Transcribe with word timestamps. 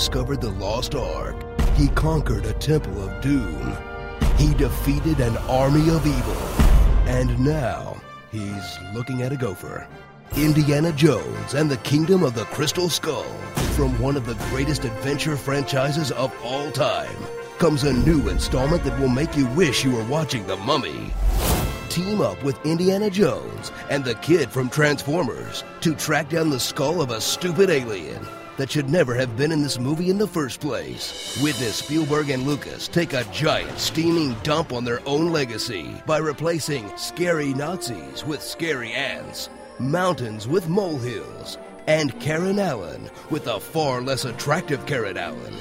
discovered 0.00 0.40
the 0.40 0.50
Lost 0.52 0.94
Ark. 0.94 1.36
He 1.76 1.88
conquered 1.88 2.46
a 2.46 2.54
temple 2.54 3.06
of 3.06 3.20
doom. 3.20 3.76
He 4.38 4.54
defeated 4.54 5.20
an 5.20 5.36
army 5.46 5.90
of 5.90 6.06
evil. 6.06 6.42
And 7.06 7.38
now 7.38 8.00
he's 8.32 8.78
looking 8.94 9.20
at 9.20 9.30
a 9.30 9.36
gopher. 9.36 9.86
Indiana 10.38 10.90
Jones 10.92 11.52
and 11.52 11.70
the 11.70 11.76
Kingdom 11.76 12.22
of 12.22 12.34
the 12.34 12.46
Crystal 12.46 12.88
Skull. 12.88 13.30
From 13.76 14.00
one 14.00 14.16
of 14.16 14.24
the 14.24 14.42
greatest 14.48 14.86
adventure 14.86 15.36
franchises 15.36 16.12
of 16.12 16.32
all 16.42 16.70
time 16.70 17.18
comes 17.58 17.84
a 17.84 17.92
new 17.92 18.30
installment 18.30 18.82
that 18.84 18.98
will 18.98 19.08
make 19.08 19.36
you 19.36 19.48
wish 19.48 19.84
you 19.84 19.94
were 19.94 20.04
watching 20.04 20.46
The 20.46 20.56
Mummy. 20.56 21.12
Team 21.90 22.22
up 22.22 22.42
with 22.42 22.64
Indiana 22.64 23.10
Jones 23.10 23.70
and 23.90 24.02
the 24.02 24.14
kid 24.14 24.50
from 24.50 24.70
Transformers 24.70 25.62
to 25.82 25.94
track 25.94 26.30
down 26.30 26.48
the 26.48 26.58
skull 26.58 27.02
of 27.02 27.10
a 27.10 27.20
stupid 27.20 27.68
alien 27.68 28.26
that 28.60 28.70
should 28.70 28.90
never 28.90 29.14
have 29.14 29.38
been 29.38 29.52
in 29.52 29.62
this 29.62 29.78
movie 29.78 30.10
in 30.10 30.18
the 30.18 30.26
first 30.26 30.60
place. 30.60 31.40
Witness 31.42 31.76
Spielberg 31.76 32.28
and 32.28 32.42
Lucas 32.42 32.88
take 32.88 33.14
a 33.14 33.24
giant 33.32 33.78
steaming 33.78 34.34
dump 34.42 34.72
on 34.72 34.84
their 34.84 35.00
own 35.06 35.32
legacy 35.32 35.94
by 36.06 36.18
replacing 36.18 36.94
scary 36.98 37.54
Nazis 37.54 38.22
with 38.24 38.42
scary 38.42 38.92
ants, 38.92 39.48
mountains 39.78 40.46
with 40.46 40.68
molehills, 40.68 41.56
and 41.86 42.20
Karen 42.20 42.58
Allen 42.58 43.10
with 43.30 43.46
a 43.46 43.58
far 43.58 44.02
less 44.02 44.26
attractive 44.26 44.84
Karen 44.84 45.16
Allen. 45.16 45.54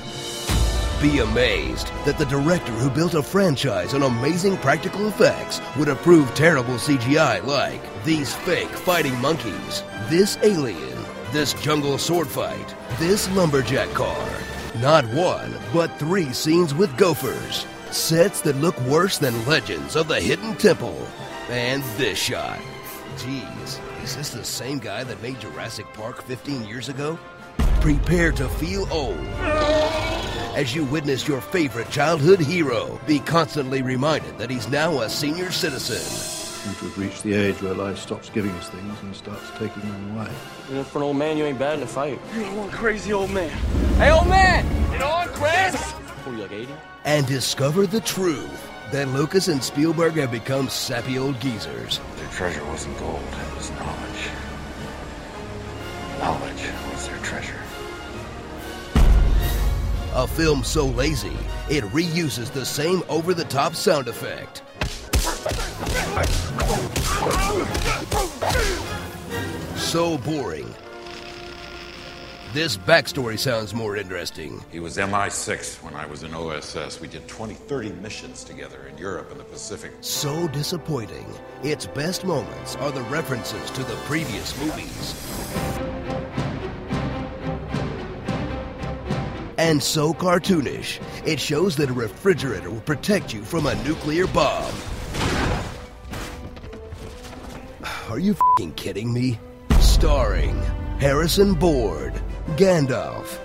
Be 1.01 1.19
amazed 1.19 1.87
that 2.03 2.17
the 2.17 2.25
director 2.25 2.73
who 2.73 2.89
built 2.89 3.13
a 3.13 3.23
franchise 3.23 3.93
on 3.93 4.03
amazing 4.03 4.57
practical 4.57 5.07
effects 5.07 5.61
would 5.77 5.87
approve 5.87 6.33
terrible 6.35 6.73
CGI 6.73 7.45
like 7.45 7.81
these 8.03 8.35
fake 8.35 8.67
fighting 8.67 9.17
monkeys, 9.21 9.83
this 10.09 10.37
alien, 10.43 10.98
this 11.31 11.53
jungle 11.53 11.97
sword 11.97 12.27
fight, 12.27 12.75
this 12.99 13.29
lumberjack 13.31 13.89
car. 13.89 14.29
Not 14.79 15.05
one, 15.13 15.53
but 15.73 15.97
three 15.99 16.31
scenes 16.33 16.73
with 16.73 16.95
gophers. 16.97 17.65
Sets 17.91 18.41
that 18.41 18.55
look 18.57 18.79
worse 18.81 19.17
than 19.17 19.45
legends 19.45 19.95
of 19.95 20.07
the 20.07 20.19
Hidden 20.19 20.55
Temple. 20.55 21.07
And 21.49 21.83
this 21.97 22.17
shot. 22.19 22.59
Jeez, 23.17 23.79
is 24.03 24.15
this 24.15 24.29
the 24.29 24.43
same 24.43 24.79
guy 24.79 25.03
that 25.03 25.21
made 25.21 25.39
Jurassic 25.39 25.85
Park 25.93 26.21
15 26.23 26.65
years 26.65 26.89
ago? 26.89 27.17
Prepare 27.81 28.31
to 28.33 28.47
feel 28.47 28.87
old 28.91 29.17
as 30.55 30.75
you 30.75 30.83
witness 30.85 31.27
your 31.27 31.41
favorite 31.41 31.89
childhood 31.89 32.39
hero 32.39 32.99
be 33.07 33.19
constantly 33.19 33.81
reminded 33.81 34.37
that 34.37 34.49
he's 34.49 34.67
now 34.69 34.99
a 35.01 35.09
senior 35.09 35.51
citizen. 35.51 36.38
Seem 36.69 36.77
to 36.77 36.85
have 36.85 36.97
reached 36.99 37.23
the 37.23 37.33
age 37.33 37.59
where 37.63 37.73
life 37.73 37.97
stops 37.97 38.29
giving 38.29 38.51
us 38.51 38.69
things 38.69 39.01
and 39.01 39.15
starts 39.15 39.49
taking 39.57 39.81
them 39.81 40.17
away. 40.17 40.31
You 40.69 40.75
know, 40.75 40.83
for 40.83 40.99
an 40.99 41.03
old 41.05 41.17
man, 41.17 41.35
you 41.35 41.45
ain't 41.45 41.57
bad 41.57 41.79
in 41.79 41.83
a 41.83 41.87
fight. 41.87 42.19
You 42.35 42.43
ain't 42.43 42.55
one 42.55 42.69
crazy 42.69 43.11
old 43.11 43.31
man. 43.31 43.49
Hey, 43.97 44.11
old 44.11 44.27
man! 44.27 44.91
Get 44.91 45.01
on, 45.01 45.27
Chris! 45.29 45.75
What, 45.81 46.35
you 46.35 46.41
like 46.43 46.51
80? 46.51 46.71
And 47.05 47.25
discover 47.25 47.87
the 47.87 48.01
truth 48.01 48.69
that 48.91 49.07
Lucas 49.07 49.47
and 49.47 49.63
Spielberg 49.63 50.13
have 50.13 50.29
become 50.31 50.69
sappy 50.69 51.17
old 51.17 51.39
geezers. 51.39 51.99
Their 52.17 52.27
treasure 52.27 52.63
wasn't 52.65 52.99
gold, 52.99 53.19
it 53.19 53.55
was 53.55 53.71
knowledge. 53.71 54.29
Knowledge 56.19 56.69
was 56.91 57.07
their 57.07 57.17
treasure. 57.19 57.59
A 60.13 60.27
film 60.27 60.63
so 60.63 60.85
lazy, 60.85 61.37
it 61.67 61.83
reuses 61.85 62.51
the 62.51 62.65
same 62.65 63.01
over 63.09 63.33
the 63.33 63.45
top 63.45 63.73
sound 63.73 64.07
effect. 64.07 64.61
So 69.77 70.17
boring. 70.19 70.73
This 72.51 72.77
backstory 72.77 73.37
sounds 73.37 73.73
more 73.73 73.95
interesting. 73.95 74.63
He 74.71 74.79
was 74.79 74.97
MI6 74.97 75.83
when 75.83 75.93
I 75.93 76.05
was 76.05 76.23
in 76.23 76.33
OSS. 76.33 76.99
We 76.99 77.07
did 77.07 77.27
20, 77.27 77.53
30 77.53 77.91
missions 78.01 78.43
together 78.43 78.87
in 78.87 78.97
Europe 78.97 79.31
and 79.31 79.39
the 79.39 79.43
Pacific. 79.43 79.91
So 80.01 80.47
disappointing. 80.47 81.25
Its 81.63 81.85
best 81.85 82.25
moments 82.25 82.75
are 82.77 82.91
the 82.91 83.03
references 83.03 83.69
to 83.71 83.83
the 83.83 83.95
previous 84.05 84.59
movies. 84.59 85.15
And 89.57 89.83
so 89.83 90.13
cartoonish, 90.13 90.99
it 91.27 91.39
shows 91.39 91.75
that 91.75 91.89
a 91.89 91.93
refrigerator 91.93 92.71
will 92.71 92.81
protect 92.81 93.33
you 93.33 93.43
from 93.43 93.67
a 93.67 93.75
nuclear 93.83 94.25
bomb. 94.27 94.73
Are 98.09 98.17
you 98.17 98.35
fing 98.57 98.71
kidding 98.71 99.13
me? 99.13 99.39
Starring 99.79 100.59
Harrison 100.97 101.53
Board, 101.53 102.19
Gandalf, 102.55 103.37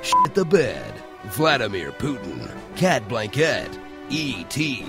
Shit 0.00 0.34
the 0.36 0.44
Bed, 0.44 0.94
Vladimir 1.24 1.90
Putin, 1.90 2.48
Cat 2.76 3.08
Blanket, 3.08 3.68
E.T., 4.10 4.86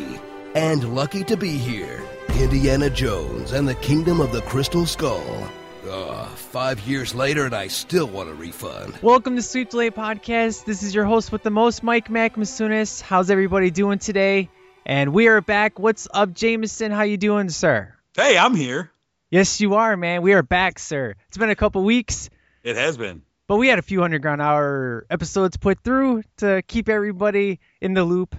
and 0.53 0.93
lucky 0.93 1.23
to 1.23 1.35
be 1.35 1.57
here, 1.57 1.99
Indiana 2.37 2.91
Jones 2.91 3.53
and 3.53 3.67
the 3.67 3.73
Kingdom 3.73 4.21
of 4.21 4.31
the 4.31 4.41
Crystal 4.43 4.85
Skull. 4.85 5.49
Ugh, 5.89 6.29
five 6.37 6.79
years 6.81 7.15
later, 7.15 7.45
and 7.45 7.55
I 7.55 7.69
still 7.69 8.05
want 8.05 8.29
a 8.29 8.35
refund. 8.35 8.99
Welcome 9.01 9.35
to 9.37 9.41
Sweet 9.41 9.71
Delay 9.71 9.89
Podcast. 9.89 10.65
This 10.65 10.83
is 10.83 10.93
your 10.93 11.05
host 11.05 11.31
with 11.31 11.41
the 11.41 11.49
most, 11.49 11.81
Mike 11.81 12.07
Macmasunis. 12.07 13.01
How's 13.01 13.31
everybody 13.31 13.71
doing 13.71 13.97
today? 13.97 14.51
And 14.85 15.11
we 15.11 15.27
are 15.27 15.41
back. 15.41 15.79
What's 15.79 16.07
up, 16.13 16.33
Jameson? 16.33 16.91
How 16.91 17.01
you 17.01 17.17
doing, 17.17 17.49
sir? 17.49 17.95
Hey, 18.15 18.37
I'm 18.37 18.53
here. 18.53 18.92
Yes, 19.33 19.59
you 19.59 19.73
are, 19.73 19.97
man. 19.97 20.21
We 20.21 20.33
are 20.33 20.43
back, 20.43 20.77
sir. 20.77 21.15
It's 21.27 21.39
been 21.39 21.49
a 21.49 21.55
couple 21.55 21.83
weeks, 21.83 22.29
It 22.61 22.75
has 22.75 22.97
been. 22.97 23.23
but 23.47 23.57
we 23.57 23.67
had 23.67 23.79
a 23.79 23.81
few 23.81 24.03
underground 24.03 24.43
hour 24.43 25.07
episodes 25.09 25.57
put 25.57 25.79
through 25.83 26.21
to 26.37 26.61
keep 26.67 26.87
everybody 26.87 27.59
in 27.81 27.95
the 27.95 28.03
loop, 28.03 28.35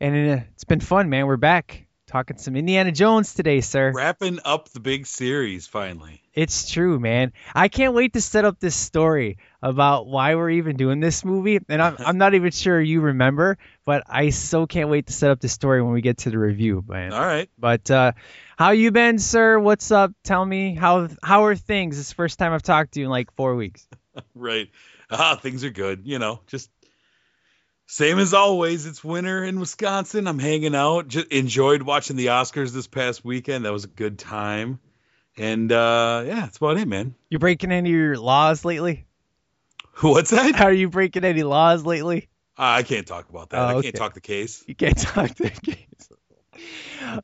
and 0.00 0.30
uh, 0.40 0.42
it's 0.52 0.64
been 0.64 0.80
fun, 0.80 1.08
man. 1.10 1.28
We're 1.28 1.36
back 1.36 1.86
talking 2.12 2.36
some 2.36 2.56
Indiana 2.56 2.92
Jones 2.92 3.32
today, 3.32 3.62
sir. 3.62 3.90
Wrapping 3.90 4.38
up 4.44 4.68
the 4.68 4.80
big 4.80 5.06
series 5.06 5.66
finally. 5.66 6.20
It's 6.34 6.70
true, 6.70 7.00
man. 7.00 7.32
I 7.54 7.68
can't 7.68 7.94
wait 7.94 8.12
to 8.12 8.20
set 8.20 8.44
up 8.44 8.60
this 8.60 8.74
story 8.74 9.38
about 9.62 10.06
why 10.06 10.34
we're 10.34 10.50
even 10.50 10.76
doing 10.76 11.00
this 11.00 11.24
movie. 11.24 11.58
And 11.70 11.80
I'm, 11.80 11.96
I'm 11.98 12.18
not 12.18 12.34
even 12.34 12.50
sure 12.50 12.78
you 12.78 13.00
remember, 13.00 13.56
but 13.86 14.04
I 14.06 14.28
so 14.28 14.66
can't 14.66 14.90
wait 14.90 15.06
to 15.06 15.12
set 15.14 15.30
up 15.30 15.40
the 15.40 15.48
story 15.48 15.82
when 15.82 15.94
we 15.94 16.02
get 16.02 16.18
to 16.18 16.30
the 16.30 16.38
review, 16.38 16.84
man. 16.86 17.14
All 17.14 17.24
right. 17.24 17.48
But 17.58 17.90
uh, 17.90 18.12
how 18.58 18.72
you 18.72 18.90
been, 18.90 19.18
sir? 19.18 19.58
What's 19.58 19.90
up? 19.90 20.12
Tell 20.22 20.44
me 20.44 20.74
how 20.74 21.08
how 21.22 21.46
are 21.46 21.56
things? 21.56 21.98
It's 21.98 22.10
the 22.10 22.14
first 22.14 22.38
time 22.38 22.52
I've 22.52 22.62
talked 22.62 22.92
to 22.92 23.00
you 23.00 23.06
in 23.06 23.10
like 23.10 23.34
four 23.34 23.56
weeks. 23.56 23.86
Right. 24.34 24.68
Ah, 25.10 25.36
things 25.36 25.64
are 25.64 25.70
good. 25.70 26.02
You 26.04 26.18
know, 26.18 26.40
just 26.46 26.68
same 27.92 28.18
as 28.18 28.32
always. 28.32 28.86
It's 28.86 29.04
winter 29.04 29.44
in 29.44 29.60
Wisconsin. 29.60 30.26
I'm 30.26 30.38
hanging 30.38 30.74
out. 30.74 31.08
Just 31.08 31.26
enjoyed 31.26 31.82
watching 31.82 32.16
the 32.16 32.28
Oscars 32.28 32.72
this 32.72 32.86
past 32.86 33.22
weekend. 33.22 33.66
That 33.66 33.72
was 33.72 33.84
a 33.84 33.88
good 33.88 34.18
time. 34.18 34.80
And 35.36 35.70
uh 35.70 36.24
yeah, 36.26 36.36
that's 36.36 36.56
about 36.56 36.78
it, 36.78 36.88
man. 36.88 37.14
You 37.28 37.38
breaking 37.38 37.70
any 37.70 37.90
of 37.90 37.94
your 37.94 38.16
laws 38.16 38.64
lately? 38.64 39.04
What's 40.00 40.30
that? 40.30 40.54
How 40.54 40.64
Are 40.64 40.72
you 40.72 40.88
breaking 40.88 41.24
any 41.24 41.42
laws 41.42 41.84
lately? 41.84 42.30
Ah, 42.56 42.76
I 42.76 42.82
can't 42.82 43.06
talk 43.06 43.28
about 43.28 43.50
that. 43.50 43.60
Oh, 43.60 43.78
I 43.78 43.82
can't 43.82 43.94
talk 43.94 44.14
the 44.14 44.22
case. 44.22 44.64
You 44.66 44.74
can't 44.74 44.96
talk 44.98 45.34
the 45.34 45.50
case. 45.50 45.86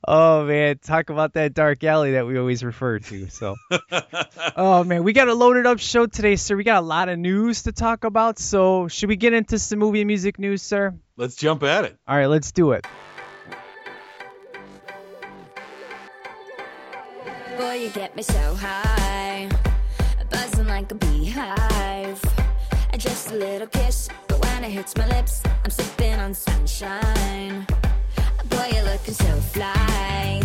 Oh 0.06 0.44
man, 0.44 0.78
talk 0.78 1.10
about 1.10 1.34
that 1.34 1.54
dark 1.54 1.84
alley 1.84 2.12
that 2.12 2.26
we 2.26 2.38
always 2.38 2.62
refer 2.64 2.98
to. 2.98 3.28
So, 3.28 3.56
oh 4.56 4.84
man, 4.84 5.04
we 5.04 5.12
got 5.12 5.28
a 5.28 5.34
loaded 5.34 5.66
up 5.66 5.78
show 5.78 6.06
today, 6.06 6.36
sir. 6.36 6.56
We 6.56 6.64
got 6.64 6.82
a 6.82 6.86
lot 6.86 7.08
of 7.08 7.18
news 7.18 7.64
to 7.64 7.72
talk 7.72 8.04
about. 8.04 8.38
So, 8.38 8.88
should 8.88 9.08
we 9.08 9.16
get 9.16 9.32
into 9.32 9.58
some 9.58 9.78
movie 9.78 10.00
and 10.00 10.06
music 10.06 10.38
news, 10.38 10.62
sir? 10.62 10.94
Let's 11.16 11.36
jump 11.36 11.62
at 11.62 11.84
it. 11.84 11.96
All 12.06 12.16
right, 12.16 12.26
let's 12.26 12.52
do 12.52 12.72
it. 12.72 12.86
Boy, 17.56 17.74
you 17.74 17.90
get 17.90 18.14
me 18.14 18.22
so 18.22 18.54
high, 18.54 19.48
buzzing 20.30 20.66
like 20.66 20.90
a 20.92 20.94
beehive. 20.94 22.22
Just 22.96 23.30
a 23.30 23.34
little 23.36 23.68
kiss, 23.68 24.08
but 24.26 24.44
when 24.44 24.64
it 24.64 24.72
hits 24.72 24.96
my 24.96 25.06
lips, 25.06 25.40
I'm 25.62 25.70
sipping 25.70 26.14
on 26.14 26.34
sunshine. 26.34 27.64
Boy, 28.46 28.70
you're 28.72 28.84
looking 28.84 29.14
so 29.14 29.36
fly, 29.52 30.42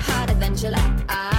hotter 0.00 0.34
than 0.34 0.56
July. 0.56 1.31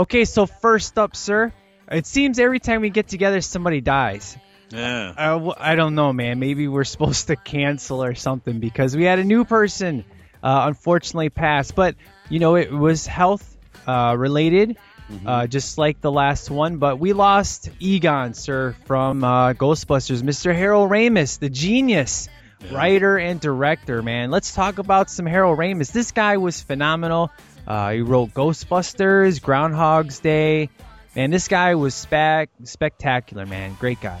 Okay, 0.00 0.24
so 0.24 0.46
first 0.46 0.96
up, 0.96 1.14
sir. 1.14 1.52
It 1.92 2.06
seems 2.06 2.38
every 2.38 2.58
time 2.58 2.80
we 2.80 2.88
get 2.88 3.06
together, 3.06 3.42
somebody 3.42 3.82
dies. 3.82 4.34
Yeah. 4.70 5.12
I, 5.14 5.72
I 5.72 5.74
don't 5.74 5.94
know, 5.94 6.10
man. 6.10 6.38
Maybe 6.38 6.68
we're 6.68 6.84
supposed 6.94 7.26
to 7.26 7.36
cancel 7.36 8.02
or 8.02 8.14
something 8.14 8.60
because 8.60 8.96
we 8.96 9.04
had 9.04 9.18
a 9.18 9.24
new 9.24 9.44
person, 9.44 10.06
uh, 10.42 10.62
unfortunately, 10.68 11.28
pass. 11.28 11.70
But 11.70 11.96
you 12.30 12.38
know, 12.38 12.56
it 12.56 12.72
was 12.72 13.06
health 13.06 13.44
uh, 13.86 14.14
related, 14.16 14.78
uh, 15.26 15.46
just 15.48 15.76
like 15.76 16.00
the 16.00 16.10
last 16.10 16.50
one. 16.50 16.78
But 16.78 16.98
we 16.98 17.12
lost 17.12 17.68
Egon, 17.78 18.32
sir, 18.32 18.74
from 18.86 19.22
uh, 19.22 19.52
Ghostbusters. 19.52 20.22
Mr. 20.22 20.56
Harold 20.56 20.90
Ramis, 20.90 21.38
the 21.38 21.50
genius 21.50 22.30
writer 22.72 23.18
and 23.18 23.40
director. 23.40 24.02
Man, 24.02 24.30
let's 24.30 24.54
talk 24.54 24.78
about 24.78 25.10
some 25.10 25.26
Harold 25.26 25.58
Ramis. 25.58 25.92
This 25.92 26.12
guy 26.12 26.36
was 26.36 26.60
phenomenal. 26.60 27.30
Uh, 27.70 27.92
he 27.92 28.00
wrote 28.00 28.34
Ghostbusters, 28.34 29.40
Groundhog's 29.40 30.18
Day. 30.18 30.70
Man, 31.14 31.30
this 31.30 31.46
guy 31.46 31.76
was 31.76 31.94
spec- 31.94 32.50
spectacular, 32.64 33.46
man. 33.46 33.76
Great 33.78 34.00
guy. 34.00 34.20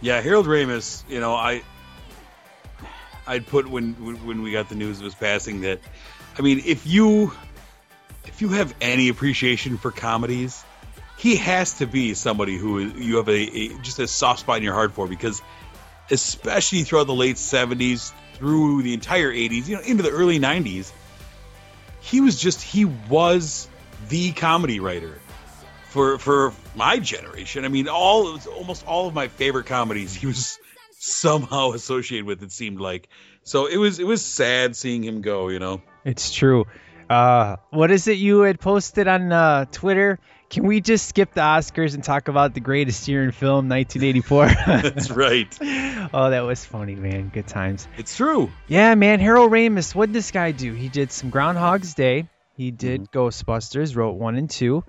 Yeah, 0.00 0.22
Harold 0.22 0.46
Ramis. 0.46 1.02
You 1.06 1.20
know, 1.20 1.34
I 1.34 1.60
I'd 3.26 3.46
put 3.46 3.68
when 3.68 3.92
when 4.24 4.40
we 4.40 4.52
got 4.52 4.70
the 4.70 4.74
news 4.74 5.00
of 5.00 5.04
his 5.04 5.14
passing 5.14 5.60
that, 5.60 5.80
I 6.38 6.40
mean, 6.40 6.62
if 6.64 6.86
you 6.86 7.30
if 8.24 8.40
you 8.40 8.48
have 8.48 8.74
any 8.80 9.10
appreciation 9.10 9.76
for 9.76 9.90
comedies, 9.90 10.64
he 11.18 11.36
has 11.36 11.74
to 11.80 11.86
be 11.86 12.14
somebody 12.14 12.56
who 12.56 12.78
you 12.78 13.18
have 13.18 13.28
a, 13.28 13.32
a 13.32 13.78
just 13.80 13.98
a 13.98 14.08
soft 14.08 14.40
spot 14.40 14.56
in 14.56 14.62
your 14.62 14.72
heart 14.72 14.92
for 14.92 15.06
because, 15.06 15.42
especially 16.10 16.84
throughout 16.84 17.06
the 17.06 17.12
late 17.14 17.36
'70s 17.36 18.12
through 18.32 18.80
the 18.80 18.94
entire 18.94 19.30
'80s, 19.30 19.68
you 19.68 19.76
know, 19.76 19.82
into 19.82 20.02
the 20.02 20.10
early 20.10 20.40
'90s, 20.40 20.90
he 22.00 22.20
was 22.20 22.40
just 22.40 22.62
he 22.62 22.84
was 22.84 23.68
the 24.08 24.32
comedy 24.32 24.80
writer 24.80 25.18
for 25.88 26.18
for 26.18 26.52
my 26.74 26.98
generation. 26.98 27.64
I 27.64 27.68
mean, 27.68 27.88
all 27.88 28.38
almost 28.56 28.86
all 28.86 29.08
of 29.08 29.14
my 29.14 29.28
favorite 29.28 29.66
comedies 29.66 30.14
he 30.14 30.26
was 30.26 30.58
somehow 30.98 31.72
associated 31.74 32.26
with. 32.26 32.42
It 32.42 32.52
seemed 32.52 32.80
like 32.80 33.08
so 33.44 33.66
it 33.66 33.76
was 33.76 33.98
it 33.98 34.06
was 34.06 34.24
sad 34.24 34.76
seeing 34.76 35.02
him 35.02 35.20
go. 35.20 35.48
You 35.48 35.58
know, 35.58 35.82
It's 36.04 36.32
true. 36.32 36.66
Uh, 37.08 37.56
what 37.70 37.90
is 37.90 38.06
it 38.06 38.18
you 38.18 38.40
had 38.40 38.60
posted 38.60 39.08
on 39.08 39.32
uh, 39.32 39.64
Twitter? 39.72 40.18
Can 40.50 40.66
we 40.66 40.80
just 40.80 41.06
skip 41.06 41.34
the 41.34 41.42
Oscars 41.42 41.94
and 41.94 42.02
talk 42.02 42.28
about 42.28 42.54
the 42.54 42.60
greatest 42.60 43.06
year 43.06 43.22
in 43.22 43.32
film, 43.32 43.68
1984? 43.68 44.46
that's 44.82 45.10
right. 45.10 45.46
oh, 46.14 46.30
that 46.30 46.40
was 46.40 46.64
funny, 46.64 46.94
man. 46.94 47.28
Good 47.28 47.46
times. 47.46 47.86
It's 47.98 48.16
true. 48.16 48.50
Yeah, 48.66 48.94
man. 48.94 49.20
Harold 49.20 49.50
Ramis. 49.50 49.94
What 49.94 50.06
did 50.06 50.14
this 50.14 50.30
guy 50.30 50.52
do? 50.52 50.72
He 50.72 50.88
did 50.88 51.12
some 51.12 51.28
Groundhog's 51.28 51.92
Day. 51.92 52.28
He 52.56 52.70
did 52.70 53.12
Ghostbusters, 53.12 53.94
wrote 53.94 54.16
one 54.16 54.36
and 54.36 54.48
two, 54.48 54.84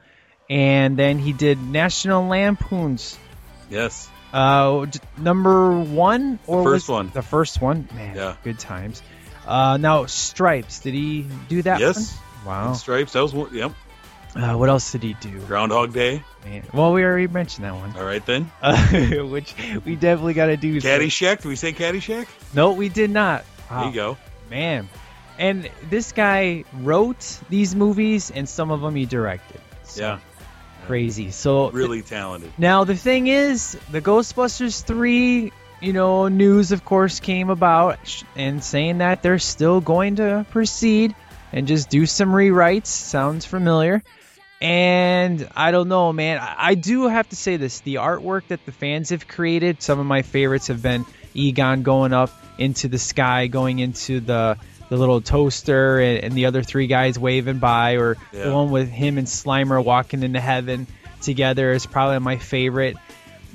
and 0.50 0.97
then 0.97 1.19
he 1.19 1.33
did 1.33 1.61
National 1.61 2.25
Lampoons. 2.25 3.17
Yes. 3.69 4.09
Uh, 4.31 4.85
number 5.17 5.77
one 5.79 6.39
or 6.47 6.63
first 6.63 6.88
was- 6.88 6.89
one. 6.89 7.11
The 7.13 7.21
first 7.21 7.61
one, 7.61 7.88
man. 7.94 8.15
Yeah. 8.15 8.35
Good 8.44 8.59
times. 8.59 9.03
Uh, 9.45 9.77
now 9.77 10.06
Stripes. 10.06 10.79
Did 10.79 10.94
he 10.94 11.27
do 11.50 11.61
that? 11.63 11.79
Yes. 11.79 12.15
One? 12.44 12.56
Wow. 12.56 12.73
Stripes. 12.73 13.13
That 13.13 13.21
was 13.21 13.33
one. 13.33 13.53
Yep. 13.53 13.73
Uh, 14.35 14.53
what 14.55 14.69
else 14.69 14.91
did 14.91 15.01
he 15.03 15.13
do? 15.15 15.39
Groundhog 15.41 15.91
Day. 15.93 16.21
Man. 16.45 16.63
Well, 16.73 16.93
we 16.93 17.03
already 17.03 17.27
mentioned 17.27 17.65
that 17.65 17.73
one, 17.73 17.95
All 17.97 18.03
right 18.05 18.23
then. 18.25 18.51
uh, 18.61 18.77
which 19.25 19.55
we 19.85 19.95
definitely 19.95 20.33
got 20.35 20.47
to 20.47 20.57
do. 20.57 20.79
Caddyshack. 20.79 21.37
Did 21.41 21.45
we 21.47 21.55
say 21.55 21.73
Caddyshack? 21.73 22.27
No, 22.53 22.71
we 22.73 22.89
did 22.89 23.09
not. 23.09 23.43
There 23.69 23.85
you 23.85 23.91
go. 23.93 24.17
man. 24.49 24.87
And 25.37 25.69
this 25.89 26.11
guy 26.11 26.65
wrote 26.73 27.39
these 27.49 27.73
movies, 27.73 28.29
and 28.29 28.47
some 28.47 28.71
of 28.71 28.81
them 28.81 28.93
he 28.95 29.05
directed. 29.05 29.61
So, 29.83 30.01
Yeah. 30.01 30.19
crazy. 30.85 31.31
So 31.31 31.71
Really 31.71 32.01
talented. 32.01 32.51
now 32.57 32.83
the 32.83 32.95
thing 32.95 33.27
is, 33.27 33.77
the 33.89 34.01
Ghostbusters 34.01 34.83
three, 34.83 35.51
you 35.81 35.93
know, 35.93 36.27
news 36.27 36.71
of 36.73 36.83
course 36.83 37.19
came 37.21 37.49
about 37.49 37.99
and 38.35 38.61
saying 38.63 38.97
that 38.99 39.23
they're 39.23 39.39
still 39.39 39.79
going 39.81 40.17
to 40.17 40.45
proceed 40.51 41.15
and 41.53 41.67
just 41.67 41.89
do 41.89 42.05
some 42.05 42.29
rewrites. 42.33 42.87
Sounds 42.87 43.45
familiar. 43.45 44.03
And 44.61 45.47
I 45.56 45.71
don't 45.71 45.88
know, 45.88 46.11
man. 46.11 46.38
I, 46.39 46.56
I 46.57 46.75
do 46.75 47.07
have 47.07 47.29
to 47.29 47.35
say 47.35 47.57
this: 47.57 47.79
the 47.81 47.95
artwork 47.95 48.47
that 48.47 48.65
the 48.65 48.71
fans 48.71 49.11
have 49.11 49.27
created. 49.27 49.81
Some 49.81 50.00
of 50.00 50.06
my 50.06 50.21
favorites 50.21 50.67
have 50.67 50.81
been 50.81 51.06
Egon 51.33 51.83
going 51.83 52.13
up 52.13 52.31
into 52.57 52.89
the 52.89 52.97
sky, 52.97 53.47
going 53.47 53.79
into 53.79 54.19
the 54.19 54.57
the 54.89 54.97
little 54.97 55.21
toaster, 55.21 56.00
and, 56.00 56.23
and 56.25 56.33
the 56.33 56.47
other 56.47 56.63
three 56.63 56.88
guys 56.88 57.17
waving 57.17 57.59
by, 57.59 57.97
or 57.97 58.17
the 58.33 58.53
one 58.53 58.71
with 58.71 58.89
him 58.89 59.17
and 59.17 59.27
Slimer 59.27 59.83
walking 59.83 60.23
into 60.23 60.39
heaven 60.41 60.88
together 61.21 61.71
is 61.71 61.85
probably 61.85 62.19
my 62.19 62.38
favorite. 62.38 62.97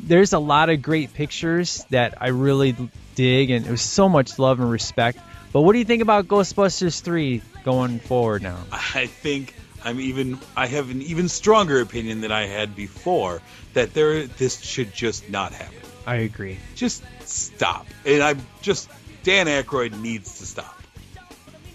There's 0.02 0.32
a 0.32 0.38
lot 0.38 0.70
of 0.70 0.80
great 0.80 1.12
pictures 1.12 1.84
that 1.90 2.14
I 2.20 2.28
really 2.28 2.76
dig, 3.14 3.50
and 3.50 3.66
it 3.66 3.70
was 3.70 3.82
so 3.82 4.08
much 4.08 4.38
love 4.38 4.60
and 4.60 4.70
respect. 4.70 5.18
But 5.52 5.62
what 5.62 5.72
do 5.72 5.78
you 5.78 5.84
think 5.84 6.02
about 6.02 6.26
Ghostbusters 6.26 7.00
3 7.00 7.42
going 7.64 8.00
forward 8.00 8.42
now? 8.42 8.58
I 8.72 9.06
think 9.06 9.54
I'm 9.84 10.00
even 10.00 10.38
I 10.56 10.66
have 10.66 10.90
an 10.90 11.02
even 11.02 11.28
stronger 11.28 11.80
opinion 11.80 12.20
than 12.20 12.32
I 12.32 12.46
had 12.46 12.74
before 12.74 13.42
that 13.74 13.94
there 13.94 14.26
this 14.26 14.60
should 14.60 14.92
just 14.94 15.28
not 15.30 15.52
happen. 15.52 15.76
I 16.06 16.16
agree. 16.16 16.58
Just 16.74 17.02
stop. 17.22 17.86
And 18.04 18.22
I'm 18.22 18.40
just 18.62 18.88
Dan 19.22 19.46
Aykroyd 19.46 19.98
needs 20.00 20.38
to 20.38 20.46
stop. 20.46 20.80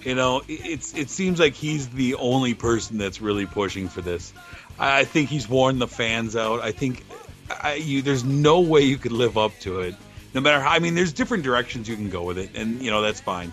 You 0.04 0.16
know, 0.16 0.40
it- 0.48 0.66
it's 0.66 0.94
it 0.96 1.10
seems 1.10 1.40
like 1.40 1.54
he's 1.54 1.90
the 1.90 2.16
only 2.16 2.54
person 2.54 2.98
that's 2.98 3.20
really 3.22 3.46
pushing 3.46 3.90
for 3.90 4.02
this. 4.02 4.34
I 4.80 5.00
I 5.00 5.04
think 5.06 5.30
he's 5.30 5.48
worn 5.50 5.80
the 5.80 5.88
fans 5.88 6.36
out. 6.36 6.62
I 6.62 6.72
think 6.72 7.04
I, 7.50 7.74
you, 7.76 8.02
there's 8.04 8.24
no 8.24 8.60
way 8.62 8.82
you 8.82 8.98
could 8.98 9.12
live 9.12 9.38
up 9.38 9.52
to 9.62 9.82
it. 9.82 9.96
No 10.36 10.42
matter 10.42 10.60
how, 10.62 10.70
I 10.70 10.78
mean, 10.80 10.94
there's 10.94 11.12
different 11.14 11.44
directions 11.44 11.90
you 11.90 11.96
can 11.96 12.12
go 12.12 12.22
with 12.24 12.38
it, 12.38 12.52
and 12.54 12.82
you 12.84 12.92
know 12.92 13.02
that's 13.02 13.20
fine. 13.20 13.52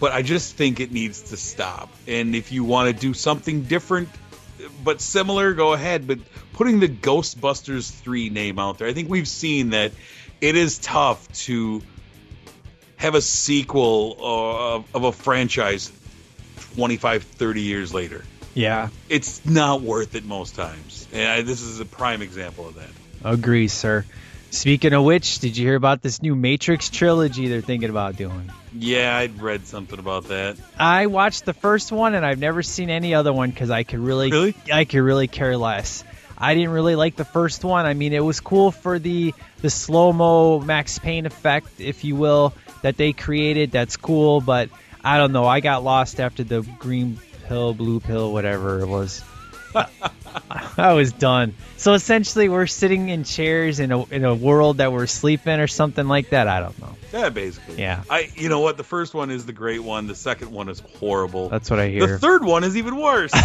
But 0.00 0.12
I 0.12 0.22
just 0.22 0.56
think 0.56 0.80
it 0.80 0.90
needs 0.90 1.30
to 1.30 1.36
stop. 1.36 1.90
And 2.08 2.34
if 2.34 2.50
you 2.50 2.64
want 2.64 2.88
to 2.88 2.98
do 2.98 3.14
something 3.14 3.62
different 3.62 4.08
but 4.84 5.00
similar, 5.00 5.54
go 5.54 5.72
ahead. 5.72 6.06
But 6.06 6.18
putting 6.52 6.80
the 6.80 6.88
Ghostbusters 6.88 7.90
3 7.90 8.30
name 8.30 8.58
out 8.58 8.78
there, 8.78 8.88
I 8.88 8.92
think 8.92 9.08
we've 9.08 9.28
seen 9.28 9.70
that 9.70 9.92
it 10.40 10.56
is 10.56 10.78
tough 10.78 11.30
to 11.44 11.82
have 12.96 13.14
a 13.14 13.22
sequel 13.22 14.16
uh, 14.20 14.76
of, 14.76 14.96
of 14.96 15.04
a 15.04 15.12
franchise 15.12 15.90
25, 16.74 17.22
30 17.22 17.62
years 17.62 17.94
later. 17.94 18.24
Yeah, 18.52 18.88
It's 19.08 19.46
not 19.46 19.80
worth 19.80 20.16
it 20.16 20.24
most 20.24 20.56
times. 20.56 21.06
And 21.12 21.28
I, 21.28 21.42
this 21.42 21.62
is 21.62 21.80
a 21.80 21.84
prime 21.84 22.20
example 22.20 22.66
of 22.66 22.74
that. 22.74 22.90
agree, 23.24 23.68
sir. 23.68 24.04
Speaking 24.50 24.92
of 24.92 25.04
which, 25.04 25.38
did 25.38 25.56
you 25.56 25.66
hear 25.66 25.76
about 25.76 26.02
this 26.02 26.20
new 26.20 26.34
Matrix 26.34 26.90
trilogy 26.90 27.46
they're 27.46 27.60
thinking 27.60 27.90
about 27.90 28.16
doing? 28.16 28.50
Yeah, 28.72 29.16
I'd 29.16 29.40
read 29.40 29.66
something 29.66 29.98
about 29.98 30.28
that. 30.28 30.56
I 30.78 31.06
watched 31.06 31.44
the 31.44 31.54
first 31.54 31.90
one 31.92 32.14
and 32.14 32.24
I've 32.24 32.38
never 32.38 32.62
seen 32.62 32.90
any 32.90 33.14
other 33.14 33.32
one 33.32 33.50
because 33.50 33.70
I 33.70 33.82
could 33.82 33.98
really, 33.98 34.30
Really? 34.30 34.54
I 34.72 34.84
could 34.84 35.00
really 35.00 35.28
care 35.28 35.56
less. 35.56 36.04
I 36.38 36.54
didn't 36.54 36.70
really 36.70 36.96
like 36.96 37.16
the 37.16 37.24
first 37.24 37.64
one. 37.64 37.84
I 37.84 37.94
mean, 37.94 38.12
it 38.12 38.24
was 38.24 38.40
cool 38.40 38.70
for 38.70 38.98
the 38.98 39.34
the 39.60 39.68
slow 39.68 40.12
mo 40.12 40.58
Max 40.58 40.98
Payne 40.98 41.26
effect, 41.26 41.68
if 41.80 42.02
you 42.02 42.16
will, 42.16 42.54
that 42.80 42.96
they 42.96 43.12
created. 43.12 43.72
That's 43.72 43.98
cool, 43.98 44.40
but 44.40 44.70
I 45.04 45.18
don't 45.18 45.32
know. 45.32 45.44
I 45.44 45.60
got 45.60 45.84
lost 45.84 46.18
after 46.18 46.42
the 46.42 46.62
green 46.78 47.18
pill, 47.46 47.74
blue 47.74 48.00
pill, 48.00 48.32
whatever 48.32 48.80
it 48.80 48.86
was. 48.86 49.22
I 50.78 50.92
was 50.92 51.12
done. 51.12 51.54
So 51.76 51.94
essentially, 51.94 52.48
we're 52.48 52.66
sitting 52.66 53.08
in 53.08 53.24
chairs 53.24 53.80
in 53.80 53.92
a 53.92 54.04
in 54.06 54.24
a 54.24 54.34
world 54.34 54.78
that 54.78 54.92
we're 54.92 55.06
sleeping 55.06 55.60
or 55.60 55.66
something 55.66 56.06
like 56.06 56.30
that. 56.30 56.48
I 56.48 56.60
don't 56.60 56.78
know. 56.80 56.96
Yeah, 57.12 57.28
basically. 57.30 57.78
Yeah. 57.78 58.02
I, 58.08 58.30
you 58.36 58.48
know 58.48 58.60
what? 58.60 58.76
The 58.76 58.84
first 58.84 59.14
one 59.14 59.30
is 59.30 59.46
the 59.46 59.52
great 59.52 59.82
one. 59.82 60.06
The 60.06 60.14
second 60.14 60.52
one 60.52 60.68
is 60.68 60.80
horrible. 60.98 61.48
That's 61.48 61.70
what 61.70 61.80
I 61.80 61.88
hear. 61.88 62.06
the 62.06 62.18
third 62.18 62.44
one 62.44 62.64
is 62.64 62.76
even 62.76 62.96
worse. 62.96 63.32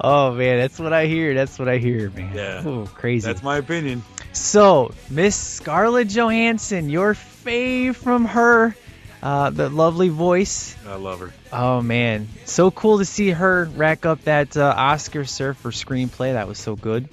oh 0.00 0.32
man, 0.32 0.58
that's 0.58 0.78
what 0.78 0.92
I 0.92 1.06
hear. 1.06 1.34
That's 1.34 1.58
what 1.58 1.68
I 1.68 1.78
hear, 1.78 2.10
man. 2.10 2.34
Yeah. 2.34 2.66
Ooh, 2.66 2.86
crazy. 2.86 3.26
That's 3.26 3.42
my 3.42 3.56
opinion. 3.56 4.02
So, 4.32 4.92
Miss 5.08 5.34
Scarlett 5.34 6.08
Johansson, 6.08 6.90
your 6.90 7.14
fave 7.14 7.96
from 7.96 8.26
her, 8.26 8.76
uh, 9.26 9.50
the 9.50 9.68
lovely 9.68 10.08
voice. 10.08 10.76
I 10.86 10.94
love 10.94 11.18
her. 11.20 11.32
Oh 11.52 11.80
man, 11.82 12.28
so 12.44 12.70
cool 12.70 12.98
to 12.98 13.04
see 13.04 13.30
her 13.30 13.64
rack 13.74 14.06
up 14.06 14.22
that 14.24 14.56
uh, 14.56 14.72
Oscar, 14.76 15.24
sir, 15.24 15.52
for 15.54 15.70
screenplay. 15.72 16.34
That 16.34 16.46
was 16.46 16.58
so 16.58 16.76
good. 16.76 17.08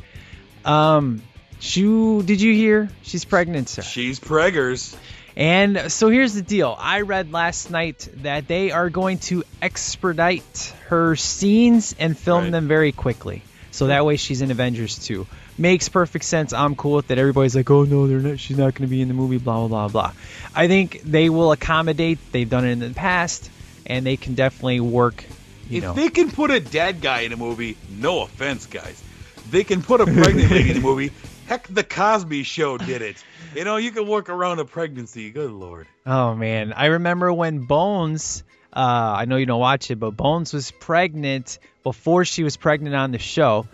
Um, 0.64 1.22
Shu, 1.60 2.22
did 2.24 2.40
you 2.42 2.54
hear? 2.54 2.90
She's 3.02 3.26
pregnant, 3.26 3.70
sir. 3.70 3.82
She's 3.82 4.20
preggers. 4.20 4.96
And 5.36 5.92
so 5.92 6.10
here's 6.10 6.36
the 6.36 6.44
deal. 6.44 6.76
I 6.78 7.02
read 7.02 7.32
last 7.32 7.72
night 7.72 8.08
that 8.18 8.48
they 8.48 8.70
are 8.72 8.90
going 8.92 9.18
to 9.30 9.44
expedite 9.62 10.74
her 10.90 11.16
scenes 11.16 11.96
and 11.98 12.16
film 12.18 12.44
Right. 12.44 12.52
them 12.52 12.68
very 12.68 12.92
quickly. 12.92 13.42
So 13.72 13.88
that 13.88 14.06
way 14.06 14.18
she's 14.18 14.42
in 14.44 14.52
Avengers 14.52 15.00
2. 15.00 15.26
Makes 15.58 15.90
perfect 15.90 16.26
sense. 16.26 16.52
I'm 16.52 16.76
cool 16.76 16.96
with 16.96 17.12
it. 17.12 17.18
Everybody's 17.18 17.56
like, 17.56 17.70
oh 17.70 17.84
no, 17.84 18.08
they're 18.08 18.20
not, 18.20 18.40
she's 18.40 18.58
not 18.58 18.74
going 18.74 18.88
to 18.88 18.92
be 18.92 19.02
in 19.02 19.08
the 19.08 19.14
movie, 19.14 19.38
blah, 19.38 19.68
blah, 19.68 19.68
blah, 19.68 19.88
blah. 19.88 20.14
I 20.56 20.68
think 20.68 21.02
they 21.04 21.30
will 21.30 21.52
accommodate. 21.52 22.20
They've 22.32 22.50
done 22.50 22.66
it 22.66 22.72
in 22.72 22.80
the 22.80 22.90
past, 22.90 23.50
and 23.86 24.06
they 24.06 24.18
can 24.18 24.34
definitely 24.34 24.80
work, 24.80 25.24
you 25.70 25.78
if 25.78 25.84
know. 25.84 25.94
they 25.94 26.10
can 26.10 26.32
put 26.32 26.50
a 26.50 26.60
dead 26.60 27.02
guy 27.02 27.22
in 27.22 27.34
a 27.34 27.38
movie, 27.38 27.78
no 27.90 28.24
offense, 28.24 28.66
guys, 28.66 29.04
they 29.52 29.64
can 29.64 29.82
put 29.84 30.02
a 30.02 30.06
pregnant 30.06 30.50
lady 30.52 30.72
in 30.72 30.78
a 30.78 30.82
movie. 30.82 31.12
Heck, 31.48 31.68
the 31.68 31.84
Cosby 31.84 32.44
Show 32.44 32.78
did 32.78 33.02
it. 33.02 33.24
You 33.54 33.66
know, 33.66 33.76
you 33.78 33.92
can 33.92 34.08
work 34.08 34.30
around 34.30 34.60
a 34.60 34.66
pregnancy. 34.66 35.30
Good 35.30 35.52
lord. 35.52 35.88
Oh 36.06 36.34
man, 36.36 36.74
I 36.74 36.88
remember 36.88 37.32
when 37.32 37.66
Bones. 37.66 38.44
Uh, 38.72 39.16
I 39.18 39.26
know 39.26 39.36
you 39.36 39.46
don't 39.46 39.60
watch 39.60 39.92
it, 39.92 39.98
but 39.98 40.12
Bones 40.12 40.52
was 40.52 40.72
pregnant 40.72 41.60
before 41.84 42.26
she 42.26 42.44
was 42.44 42.58
pregnant 42.58 42.96
on 42.96 43.12
the 43.12 43.20
show, 43.20 43.68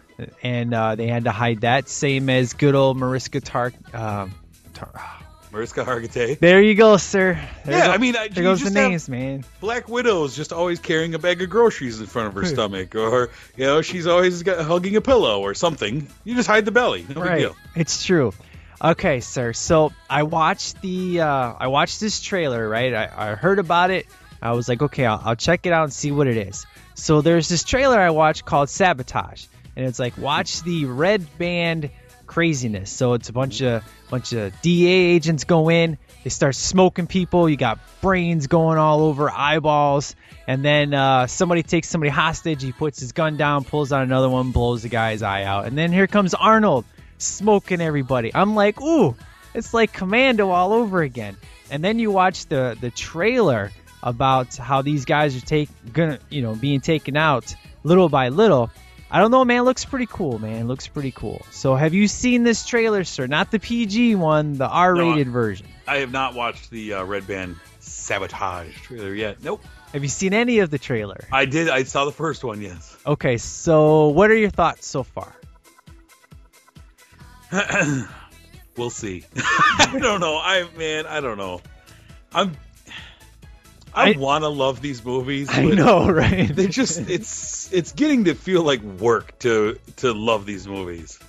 and 0.43 0.73
uh, 0.73 0.95
they 0.95 1.07
had 1.07 1.25
to 1.25 1.31
hide 1.31 1.61
that. 1.61 1.89
Same 1.89 2.29
as 2.29 2.53
good 2.53 2.75
old 2.75 2.97
Mariska 2.97 3.41
Tar. 3.41 3.71
Um, 3.93 4.33
Tar- 4.73 4.91
Mariska 5.51 5.83
Hargitay. 5.83 6.38
there 6.38 6.61
you 6.61 6.75
go, 6.75 6.97
sir. 6.97 7.33
There 7.65 7.77
Yeah, 7.77 7.88
go- 7.88 7.93
I 7.93 7.97
mean, 7.97 8.15
I- 8.15 8.27
there 8.27 8.43
goes 8.43 8.61
the 8.63 8.69
names, 8.69 9.09
man. 9.09 9.43
Black 9.59 9.89
Widow's 9.89 10.35
just 10.35 10.53
always 10.53 10.79
carrying 10.79 11.15
a 11.15 11.19
bag 11.19 11.41
of 11.41 11.49
groceries 11.49 11.99
in 11.99 12.05
front 12.05 12.27
of 12.27 12.35
her 12.35 12.45
stomach, 12.45 12.93
or 12.95 13.29
you 13.57 13.65
know, 13.65 13.81
she's 13.81 14.05
always 14.05 14.43
got, 14.43 14.63
hugging 14.63 14.95
a 14.95 15.01
pillow 15.01 15.41
or 15.41 15.55
something. 15.55 16.07
You 16.23 16.35
just 16.35 16.47
hide 16.47 16.65
the 16.65 16.71
belly. 16.71 17.05
No 17.13 17.23
big 17.23 17.38
deal. 17.39 17.55
it's 17.75 18.03
true. 18.05 18.31
Okay, 18.81 19.19
sir. 19.21 19.51
So 19.53 19.91
I 20.09 20.23
watched 20.23 20.81
the 20.81 21.21
uh, 21.21 21.53
I 21.59 21.67
watched 21.67 21.99
this 21.99 22.21
trailer. 22.21 22.69
Right, 22.69 22.93
I, 22.93 23.31
I 23.31 23.35
heard 23.35 23.57
about 23.59 23.89
it. 23.91 24.05
I 24.41 24.51
was 24.51 24.69
like, 24.69 24.81
okay, 24.83 25.05
I'll, 25.05 25.21
I'll 25.25 25.35
check 25.35 25.65
it 25.65 25.73
out 25.73 25.83
and 25.85 25.91
see 25.93 26.11
what 26.11 26.27
it 26.27 26.38
is. 26.38 26.65
So 26.93 27.21
there's 27.21 27.49
this 27.49 27.63
trailer 27.63 27.99
I 27.99 28.11
watched 28.11 28.45
called 28.45 28.69
Sabotage, 28.69 29.47
and 29.79 29.88
it's 29.88 29.98
like 29.98 30.17
watch 30.17 30.62
the 30.63 30.83
red 30.83 31.25
band 31.38 31.89
craziness. 32.27 32.91
So 32.91 33.13
it's 33.13 33.29
a 33.29 33.33
bunch 33.33 33.62
of 33.62 33.81
bunch 34.09 34.33
of 34.33 34.62
DA 34.62 34.89
agents 34.89 35.45
go 35.45 35.69
in, 35.69 35.98
they 36.25 36.29
start 36.29 36.55
smoking 36.55 37.07
people. 37.07 37.50
You 37.50 37.55
got 37.55 37.79
brains 38.01 38.48
going 38.48 38.77
all 38.77 39.03
over, 39.03 39.31
eyeballs, 39.31 40.17
and 40.48 40.65
then 40.65 40.93
uh, 40.93 41.27
somebody 41.27 41.63
takes 41.63 41.88
somebody 41.88 42.09
hostage. 42.09 42.62
He 42.62 42.74
puts 42.74 43.00
his 43.00 43.13
gun 43.13 43.38
down, 43.38 43.63
pulls 43.63 43.93
out 43.93 44.03
another 44.03 44.27
one, 44.27 44.51
blows 44.51 44.83
the 44.83 44.89
guy's 44.89 45.21
eye 45.24 45.43
out, 45.43 45.65
and 45.65 45.77
then 45.77 45.93
here 45.93 46.07
comes 46.07 46.33
Arnold 46.33 46.83
smoking 47.17 47.79
everybody. 47.79 48.31
I'm 48.36 48.55
like, 48.55 48.81
ooh, 48.81 49.15
it's 49.53 49.74
like 49.74 49.93
Commando 49.93 50.50
all 50.50 50.74
over 50.74 51.01
again. 51.01 51.38
And 51.71 51.81
then 51.81 52.00
you 52.00 52.12
watch 52.12 52.48
the 52.48 52.77
the 52.81 52.91
trailer 52.91 53.71
about 54.03 54.57
how 54.57 54.81
these 54.81 55.05
guys 55.05 55.38
are 55.38 55.45
take 55.45 55.69
gonna 55.93 56.19
you 56.29 56.41
know 56.41 56.53
being 56.53 56.81
taken 56.81 57.15
out 57.15 57.55
little 57.86 58.09
by 58.09 58.27
little. 58.27 58.71
I 59.11 59.19
don't 59.19 59.31
know, 59.31 59.43
man. 59.43 59.63
Looks 59.63 59.85
pretty 59.85 60.05
cool, 60.05 60.37
man. 60.39 60.67
Looks 60.67 60.87
pretty 60.87 61.11
cool. 61.11 61.45
So, 61.51 61.75
have 61.75 61.93
you 61.93 62.07
seen 62.07 62.43
this 62.43 62.65
trailer, 62.65 63.03
sir? 63.03 63.25
Not 63.25 63.49
the 63.49 63.59
PG 63.59 64.15
one, 64.15 64.53
the 64.53 64.67
R-rated 64.67 65.27
version. 65.27 65.67
I 65.87 65.97
have 65.97 66.11
not 66.11 66.35
watched 66.35 66.69
the 66.69 66.93
uh, 66.93 67.03
Red 67.03 67.25
Band 67.25 67.55
Sabotage 67.79 68.75
trailer 68.81 69.13
yet. 69.13 69.43
Nope. 69.43 69.63
Have 69.93 70.03
you 70.03 70.09
seen 70.09 70.33
any 70.33 70.59
of 70.59 70.69
the 70.69 70.77
trailer? 70.77 71.27
I 71.31 71.45
did. 71.45 71.69
I 71.69 71.83
saw 71.83 72.05
the 72.05 72.11
first 72.11 72.43
one. 72.43 72.61
Yes. 72.61 72.95
Okay, 73.05 73.37
so 73.37 74.09
what 74.09 74.29
are 74.29 74.35
your 74.35 74.51
thoughts 74.51 74.85
so 74.87 75.01
far? 75.01 75.33
we'll 78.77 78.91
see. 78.91 79.25
I 79.35 79.97
don't 79.99 80.19
know. 80.19 80.37
I 80.37 80.67
man, 80.77 81.07
I 81.07 81.21
don't 81.21 81.39
know. 81.39 81.61
I'm. 82.31 82.55
I, 83.93 84.13
I- 84.13 84.17
want 84.17 84.43
to 84.43 84.50
love 84.50 84.81
these 84.81 85.03
movies. 85.03 85.50
I 85.51 85.63
know, 85.65 86.10
right? 86.12 86.53
They 86.53 86.67
just 86.67 87.10
it's 87.10 87.72
it's 87.74 87.91
getting 87.93 88.25
to 88.25 88.36
feel 88.36 88.63
like 88.63 88.81
work 88.81 89.38
to 89.39 89.79
to 89.98 90.13
love 90.13 90.46
these 90.46 90.67
movies. 90.67 91.19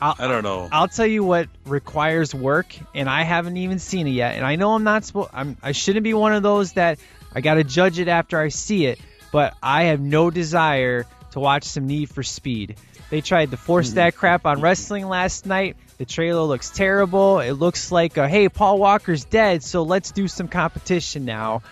I'll- 0.00 0.16
I 0.18 0.26
don't 0.28 0.42
know. 0.42 0.68
I'll 0.72 0.88
tell 0.88 1.06
you 1.06 1.22
what 1.24 1.48
requires 1.64 2.34
work, 2.34 2.74
and 2.94 3.08
I 3.08 3.22
haven't 3.22 3.56
even 3.56 3.78
seen 3.78 4.06
it 4.08 4.12
yet. 4.12 4.36
And 4.36 4.44
I 4.44 4.56
know 4.56 4.74
I'm 4.74 4.84
not 4.84 5.04
supposed. 5.04 5.30
I'm. 5.32 5.56
I 5.62 5.72
shouldn't 5.72 6.04
be 6.04 6.14
one 6.14 6.32
of 6.34 6.42
those 6.42 6.72
that 6.72 6.98
I 7.34 7.40
got 7.40 7.54
to 7.54 7.64
judge 7.64 7.98
it 7.98 8.08
after 8.08 8.38
I 8.40 8.48
see 8.48 8.86
it. 8.86 8.98
But 9.30 9.54
I 9.62 9.84
have 9.84 10.00
no 10.00 10.28
desire 10.30 11.06
to 11.30 11.40
watch 11.40 11.64
some 11.64 11.86
Need 11.86 12.10
for 12.10 12.22
Speed. 12.22 12.76
They 13.08 13.20
tried 13.22 13.50
to 13.52 13.56
force 13.56 13.92
that 13.92 14.14
crap 14.16 14.44
on 14.44 14.60
wrestling 14.60 15.06
last 15.06 15.46
night. 15.46 15.76
The 15.98 16.04
trailer 16.04 16.42
looks 16.42 16.68
terrible. 16.70 17.40
It 17.40 17.52
looks 17.52 17.92
like, 17.92 18.16
a, 18.16 18.28
hey, 18.28 18.48
Paul 18.48 18.78
Walker's 18.78 19.24
dead, 19.24 19.62
so 19.62 19.82
let's 19.82 20.10
do 20.12 20.28
some 20.28 20.48
competition 20.48 21.24
now. 21.24 21.62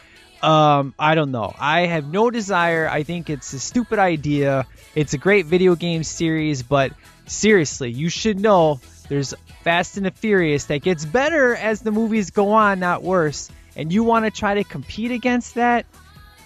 Um, 0.42 0.94
I 0.98 1.14
don't 1.14 1.32
know. 1.32 1.54
I 1.58 1.86
have 1.86 2.10
no 2.10 2.30
desire. 2.30 2.88
I 2.88 3.02
think 3.02 3.28
it's 3.28 3.52
a 3.52 3.58
stupid 3.58 3.98
idea. 3.98 4.66
It's 4.94 5.12
a 5.12 5.18
great 5.18 5.46
video 5.46 5.74
game 5.74 6.02
series, 6.02 6.62
but 6.62 6.92
seriously, 7.26 7.90
you 7.90 8.08
should 8.08 8.40
know 8.40 8.80
there's 9.08 9.34
Fast 9.64 9.96
and 9.96 10.06
the 10.06 10.10
Furious 10.10 10.64
that 10.66 10.82
gets 10.82 11.04
better 11.04 11.54
as 11.54 11.80
the 11.80 11.92
movies 11.92 12.30
go 12.30 12.52
on, 12.52 12.80
not 12.80 13.02
worse. 13.02 13.50
And 13.76 13.92
you 13.92 14.02
want 14.02 14.24
to 14.24 14.30
try 14.30 14.54
to 14.54 14.64
compete 14.64 15.10
against 15.10 15.54
that? 15.56 15.86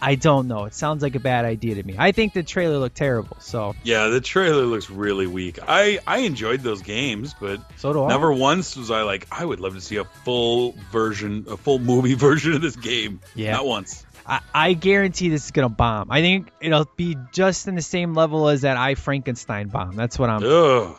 I 0.04 0.16
don't 0.16 0.48
know. 0.48 0.64
It 0.66 0.74
sounds 0.74 1.02
like 1.02 1.14
a 1.14 1.20
bad 1.20 1.44
idea 1.46 1.76
to 1.76 1.82
me. 1.82 1.96
I 1.98 2.12
think 2.12 2.34
the 2.34 2.42
trailer 2.42 2.78
looked 2.78 2.96
terrible. 2.96 3.38
So, 3.40 3.74
Yeah, 3.84 4.08
the 4.08 4.20
trailer 4.20 4.64
looks 4.66 4.90
really 4.90 5.26
weak. 5.26 5.58
I 5.66 5.98
I 6.06 6.18
enjoyed 6.18 6.60
those 6.60 6.82
games, 6.82 7.34
but 7.40 7.60
so 7.78 7.92
do 7.92 8.04
I. 8.04 8.08
never 8.08 8.32
once 8.32 8.76
was 8.76 8.90
I 8.90 9.02
like 9.02 9.26
I 9.32 9.44
would 9.44 9.60
love 9.60 9.74
to 9.74 9.80
see 9.80 9.96
a 9.96 10.04
full 10.04 10.72
version, 10.92 11.46
a 11.48 11.56
full 11.56 11.78
movie 11.78 12.14
version 12.28 12.52
of 12.52 12.60
this 12.60 12.76
game. 12.76 13.20
Yeah. 13.34 13.52
not 13.52 13.66
once. 13.66 14.04
I, 14.26 14.40
I 14.54 14.72
guarantee 14.74 15.28
this 15.30 15.46
is 15.46 15.50
gonna 15.50 15.68
bomb. 15.68 16.10
I 16.10 16.20
think 16.20 16.50
it'll 16.60 16.88
be 16.96 17.16
just 17.32 17.66
in 17.68 17.74
the 17.74 17.82
same 17.82 18.14
level 18.14 18.48
as 18.48 18.62
that 18.62 18.76
I 18.76 18.94
Frankenstein 18.94 19.68
bomb. 19.68 19.96
That's 19.96 20.18
what 20.18 20.28
I'm. 20.30 20.42
Ugh, 20.44 20.96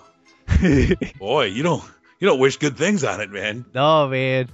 boy, 1.20 1.46
you 1.46 1.64
don't 1.64 1.84
you 2.20 2.28
don't 2.28 2.40
wish 2.40 2.58
good 2.58 2.78
things 2.78 3.04
on 3.04 3.22
it, 3.22 3.30
man. 3.30 3.66
No, 3.74 4.08
man. 4.08 4.50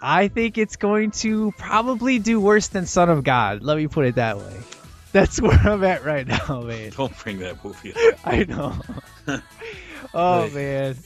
I 0.00 0.28
think 0.28 0.58
it's 0.58 0.76
going 0.76 1.10
to 1.22 1.52
probably 1.58 2.18
do 2.18 2.40
worse 2.40 2.68
than 2.68 2.86
Son 2.86 3.08
of 3.08 3.24
God. 3.24 3.62
Let 3.62 3.76
me 3.76 3.86
put 3.88 4.06
it 4.06 4.14
that 4.16 4.38
way. 4.38 4.56
That's 5.12 5.40
where 5.40 5.52
I'm 5.58 5.82
at 5.84 6.04
right 6.04 6.26
now, 6.26 6.60
man. 6.66 6.90
Don't 6.96 7.16
bring 7.18 7.38
that 7.38 7.64
movie 7.64 7.92
up. 7.94 8.18
I 8.24 8.44
know. 8.44 8.74
oh 10.14 10.42
Right. 10.42 10.54
man, 10.54 10.96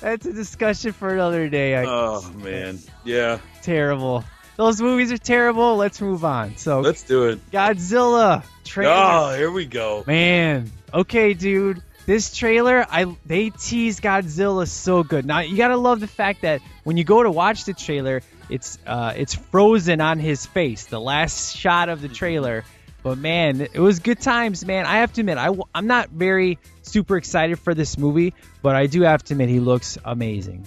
that's 0.00 0.26
a 0.26 0.32
discussion 0.32 0.92
for 0.92 1.12
another 1.12 1.48
day. 1.48 1.76
I, 1.76 1.84
Oh 1.86 2.22
man, 2.36 2.78
yeah. 3.04 3.38
terrible. 3.62 4.24
Those 4.56 4.80
movies 4.82 5.10
are 5.10 5.18
terrible. 5.18 5.76
Let's 5.76 6.00
move 6.00 6.24
on. 6.24 6.56
So 6.56 6.80
Let's 6.80 7.02
do 7.02 7.28
it. 7.28 7.50
Godzilla 7.50 8.44
trailer. 8.64 8.92
Oh, 8.94 9.34
here 9.36 9.50
we 9.50 9.64
go. 9.64 10.04
Man, 10.06 10.70
okay, 10.92 11.32
dude. 11.34 11.82
This 12.04 12.34
trailer, 12.34 12.84
I 12.90 13.16
they 13.26 13.50
tease 13.50 14.00
Godzilla 14.00 14.66
so 14.66 15.04
good. 15.04 15.24
Now 15.24 15.40
you 15.40 15.56
gotta 15.56 15.76
love 15.76 16.00
the 16.00 16.08
fact 16.08 16.42
that 16.42 16.60
when 16.82 16.96
you 16.96 17.04
go 17.04 17.22
to 17.22 17.30
watch 17.30 17.64
the 17.64 17.74
trailer, 17.74 18.22
it's 18.48 18.78
uh, 18.86 19.12
it's 19.16 19.34
frozen 19.34 20.00
on 20.00 20.18
his 20.18 20.44
face. 20.46 20.86
The 20.86 21.00
last 21.00 21.56
shot 21.56 21.88
of 21.88 22.02
the 22.02 22.08
trailer. 22.08 22.64
But 23.02 23.18
man, 23.18 23.60
it 23.60 23.78
was 23.78 23.98
good 23.98 24.20
times, 24.20 24.64
man. 24.64 24.86
I 24.86 24.98
have 24.98 25.12
to 25.14 25.22
admit, 25.22 25.36
I, 25.36 25.48
I'm 25.74 25.88
not 25.88 26.10
very 26.10 26.58
super 26.82 27.16
excited 27.16 27.58
for 27.58 27.74
this 27.74 27.98
movie, 27.98 28.32
but 28.62 28.76
I 28.76 28.86
do 28.86 29.02
have 29.02 29.24
to 29.24 29.34
admit 29.34 29.48
he 29.48 29.58
looks 29.58 29.98
amazing. 30.04 30.66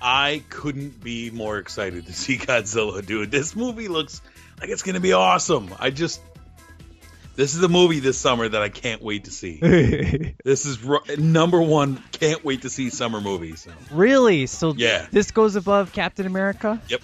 I 0.00 0.42
couldn't 0.48 1.02
be 1.02 1.30
more 1.30 1.58
excited 1.58 2.06
to 2.06 2.12
see 2.14 2.38
Godzilla, 2.38 3.04
dude. 3.04 3.30
This 3.30 3.54
movie 3.54 3.88
looks 3.88 4.22
like 4.60 4.70
it's 4.70 4.82
gonna 4.82 5.00
be 5.00 5.12
awesome. 5.12 5.74
I 5.78 5.90
just 5.90 6.20
this 7.36 7.54
is 7.54 7.62
a 7.62 7.68
movie 7.68 8.00
this 8.00 8.18
summer 8.18 8.48
that 8.48 8.62
I 8.62 8.68
can't 8.68 9.02
wait 9.02 9.24
to 9.24 9.30
see. 9.30 9.58
this 10.44 10.66
is 10.66 10.82
ru- 10.82 11.00
number 11.18 11.60
one. 11.60 12.02
Can't 12.12 12.44
wait 12.44 12.62
to 12.62 12.70
see 12.70 12.90
summer 12.90 13.20
movies. 13.20 13.62
So. 13.62 13.70
really? 13.90 14.46
So 14.46 14.74
Yeah. 14.76 15.06
this 15.10 15.30
goes 15.30 15.56
above 15.56 15.92
Captain 15.92 16.26
America? 16.26 16.80
Yep. 16.88 17.02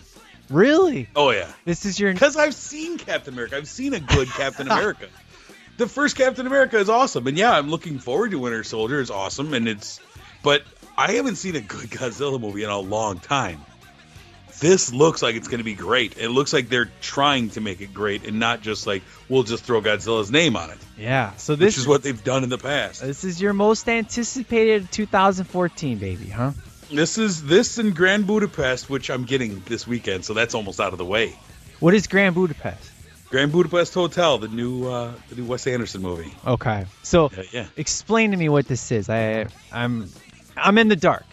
Really? 0.49 1.09
Oh 1.15 1.31
yeah. 1.31 1.49
This 1.65 1.85
is 1.87 1.99
your 1.99 2.13
Because 2.13 2.37
I've 2.37 2.55
seen 2.55 2.99
Captain 2.99 3.35
America. 3.35 3.57
I've 3.57 3.69
seen 3.69 3.95
a 3.95 4.01
good 4.01 4.29
Captain 4.29 4.67
America. 4.71 5.07
The 5.77 5.87
first 5.87 6.17
Captain 6.17 6.47
America 6.47 6.77
is 6.79 6.91
awesome, 6.91 7.27
and 7.27 7.39
yeah, 7.39 7.53
I'm 7.57 7.71
looking 7.71 7.99
forward 8.01 8.33
to 8.33 8.39
Winter 8.39 8.63
Soldier. 8.65 9.01
It's 9.01 9.11
awesome, 9.11 9.55
and 9.55 9.67
it's, 9.67 9.99
but 10.43 10.63
I 10.99 11.13
haven't 11.13 11.37
seen 11.37 11.57
a 11.57 11.61
good 11.61 11.89
Godzilla 11.91 12.39
movie 12.39 12.65
in 12.65 12.69
a 12.69 12.79
long 12.79 13.19
time. 13.19 13.61
This 14.61 14.93
looks 14.93 15.23
like 15.23 15.37
it's 15.37 15.49
going 15.49 15.59
to 15.59 15.65
be 15.65 15.75
great. 15.75 16.19
It 16.19 16.29
looks 16.29 16.53
like 16.53 16.69
they're 16.69 16.91
trying 17.01 17.49
to 17.51 17.63
make 17.63 17.81
it 17.81 17.95
great, 17.95 18.27
and 18.27 18.39
not 18.39 18.61
just 18.61 18.87
like 18.87 19.03
we'll 19.29 19.43
just 19.43 19.65
throw 19.65 19.81
Godzilla's 19.81 20.31
name 20.31 20.55
on 20.55 20.71
it, 20.71 20.79
yeah. 20.99 21.35
So 21.37 21.57
this 21.57 21.75
which 21.75 21.79
is 21.79 21.87
what 21.89 22.03
they've 22.03 22.23
done 22.23 22.45
in 22.45 22.51
the 22.51 22.59
past. 22.59 23.01
This 23.01 23.25
is 23.25 23.41
your 23.41 23.55
most 23.55 23.89
anticipated 23.89 24.93
2014 24.93 25.99
baby, 25.99 26.29
huh? 26.29 26.53
This 26.93 27.17
is 27.17 27.43
this 27.43 27.79
in 27.79 27.93
Grand 27.93 28.27
Budapest, 28.27 28.91
which 28.91 29.11
I'm 29.11 29.25
getting 29.25 29.63
this 29.67 29.87
weekend, 29.87 30.25
so 30.25 30.35
that's 30.35 30.55
almost 30.55 30.79
out 30.79 30.93
of 30.93 30.99
the 30.99 31.07
way. 31.07 31.35
What 31.79 31.95
is 31.95 32.07
Grand 32.07 32.35
Budapest? 32.35 32.91
Grand 33.31 33.53
Budapest 33.53 33.95
Hotel, 33.95 34.39
the 34.39 34.49
new 34.49 34.89
uh, 34.89 35.15
the 35.31 35.37
new 35.37 35.45
Wes 35.45 35.67
Anderson 35.67 36.03
movie. 36.03 36.35
Okay. 36.47 36.85
So 37.03 37.31
Yeah, 37.35 37.43
yeah. 37.53 37.67
explain 37.77 38.33
to 38.33 38.37
me 38.37 38.49
what 38.49 38.67
this 38.67 38.91
is. 38.93 39.09
I 39.09 39.47
I'm 39.73 40.11
I'm 40.57 40.77
in 40.79 40.89
the 40.89 40.97
dark. 40.97 41.25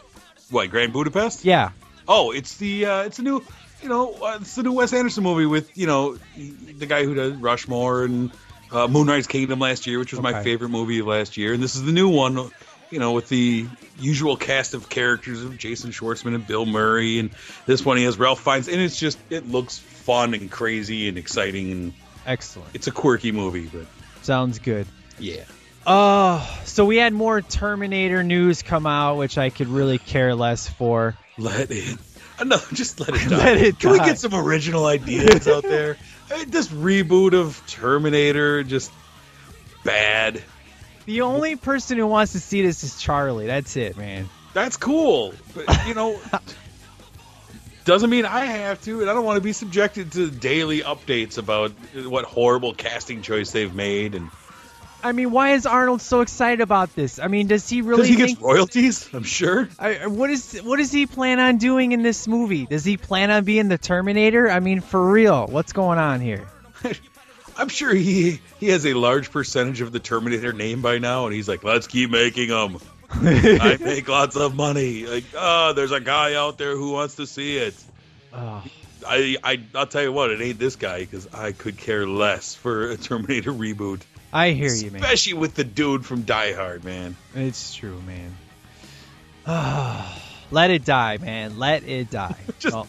What 0.50 0.69
Grand 0.69 0.93
Budapest? 0.93 1.43
Yeah. 1.43 1.72
Oh, 2.08 2.32
it's 2.32 2.58
the 2.58 2.86
uh, 2.86 3.04
it's 3.04 3.20
a 3.20 3.22
new, 3.22 3.44
you 3.82 3.90
know, 3.90 4.14
uh, 4.14 4.38
it's 4.42 4.56
the 4.56 4.64
new 4.64 4.74
Wes 4.74 4.94
Anderson 4.94 5.24
movie 5.24 5.46
with 5.46 5.78
you 5.78 5.88
know 5.88 6.18
the 6.36 6.86
guy 6.86 7.04
who 7.04 7.14
does 7.16 7.34
Rushmore 7.34 8.06
and 8.06 8.32
uh, 8.72 8.88
Moonrise 8.88 9.28
Kingdom 9.28 9.60
last 9.60 9.88
year, 9.88 10.00
which 10.00 10.12
was 10.12 10.22
my 10.22 10.44
favorite 10.44 10.70
movie 10.70 11.00
of 11.00 11.08
last 11.08 11.38
year, 11.38 11.54
and 11.54 11.62
this 11.62 11.76
is 11.76 11.84
the 11.84 11.92
new 11.92 12.10
one, 12.10 12.50
you 12.90 13.00
know, 13.00 13.14
with 13.14 13.30
the 13.30 13.68
usual 14.00 14.38
cast 14.38 14.74
of 14.74 14.90
characters 14.90 15.44
of 15.44 15.58
Jason 15.58 15.92
Schwartzman 15.92 16.36
and 16.36 16.46
Bill 16.46 16.66
Murray, 16.66 17.20
and 17.20 17.32
this 17.66 17.84
one 17.84 17.98
he 17.98 18.04
has 18.04 18.18
Ralph 18.18 18.42
Fiennes, 18.42 18.68
and 18.68 18.80
it's 18.82 18.98
just 18.98 19.20
it 19.30 19.48
looks 19.48 19.78
fun 19.78 20.34
and 20.34 20.50
crazy 20.50 21.08
and 21.10 21.18
exciting, 21.18 21.72
and 21.72 21.94
Excellent. 22.26 22.70
it's 22.74 22.88
a 22.88 22.92
quirky 22.92 23.32
movie, 23.32 23.66
but 23.66 23.86
Sounds 24.28 24.60
good. 24.60 24.88
Yeah. 25.20 25.46
Oh, 25.86 26.60
so 26.66 26.84
we 26.84 26.98
had 26.98 27.14
more 27.14 27.42
Terminator 27.42 28.22
news 28.22 28.62
come 28.62 28.86
out, 28.86 29.16
which 29.16 29.38
I 29.38 29.50
could 29.50 29.70
really 29.70 29.98
care 29.98 30.36
less 30.36 30.68
for. 30.68 31.16
Let 31.38 31.72
it. 31.72 31.98
uh, 32.39 32.44
No, 32.44 32.58
just 32.74 33.00
let 33.00 33.10
it 33.10 33.29
die. 33.29 33.38
Let 33.38 33.58
it 33.58 33.79
Can 33.79 33.91
we 33.91 34.00
get 34.00 34.20
some 34.20 34.34
original 34.34 34.86
ideas 34.86 35.48
out 35.48 35.63
there? 35.63 35.98
I 36.32 36.38
mean, 36.39 36.50
this 36.50 36.67
reboot 36.67 37.34
of 37.34 37.62
Terminator 37.67 38.63
just 38.63 38.91
bad. 39.84 40.41
The 41.06 41.22
only 41.22 41.56
person 41.56 41.98
who 41.98 42.08
wants 42.08 42.34
to 42.34 42.39
see 42.39 42.62
this 42.62 42.84
is 42.84 43.00
Charlie. 43.00 43.48
That's 43.48 43.77
it, 43.77 43.96
man. 43.98 44.29
That's 44.53 44.75
cool, 44.75 45.34
but 45.56 45.88
you 45.88 45.94
know, 45.94 46.20
doesn't 47.86 48.10
mean 48.10 48.25
I 48.25 48.44
have 48.46 48.82
to, 48.84 49.01
and 49.01 49.10
I 49.10 49.13
don't 49.13 49.24
want 49.24 49.38
to 49.38 49.41
be 49.41 49.53
subjected 49.53 50.12
to 50.13 50.29
daily 50.29 50.82
updates 50.82 51.38
about 51.38 51.72
what 51.96 52.25
horrible 52.25 52.74
casting 52.74 53.22
choice 53.22 53.51
they've 53.51 53.74
made, 53.74 54.15
and 54.15 54.29
I 55.04 55.12
mean, 55.12 55.32
why 55.32 55.51
is 55.51 55.66
Arnold 55.66 56.01
so 56.01 56.22
excited 56.22 56.62
about 56.62 56.96
this? 56.96 57.20
I 57.20 57.27
mean, 57.27 57.48
does 57.48 57.70
he 57.70 57.82
really 57.82 58.04
because 58.04 58.10
he 58.10 58.16
think? 58.16 58.30
gets 58.30 58.42
royalties, 58.42 59.10
I'm 59.13 59.24
sure. 59.24 59.70
I, 59.77 60.08
what 60.08 60.30
is 60.30 60.60
what 60.63 60.77
does 60.77 60.92
he 60.92 61.06
plan 61.06 61.39
on 61.39 61.58
doing 61.58 61.92
in 61.92 62.01
this 62.01 62.27
movie? 62.27 62.66
Does 62.66 62.84
he 62.84 62.98
plan 62.98 63.32
on 63.32 63.44
being 63.44 63.68
the 63.68 63.77
Terminator? 63.77 64.50
I 64.50 64.60
mean, 64.60 64.82
for 64.82 65.12
real, 65.12 65.48
what's 65.48 65.72
going 65.74 66.00
on 66.00 66.20
here? 66.20 66.48
I'm 67.58 67.70
sure 67.70 67.94
he 67.94 68.39
he 68.60 68.68
has 68.68 68.86
a 68.86 68.94
large 68.94 69.32
percentage 69.32 69.82
of 69.82 69.92
the 69.92 70.00
Terminator 70.00 70.54
name 70.54 70.82
by 70.82 71.00
now, 71.00 71.25
and 71.25 71.34
he's 71.34 71.48
like, 71.48 71.63
let's 71.63 71.88
keep 71.88 72.10
making 72.10 72.50
them. 72.50 72.77
I 73.10 73.77
make 73.82 74.08
lots 74.08 74.36
of 74.36 74.56
money. 74.56 75.06
Like, 75.06 75.25
oh, 75.36 75.74
there's 75.74 75.92
a 75.92 76.00
guy 76.00 76.36
out 76.36 76.58
there 76.58 76.75
who 76.75 76.92
wants 76.92 77.16
to 77.16 77.25
see 77.25 77.58
it. 77.58 77.75
Oh, 78.34 78.63
I, 79.08 79.38
I 79.44 79.62
I'll 79.74 79.88
tell 79.88 80.04
you 80.04 80.12
what, 80.12 80.32
it 80.32 80.42
ain't 80.42 80.60
this 80.60 80.75
guy 80.75 81.00
because 81.00 81.34
I 81.34 81.51
could 81.51 81.77
care 81.77 82.08
less 82.08 82.54
for 82.56 82.89
a 82.89 82.98
Terminator 82.98 83.51
reboot, 83.51 84.01
I 84.34 84.51
hear 84.51 84.74
you, 84.74 84.91
man. 84.91 85.01
especially 85.01 85.34
with 85.36 85.55
the 85.55 85.63
dude 85.63 86.05
from 86.05 86.24
Die 86.24 86.53
Hard, 86.53 86.84
man. 86.84 87.15
It's 87.36 87.74
true, 87.75 88.01
man. 88.05 88.36
Let 90.51 90.72
it 90.72 90.86
die, 90.86 91.17
man. 91.17 91.57
Let 91.57 91.84
it 91.84 92.10
die. 92.10 92.36
Just- 92.60 92.74
Well, 92.75 92.88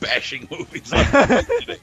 Bashing 0.00 0.48
movies. 0.50 0.92
Like 0.92 1.10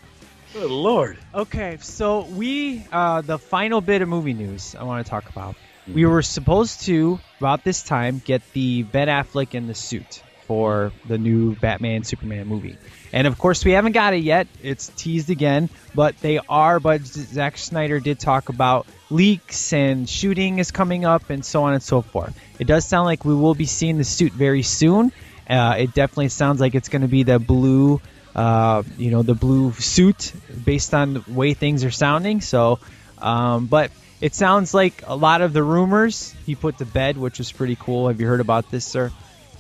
Good 0.54 0.72
lord. 0.72 1.18
Okay, 1.34 1.78
so 1.82 2.26
we 2.26 2.86
uh, 2.92 3.22
the 3.22 3.38
final 3.38 3.82
bit 3.82 4.02
of 4.02 4.10
movie 4.10 4.34
news 4.34 4.76
I 4.76 4.84
want 4.84 5.06
to 5.06 5.10
talk 5.10 5.30
about. 5.30 5.56
We 5.88 6.06
were 6.06 6.22
supposed 6.22 6.82
to 6.84 7.20
about 7.40 7.64
this 7.64 7.84
time 7.84 8.22
get 8.24 8.42
the 8.54 8.84
Ben 8.84 9.08
Affleck 9.08 9.54
in 9.56 9.68
the 9.68 9.76
suit 9.76 10.24
for 10.50 10.92
the 11.06 11.20
new 11.20 11.56
Batman 11.56 12.04
Superman 12.04 12.48
movie, 12.48 12.80
and 13.14 13.28
of 13.28 13.38
course 13.38 13.64
we 13.64 13.74
haven't 13.74 13.92
got 13.92 14.16
it 14.16 14.24
yet. 14.24 14.48
It's 14.64 14.88
teased 14.96 15.30
again, 15.30 15.70
but 15.94 16.18
they 16.22 16.40
are. 16.50 16.80
But 16.80 17.06
Zack 17.06 17.60
Snyder 17.60 18.00
did 18.00 18.20
talk 18.20 18.50
about 18.50 18.88
leaks 19.12 19.74
and 19.74 20.10
shooting 20.10 20.58
is 20.58 20.72
coming 20.72 21.06
up 21.06 21.30
and 21.30 21.46
so 21.46 21.66
on 21.66 21.74
and 21.74 21.84
so 21.84 22.02
forth. 22.02 22.36
It 22.58 22.66
does 22.66 22.84
sound 22.84 23.06
like 23.06 23.26
we 23.26 23.36
will 23.36 23.54
be 23.54 23.68
seeing 23.68 24.00
the 24.00 24.04
suit 24.04 24.34
very 24.34 24.64
soon. 24.64 25.12
Uh, 25.48 25.76
it 25.78 25.94
definitely 25.94 26.30
sounds 26.30 26.60
like 26.60 26.74
it's 26.74 26.90
going 26.90 27.04
to 27.04 27.08
be 27.08 27.22
the 27.22 27.38
blue 27.38 28.02
uh, 28.36 28.84
you 28.98 29.12
know, 29.12 29.22
the 29.22 29.34
blue 29.36 29.74
suit 29.74 30.34
based 30.66 30.94
on 30.94 31.14
the 31.14 31.24
way 31.28 31.54
things 31.54 31.84
are 31.84 31.92
sounding. 31.92 32.42
So, 32.42 32.80
um, 33.18 33.68
but 33.68 33.92
it 34.22 34.36
sounds 34.36 34.74
like 34.74 35.04
a 35.06 35.16
lot 35.16 35.42
of 35.42 35.54
the 35.54 35.64
rumors 35.64 36.34
he 36.46 36.56
put 36.56 36.78
to 36.80 36.86
bed, 36.86 37.18
which 37.18 37.40
was 37.40 37.52
pretty 37.52 37.76
cool. 37.76 38.08
Have 38.08 38.20
you 38.20 38.28
heard 38.28 38.42
about 38.42 38.70
this, 38.70 38.86
sir? 38.86 39.12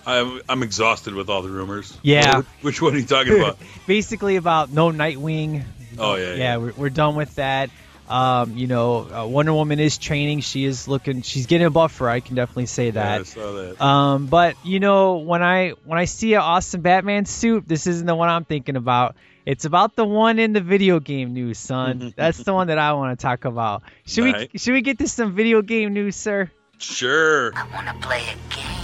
I'm 0.06 0.40
I'm 0.48 0.62
exhausted 0.62 1.14
with 1.14 1.28
all 1.30 1.42
the 1.42 1.50
rumors. 1.50 1.96
Yeah. 2.02 2.38
Which, 2.38 2.46
which 2.62 2.82
one 2.82 2.94
are 2.94 2.98
you 2.98 3.06
talking 3.06 3.38
about? 3.38 3.58
Basically 3.86 4.36
about 4.36 4.70
no 4.70 4.90
Nightwing. 4.90 5.64
Oh, 5.98 6.14
yeah, 6.16 6.30
yeah. 6.30 6.34
yeah. 6.34 6.56
We're, 6.56 6.72
we're 6.76 6.90
done 6.90 7.14
with 7.16 7.34
that. 7.36 7.70
Um, 8.08 8.56
you 8.56 8.66
know, 8.66 9.08
uh, 9.10 9.26
Wonder 9.26 9.54
Woman 9.54 9.78
is 9.80 9.96
training. 9.96 10.40
She 10.40 10.64
is 10.64 10.88
looking. 10.88 11.22
She's 11.22 11.46
getting 11.46 11.66
a 11.66 11.70
buffer. 11.70 12.08
I 12.08 12.20
can 12.20 12.34
definitely 12.34 12.66
say 12.66 12.86
Yeah, 12.86 12.90
that. 12.92 13.20
I 13.20 13.24
saw 13.24 13.52
that. 13.52 13.80
Um, 13.80 14.26
but 14.26 14.56
you 14.64 14.80
know, 14.80 15.18
when 15.18 15.42
I 15.42 15.70
when 15.84 15.98
I 15.98 16.04
see 16.06 16.34
an 16.34 16.40
awesome 16.40 16.80
Batman 16.82 17.24
suit, 17.24 17.66
this 17.66 17.86
isn't 17.86 18.06
the 18.06 18.14
one 18.14 18.28
I'm 18.28 18.44
thinking 18.44 18.76
about. 18.76 19.16
It's 19.46 19.64
about 19.64 19.96
the 19.96 20.04
one 20.04 20.38
in 20.38 20.52
the 20.52 20.60
video 20.60 21.00
game 21.00 21.32
news, 21.32 21.58
son. 21.58 22.12
That's 22.16 22.38
the 22.38 22.52
one 22.52 22.66
that 22.68 22.78
I 22.78 22.92
want 22.92 23.18
to 23.18 23.22
talk 23.22 23.44
about. 23.44 23.82
Should 24.06 24.24
Right. 24.24 24.50
we 24.52 24.58
should 24.58 24.74
we 24.74 24.82
get 24.82 24.98
to 24.98 25.08
some 25.08 25.34
video 25.34 25.62
game 25.62 25.94
news, 25.94 26.16
sir? 26.16 26.50
Sure. 26.78 27.52
I 27.54 27.66
Wanna 27.72 27.94
play 28.00 28.22
a 28.24 28.54
game? 28.54 28.81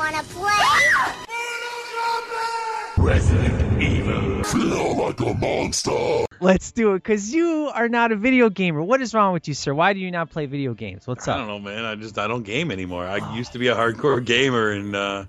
Wanna 0.00 0.22
play? 0.22 0.48
Let's 6.40 6.72
do 6.72 6.94
it, 6.94 7.04
cause 7.04 7.30
you 7.30 7.70
are 7.74 7.90
not 7.90 8.10
a 8.10 8.16
video 8.16 8.48
gamer. 8.48 8.80
What 8.80 9.02
is 9.02 9.12
wrong 9.12 9.34
with 9.34 9.46
you, 9.46 9.52
sir? 9.52 9.74
Why 9.74 9.92
do 9.92 10.00
you 10.00 10.10
not 10.10 10.30
play 10.30 10.46
video 10.46 10.72
games? 10.72 11.06
What's 11.06 11.28
up? 11.28 11.34
I 11.34 11.38
don't 11.40 11.48
know, 11.48 11.58
man. 11.58 11.84
I 11.84 11.96
just 11.96 12.18
I 12.18 12.28
don't 12.28 12.44
game 12.44 12.70
anymore. 12.70 13.06
I 13.06 13.36
used 13.36 13.52
to 13.52 13.58
be 13.58 13.68
a 13.68 13.74
hardcore 13.76 14.24
gamer, 14.24 14.70
and 14.70 14.96
uh, 14.96 15.24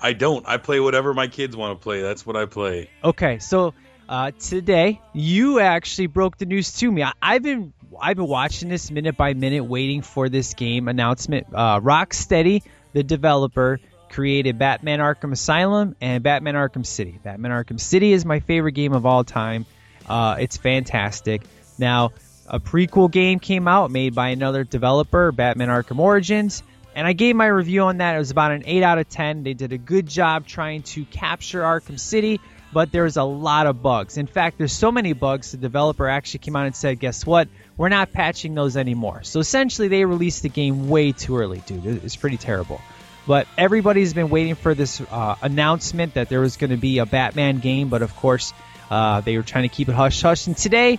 I 0.00 0.12
don't. 0.12 0.46
I 0.46 0.58
play 0.58 0.78
whatever 0.78 1.12
my 1.12 1.26
kids 1.26 1.56
want 1.56 1.76
to 1.76 1.82
play. 1.82 2.00
That's 2.00 2.24
what 2.24 2.36
I 2.36 2.46
play. 2.46 2.90
Okay, 3.02 3.40
so 3.40 3.74
uh, 4.08 4.30
today 4.38 5.00
you 5.12 5.58
actually 5.58 6.06
broke 6.06 6.38
the 6.38 6.46
news 6.46 6.72
to 6.74 6.92
me. 6.92 7.02
I, 7.02 7.14
I've 7.20 7.42
been 7.42 7.72
I've 8.00 8.16
been 8.16 8.28
watching 8.28 8.68
this 8.68 8.92
minute 8.92 9.16
by 9.16 9.34
minute, 9.34 9.64
waiting 9.64 10.02
for 10.02 10.28
this 10.28 10.54
game 10.54 10.86
announcement. 10.86 11.48
Uh, 11.52 11.80
Rocksteady, 11.80 12.62
the 12.92 13.02
developer, 13.02 13.80
created 14.14 14.60
Batman 14.60 15.00
Arkham 15.00 15.32
Asylum 15.32 15.96
and 16.00 16.22
Batman 16.22 16.54
Arkham 16.54 16.86
City. 16.86 17.18
Batman 17.24 17.50
Arkham 17.50 17.80
City 17.80 18.12
is 18.12 18.24
my 18.24 18.38
favorite 18.38 18.72
game 18.72 18.92
of 18.92 19.06
all 19.06 19.24
time. 19.24 19.66
Uh, 20.08 20.36
it's 20.38 20.56
fantastic. 20.56 21.42
Now, 21.78 22.12
a 22.46 22.60
prequel 22.60 23.10
game 23.10 23.40
came 23.40 23.66
out 23.66 23.90
made 23.90 24.14
by 24.14 24.28
another 24.28 24.62
developer, 24.62 25.32
Batman 25.32 25.68
Arkham 25.68 25.98
Origins, 25.98 26.62
and 26.94 27.08
I 27.08 27.12
gave 27.12 27.34
my 27.34 27.46
review 27.46 27.82
on 27.82 27.96
that. 27.98 28.14
It 28.14 28.18
was 28.18 28.30
about 28.30 28.52
an 28.52 28.62
8 28.66 28.84
out 28.84 28.98
of 28.98 29.08
10. 29.08 29.42
They 29.42 29.54
did 29.54 29.72
a 29.72 29.78
good 29.78 30.06
job 30.06 30.46
trying 30.46 30.82
to 30.82 31.04
capture 31.06 31.62
Arkham 31.62 31.98
City, 31.98 32.40
but 32.72 32.92
there's 32.92 33.16
a 33.16 33.24
lot 33.24 33.66
of 33.66 33.82
bugs. 33.82 34.16
In 34.16 34.28
fact, 34.28 34.58
there's 34.58 34.72
so 34.72 34.92
many 34.92 35.12
bugs, 35.12 35.50
the 35.50 35.56
developer 35.56 36.06
actually 36.08 36.38
came 36.38 36.54
out 36.54 36.66
and 36.66 36.76
said, 36.76 37.00
guess 37.00 37.26
what? 37.26 37.48
We're 37.76 37.88
not 37.88 38.12
patching 38.12 38.54
those 38.54 38.76
anymore. 38.76 39.24
So 39.24 39.40
essentially, 39.40 39.88
they 39.88 40.04
released 40.04 40.42
the 40.42 40.50
game 40.50 40.88
way 40.88 41.10
too 41.10 41.36
early, 41.36 41.64
dude. 41.66 42.04
It's 42.04 42.14
pretty 42.14 42.36
terrible. 42.36 42.80
But 43.26 43.46
everybody's 43.56 44.12
been 44.12 44.28
waiting 44.28 44.54
for 44.54 44.74
this 44.74 45.00
uh, 45.00 45.36
announcement 45.40 46.14
that 46.14 46.28
there 46.28 46.40
was 46.40 46.56
going 46.56 46.70
to 46.70 46.76
be 46.76 46.98
a 46.98 47.06
Batman 47.06 47.58
game, 47.58 47.88
but 47.88 48.02
of 48.02 48.14
course, 48.16 48.52
uh, 48.90 49.22
they 49.22 49.36
were 49.36 49.42
trying 49.42 49.68
to 49.68 49.74
keep 49.74 49.88
it 49.88 49.94
hush 49.94 50.20
hush. 50.20 50.46
And 50.46 50.56
today, 50.56 50.98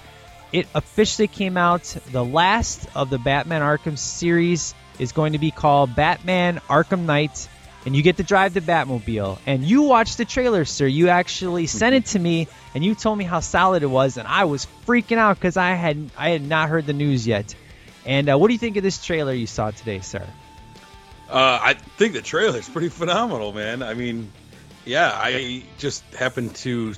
it 0.51 0.67
officially 0.73 1.27
came 1.27 1.57
out. 1.57 1.83
The 2.11 2.23
last 2.23 2.87
of 2.95 3.09
the 3.09 3.19
Batman 3.19 3.61
Arkham 3.61 3.97
series 3.97 4.73
is 4.97 5.11
going 5.11 5.33
to 5.33 5.39
be 5.39 5.51
called 5.51 5.95
Batman 5.95 6.61
Arkham 6.67 7.05
Knight, 7.05 7.47
and 7.85 7.95
you 7.95 8.01
get 8.01 8.17
to 8.17 8.23
drive 8.23 8.53
the 8.53 8.61
Batmobile. 8.61 9.37
And 9.45 9.63
you 9.63 9.83
watched 9.83 10.17
the 10.17 10.25
trailer, 10.25 10.65
sir. 10.65 10.87
You 10.87 11.09
actually 11.09 11.67
sent 11.67 11.93
it 11.93 12.05
to 12.07 12.19
me, 12.19 12.47
and 12.73 12.83
you 12.83 12.95
told 12.95 13.17
me 13.17 13.25
how 13.25 13.41
solid 13.41 13.83
it 13.83 13.87
was, 13.87 14.17
and 14.17 14.27
I 14.27 14.45
was 14.45 14.65
freaking 14.87 15.17
out 15.17 15.37
because 15.37 15.57
I 15.57 15.73
had 15.73 16.09
I 16.17 16.29
had 16.29 16.41
not 16.41 16.69
heard 16.69 16.87
the 16.87 16.93
news 16.93 17.27
yet. 17.27 17.53
And 18.05 18.29
uh, 18.29 18.37
what 18.37 18.47
do 18.47 18.53
you 18.53 18.59
think 18.59 18.77
of 18.77 18.83
this 18.83 19.03
trailer 19.03 19.33
you 19.33 19.47
saw 19.47 19.71
today, 19.71 19.99
sir? 19.99 20.25
Uh, 21.29 21.59
I 21.61 21.73
think 21.97 22.13
the 22.13 22.21
trailer 22.21 22.59
is 22.59 22.69
pretty 22.69 22.89
phenomenal, 22.89 23.51
man. 23.51 23.81
I 23.81 23.93
mean, 23.95 24.31
yeah, 24.85 25.11
I 25.13 25.63
just 25.77 26.03
happened 26.13 26.55
to 26.57 26.93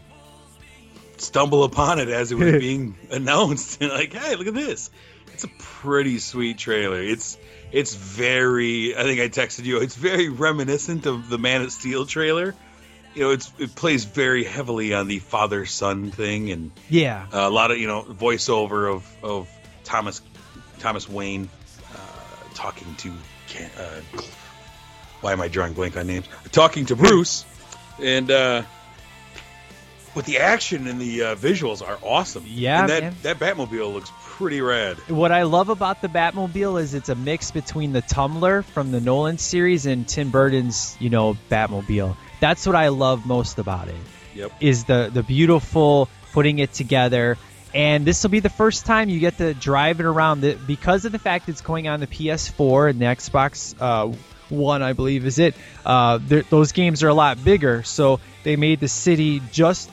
stumble 1.17 1.63
upon 1.63 1.99
it 1.99 2.09
as 2.09 2.31
it 2.31 2.35
was 2.35 2.51
being 2.59 2.95
announced, 3.11 3.81
and 3.81 3.91
like, 4.01 4.13
hey, 4.13 4.35
look 4.35 4.47
at 4.47 4.53
this! 4.53 4.89
It's 5.33 5.43
a 5.43 5.49
pretty 5.59 6.19
sweet 6.19 6.57
trailer. 6.57 7.01
It's 7.01 7.37
it's 7.71 7.95
very. 7.95 8.95
I 8.97 9.03
think 9.03 9.19
I 9.21 9.29
texted 9.29 9.65
you. 9.65 9.79
It's 9.81 9.95
very 9.95 10.29
reminiscent 10.29 11.05
of 11.05 11.29
the 11.29 11.37
Man 11.37 11.61
of 11.61 11.71
Steel 11.71 12.05
trailer. 12.05 12.53
You 13.13 13.23
know, 13.23 13.31
it's 13.31 13.51
it 13.57 13.73
plays 13.75 14.03
very 14.05 14.43
heavily 14.43 14.93
on 14.93 15.07
the 15.07 15.19
father 15.19 15.65
son 15.65 16.11
thing, 16.11 16.51
and 16.51 16.71
Yeah. 16.89 17.25
a 17.31 17.49
lot 17.49 17.71
of 17.71 17.77
you 17.77 17.87
know 17.87 18.03
voiceover 18.03 18.93
of 18.93 19.09
of 19.23 19.49
Thomas 19.83 20.21
Thomas 20.79 21.07
Wayne 21.09 21.49
uh, 21.93 21.97
talking 22.55 22.93
to 22.95 23.13
Ken, 23.47 23.69
uh, 23.77 24.01
why 25.21 25.33
am 25.33 25.41
I 25.41 25.47
drawing 25.47 25.73
blank 25.73 25.97
on 25.97 26.07
names? 26.07 26.27
Talking 26.51 26.85
to 26.87 26.95
Bruce, 26.95 27.45
and 28.01 28.29
uh, 28.29 28.63
but 30.13 30.25
the 30.25 30.39
action 30.39 30.87
and 30.87 30.99
the 30.99 31.23
uh, 31.23 31.35
visuals 31.35 31.87
are 31.87 31.97
awesome. 32.03 32.43
Yeah, 32.47 32.81
and 32.81 32.89
that 32.89 33.03
man. 33.03 33.15
that 33.23 33.39
Batmobile 33.39 33.93
looks 33.93 34.11
pretty 34.21 34.61
rad. 34.61 34.97
What 35.09 35.31
I 35.31 35.43
love 35.43 35.69
about 35.69 36.01
the 36.01 36.07
Batmobile 36.07 36.81
is 36.81 36.93
it's 36.93 37.09
a 37.09 37.15
mix 37.15 37.51
between 37.51 37.93
the 37.93 38.01
Tumbler 38.01 38.61
from 38.61 38.91
the 38.91 38.99
Nolan 38.99 39.37
series 39.37 39.85
and 39.85 40.07
Tim 40.07 40.29
Burton's, 40.29 40.97
you 40.99 41.09
know, 41.09 41.37
Batmobile. 41.49 42.17
That's 42.39 42.65
what 42.65 42.75
I 42.75 42.87
love 42.89 43.25
most 43.25 43.59
about 43.59 43.89
it. 43.89 43.95
Yep. 44.35 44.53
Is 44.59 44.85
the 44.85 45.09
the 45.13 45.23
beautiful 45.23 46.09
putting 46.33 46.59
it 46.59 46.73
together. 46.73 47.37
And 47.77 48.05
this 48.05 48.23
will 48.23 48.31
be 48.31 48.39
the 48.39 48.49
first 48.49 48.87
time 48.87 49.07
you 49.07 49.19
get 49.19 49.37
to 49.37 49.53
drive 49.53 49.99
it 49.99 50.07
around 50.07 50.41
the, 50.41 50.55
because 50.65 51.05
of 51.05 51.11
the 51.11 51.19
fact 51.19 51.47
it's 51.47 51.61
going 51.61 51.87
on 51.87 51.99
the 51.99 52.07
PS4 52.07 52.89
and 52.89 52.99
the 52.99 53.05
Xbox 53.05 53.75
uh, 53.79 54.17
One, 54.49 54.81
I 54.81 54.93
believe, 54.93 55.27
is 55.27 55.37
it. 55.37 55.53
Uh, 55.85 56.17
those 56.49 56.71
games 56.71 57.03
are 57.03 57.09
a 57.09 57.13
lot 57.13 57.43
bigger, 57.43 57.83
so 57.83 58.19
they 58.41 58.55
made 58.55 58.79
the 58.79 58.87
city 58.87 59.43
just 59.51 59.91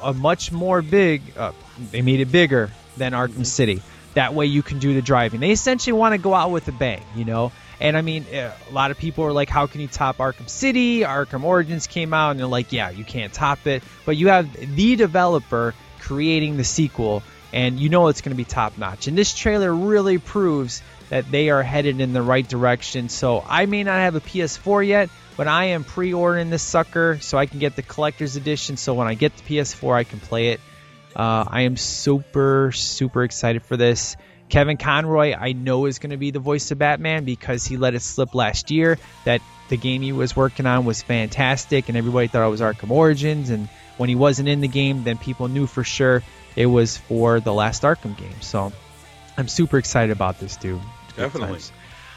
a 0.00 0.14
much 0.14 0.52
more 0.52 0.80
big. 0.80 1.22
Uh, 1.36 1.50
they 1.90 2.02
made 2.02 2.20
it 2.20 2.30
bigger 2.30 2.70
than 2.96 3.14
Arkham 3.14 3.44
City. 3.44 3.82
That 4.14 4.32
way 4.32 4.46
you 4.46 4.62
can 4.62 4.78
do 4.78 4.94
the 4.94 5.02
driving. 5.02 5.40
They 5.40 5.50
essentially 5.50 5.94
want 5.94 6.12
to 6.12 6.18
go 6.18 6.34
out 6.34 6.52
with 6.52 6.68
a 6.68 6.72
bang, 6.72 7.02
you 7.16 7.24
know. 7.24 7.50
And 7.80 7.96
I 7.96 8.02
mean, 8.02 8.26
eh, 8.30 8.48
a 8.70 8.72
lot 8.72 8.92
of 8.92 8.98
people 8.98 9.24
are 9.24 9.32
like, 9.32 9.48
how 9.48 9.66
can 9.66 9.80
you 9.80 9.88
top 9.88 10.18
Arkham 10.18 10.48
City? 10.48 11.00
Arkham 11.00 11.42
Origins 11.42 11.88
came 11.88 12.14
out, 12.14 12.30
and 12.30 12.38
they're 12.38 12.46
like, 12.46 12.72
yeah, 12.72 12.90
you 12.90 13.04
can't 13.04 13.32
top 13.32 13.66
it. 13.66 13.82
But 14.06 14.16
you 14.16 14.28
have 14.28 14.76
the 14.76 14.94
developer 14.94 15.74
creating 16.04 16.56
the 16.56 16.64
sequel, 16.64 17.22
and 17.52 17.78
you 17.78 17.88
know 17.88 18.08
it's 18.08 18.20
going 18.20 18.30
to 18.30 18.36
be 18.36 18.44
top 18.44 18.76
notch. 18.78 19.08
And 19.08 19.16
this 19.16 19.34
trailer 19.34 19.72
really 19.72 20.18
proves 20.18 20.82
that 21.08 21.30
they 21.30 21.50
are 21.50 21.62
headed 21.62 22.00
in 22.00 22.12
the 22.12 22.22
right 22.22 22.46
direction. 22.46 23.08
So 23.08 23.44
I 23.46 23.66
may 23.66 23.84
not 23.84 24.00
have 24.00 24.14
a 24.14 24.20
PS4 24.20 24.86
yet, 24.86 25.10
but 25.36 25.48
I 25.48 25.66
am 25.66 25.84
pre-ordering 25.84 26.50
this 26.50 26.62
sucker 26.62 27.18
so 27.20 27.38
I 27.38 27.46
can 27.46 27.58
get 27.58 27.76
the 27.76 27.82
collector's 27.82 28.36
edition. 28.36 28.76
So 28.76 28.94
when 28.94 29.06
I 29.06 29.14
get 29.14 29.36
the 29.36 29.42
PS4, 29.42 29.94
I 29.94 30.04
can 30.04 30.20
play 30.20 30.48
it. 30.48 30.60
Uh, 31.14 31.44
I 31.46 31.62
am 31.62 31.76
super 31.76 32.72
super 32.72 33.22
excited 33.22 33.62
for 33.62 33.76
this. 33.76 34.16
Kevin 34.48 34.76
Conroy, 34.76 35.34
I 35.34 35.52
know 35.52 35.86
is 35.86 35.98
going 35.98 36.10
to 36.10 36.16
be 36.16 36.30
the 36.30 36.38
voice 36.38 36.70
of 36.70 36.78
Batman 36.78 37.24
because 37.24 37.64
he 37.64 37.76
let 37.76 37.94
it 37.94 38.02
slip 38.02 38.34
last 38.34 38.70
year 38.70 38.98
that 39.24 39.40
the 39.68 39.76
game 39.76 40.02
he 40.02 40.12
was 40.12 40.36
working 40.36 40.66
on 40.66 40.84
was 40.84 41.02
fantastic 41.02 41.88
and 41.88 41.96
everybody 41.96 42.28
thought 42.28 42.46
it 42.46 42.50
was 42.50 42.60
Arkham 42.60 42.90
Origins. 42.90 43.50
And 43.50 43.68
when 43.96 44.08
he 44.08 44.14
wasn't 44.14 44.48
in 44.48 44.60
the 44.60 44.68
game, 44.68 45.04
then 45.04 45.18
people 45.18 45.48
knew 45.48 45.66
for 45.66 45.84
sure 45.84 46.22
it 46.56 46.66
was 46.66 46.96
for 46.96 47.40
the 47.40 47.52
last 47.52 47.82
Arkham 47.82 48.16
game. 48.16 48.40
So 48.40 48.72
I'm 49.36 49.48
super 49.48 49.78
excited 49.78 50.12
about 50.12 50.38
this, 50.38 50.56
dude. 50.56 50.80
Definitely. 51.16 51.60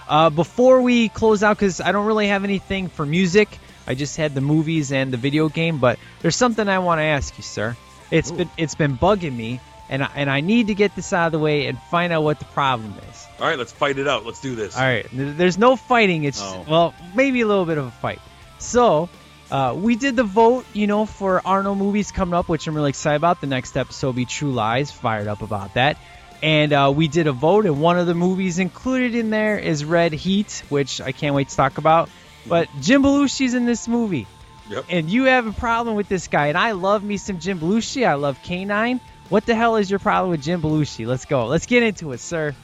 Uh, 0.07 0.29
before 0.29 0.81
we 0.81 1.09
close 1.09 1.43
out, 1.43 1.57
because 1.57 1.81
I 1.81 1.91
don't 1.91 2.05
really 2.05 2.27
have 2.27 2.43
anything 2.43 2.87
for 2.87 3.05
music, 3.05 3.49
I 3.85 3.95
just 3.95 4.17
had 4.17 4.33
the 4.33 4.41
movies 4.41 4.91
and 4.91 5.11
the 5.11 5.17
video 5.17 5.49
game. 5.49 5.79
But 5.79 5.99
there's 6.21 6.35
something 6.35 6.67
I 6.67 6.79
want 6.79 6.99
to 6.99 7.03
ask 7.03 7.37
you, 7.37 7.43
sir. 7.43 7.75
It's 8.09 8.31
been 8.31 8.49
it's 8.57 8.75
been 8.75 8.97
bugging 8.97 9.35
me, 9.35 9.59
and 9.89 10.03
I, 10.03 10.09
and 10.15 10.29
I 10.29 10.41
need 10.41 10.67
to 10.67 10.75
get 10.75 10.95
this 10.95 11.13
out 11.13 11.27
of 11.27 11.31
the 11.31 11.39
way 11.39 11.67
and 11.67 11.77
find 11.91 12.11
out 12.13 12.23
what 12.23 12.39
the 12.39 12.45
problem 12.45 12.93
is. 13.11 13.27
All 13.39 13.47
right, 13.47 13.57
let's 13.57 13.71
fight 13.71 13.97
it 13.99 14.07
out. 14.07 14.25
Let's 14.25 14.41
do 14.41 14.55
this. 14.55 14.75
All 14.75 14.83
right, 14.83 15.05
there's 15.11 15.57
no 15.57 15.75
fighting. 15.75 16.23
It's 16.23 16.41
Oh. 16.41 16.65
well, 16.67 16.93
maybe 17.15 17.41
a 17.41 17.47
little 17.47 17.65
bit 17.65 17.77
of 17.77 17.85
a 17.85 17.91
fight. 17.91 18.19
So, 18.59 19.09
uh, 19.51 19.75
we 19.77 19.95
did 19.95 20.15
the 20.15 20.23
vote, 20.23 20.65
you 20.73 20.87
know, 20.87 21.05
for 21.05 21.41
Arnold 21.45 21.77
movies 21.77 22.11
coming 22.11 22.33
up, 22.33 22.49
which 22.49 22.67
I'm 22.67 22.75
really 22.75 22.89
excited 22.89 23.15
about. 23.17 23.39
The 23.41 23.47
next 23.47 23.77
episode 23.77 24.07
will 24.07 24.13
be 24.13 24.25
True 24.25 24.51
Lies. 24.51 24.91
Fired 24.91 25.27
up 25.27 25.41
about 25.41 25.75
that. 25.75 25.97
And 26.43 26.71
uh, 26.73 26.93
we 26.95 27.07
did 27.07 27.25
a 27.27 27.31
vote, 27.31 27.65
and 27.65 27.81
one 27.81 27.97
of 27.97 28.05
the 28.05 28.13
movies 28.13 28.59
included 28.59 29.15
in 29.15 29.29
there 29.31 29.57
is 29.57 29.83
Red 29.83 30.13
Heat, 30.13 30.63
which 30.69 31.01
I 31.01 31.11
can't 31.11 31.33
wait 31.33 31.49
to 31.49 31.55
talk 31.55 31.77
about. 31.79 32.09
But 32.45 32.67
Jim 32.81 33.01
Belushi's 33.03 33.53
in 33.55 33.65
this 33.65 33.87
movie, 33.87 34.27
Yep. 34.69 34.85
and 34.89 35.09
you 35.09 35.23
have 35.25 35.47
a 35.47 35.51
problem 35.51 35.95
with 35.95 36.07
this 36.07 36.27
guy. 36.27 36.47
And 36.47 36.57
I 36.57 36.71
love 36.73 37.03
me 37.03 37.17
some 37.17 37.39
Jim 37.39 37.59
Belushi. 37.59 38.05
I 38.07 38.13
love 38.15 38.37
K9. 38.43 38.99
What 39.29 39.45
the 39.45 39.55
hell 39.55 39.75
is 39.75 39.89
your 39.89 39.99
problem 39.99 40.31
with 40.31 40.41
Jim 40.41 40.61
Belushi? 40.61 41.05
Let's 41.05 41.25
go. 41.25 41.47
Let's 41.47 41.65
get 41.65 41.83
into 41.83 42.13
it, 42.13 42.19
sir. 42.19 42.55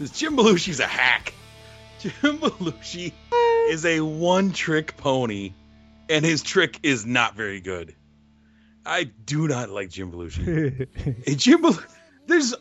This 0.00 0.10
Jim 0.10 0.36
Belushi's 0.36 0.80
a 0.80 0.86
hack. 0.86 1.32
Jim 2.00 2.38
Belushi 2.38 3.12
is 3.68 3.84
a 3.84 4.00
one-trick 4.00 4.96
pony, 4.96 5.52
and 6.08 6.24
his 6.24 6.42
trick 6.42 6.80
is 6.82 7.06
not 7.06 7.36
very 7.36 7.60
good. 7.60 7.94
I 8.84 9.04
do 9.04 9.46
not 9.46 9.70
like 9.70 9.90
Jim 9.90 10.10
Belushi. 10.10 11.36
Jim, 11.36 11.62
Bel- 11.62 11.78
there's 12.26 12.54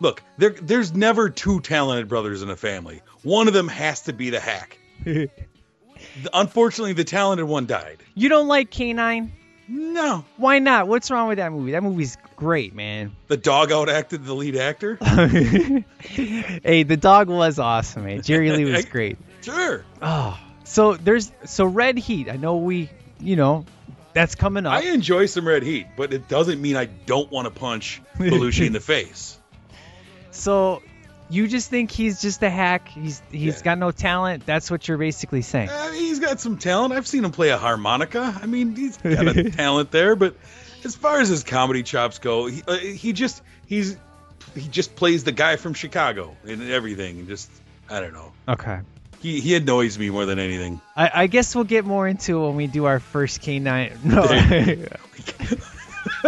look 0.00 0.22
there. 0.36 0.50
There's 0.50 0.94
never 0.94 1.30
two 1.30 1.60
talented 1.60 2.08
brothers 2.08 2.42
in 2.42 2.50
a 2.50 2.56
family. 2.56 3.00
One 3.22 3.48
of 3.48 3.54
them 3.54 3.68
has 3.68 4.02
to 4.02 4.12
be 4.12 4.30
the 4.30 4.40
hack. 4.40 4.78
Unfortunately, 6.34 6.92
the 6.92 7.04
talented 7.04 7.46
one 7.46 7.66
died. 7.66 8.02
You 8.14 8.28
don't 8.28 8.48
like 8.48 8.70
K9? 8.70 9.30
No, 9.70 10.24
Why 10.38 10.60
not? 10.60 10.88
What's 10.88 11.10
wrong 11.10 11.28
with 11.28 11.36
that 11.38 11.52
movie? 11.52 11.72
That 11.72 11.82
movie's 11.82 12.16
great, 12.36 12.74
man. 12.74 13.14
the 13.26 13.36
dog 13.36 13.70
out 13.70 13.88
acted 13.90 14.24
the 14.24 14.34
lead 14.34 14.56
actor. 14.56 14.96
hey, 16.00 16.82
the 16.84 16.96
dog 16.96 17.28
was 17.28 17.58
awesome, 17.58 18.04
man. 18.04 18.22
Jerry 18.22 18.50
Lee 18.50 18.64
was 18.64 18.84
great. 18.86 19.18
Sure, 19.42 19.84
Oh, 20.02 20.38
so 20.64 20.94
there's 20.94 21.30
so 21.44 21.64
Red 21.66 21.98
Heat. 21.98 22.28
I 22.30 22.36
know 22.36 22.56
we, 22.56 22.88
you 23.20 23.36
know, 23.36 23.66
that's 24.14 24.34
coming 24.34 24.64
up. 24.66 24.72
I 24.72 24.80
enjoy 24.90 25.26
some 25.26 25.46
red 25.46 25.62
heat, 25.62 25.86
but 25.96 26.12
it 26.12 26.28
doesn't 26.28 26.60
mean 26.60 26.76
I 26.76 26.86
don't 26.86 27.30
want 27.30 27.44
to 27.46 27.50
punch 27.50 28.02
Belushi 28.16 28.66
in 28.66 28.72
the 28.72 28.80
face. 28.94 29.38
So 30.30 30.82
you 31.30 31.46
just 31.48 31.68
think 31.70 31.90
he's 31.90 32.20
just 32.20 32.42
a 32.42 32.50
hack? 32.50 32.88
He's 32.88 33.20
he's 33.30 33.58
Yeah. 33.58 33.62
got 33.64 33.78
no 33.78 33.90
talent. 33.90 34.46
That's 34.46 34.70
what 34.70 34.88
you're 34.88 34.98
basically 34.98 35.42
saying. 35.42 35.68
Mean, 35.68 35.92
he's 35.94 36.18
got 36.20 36.40
some 36.40 36.56
talent. 36.58 36.92
I've 36.94 37.06
seen 37.06 37.24
him 37.24 37.32
play 37.32 37.50
a 37.50 37.58
harmonica. 37.58 38.38
I 38.42 38.46
mean, 38.46 38.74
he's 38.76 38.96
got 38.96 39.26
a 39.28 39.50
talent 39.50 39.90
there. 39.90 40.16
But 40.16 40.36
as 40.84 40.94
far 40.96 41.20
as 41.20 41.28
his 41.28 41.44
comedy 41.44 41.82
chops 41.82 42.18
go, 42.18 42.46
he, 42.46 42.62
uh, 42.66 42.76
he 42.76 43.12
just 43.12 43.42
he's 43.66 43.96
he 44.54 44.68
just 44.68 44.96
plays 44.96 45.24
the 45.24 45.32
guy 45.32 45.56
from 45.56 45.74
Chicago 45.74 46.36
and 46.46 46.70
everything. 46.70 47.18
And 47.20 47.28
just 47.28 47.50
I 47.90 48.00
don't 48.00 48.12
know. 48.14 48.32
Okay. 48.48 48.80
He 49.20 49.40
he 49.40 49.54
annoys 49.56 49.98
me 49.98 50.10
more 50.10 50.24
than 50.26 50.38
anything. 50.38 50.80
I, 50.96 51.10
I 51.12 51.26
guess 51.26 51.54
we'll 51.54 51.64
get 51.64 51.84
more 51.84 52.06
into 52.06 52.40
it 52.42 52.46
when 52.46 52.56
we 52.56 52.66
do 52.68 52.84
our 52.84 53.00
first 53.00 53.42
K9. 53.42 54.04
No, 54.04 54.24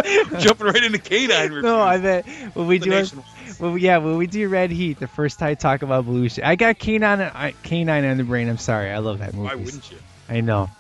Jumping 0.39 0.67
right 0.67 0.85
into 0.85 0.99
canine 0.99 1.49
reviews. 1.53 1.63
no, 1.65 1.81
I 1.81 1.99
bet 1.99 2.27
when 2.55 2.67
we 2.67 2.79
The 2.79 2.87
do 2.87 2.95
our. 2.95 3.03
Well, 3.61 3.77
yeah, 3.77 3.99
when 3.99 4.17
we 4.17 4.27
do 4.27 4.49
Red 4.49 4.71
Heat, 4.71 4.99
the 4.99 5.07
first 5.07 5.39
time 5.39 5.51
I 5.51 5.55
talk 5.55 5.83
about 5.83 6.07
Belushi, 6.07 6.43
I 6.43 6.57
got 6.57 6.79
K9, 6.79 7.31
I- 7.35 7.55
K9 7.63 8.11
on 8.11 8.17
the 8.17 8.25
brain. 8.25 8.49
I'm 8.49 8.57
sorry, 8.57 8.91
I 8.91 8.99
love 8.99 9.19
that 9.19 9.35
movie. 9.35 9.49
Why 9.49 9.55
wouldn't 9.55 9.91
you? 9.91 9.99
I 10.31 10.41
know. 10.41 10.71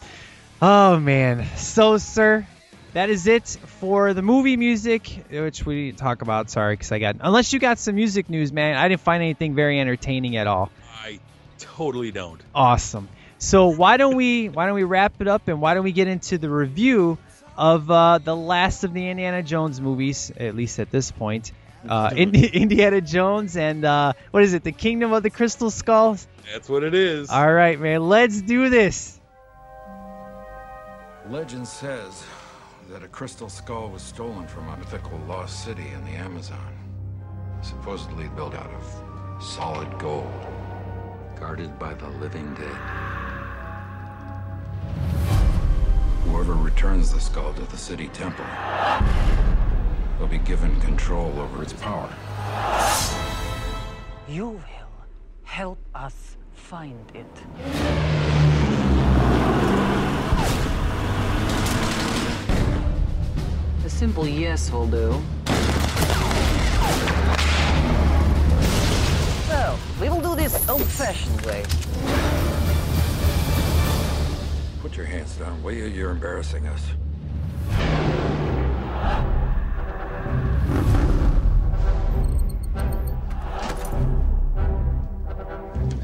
Oh 0.62 0.98
man. 0.98 1.46
So, 1.56 1.98
sir, 1.98 2.46
that 2.94 3.10
is 3.10 3.26
it 3.26 3.46
for 3.48 4.14
the 4.14 4.22
movie 4.22 4.56
music, 4.56 5.26
which 5.30 5.64
we 5.66 5.86
didn't 5.86 5.98
talk 5.98 6.22
about. 6.22 6.48
Sorry, 6.48 6.74
because 6.74 6.90
I 6.90 6.98
got 6.98 7.16
unless 7.20 7.52
you 7.52 7.58
got 7.58 7.78
some 7.78 7.96
music 7.96 8.30
news, 8.30 8.52
man. 8.52 8.76
I 8.76 8.88
didn't 8.88 9.02
find 9.02 9.22
anything 9.22 9.54
very 9.54 9.78
entertaining 9.78 10.36
at 10.36 10.46
all. 10.46 10.70
I 11.04 11.18
totally 11.58 12.10
don't. 12.12 12.40
Awesome. 12.54 13.08
So 13.38 13.68
why 13.68 13.98
don't 13.98 14.16
we 14.16 14.48
why 14.48 14.66
don't 14.66 14.74
we 14.74 14.84
wrap 14.84 15.20
it 15.20 15.28
up 15.28 15.48
and 15.48 15.60
why 15.60 15.74
don't 15.74 15.84
we 15.84 15.92
get 15.92 16.08
into 16.08 16.38
the 16.38 16.48
review 16.48 17.18
of 17.56 17.90
uh, 17.90 18.18
the 18.18 18.34
last 18.34 18.84
of 18.84 18.94
the 18.94 19.08
Indiana 19.08 19.42
Jones 19.42 19.80
movies, 19.80 20.32
at 20.36 20.54
least 20.54 20.78
at 20.78 20.90
this 20.90 21.10
point. 21.10 21.52
Uh, 21.88 22.10
Indi- 22.14 22.46
Indiana 22.52 23.00
Jones 23.00 23.56
and 23.56 23.84
uh, 23.84 24.12
what 24.30 24.42
is 24.42 24.54
it? 24.54 24.64
The 24.64 24.72
Kingdom 24.72 25.12
of 25.12 25.22
the 25.22 25.30
Crystal 25.30 25.70
Skull. 25.70 26.18
That's 26.52 26.68
what 26.68 26.82
it 26.82 26.94
is. 26.94 27.30
All 27.30 27.52
right, 27.52 27.78
man. 27.80 28.08
Let's 28.08 28.42
do 28.42 28.68
this. 28.68 29.20
Legend 31.28 31.66
says 31.66 32.24
that 32.88 33.04
a 33.04 33.08
crystal 33.08 33.48
skull 33.48 33.88
was 33.88 34.02
stolen 34.02 34.48
from 34.48 34.68
a 34.68 34.76
mythical 34.76 35.16
lost 35.28 35.64
city 35.64 35.86
in 35.88 36.04
the 36.04 36.10
Amazon. 36.10 36.76
Supposedly 37.62 38.26
built 38.30 38.54
out 38.54 38.70
of 38.72 39.42
solid 39.42 39.96
gold, 40.00 40.32
guarded 41.38 41.78
by 41.78 41.94
the 41.94 42.08
living 42.08 42.52
dead. 42.54 42.74
Whoever 46.24 46.54
returns 46.54 47.12
the 47.12 47.20
skull 47.20 47.54
to 47.54 47.62
the 47.62 47.76
city 47.76 48.08
temple 48.08 48.44
will 50.20 50.26
be 50.26 50.38
given 50.38 50.78
control 50.82 51.32
over 51.40 51.62
its 51.62 51.72
power. 51.72 52.08
You 54.28 54.48
will 54.50 54.62
help 55.44 55.78
us 55.94 56.36
find 56.54 57.10
it. 57.14 57.26
A 63.82 63.88
simple 63.88 64.28
yes 64.28 64.70
will 64.70 64.86
do. 64.86 65.22
So, 69.48 69.78
we 70.00 70.10
will 70.10 70.20
do 70.20 70.36
this 70.36 70.68
old-fashioned 70.68 71.40
way. 71.46 71.64
Put 74.82 74.98
your 74.98 75.06
hands 75.06 75.36
down, 75.36 75.62
will 75.62 75.72
you? 75.72 75.86
You're 75.86 76.10
embarrassing 76.10 76.66
us. 76.66 76.90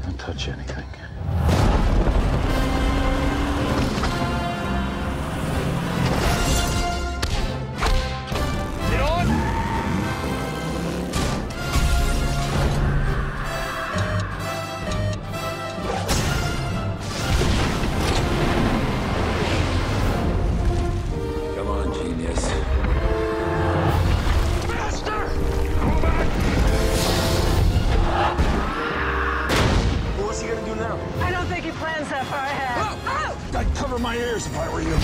Don't 0.03 0.19
touch 0.19 0.49
anything. 0.49 0.86
I 31.19 31.31
don't 31.31 31.45
think 31.47 31.65
he 31.65 31.71
plans 31.71 32.09
that 32.09 32.25
far 32.27 32.39
ahead. 32.39 32.77
Oh! 32.77 33.53
Oh! 33.53 33.57
I'd 33.57 33.75
cover 33.75 33.99
my 33.99 34.15
ears 34.17 34.45
if 34.45 34.57
I 34.57 34.73
were 34.73 34.81
you. 34.81 34.97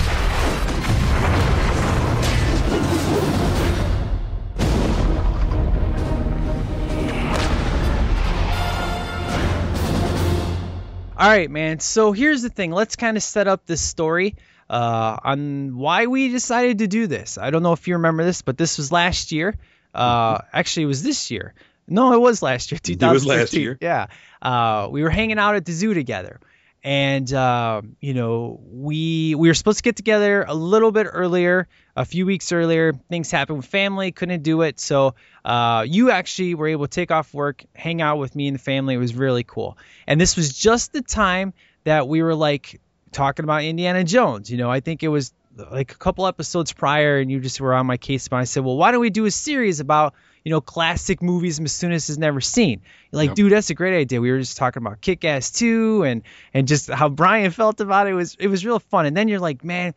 All 11.16 11.28
right, 11.30 11.48
man. 11.50 11.78
So 11.78 12.12
here's 12.12 12.42
the 12.42 12.50
thing. 12.50 12.72
Let's 12.72 12.96
kind 12.96 13.16
of 13.16 13.22
set 13.22 13.46
up 13.46 13.66
this 13.66 13.80
story 13.80 14.36
uh, 14.68 15.16
on 15.22 15.76
why 15.76 16.06
we 16.06 16.28
decided 16.28 16.78
to 16.78 16.88
do 16.88 17.06
this. 17.06 17.38
I 17.38 17.50
don't 17.50 17.62
know 17.62 17.72
if 17.72 17.86
you 17.86 17.94
remember 17.94 18.24
this, 18.24 18.42
but 18.42 18.58
this 18.58 18.78
was 18.78 18.90
last 18.90 19.30
year. 19.30 19.54
Uh, 19.94 20.38
actually, 20.52 20.82
it 20.82 20.86
was 20.86 21.02
this 21.04 21.30
year. 21.30 21.54
No, 21.86 22.12
it 22.12 22.20
was 22.20 22.42
last 22.42 22.72
year. 22.72 22.78
2015. 22.82 23.12
was 23.12 23.26
last 23.26 23.54
year. 23.54 23.78
Yeah. 23.80 24.06
Uh, 24.40 24.88
we 24.90 25.02
were 25.02 25.10
hanging 25.10 25.38
out 25.38 25.54
at 25.54 25.64
the 25.64 25.72
zoo 25.72 25.94
together, 25.94 26.40
and 26.82 27.32
uh, 27.32 27.82
you 28.00 28.14
know 28.14 28.60
we 28.62 29.34
we 29.34 29.48
were 29.48 29.54
supposed 29.54 29.78
to 29.78 29.82
get 29.82 29.96
together 29.96 30.44
a 30.46 30.54
little 30.54 30.92
bit 30.92 31.06
earlier, 31.10 31.66
a 31.96 32.04
few 32.04 32.26
weeks 32.26 32.52
earlier. 32.52 32.92
Things 33.08 33.30
happened 33.30 33.58
with 33.58 33.66
family, 33.66 34.12
couldn't 34.12 34.42
do 34.42 34.62
it. 34.62 34.80
So 34.80 35.14
uh, 35.44 35.84
you 35.88 36.10
actually 36.10 36.54
were 36.54 36.68
able 36.68 36.86
to 36.86 36.90
take 36.90 37.10
off 37.10 37.32
work, 37.32 37.64
hang 37.74 38.02
out 38.02 38.18
with 38.18 38.34
me 38.36 38.48
and 38.48 38.54
the 38.56 38.62
family. 38.62 38.94
It 38.94 38.98
was 38.98 39.14
really 39.14 39.44
cool. 39.44 39.78
And 40.06 40.20
this 40.20 40.36
was 40.36 40.52
just 40.56 40.92
the 40.92 41.02
time 41.02 41.54
that 41.84 42.08
we 42.08 42.22
were 42.22 42.34
like 42.34 42.80
talking 43.12 43.44
about 43.44 43.62
Indiana 43.62 44.04
Jones. 44.04 44.50
You 44.50 44.58
know, 44.58 44.70
I 44.70 44.80
think 44.80 45.02
it 45.02 45.08
was 45.08 45.32
like 45.56 45.92
a 45.92 45.96
couple 45.96 46.26
episodes 46.26 46.72
prior, 46.72 47.18
and 47.18 47.30
you 47.30 47.40
just 47.40 47.60
were 47.60 47.74
on 47.74 47.86
my 47.86 47.96
case. 47.96 48.28
But 48.28 48.36
I 48.36 48.44
said, 48.44 48.64
well, 48.64 48.76
why 48.76 48.90
don't 48.90 49.00
we 49.00 49.10
do 49.10 49.24
a 49.26 49.30
series 49.30 49.80
about 49.80 50.14
you 50.44 50.50
know 50.50 50.60
classic 50.60 51.22
movies 51.22 51.60
Masunas 51.60 52.08
has 52.08 52.18
never 52.18 52.40
seen? 52.40 52.82
You're 53.12 53.18
like, 53.18 53.28
Yep. 53.30 53.36
dude, 53.36 53.52
that's 53.52 53.70
a 53.70 53.74
great 53.74 53.98
idea. 53.98 54.20
We 54.20 54.30
were 54.30 54.38
just 54.40 54.56
talking 54.56 54.82
about 54.82 55.00
Kick 55.00 55.24
Ass 55.24 55.50
2 55.52 56.02
and 56.04 56.22
and 56.52 56.66
just 56.68 56.90
how 56.90 57.08
Brian 57.08 57.50
felt 57.62 57.80
about 57.80 58.06
it. 58.06 58.10
it 58.10 58.14
was 58.14 58.36
it 58.38 58.48
was 58.48 58.64
real 58.66 58.78
fun. 58.80 59.06
And 59.06 59.16
then 59.16 59.28
you're 59.28 59.40
like, 59.40 59.64
man. 59.64 59.94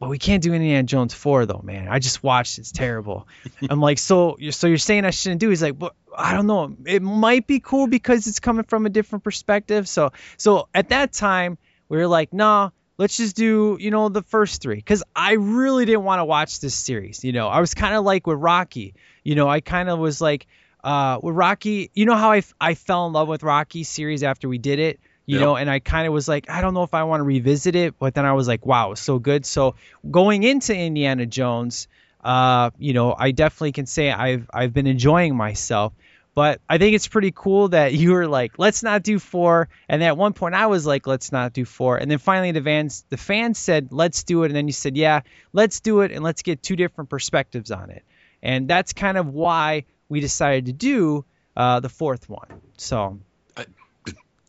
But 0.00 0.08
we 0.08 0.16
can't 0.16 0.42
do 0.42 0.54
Indiana 0.54 0.82
Jones 0.82 1.12
4 1.12 1.44
though, 1.44 1.60
man. 1.62 1.88
I 1.88 1.98
just 1.98 2.22
watched. 2.22 2.58
It's 2.58 2.72
terrible. 2.72 3.28
I'm 3.68 3.80
like, 3.80 3.98
so 3.98 4.36
you're 4.38 4.52
so 4.52 4.66
you're 4.66 4.78
saying 4.78 5.04
I 5.04 5.10
shouldn't 5.10 5.40
do? 5.40 5.48
it? 5.48 5.52
He's 5.52 5.62
like, 5.62 5.78
but 5.78 5.94
I 6.16 6.32
don't 6.32 6.46
know. 6.46 6.74
It 6.86 7.02
might 7.02 7.46
be 7.46 7.60
cool 7.60 7.86
because 7.86 8.26
it's 8.26 8.40
coming 8.40 8.64
from 8.64 8.86
a 8.86 8.88
different 8.88 9.24
perspective. 9.24 9.86
So 9.86 10.12
so 10.38 10.68
at 10.74 10.88
that 10.88 11.12
time 11.12 11.58
we 11.90 11.98
were 11.98 12.06
like, 12.06 12.32
nah, 12.32 12.70
let's 12.98 13.16
just 13.16 13.36
do 13.36 13.76
you 13.80 13.90
know 13.90 14.08
the 14.08 14.22
first 14.22 14.62
three 14.62 14.76
because 14.76 15.02
I 15.14 15.32
really 15.34 15.84
didn't 15.84 16.04
want 16.04 16.20
to 16.20 16.24
watch 16.24 16.60
this 16.60 16.74
series. 16.74 17.24
You 17.24 17.32
know, 17.32 17.48
I 17.48 17.60
was 17.60 17.74
kind 17.74 17.94
of 17.94 18.04
like 18.04 18.26
with 18.26 18.38
Rocky. 18.38 18.94
You 19.22 19.34
know, 19.34 19.48
I 19.48 19.60
kind 19.60 19.88
of 19.88 19.98
was 19.98 20.20
like 20.20 20.46
uh, 20.82 21.18
with 21.22 21.34
Rocky. 21.34 21.90
You 21.94 22.06
know 22.06 22.14
how 22.14 22.30
I, 22.32 22.38
f- 22.38 22.54
I 22.60 22.74
fell 22.74 23.06
in 23.06 23.12
love 23.12 23.28
with 23.28 23.42
Rocky 23.42 23.84
series 23.84 24.22
after 24.22 24.48
we 24.48 24.58
did 24.58 24.78
it. 24.78 25.00
You 25.26 25.38
Yep. 25.38 25.40
know, 25.40 25.56
and 25.56 25.70
I 25.70 25.78
kind 25.78 26.06
of 26.06 26.12
was 26.12 26.28
like, 26.28 26.50
I 26.50 26.60
don't 26.60 26.74
know 26.74 26.82
if 26.82 26.92
I 26.92 27.04
want 27.04 27.20
to 27.20 27.24
revisit 27.24 27.74
it, 27.74 27.98
but 27.98 28.14
then 28.14 28.26
I 28.26 28.34
was 28.34 28.46
like, 28.46 28.66
wow, 28.66 28.92
it's 28.92 29.00
so 29.00 29.18
good. 29.18 29.46
So 29.46 29.74
going 30.10 30.42
into 30.42 30.76
Indiana 30.76 31.24
Jones, 31.24 31.88
uh, 32.22 32.70
you 32.78 32.92
know, 32.92 33.14
I 33.18 33.30
definitely 33.30 33.72
can 33.72 33.86
say 33.86 34.10
I've 34.10 34.50
I've 34.52 34.74
been 34.74 34.86
enjoying 34.86 35.34
myself. 35.34 35.94
But 36.34 36.60
I 36.68 36.78
think 36.78 36.96
it's 36.96 37.06
pretty 37.06 37.32
cool 37.34 37.68
that 37.68 37.92
you 37.92 38.12
were 38.12 38.26
like, 38.26 38.58
let's 38.58 38.82
not 38.82 39.02
do 39.02 39.18
four. 39.18 39.68
And 39.88 40.02
at 40.02 40.16
one 40.16 40.32
point 40.32 40.54
I 40.54 40.66
was 40.66 40.84
like, 40.84 41.06
let's 41.06 41.30
not 41.30 41.52
do 41.52 41.64
four. 41.64 41.96
And 41.96 42.10
then 42.10 42.18
finally 42.18 42.50
the 42.50 42.62
fans 42.62 43.04
the 43.08 43.16
fans 43.16 43.58
said, 43.58 43.88
let's 43.92 44.24
do 44.24 44.42
it. 44.42 44.46
And 44.46 44.56
then 44.56 44.66
you 44.66 44.72
said, 44.72 44.96
yeah, 44.96 45.20
let's 45.52 45.80
do 45.80 46.00
it 46.00 46.10
and 46.10 46.24
let's 46.24 46.42
get 46.42 46.62
two 46.62 46.76
different 46.76 47.08
perspectives 47.10 47.70
on 47.70 47.90
it. 47.90 48.04
And 48.42 48.68
that's 48.68 48.92
kind 48.92 49.16
of 49.16 49.28
why 49.28 49.84
we 50.08 50.20
decided 50.20 50.66
to 50.66 50.72
do 50.72 51.24
uh, 51.56 51.80
the 51.80 51.88
fourth 51.88 52.28
one. 52.28 52.48
So 52.76 53.20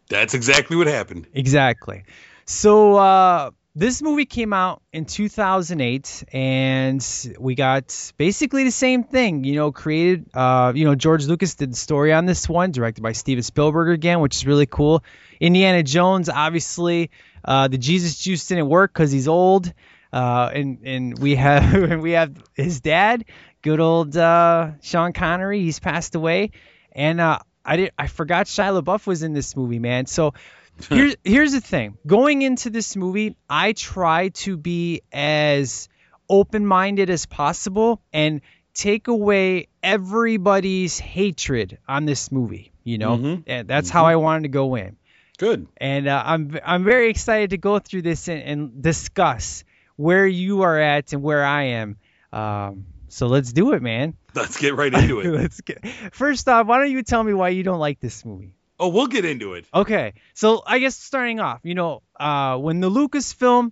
That's 0.10 0.34
exactly 0.34 0.78
what 0.78 0.88
happened. 0.88 1.28
Exactly. 1.34 2.04
So 2.46 2.96
uh, 2.96 3.52
this 3.76 4.02
movie 4.02 4.26
came 4.26 4.54
out 4.54 4.82
in 4.94 5.04
2008, 5.04 6.24
and 6.32 7.36
we 7.38 7.56
got 7.56 8.14
basically 8.18 8.64
the 8.64 8.72
same 8.72 9.04
thing. 9.04 9.44
You 9.44 9.56
know, 9.56 9.72
created. 9.74 10.30
Uh, 10.34 10.72
you 10.74 10.86
know, 10.86 10.96
George 10.96 11.26
Lucas 11.26 11.56
did 11.56 11.74
the 11.74 11.76
story 11.76 12.14
on 12.14 12.26
this 12.26 12.48
one, 12.48 12.72
directed 12.72 13.02
by 13.02 13.12
Steven 13.12 13.44
Spielberg 13.44 13.90
again, 13.90 14.22
which 14.22 14.38
is 14.38 14.46
really 14.46 14.66
cool. 14.66 15.04
Indiana 15.42 15.84
Jones, 15.84 16.30
obviously, 16.30 17.12
uh, 17.44 17.68
the 17.68 17.78
Jesus 17.78 18.18
juice 18.18 18.48
didn't 18.48 18.70
work 18.70 18.94
because 18.94 19.12
he's 19.12 19.28
old. 19.28 19.74
Uh, 20.14 20.50
and 20.54 20.80
and 20.86 21.20
we 21.20 21.36
have 21.36 22.00
we 22.02 22.12
have 22.12 22.32
his 22.54 22.80
dad, 22.80 23.26
good 23.62 23.82
old 23.82 24.16
uh, 24.16 24.72
Sean 24.82 25.12
Connery. 25.12 25.60
He's 25.60 25.80
passed 25.80 26.16
away, 26.16 26.52
and 26.94 27.20
uh, 27.20 27.40
I 27.66 27.76
did 27.76 27.92
I 27.98 28.08
forgot 28.08 28.46
Shia 28.46 28.82
LaBeouf 28.82 29.06
was 29.06 29.24
in 29.24 29.34
this 29.34 29.58
movie, 29.58 29.80
man. 29.80 30.06
So 30.06 30.34
here's 30.90 31.16
here's 31.24 31.52
the 31.54 31.62
thing. 31.62 31.98
Going 32.06 32.42
into 32.42 32.70
this 32.70 32.96
movie, 32.96 33.36
I 33.50 33.74
try 33.74 34.30
to 34.30 34.58
be 34.58 35.02
as 35.12 35.88
open-minded 36.30 37.10
as 37.10 37.26
possible 37.26 38.02
and 38.12 38.42
take 38.74 39.08
away 39.08 39.68
everybody's 39.84 41.00
hatred 41.00 41.78
on 41.88 42.06
this 42.06 42.32
movie. 42.32 42.72
You 42.84 42.98
know, 43.00 43.18
Mhm. 43.18 43.44
and 43.48 43.68
that's 43.68 43.90
how 43.90 44.06
I 44.06 44.16
wanted 44.18 44.44
to 44.44 44.50
go 44.50 44.76
in. 44.76 44.96
Good. 45.38 45.68
And 45.78 46.08
uh, 46.08 46.22
I'm 46.26 46.58
I'm 46.66 46.84
very 46.84 47.10
excited 47.10 47.50
to 47.52 47.58
go 47.58 47.80
through 47.80 48.04
this 48.04 48.28
and, 48.28 48.42
and 48.44 48.82
discuss 48.82 49.64
where 49.96 50.28
you 50.28 50.62
are 50.62 50.80
at 50.80 51.12
and 51.14 51.22
where 51.24 51.44
I 51.44 51.64
am. 51.64 51.98
Um, 52.32 52.86
so 53.08 53.28
let's 53.28 53.52
do 53.54 53.74
it, 53.74 53.82
man. 53.82 54.16
Let's 54.36 54.58
get 54.58 54.76
right 54.76 54.94
into 54.94 55.20
it. 55.22 55.28
let's 55.42 55.62
get. 55.62 55.86
First 56.12 56.48
off, 56.48 56.68
why 56.68 56.78
don't 56.80 56.92
you 56.92 57.02
tell 57.02 57.24
me 57.24 57.34
why 57.34 57.50
you 57.50 57.64
don't 57.64 57.80
like 57.80 58.00
this 58.00 58.24
movie? 58.26 58.56
Oh, 58.80 58.90
we'll 58.90 59.08
get 59.08 59.26
into 59.26 59.54
it. 59.54 59.66
Okay, 59.74 60.14
so 60.34 60.62
I 60.66 60.80
guess 60.80 60.96
starting 60.96 61.40
off, 61.40 61.62
you 61.64 61.76
know, 61.76 62.02
uh, 62.20 62.58
when 62.58 62.82
the 62.82 62.90
Lucasfilm 62.90 63.72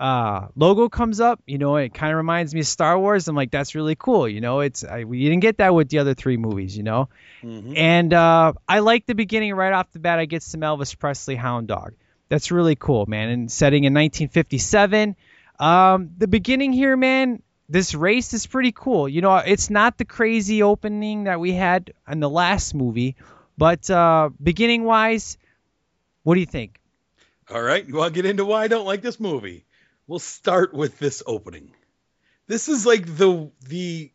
uh, 0.00 0.48
logo 0.56 0.88
comes 0.88 1.20
up, 1.20 1.40
you 1.46 1.58
know, 1.58 1.76
it 1.76 1.94
kind 1.94 2.10
of 2.12 2.16
reminds 2.16 2.52
me 2.52 2.60
of 2.60 2.66
Star 2.66 2.98
Wars. 2.98 3.28
I'm 3.28 3.36
like, 3.36 3.52
that's 3.52 3.74
really 3.76 3.94
cool. 3.94 4.28
You 4.28 4.40
know, 4.40 4.60
it's 4.60 4.82
I, 4.82 5.04
we 5.04 5.22
didn't 5.22 5.40
get 5.40 5.58
that 5.58 5.72
with 5.72 5.88
the 5.88 6.00
other 6.00 6.14
three 6.14 6.36
movies, 6.36 6.76
you 6.76 6.82
know. 6.82 7.08
And 7.76 8.12
uh, 8.12 8.54
I 8.68 8.80
like 8.80 9.06
the 9.06 9.14
beginning 9.14 9.54
right 9.54 9.72
off 9.72 9.92
the 9.92 10.00
bat. 10.00 10.18
I 10.18 10.24
get 10.24 10.42
some 10.42 10.62
Elvis 10.62 10.98
Presley 10.98 11.36
Hound 11.36 11.68
Dog. 11.68 11.94
That's 12.28 12.50
really 12.50 12.74
cool, 12.74 13.06
man. 13.06 13.28
And 13.28 13.52
setting 13.52 13.84
in 13.84 13.94
1957. 13.94 15.14
Um, 15.60 16.10
the 16.18 16.26
beginning 16.26 16.72
here, 16.72 16.96
man. 16.96 17.42
This 17.68 17.94
race 17.94 18.34
is 18.34 18.46
pretty 18.46 18.72
cool. 18.72 19.08
You 19.08 19.22
know, 19.22 19.36
it's 19.36 19.70
not 19.70 19.96
the 19.96 20.04
crazy 20.04 20.62
opening 20.62 21.24
that 21.24 21.40
we 21.40 21.52
had 21.52 21.94
in 22.10 22.20
the 22.20 22.28
last 22.28 22.74
movie, 22.74 23.16
but 23.56 23.88
uh, 23.90 24.30
beginning 24.42 24.84
wise, 24.84 25.38
what 26.22 26.34
do 26.34 26.40
you 26.40 26.46
think? 26.46 26.80
All 27.50 27.62
right, 27.62 27.86
you 27.86 27.94
want 27.94 28.14
to 28.14 28.22
get 28.22 28.28
into 28.28 28.44
why 28.44 28.62
I 28.62 28.68
don't 28.68 28.86
like 28.86 29.02
this 29.02 29.20
movie? 29.20 29.64
We'll 30.06 30.18
start 30.18 30.72
with 30.74 30.98
this 30.98 31.22
opening. 31.26 31.72
This 32.46 32.68
is 32.68 32.84
like 32.84 33.06
the 33.06 33.50
the 33.66 34.10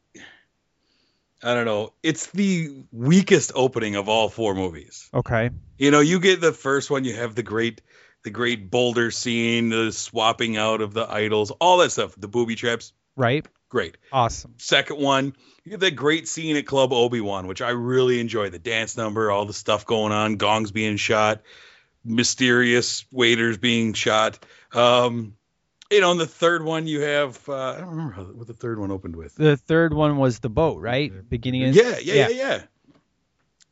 I 1.41 1.53
don't 1.53 1.65
know. 1.65 1.93
It's 2.03 2.27
the 2.27 2.83
weakest 2.91 3.53
opening 3.55 3.95
of 3.95 4.09
all 4.09 4.29
four 4.29 4.53
movies. 4.55 5.09
Okay. 5.13 5.51
You 5.77 5.91
know, 5.91 6.01
you 6.01 6.19
get 6.19 6.41
the 6.41 6.51
first 6.51 6.91
one, 6.91 7.05
you 7.05 7.15
have 7.15 7.33
the 7.35 7.43
great 7.43 7.81
the 8.23 8.29
great 8.29 8.69
boulder 8.69 9.11
scene, 9.11 9.69
the 9.69 9.91
swapping 9.91 10.57
out 10.57 10.81
of 10.81 10.93
the 10.93 11.09
idols, 11.09 11.51
all 11.51 11.77
that 11.77 11.91
stuff, 11.91 12.13
the 12.17 12.27
booby 12.27 12.55
traps, 12.55 12.91
Right. 13.15 13.45
great. 13.69 13.97
Awesome. 14.11 14.55
Second 14.57 14.99
one, 14.99 15.33
you 15.63 15.71
get 15.71 15.79
that 15.81 15.95
great 15.95 16.27
scene 16.27 16.55
at 16.55 16.65
Club 16.65 16.93
Obi 16.93 17.21
Wan, 17.21 17.47
which 17.47 17.61
I 17.61 17.69
really 17.69 18.19
enjoy. 18.19 18.49
The 18.49 18.59
dance 18.59 18.97
number, 18.97 19.29
all 19.31 19.45
the 19.45 19.53
stuff 19.53 19.85
going 19.85 20.11
on, 20.11 20.37
gongs 20.37 20.71
being 20.71 20.97
shot, 20.97 21.41
mysterious 22.03 23.05
waiters 23.11 23.57
being 23.57 23.93
shot. 23.93 24.39
Um, 24.73 25.35
you 25.91 26.01
know, 26.01 26.11
and 26.11 26.19
the 26.19 26.27
third 26.27 26.63
one, 26.63 26.87
you 26.87 27.01
have 27.01 27.47
uh, 27.49 27.73
I 27.73 27.79
don't 27.79 27.89
remember 27.89 28.13
how, 28.13 28.23
what 28.23 28.47
the 28.47 28.53
third 28.53 28.79
one 28.79 28.91
opened 28.91 29.15
with. 29.15 29.35
The 29.35 29.57
third 29.57 29.93
one 29.93 30.17
was 30.17 30.39
the 30.39 30.49
boat, 30.49 30.81
right? 30.81 31.11
Beginning 31.29 31.63
is 31.63 31.75
Yeah, 31.75 31.97
yeah, 32.01 32.13
yeah, 32.13 32.29
yeah. 32.29 32.61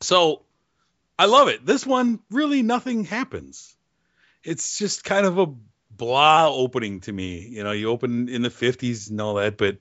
So 0.00 0.42
I 1.18 1.26
love 1.26 1.48
it. 1.48 1.64
This 1.64 1.86
one 1.86 2.20
really 2.30 2.62
nothing 2.62 3.04
happens. 3.04 3.76
It's 4.44 4.78
just 4.78 5.04
kind 5.04 5.26
of 5.26 5.38
a 5.38 5.46
blah 5.98 6.48
opening 6.48 7.00
to 7.00 7.12
me. 7.12 7.40
You 7.40 7.64
know, 7.64 7.72
you 7.72 7.90
open 7.90 8.28
in 8.28 8.42
the 8.42 8.48
50s 8.48 9.10
and 9.10 9.20
all 9.20 9.34
that, 9.34 9.58
but 9.58 9.76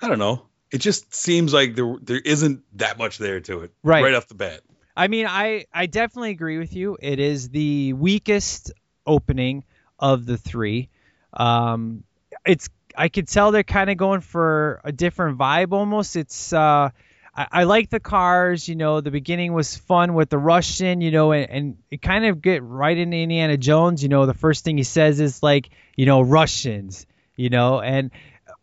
I 0.00 0.08
don't 0.08 0.18
know. 0.18 0.46
It 0.70 0.78
just 0.78 1.14
seems 1.14 1.52
like 1.52 1.74
there 1.74 1.96
there 2.00 2.20
isn't 2.20 2.62
that 2.78 2.96
much 2.96 3.18
there 3.18 3.40
to 3.40 3.62
it. 3.62 3.72
Right. 3.82 4.04
Right 4.04 4.14
off 4.14 4.28
the 4.28 4.34
bat. 4.34 4.60
I 4.96 5.08
mean, 5.08 5.26
I 5.26 5.66
I 5.72 5.86
definitely 5.86 6.30
agree 6.30 6.58
with 6.58 6.74
you. 6.74 6.96
It 7.00 7.18
is 7.18 7.48
the 7.48 7.92
weakest 7.94 8.72
opening 9.06 9.64
of 9.98 10.24
the 10.26 10.36
three. 10.36 10.88
Um, 11.32 12.04
it's 12.46 12.68
I 12.96 13.08
could 13.08 13.28
tell 13.28 13.52
they're 13.52 13.62
kind 13.62 13.90
of 13.90 13.96
going 13.96 14.20
for 14.20 14.80
a 14.84 14.92
different 14.92 15.38
vibe 15.38 15.72
almost. 15.72 16.16
It's 16.16 16.52
uh, 16.52 16.90
I, 17.34 17.46
I 17.52 17.64
like 17.64 17.90
the 17.90 18.00
cars. 18.00 18.68
You 18.68 18.76
know, 18.76 19.00
the 19.00 19.10
beginning 19.10 19.52
was 19.52 19.76
fun 19.76 20.14
with 20.14 20.30
the 20.30 20.38
Russian. 20.38 21.00
You 21.00 21.10
know, 21.10 21.32
and, 21.32 21.50
and 21.50 21.76
it 21.90 22.02
kind 22.02 22.26
of 22.26 22.42
get 22.42 22.62
right 22.62 22.96
into 22.96 23.16
Indiana 23.16 23.56
Jones. 23.56 24.02
You 24.02 24.08
know, 24.08 24.26
the 24.26 24.34
first 24.34 24.64
thing 24.64 24.76
he 24.76 24.84
says 24.84 25.20
is 25.20 25.42
like, 25.42 25.70
you 25.96 26.06
know, 26.06 26.20
Russians. 26.20 27.06
You 27.36 27.48
know, 27.48 27.80
and 27.80 28.10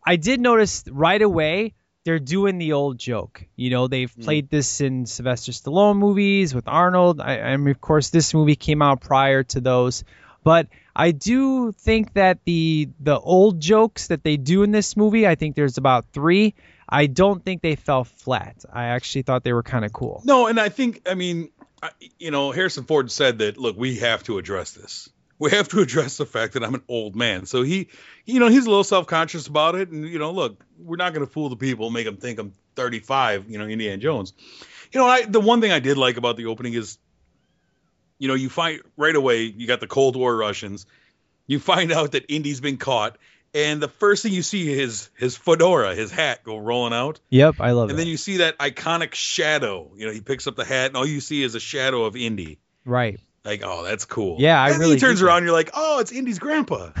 I 0.06 0.16
did 0.16 0.40
notice 0.40 0.84
right 0.88 1.20
away 1.20 1.74
they're 2.04 2.18
doing 2.18 2.58
the 2.58 2.72
old 2.72 2.98
joke. 2.98 3.44
You 3.56 3.70
know, 3.70 3.86
they've 3.86 4.10
hmm. 4.10 4.22
played 4.22 4.50
this 4.50 4.80
in 4.80 5.06
Sylvester 5.06 5.52
Stallone 5.52 5.96
movies 5.96 6.54
with 6.54 6.66
Arnold. 6.66 7.20
I, 7.20 7.40
I 7.40 7.56
mean, 7.56 7.68
of 7.68 7.80
course, 7.80 8.10
this 8.10 8.32
movie 8.32 8.56
came 8.56 8.82
out 8.82 9.00
prior 9.00 9.42
to 9.44 9.60
those, 9.60 10.04
but 10.42 10.68
I 10.94 11.12
do 11.12 11.72
think 11.72 12.14
that 12.14 12.38
the 12.44 12.88
the 12.98 13.18
old 13.18 13.60
jokes 13.60 14.08
that 14.08 14.24
they 14.24 14.36
do 14.36 14.62
in 14.62 14.70
this 14.70 14.96
movie, 14.96 15.26
I 15.26 15.34
think 15.34 15.56
there's 15.56 15.78
about 15.78 16.06
three. 16.12 16.54
I 16.90 17.06
don't 17.06 17.44
think 17.44 17.62
they 17.62 17.76
fell 17.76 18.04
flat. 18.04 18.64
I 18.72 18.86
actually 18.86 19.22
thought 19.22 19.44
they 19.44 19.52
were 19.52 19.62
kind 19.62 19.84
of 19.84 19.92
cool. 19.92 20.22
No, 20.24 20.46
and 20.46 20.58
I 20.58 20.68
think 20.68 21.02
I 21.08 21.14
mean 21.14 21.50
I, 21.82 21.90
you 22.18 22.30
know, 22.30 22.52
Harrison 22.52 22.84
Ford 22.84 23.10
said 23.10 23.38
that, 23.38 23.56
look, 23.56 23.76
we 23.76 23.96
have 23.96 24.22
to 24.24 24.38
address 24.38 24.72
this. 24.72 25.08
We 25.38 25.50
have 25.52 25.68
to 25.68 25.80
address 25.82 26.16
the 26.18 26.26
fact 26.26 26.54
that 26.54 26.64
I'm 26.64 26.74
an 26.74 26.82
old 26.88 27.16
man. 27.16 27.46
So 27.46 27.62
he, 27.62 27.88
you 28.26 28.40
know, 28.40 28.48
he's 28.48 28.66
a 28.66 28.68
little 28.68 28.84
self 28.84 29.06
conscious 29.06 29.46
about 29.46 29.74
it. 29.74 29.90
And, 29.90 30.06
you 30.06 30.18
know, 30.18 30.32
look, 30.32 30.62
we're 30.78 30.96
not 30.96 31.14
going 31.14 31.26
to 31.26 31.32
fool 31.32 31.48
the 31.48 31.56
people, 31.56 31.90
make 31.90 32.04
them 32.04 32.16
think 32.16 32.38
I'm 32.38 32.52
35, 32.76 33.50
you 33.50 33.58
know, 33.58 33.66
Indiana 33.66 33.96
Jones. 33.96 34.32
You 34.92 35.00
know, 35.00 35.06
I, 35.06 35.24
the 35.24 35.40
one 35.40 35.60
thing 35.60 35.72
I 35.72 35.78
did 35.78 35.96
like 35.96 36.16
about 36.16 36.36
the 36.36 36.46
opening 36.46 36.74
is, 36.74 36.98
you 38.18 38.28
know, 38.28 38.34
you 38.34 38.50
find 38.50 38.82
right 38.96 39.14
away, 39.14 39.42
you 39.44 39.66
got 39.66 39.80
the 39.80 39.86
Cold 39.86 40.16
War 40.16 40.36
Russians. 40.36 40.84
You 41.46 41.58
find 41.58 41.92
out 41.92 42.12
that 42.12 42.26
Indy's 42.28 42.60
been 42.60 42.76
caught. 42.76 43.16
And 43.52 43.82
the 43.82 43.88
first 43.88 44.22
thing 44.22 44.32
you 44.32 44.42
see 44.42 44.70
is 44.80 45.10
his 45.18 45.36
fedora, 45.36 45.94
his 45.96 46.10
hat 46.12 46.44
go 46.44 46.56
rolling 46.58 46.92
out. 46.92 47.18
Yep, 47.30 47.56
I 47.60 47.72
love 47.72 47.88
it. 47.88 47.92
And 47.92 47.98
it. 47.98 48.02
then 48.02 48.06
you 48.06 48.16
see 48.16 48.38
that 48.38 48.58
iconic 48.58 49.14
shadow. 49.14 49.90
You 49.96 50.06
know, 50.06 50.12
he 50.12 50.20
picks 50.20 50.46
up 50.46 50.54
the 50.56 50.64
hat, 50.64 50.86
and 50.88 50.96
all 50.96 51.06
you 51.06 51.20
see 51.20 51.42
is 51.42 51.54
a 51.56 51.60
shadow 51.60 52.04
of 52.04 52.14
Indy. 52.16 52.58
right. 52.84 53.18
Like, 53.42 53.62
oh, 53.64 53.82
that's 53.84 54.04
cool. 54.04 54.36
Yeah, 54.38 54.60
I 54.62 54.66
and 54.66 54.74
then 54.74 54.80
really 54.80 54.94
he 54.96 55.00
turns 55.00 55.22
around, 55.22 55.38
and 55.38 55.46
you're 55.46 55.54
like, 55.54 55.70
oh, 55.74 55.98
it's 56.00 56.12
Indy's 56.12 56.38
grandpa. 56.38 56.90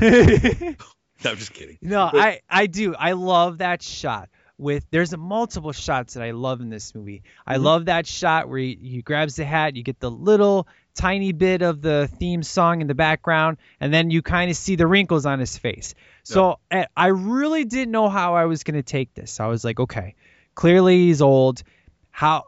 No, 1.22 1.32
I'm 1.32 1.36
just 1.36 1.52
kidding. 1.52 1.76
No, 1.82 2.08
But- 2.12 2.20
I 2.20 2.40
I 2.48 2.66
do. 2.66 2.94
I 2.94 3.12
love 3.12 3.58
that 3.58 3.82
shot. 3.82 4.30
With 4.56 4.86
there's 4.90 5.12
a 5.12 5.16
multiple 5.18 5.72
shots 5.72 6.14
that 6.14 6.22
I 6.22 6.30
love 6.32 6.60
in 6.62 6.68
this 6.70 6.94
movie. 6.94 7.22
I 7.46 7.54
Mm-hmm. 7.56 7.64
love 7.64 7.84
that 7.86 8.06
shot 8.06 8.48
where 8.48 8.58
he, 8.58 8.78
he 8.80 9.02
grabs 9.02 9.36
the 9.36 9.44
hat, 9.44 9.76
you 9.76 9.82
get 9.82 10.00
the 10.00 10.10
little 10.10 10.66
tiny 10.94 11.32
bit 11.32 11.60
of 11.62 11.80
the 11.82 12.08
theme 12.18 12.42
song 12.42 12.80
in 12.80 12.86
the 12.86 12.94
background, 12.94 13.58
and 13.80 13.92
then 13.92 14.10
you 14.10 14.20
kind 14.22 14.50
of 14.50 14.56
see 14.56 14.76
the 14.76 14.86
wrinkles 14.86 15.24
on 15.26 15.38
his 15.40 15.56
face. 15.58 15.94
So 16.32 16.58
I 16.96 17.06
really 17.06 17.64
didn't 17.64 17.92
know 17.92 18.08
how 18.08 18.34
I 18.34 18.44
was 18.44 18.62
gonna 18.62 18.82
take 18.82 19.14
this. 19.14 19.40
I 19.40 19.46
was 19.46 19.64
like, 19.64 19.80
okay, 19.80 20.14
clearly 20.54 21.06
he's 21.06 21.22
old. 21.22 21.62
How 22.10 22.44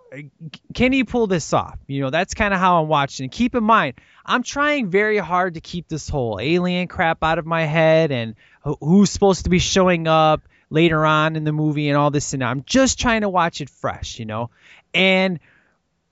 can 0.75 0.93
he 0.93 1.05
pull 1.05 1.27
this 1.27 1.53
off? 1.53 1.79
You 1.87 2.03
know, 2.03 2.11
that's 2.11 2.35
kind 2.35 2.53
of 2.53 2.61
how 2.61 2.83
I'm 2.83 2.89
watching. 2.89 3.29
Keep 3.31 3.55
in 3.55 3.65
mind, 3.65 3.95
I'm 4.27 4.43
trying 4.43 4.91
very 4.91 5.19
hard 5.19 5.55
to 5.55 5.61
keep 5.61 5.89
this 5.89 6.09
whole 6.09 6.39
alien 6.41 6.89
crap 6.89 7.23
out 7.23 7.39
of 7.39 7.47
my 7.47 7.65
head 7.65 8.13
and 8.13 8.35
who's 8.81 9.11
supposed 9.11 9.45
to 9.45 9.51
be 9.51 9.59
showing 9.59 10.09
up 10.09 10.43
later 10.69 11.05
on 11.07 11.37
in 11.37 11.45
the 11.45 11.53
movie 11.53 11.89
and 11.89 11.97
all 11.97 12.11
this 12.11 12.33
and. 12.35 12.43
I'm 12.43 12.65
just 12.65 13.01
trying 13.01 13.23
to 13.23 13.29
watch 13.29 13.61
it 13.61 13.71
fresh, 13.71 14.19
you 14.19 14.27
know. 14.27 14.51
And 14.93 15.39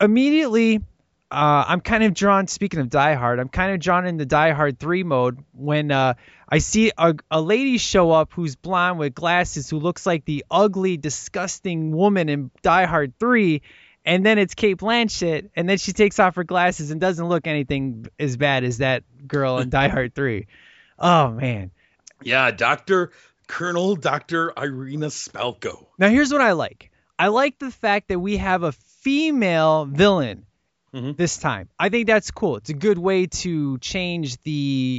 immediately, 0.00 0.80
uh, 1.30 1.64
I'm 1.68 1.80
kind 1.80 2.02
of 2.02 2.14
drawn. 2.14 2.46
Speaking 2.48 2.80
of 2.80 2.90
Die 2.90 3.14
Hard, 3.14 3.38
I'm 3.38 3.48
kind 3.48 3.72
of 3.72 3.80
drawn 3.80 4.06
in 4.06 4.16
the 4.16 4.26
Die 4.26 4.52
Hard 4.52 4.78
3 4.78 5.04
mode 5.04 5.44
when 5.52 5.92
uh, 5.92 6.14
I 6.48 6.58
see 6.58 6.90
a, 6.98 7.14
a 7.30 7.40
lady 7.40 7.78
show 7.78 8.10
up 8.10 8.32
who's 8.32 8.56
blonde 8.56 8.98
with 8.98 9.14
glasses 9.14 9.70
who 9.70 9.78
looks 9.78 10.06
like 10.06 10.24
the 10.24 10.44
ugly, 10.50 10.96
disgusting 10.96 11.92
woman 11.92 12.28
in 12.28 12.50
Die 12.62 12.84
Hard 12.84 13.18
3. 13.20 13.62
And 14.04 14.24
then 14.24 14.38
it's 14.38 14.54
Cate 14.54 14.78
Blanchett, 14.78 15.50
and 15.54 15.68
then 15.68 15.76
she 15.76 15.92
takes 15.92 16.18
off 16.18 16.36
her 16.36 16.44
glasses 16.44 16.90
and 16.90 17.00
doesn't 17.00 17.28
look 17.28 17.46
anything 17.46 18.06
as 18.18 18.36
bad 18.38 18.64
as 18.64 18.78
that 18.78 19.04
girl 19.28 19.58
in 19.58 19.68
Die 19.70 19.88
Hard 19.88 20.14
3. 20.14 20.46
Oh, 20.98 21.30
man. 21.30 21.70
Yeah, 22.22 22.50
Doctor 22.50 23.12
Colonel 23.46 23.96
Doctor 23.96 24.52
Irina 24.56 25.08
Spalko. 25.08 25.86
Now 25.98 26.08
here's 26.08 26.32
what 26.32 26.40
I 26.40 26.52
like. 26.52 26.90
I 27.18 27.28
like 27.28 27.58
the 27.58 27.70
fact 27.70 28.08
that 28.08 28.18
we 28.18 28.38
have 28.38 28.62
a 28.62 28.72
female 28.72 29.84
villain 29.84 30.46
this 30.92 31.38
time. 31.38 31.68
I 31.78 31.88
think 31.88 32.06
that's 32.06 32.30
cool. 32.30 32.56
It's 32.56 32.70
a 32.70 32.74
good 32.74 32.98
way 32.98 33.26
to 33.26 33.78
change 33.78 34.40
the, 34.42 34.50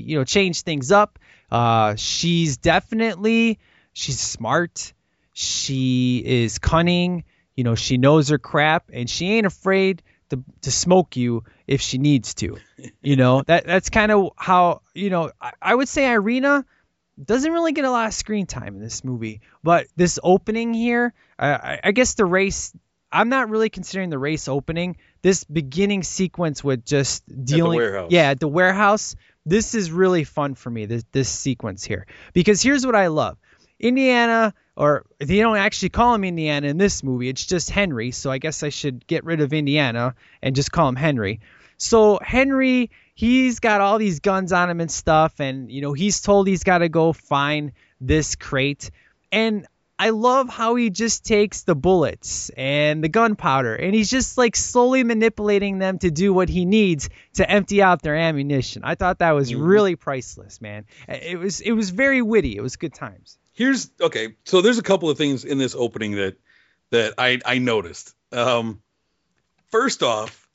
you 0.05 0.17
know, 0.17 0.23
change 0.23 0.61
things 0.61 0.91
up. 0.91 1.19
Uh, 1.51 1.95
she's 1.95 2.57
definitely 2.57 3.59
she's 3.93 4.19
smart. 4.19 4.93
She 5.33 6.21
is 6.25 6.59
cunning. 6.59 7.23
You 7.55 7.63
know, 7.63 7.75
she 7.75 7.97
knows 7.97 8.29
her 8.29 8.37
crap 8.37 8.85
and 8.93 9.09
she 9.09 9.33
ain't 9.33 9.45
afraid 9.45 10.01
to 10.29 10.43
to 10.61 10.71
smoke 10.71 11.17
you 11.17 11.43
if 11.67 11.81
she 11.81 11.97
needs 11.97 12.33
to. 12.35 12.57
You 13.03 13.15
know, 13.15 13.43
that 13.43 13.65
that's 13.65 13.89
kind 13.91 14.11
of 14.11 14.31
how, 14.37 14.81
you 14.95 15.09
know, 15.11 15.31
I, 15.39 15.51
I 15.61 15.75
would 15.75 15.87
say 15.87 16.09
Irina 16.11 16.65
doesn't 17.23 17.51
really 17.51 17.73
get 17.73 17.85
a 17.85 17.91
lot 17.91 18.07
of 18.07 18.13
screen 18.13 18.45
time 18.45 18.75
in 18.75 18.81
this 18.81 19.03
movie. 19.03 19.41
But 19.63 19.87
this 19.95 20.17
opening 20.23 20.73
here, 20.73 21.13
I- 21.37 21.79
I 21.83 21.91
guess 21.91 22.15
the 22.15 22.25
race. 22.25 22.73
I'm 23.11 23.29
not 23.29 23.49
really 23.49 23.69
considering 23.69 24.09
the 24.09 24.17
race 24.17 24.47
opening. 24.47 24.97
This 25.21 25.43
beginning 25.43 26.03
sequence 26.03 26.63
with 26.63 26.85
just 26.85 27.23
dealing, 27.45 27.77
warehouse. 27.77 28.09
yeah, 28.11 28.31
at 28.31 28.39
the 28.39 28.47
warehouse. 28.47 29.15
This 29.45 29.75
is 29.75 29.91
really 29.91 30.23
fun 30.23 30.55
for 30.55 30.69
me. 30.69 30.85
This 30.85 31.03
this 31.11 31.29
sequence 31.29 31.83
here 31.83 32.05
because 32.33 32.61
here's 32.61 32.85
what 32.85 32.95
I 32.95 33.07
love. 33.07 33.37
Indiana, 33.79 34.53
or 34.75 35.05
they 35.19 35.39
don't 35.39 35.57
actually 35.57 35.89
call 35.89 36.13
him 36.13 36.23
Indiana 36.23 36.67
in 36.67 36.77
this 36.77 37.03
movie. 37.03 37.29
It's 37.29 37.45
just 37.45 37.69
Henry. 37.69 38.11
So 38.11 38.31
I 38.31 38.37
guess 38.37 38.63
I 38.63 38.69
should 38.69 39.05
get 39.07 39.23
rid 39.23 39.41
of 39.41 39.53
Indiana 39.53 40.15
and 40.41 40.55
just 40.55 40.71
call 40.71 40.87
him 40.87 40.95
Henry. 40.95 41.39
So 41.77 42.19
Henry, 42.21 42.91
he's 43.15 43.59
got 43.59 43.81
all 43.81 43.97
these 43.97 44.19
guns 44.19 44.53
on 44.53 44.69
him 44.69 44.81
and 44.81 44.91
stuff, 44.91 45.39
and 45.39 45.71
you 45.71 45.81
know 45.81 45.93
he's 45.93 46.21
told 46.21 46.47
he's 46.47 46.63
got 46.63 46.79
to 46.79 46.89
go 46.89 47.13
find 47.13 47.71
this 47.99 48.35
crate. 48.35 48.91
And 49.31 49.65
I 50.01 50.09
love 50.09 50.49
how 50.49 50.73
he 50.73 50.89
just 50.89 51.23
takes 51.23 51.61
the 51.61 51.75
bullets 51.75 52.49
and 52.57 53.03
the 53.03 53.07
gunpowder, 53.07 53.75
and 53.75 53.93
he's 53.93 54.09
just 54.09 54.35
like 54.35 54.55
slowly 54.55 55.03
manipulating 55.03 55.77
them 55.77 55.99
to 55.99 56.09
do 56.09 56.33
what 56.33 56.49
he 56.49 56.65
needs 56.65 57.07
to 57.35 57.47
empty 57.47 57.83
out 57.83 58.01
their 58.01 58.15
ammunition. 58.15 58.81
I 58.83 58.95
thought 58.95 59.19
that 59.19 59.33
was 59.33 59.53
really 59.53 59.95
priceless, 59.95 60.59
man. 60.59 60.85
It 61.07 61.37
was 61.37 61.61
it 61.61 61.73
was 61.73 61.91
very 61.91 62.23
witty. 62.23 62.57
It 62.57 62.61
was 62.61 62.77
good 62.77 62.95
times. 62.95 63.37
Here's 63.53 63.91
okay. 64.01 64.33
So 64.43 64.63
there's 64.63 64.79
a 64.79 64.81
couple 64.81 65.11
of 65.11 65.19
things 65.19 65.45
in 65.45 65.59
this 65.59 65.75
opening 65.75 66.13
that 66.13 66.35
that 66.89 67.13
I 67.19 67.39
I 67.45 67.59
noticed. 67.59 68.15
Um, 68.31 68.81
first 69.69 70.01
off, 70.01 70.49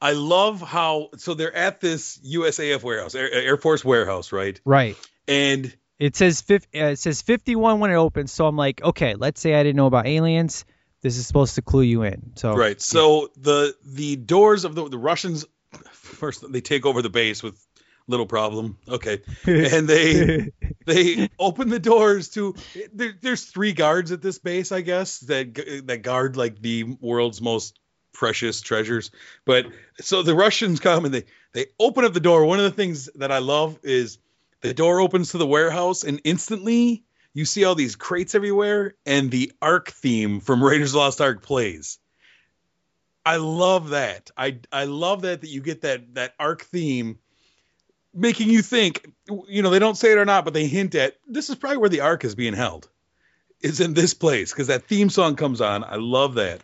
I 0.00 0.12
love 0.12 0.60
how 0.60 1.08
so 1.16 1.34
they're 1.34 1.52
at 1.52 1.80
this 1.80 2.18
USAF 2.18 2.84
warehouse, 2.84 3.16
Air, 3.16 3.28
Air 3.32 3.56
Force 3.56 3.84
warehouse, 3.84 4.30
right? 4.30 4.60
Right. 4.64 4.96
And 5.26 5.76
It 5.98 6.14
says 6.14 6.44
uh, 6.48 6.58
it 6.72 6.98
says 6.98 7.22
51 7.22 7.80
when 7.80 7.90
it 7.90 7.96
opens, 7.96 8.32
so 8.32 8.46
I'm 8.46 8.56
like, 8.56 8.82
okay, 8.82 9.14
let's 9.14 9.40
say 9.40 9.54
I 9.54 9.62
didn't 9.62 9.76
know 9.76 9.86
about 9.86 10.06
aliens. 10.06 10.64
This 11.00 11.16
is 11.16 11.26
supposed 11.26 11.56
to 11.56 11.62
clue 11.62 11.82
you 11.82 12.02
in. 12.02 12.32
So 12.36 12.54
right, 12.54 12.80
so 12.80 13.30
the 13.36 13.74
the 13.84 14.16
doors 14.16 14.64
of 14.64 14.74
the 14.74 14.88
the 14.88 14.98
Russians 14.98 15.44
first 15.92 16.50
they 16.50 16.60
take 16.60 16.86
over 16.86 17.02
the 17.02 17.10
base 17.10 17.42
with 17.42 17.64
little 18.06 18.26
problem, 18.26 18.78
okay, 18.88 19.20
and 19.46 19.88
they 19.88 20.52
they 20.86 21.28
open 21.38 21.68
the 21.68 21.78
doors 21.78 22.30
to 22.30 22.54
there, 22.92 23.14
there's 23.20 23.44
three 23.44 23.72
guards 23.72 24.12
at 24.12 24.22
this 24.22 24.38
base, 24.38 24.72
I 24.72 24.80
guess 24.80 25.18
that 25.20 25.54
that 25.86 26.02
guard 26.02 26.36
like 26.36 26.60
the 26.60 26.84
world's 27.00 27.40
most 27.40 27.78
precious 28.12 28.60
treasures. 28.60 29.10
But 29.44 29.66
so 30.00 30.22
the 30.22 30.34
Russians 30.34 30.80
come 30.80 31.04
and 31.04 31.14
they 31.14 31.24
they 31.52 31.66
open 31.78 32.04
up 32.04 32.12
the 32.12 32.20
door. 32.20 32.44
One 32.44 32.58
of 32.58 32.64
the 32.64 32.70
things 32.70 33.08
that 33.16 33.30
I 33.30 33.38
love 33.38 33.78
is 33.82 34.18
the 34.60 34.74
door 34.74 35.00
opens 35.00 35.30
to 35.30 35.38
the 35.38 35.46
warehouse 35.46 36.04
and 36.04 36.20
instantly 36.24 37.04
you 37.34 37.44
see 37.44 37.64
all 37.64 37.74
these 37.74 37.96
crates 37.96 38.34
everywhere 38.34 38.94
and 39.06 39.30
the 39.30 39.52
Ark 39.62 39.90
theme 39.90 40.40
from 40.40 40.62
Raiders 40.62 40.94
Lost 40.94 41.20
Ark 41.20 41.42
plays. 41.42 41.98
I 43.24 43.36
love 43.36 43.90
that. 43.90 44.30
I 44.36 44.60
I 44.72 44.84
love 44.84 45.22
that 45.22 45.42
that 45.42 45.50
you 45.50 45.60
get 45.60 45.82
that 45.82 46.14
that 46.14 46.34
Ark 46.38 46.62
theme 46.62 47.18
making 48.14 48.50
you 48.50 48.62
think 48.62 49.12
you 49.46 49.62
know 49.62 49.70
they 49.70 49.78
don't 49.78 49.96
say 49.96 50.12
it 50.12 50.18
or 50.18 50.24
not 50.24 50.44
but 50.44 50.54
they 50.54 50.66
hint 50.66 50.94
at 50.94 51.16
this 51.26 51.50
is 51.50 51.56
probably 51.56 51.76
where 51.76 51.88
the 51.88 52.00
ark 52.00 52.24
is 52.24 52.34
being 52.34 52.54
held 52.54 52.88
is 53.60 53.80
in 53.80 53.94
this 53.94 54.14
place 54.14 54.52
because 54.52 54.68
that 54.68 54.84
theme 54.84 55.10
song 55.10 55.36
comes 55.36 55.60
on 55.60 55.84
i 55.84 55.96
love 55.96 56.34
that 56.34 56.60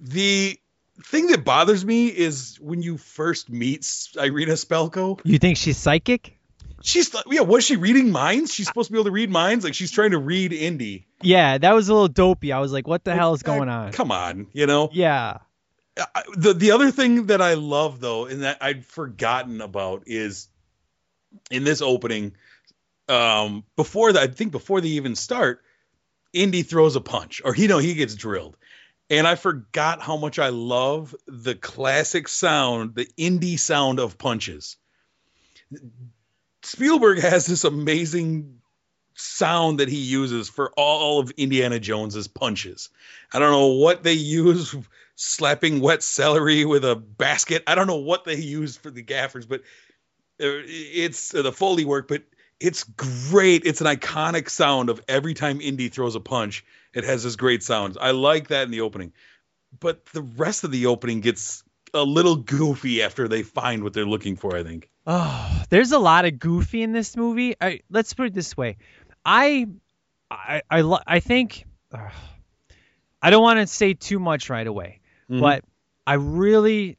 the 0.00 0.58
thing 1.04 1.28
that 1.28 1.44
bothers 1.44 1.84
me 1.84 2.06
is 2.08 2.58
when 2.60 2.82
you 2.82 2.96
first 2.96 3.50
meet 3.50 3.86
irina 4.18 4.52
Spalko 4.52 5.20
you 5.24 5.38
think 5.38 5.56
she's 5.56 5.76
psychic? 5.76 6.38
She's 6.82 7.14
yeah 7.30 7.40
was 7.40 7.64
she 7.64 7.76
reading 7.76 8.12
minds 8.12 8.52
she's 8.54 8.66
supposed 8.66 8.88
to 8.88 8.92
be 8.92 8.98
able 8.98 9.06
to 9.06 9.10
read 9.10 9.30
minds 9.30 9.64
like 9.64 9.74
she's 9.74 9.90
trying 9.90 10.10
to 10.12 10.18
read 10.18 10.52
indy 10.52 11.06
Yeah, 11.22 11.58
that 11.58 11.72
was 11.72 11.88
a 11.88 11.92
little 11.92 12.08
dopey. 12.08 12.52
I 12.52 12.60
was 12.60 12.72
like, 12.72 12.86
what 12.86 13.02
the 13.04 13.14
hell 13.14 13.32
is 13.34 13.42
going 13.42 13.68
on? 13.68 13.92
come 13.92 14.12
on 14.12 14.46
you 14.52 14.66
know 14.66 14.90
Yeah. 14.92 15.38
I- 15.98 16.22
the 16.36 16.52
the 16.52 16.72
other 16.72 16.90
thing 16.90 17.26
that 17.26 17.40
I 17.40 17.54
love 17.54 18.00
though, 18.00 18.26
and 18.26 18.42
that 18.42 18.58
I'd 18.60 18.84
forgotten 18.84 19.60
about, 19.62 20.02
is 20.06 20.48
in 21.50 21.64
this 21.64 21.80
opening. 21.80 22.32
Um, 23.08 23.64
before 23.76 24.12
that, 24.12 24.22
I 24.22 24.26
think 24.26 24.52
before 24.52 24.80
they 24.82 24.88
even 24.88 25.14
start, 25.14 25.62
Indy 26.34 26.62
throws 26.62 26.96
a 26.96 27.00
punch, 27.00 27.40
or 27.44 27.56
you 27.56 27.68
know 27.68 27.78
he 27.78 27.94
gets 27.94 28.14
drilled, 28.14 28.58
and 29.08 29.26
I 29.26 29.36
forgot 29.36 30.02
how 30.02 30.18
much 30.18 30.38
I 30.38 30.50
love 30.50 31.14
the 31.26 31.54
classic 31.54 32.28
sound, 32.28 32.94
the 32.94 33.08
Indy 33.16 33.56
sound 33.56 33.98
of 33.98 34.18
punches. 34.18 34.76
Spielberg 36.66 37.20
has 37.20 37.46
this 37.46 37.62
amazing 37.62 38.58
sound 39.14 39.78
that 39.80 39.88
he 39.88 39.98
uses 39.98 40.48
for 40.48 40.72
all 40.76 41.20
of 41.20 41.30
Indiana 41.30 41.78
Jones's 41.78 42.26
punches. 42.26 42.90
I 43.32 43.38
don't 43.38 43.52
know 43.52 43.74
what 43.78 44.02
they 44.02 44.14
use 44.14 44.74
slapping 45.14 45.80
wet 45.80 46.02
celery 46.02 46.64
with 46.64 46.84
a 46.84 46.96
basket. 46.96 47.62
I 47.68 47.76
don't 47.76 47.86
know 47.86 47.96
what 47.96 48.24
they 48.24 48.36
use 48.36 48.76
for 48.76 48.90
the 48.90 49.02
gaffers, 49.02 49.46
but 49.46 49.60
uh, 50.40 50.60
it's 50.66 51.34
uh, 51.34 51.42
the 51.42 51.52
foley 51.52 51.84
work, 51.84 52.08
but 52.08 52.24
it's 52.58 52.82
great. 52.82 53.64
It's 53.64 53.80
an 53.80 53.86
iconic 53.86 54.50
sound 54.50 54.90
of 54.90 55.00
every 55.06 55.34
time 55.34 55.60
Indy 55.60 55.88
throws 55.88 56.16
a 56.16 56.20
punch. 56.20 56.64
It 56.92 57.04
has 57.04 57.22
this 57.22 57.36
great 57.36 57.62
sound. 57.62 57.96
I 58.00 58.10
like 58.10 58.48
that 58.48 58.64
in 58.64 58.72
the 58.72 58.80
opening. 58.80 59.12
But 59.78 60.04
the 60.06 60.22
rest 60.22 60.64
of 60.64 60.72
the 60.72 60.86
opening 60.86 61.20
gets 61.20 61.62
a 61.94 62.02
little 62.02 62.36
goofy 62.36 63.02
after 63.02 63.28
they 63.28 63.42
find 63.42 63.82
what 63.82 63.92
they're 63.92 64.06
looking 64.06 64.36
for. 64.36 64.56
I 64.56 64.62
think. 64.62 64.88
Oh, 65.06 65.62
there's 65.70 65.92
a 65.92 65.98
lot 65.98 66.24
of 66.24 66.38
goofy 66.38 66.82
in 66.82 66.92
this 66.92 67.16
movie. 67.16 67.54
I, 67.60 67.80
let's 67.90 68.12
put 68.14 68.26
it 68.26 68.34
this 68.34 68.56
way. 68.56 68.76
I 69.24 69.66
I 70.30 70.62
I, 70.70 70.98
I 71.06 71.20
think 71.20 71.64
uh, 71.92 72.08
I 73.22 73.30
don't 73.30 73.42
want 73.42 73.60
to 73.60 73.66
say 73.66 73.94
too 73.94 74.18
much 74.18 74.50
right 74.50 74.66
away, 74.66 75.00
Mhm. 75.30 75.40
but 75.40 75.64
I 76.06 76.14
really 76.14 76.96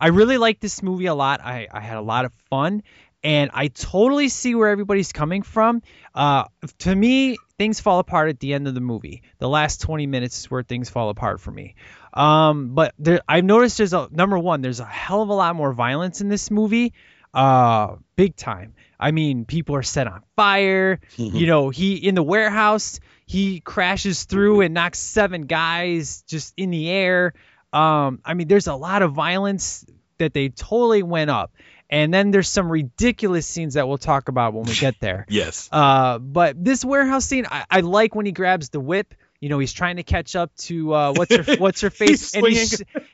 I 0.00 0.08
really 0.08 0.38
like 0.38 0.60
this 0.60 0.82
movie 0.82 1.06
a 1.06 1.14
lot. 1.14 1.40
I, 1.42 1.68
I 1.70 1.80
had 1.80 1.98
a 1.98 2.02
lot 2.02 2.24
of 2.24 2.32
fun 2.48 2.82
and 3.22 3.50
I 3.52 3.68
totally 3.68 4.28
see 4.28 4.54
where 4.54 4.68
everybody's 4.68 5.12
coming 5.12 5.42
from. 5.42 5.82
Uh, 6.14 6.44
to 6.78 6.94
me, 6.94 7.36
things 7.58 7.80
fall 7.80 7.98
apart 7.98 8.30
at 8.30 8.40
the 8.40 8.54
end 8.54 8.66
of 8.66 8.74
the 8.74 8.80
movie. 8.80 9.22
The 9.38 9.48
last 9.48 9.82
20 9.82 10.06
minutes 10.06 10.38
is 10.40 10.50
where 10.50 10.62
things 10.62 10.88
fall 10.88 11.10
apart 11.10 11.40
for 11.40 11.50
me. 11.50 11.74
Um, 12.14 12.74
but 12.74 12.94
there, 12.98 13.20
I've 13.28 13.44
noticed 13.44 13.78
there's 13.78 13.92
a 13.92 14.08
number 14.10 14.38
one, 14.38 14.62
there's 14.62 14.80
a 14.80 14.84
hell 14.84 15.22
of 15.22 15.28
a 15.28 15.34
lot 15.34 15.54
more 15.54 15.72
violence 15.72 16.20
in 16.20 16.28
this 16.28 16.50
movie. 16.50 16.94
Uh, 17.32 17.96
big 18.16 18.34
time. 18.34 18.74
I 18.98 19.12
mean, 19.12 19.44
people 19.44 19.76
are 19.76 19.82
set 19.82 20.06
on 20.06 20.22
fire. 20.36 21.00
you 21.16 21.46
know, 21.46 21.70
he 21.70 21.94
in 21.96 22.14
the 22.14 22.22
warehouse, 22.22 23.00
he 23.26 23.60
crashes 23.60 24.24
through 24.24 24.62
and 24.62 24.74
knocks 24.74 24.98
seven 24.98 25.42
guys 25.42 26.22
just 26.26 26.52
in 26.56 26.70
the 26.70 26.90
air. 26.90 27.34
Um, 27.72 28.20
I 28.24 28.34
mean, 28.34 28.48
there's 28.48 28.66
a 28.66 28.74
lot 28.74 29.02
of 29.02 29.12
violence 29.12 29.86
that 30.18 30.34
they 30.34 30.48
totally 30.48 31.02
went 31.02 31.30
up. 31.30 31.52
And 31.90 32.14
then 32.14 32.30
there's 32.30 32.48
some 32.48 32.70
ridiculous 32.70 33.46
scenes 33.46 33.74
that 33.74 33.88
we'll 33.88 33.98
talk 33.98 34.28
about 34.28 34.54
when 34.54 34.64
we 34.64 34.74
get 34.74 34.94
there. 35.00 35.26
Yes. 35.28 35.68
Uh, 35.70 36.18
but 36.18 36.62
this 36.62 36.84
warehouse 36.84 37.26
scene, 37.26 37.46
I, 37.50 37.64
I 37.68 37.80
like 37.80 38.14
when 38.14 38.26
he 38.26 38.32
grabs 38.32 38.70
the 38.70 38.80
whip. 38.80 39.14
You 39.40 39.48
know, 39.48 39.58
he's 39.58 39.72
trying 39.72 39.96
to 39.96 40.02
catch 40.02 40.36
up 40.36 40.54
to 40.56 40.94
uh, 40.94 41.12
what's 41.14 41.34
her 41.34 41.56
what's 41.58 41.80
her 41.80 41.90
face, 41.90 42.34
and 42.34 42.46
he, 42.46 42.66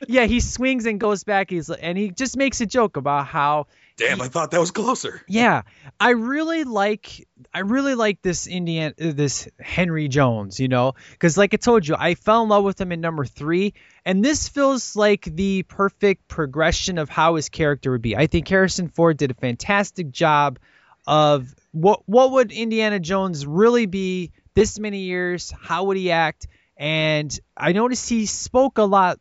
yeah, 0.09 0.25
he 0.25 0.41
swings 0.41 0.85
and 0.85 0.99
goes 0.99 1.23
back. 1.23 1.49
He's 1.49 1.69
and 1.69 1.97
he 1.97 2.11
just 2.11 2.35
makes 2.35 2.59
a 2.59 2.65
joke 2.65 2.97
about 2.97 3.27
how 3.27 3.67
Damn, 3.97 4.21
I 4.21 4.27
thought 4.27 4.51
that 4.51 4.59
was 4.59 4.69
closer. 4.69 5.23
yeah, 5.27 5.63
I 5.99 6.11
really 6.11 6.63
like 6.63 7.27
I 7.51 7.59
really 7.59 7.95
like 7.95 8.21
this 8.21 8.45
Indian 8.45 8.93
uh, 9.01 9.11
this 9.11 9.47
Henry 9.59 10.07
Jones, 10.07 10.59
you 10.59 10.67
know, 10.67 10.93
because 11.11 11.35
like 11.35 11.55
I 11.55 11.57
told 11.57 11.87
you, 11.87 11.95
I 11.97 12.13
fell 12.13 12.43
in 12.43 12.49
love 12.49 12.63
with 12.63 12.79
him 12.79 12.91
in 12.91 13.01
number 13.01 13.25
three, 13.25 13.73
and 14.05 14.23
this 14.23 14.47
feels 14.47 14.95
like 14.95 15.23
the 15.23 15.63
perfect 15.63 16.27
progression 16.27 16.99
of 16.99 17.09
how 17.09 17.35
his 17.35 17.49
character 17.49 17.91
would 17.91 18.03
be. 18.03 18.15
I 18.15 18.27
think 18.27 18.47
Harrison 18.47 18.89
Ford 18.89 19.17
did 19.17 19.31
a 19.31 19.33
fantastic 19.33 20.11
job 20.11 20.59
of 21.07 21.55
what 21.71 22.01
what 22.05 22.31
would 22.33 22.51
Indiana 22.51 22.99
Jones 22.99 23.47
really 23.47 23.87
be 23.87 24.31
this 24.53 24.77
many 24.77 24.99
years? 24.99 25.51
How 25.59 25.85
would 25.85 25.97
he 25.97 26.11
act? 26.11 26.45
And 26.77 27.37
I 27.55 27.71
noticed 27.71 28.07
he 28.07 28.27
spoke 28.27 28.77
a 28.77 28.83
lot 28.83 29.19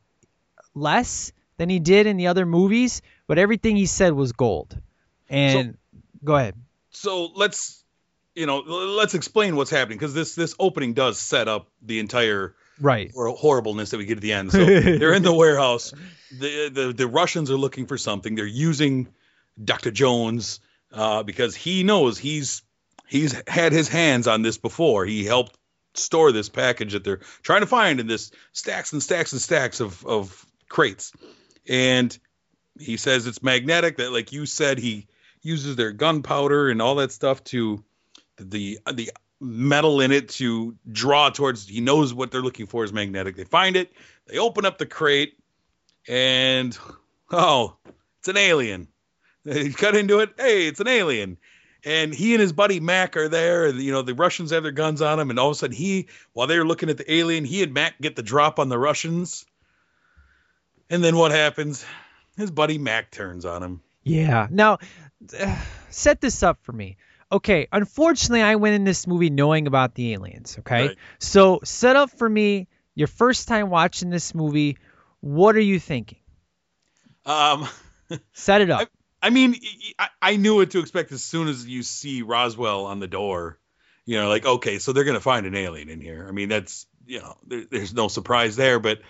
less 0.75 1.33
than 1.57 1.71
he 1.71 1.79
did 1.79 2.07
in 2.07 2.19
the 2.19 2.27
other 2.27 2.45
movies, 2.45 3.01
but 3.27 3.39
everything 3.39 3.77
he 3.77 3.87
said 3.87 4.13
was 4.13 4.33
gold. 4.33 4.79
And 5.29 5.77
go 6.25 6.37
ahead. 6.37 6.55
So 6.91 7.27
let's 7.35 7.83
you 8.35 8.47
know 8.47 8.59
let's 8.59 9.15
explain 9.15 9.57
what's 9.57 9.71
happening 9.71 9.99
because 9.99 10.15
this 10.15 10.35
this 10.35 10.55
opening 10.59 10.95
does 10.95 11.19
set 11.19 11.49
up 11.49 11.69
the 11.83 11.99
entire 11.99 12.55
Right. 12.79 13.11
hor- 13.15 13.31
horribleness 13.35 13.91
that 13.91 13.97
we 13.99 14.05
get 14.05 14.19
at 14.19 14.23
the 14.23 14.33
end. 14.35 14.51
So 14.53 14.65
they're 14.65 15.15
in 15.15 15.23
the 15.23 15.33
warehouse. 15.35 15.93
The, 16.31 16.69
the 16.69 16.93
the 16.93 17.07
Russians 17.07 17.51
are 17.51 17.57
looking 17.57 17.87
for 17.87 17.97
something. 17.99 18.35
They're 18.35 18.45
using 18.47 19.09
Dr. 19.63 19.91
Jones 19.91 20.61
uh, 20.93 21.23
because 21.23 21.55
he 21.57 21.83
knows 21.85 22.19
he's 22.19 22.63
he's 23.09 23.35
had 23.49 23.73
his 23.73 23.89
hands 23.89 24.27
on 24.29 24.43
this 24.43 24.59
before. 24.59 25.07
He 25.07 25.25
helped 25.25 25.57
store 25.95 26.31
this 26.33 26.51
package 26.51 26.93
that 26.93 27.03
they're 27.05 27.21
trying 27.43 27.63
to 27.63 27.67
find 27.67 27.99
in 28.01 28.07
this 28.07 28.31
stacks 28.53 28.93
and 28.93 29.03
stacks 29.03 29.33
and 29.33 29.41
stacks 29.41 29.81
of 29.81 30.05
of 30.05 30.45
crates. 30.69 31.13
And 31.67 32.17
he 32.79 32.97
says 32.97 33.27
it's 33.27 33.43
magnetic. 33.43 33.97
That 33.97 34.13
like 34.13 34.33
you 34.33 34.47
said, 34.47 34.79
he 34.79 35.07
uses 35.43 35.77
their 35.77 35.93
gunpowder 35.93 36.69
and 36.71 36.83
all 36.83 36.97
that 36.97 37.13
stuff 37.13 37.43
to 37.45 37.83
the 38.37 38.79
the 38.93 39.11
metal 39.41 40.01
in 40.01 40.13
it 40.13 40.31
to 40.31 40.75
draw 40.91 41.31
towards 41.31 41.69
he 41.69 41.81
knows 41.81 42.13
what 42.15 42.31
they're 42.31 42.43
looking 42.43 42.67
for 42.67 42.85
is 42.85 42.93
magnetic. 42.93 43.37
They 43.37 43.45
find 43.45 43.77
it 43.77 43.93
they 44.27 44.39
open 44.39 44.65
up 44.65 44.79
the 44.79 44.87
crate 44.87 45.39
and 46.09 46.77
oh 47.31 47.77
it's 48.19 48.29
an 48.29 48.37
alien. 48.37 48.89
They 49.45 49.71
cut 49.71 49.95
into 49.95 50.21
it 50.21 50.35
hey 50.39 50.67
it's 50.67 50.81
an 50.81 50.89
alien. 50.89 51.39
And 51.85 52.13
he 52.13 52.35
and 52.35 52.41
his 52.41 52.53
buddy 52.53 52.81
mac 52.81 53.17
are 53.17 53.29
there 53.29 53.67
and 53.67 53.81
you 53.81 53.93
know 53.93 54.03
the 54.03 54.15
russians 54.15 54.51
have 54.51 54.63
their 54.63 54.73
guns 54.73 55.03
on 55.03 55.21
him 55.21 55.31
and 55.31 55.39
all 55.39 55.51
of 55.51 55.53
a 55.53 55.59
sudden 55.59 55.77
he 55.77 56.09
while 56.33 56.47
they 56.47 56.59
were 56.59 56.67
looking 56.67 56.91
at 56.91 56.97
the 56.97 57.13
alien 57.13 57.45
he 57.45 57.63
and 57.63 57.73
mac 57.73 58.01
get 58.01 58.17
the 58.17 58.23
drop 58.23 58.59
on 58.59 58.69
the 58.69 58.79
russians. 58.79 59.47
And 60.89 61.03
then 61.03 61.17
what 61.17 61.33
happens 61.33 61.85
his 62.37 62.51
buddy 62.51 62.79
mac 62.79 63.11
turns 63.11 63.45
on 63.45 63.63
him 63.63 63.81
Yeah. 64.03 64.47
Now, 64.51 64.79
uh, 65.39 65.59
set 65.91 66.21
this 66.21 66.43
up 66.43 66.59
for 66.63 66.73
me. 66.73 66.97
Okay. 67.33 67.67
Unfortunately, 67.73 68.43
I 68.43 68.55
went 68.55 68.77
in 68.77 68.85
this 68.85 69.07
movie 69.07 69.31
knowing 69.31 69.67
about 69.67 69.95
the 69.95 70.13
aliens. 70.13 70.57
Okay. 70.61 70.89
Right. 70.89 70.97
So 71.19 71.61
set 71.65 71.97
up 71.97 72.11
for 72.11 72.29
me 72.29 72.69
your 72.95 73.09
first 73.09 73.49
time 73.49 73.69
watching 73.69 74.11
this 74.11 74.35
movie. 74.35 74.79
What 75.21 75.57
are 75.57 75.61
you 75.61 75.81
thinking? 75.81 76.19
um 77.25 77.69
Set 78.33 78.61
it 78.61 78.71
up. 78.71 78.89
I 79.21 79.31
mean, 79.31 79.57
I, 79.99 80.09
I 80.23 80.37
knew 80.37 80.57
what 80.57 80.71
to 80.71 80.79
expect 80.79 81.11
as 81.11 81.25
soon 81.25 81.49
as 81.49 81.67
you 81.67 81.83
see 81.83 82.23
Roswell 82.23 82.87
on 82.87 83.01
the 83.01 83.09
door. 83.09 83.59
You 84.05 84.19
know, 84.19 84.29
like 84.29 84.47
okay, 84.47 84.79
so 84.79 84.93
they're 84.93 85.03
gonna 85.03 85.19
find 85.21 85.47
an 85.47 85.57
alien 85.57 85.89
in 85.89 86.01
here. 86.01 86.27
I 86.29 86.31
mean, 86.31 86.49
that's 86.49 86.87
you 87.07 87.21
know, 87.21 87.37
there, 87.45 87.65
there's 87.69 87.93
no 87.93 88.07
surprise 88.07 88.55
there, 88.55 88.79
but 88.79 89.01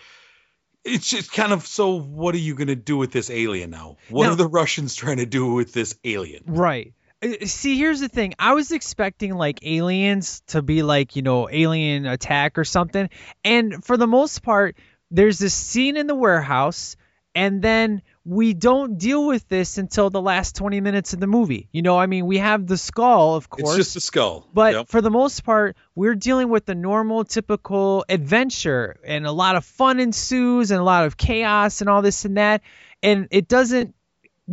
it's 0.87 1.09
just 1.11 1.33
kind 1.33 1.53
of 1.53 1.67
so. 1.67 2.01
What 2.01 2.35
are 2.35 2.39
you 2.39 2.55
gonna 2.55 2.77
do 2.77 2.97
with 2.97 3.13
this 3.13 3.31
alien 3.31 3.71
now? 3.71 3.97
What 4.09 4.25
Now- 4.27 4.33
are 4.33 4.37
the 4.37 4.49
Russians 4.49 4.95
trying 4.95 5.19
to 5.19 5.27
do 5.27 5.53
with 5.55 5.73
this 5.73 5.97
alien? 6.05 6.45
Right. 6.47 6.95
Uh, 7.23 7.47
See, 7.47 7.79
here's 7.79 8.01
the 8.01 8.09
thing. 8.09 8.35
I 8.39 8.55
was 8.55 8.73
expecting 8.73 9.35
like 9.35 9.61
aliens 9.63 10.43
to 10.49 10.63
be 10.63 10.83
like, 10.83 11.17
you 11.17 11.23
know, 11.23 11.49
alien 11.51 12.07
attack 12.07 12.59
or 12.59 12.65
something. 12.65 13.09
And 13.45 13.85
for 13.85 13.97
the 13.97 14.07
most 14.07 14.43
part, 14.43 14.77
there's 15.11 15.39
this 15.39 15.55
scene 15.55 15.97
in 15.97 16.07
the 16.07 16.15
warehouse, 16.15 16.97
and 17.35 17.63
then 17.63 18.03
we 18.29 18.55
don't 18.55 18.99
deal 18.99 19.25
with 19.25 19.47
this 19.47 19.79
until 19.79 20.11
the 20.11 20.21
last 20.21 20.57
20 20.57 20.81
minutes 20.81 21.13
of 21.13 21.21
the 21.21 21.29
movie. 21.29 21.69
You 21.71 21.83
know, 21.83 21.97
I 21.97 22.07
mean, 22.07 22.27
we 22.27 22.39
have 22.39 22.67
the 22.67 22.77
skull, 22.77 23.37
of 23.37 23.49
course. 23.49 23.69
It's 23.69 23.77
just 23.77 23.97
a 23.97 24.01
skull. 24.01 24.49
But 24.53 24.75
Yep. 24.75 24.89
for 24.89 25.01
the 25.01 25.11
most 25.11 25.45
part, 25.45 25.77
we're 25.95 26.17
dealing 26.17 26.49
with 26.49 26.67
the 26.67 26.75
normal, 26.75 27.25
typical 27.25 28.05
adventure, 28.09 28.99
and 29.05 29.27
a 29.27 29.33
lot 29.33 29.55
of 29.55 29.65
fun 29.65 30.01
ensues, 30.01 30.73
and 30.73 30.81
a 30.81 30.83
lot 30.83 31.07
of 31.07 31.17
chaos, 31.17 31.81
and 31.81 31.89
all 31.89 32.03
this 32.03 32.25
and 32.25 32.37
that. 32.37 32.63
And 33.01 33.29
it 33.31 33.47
doesn't 33.47 33.95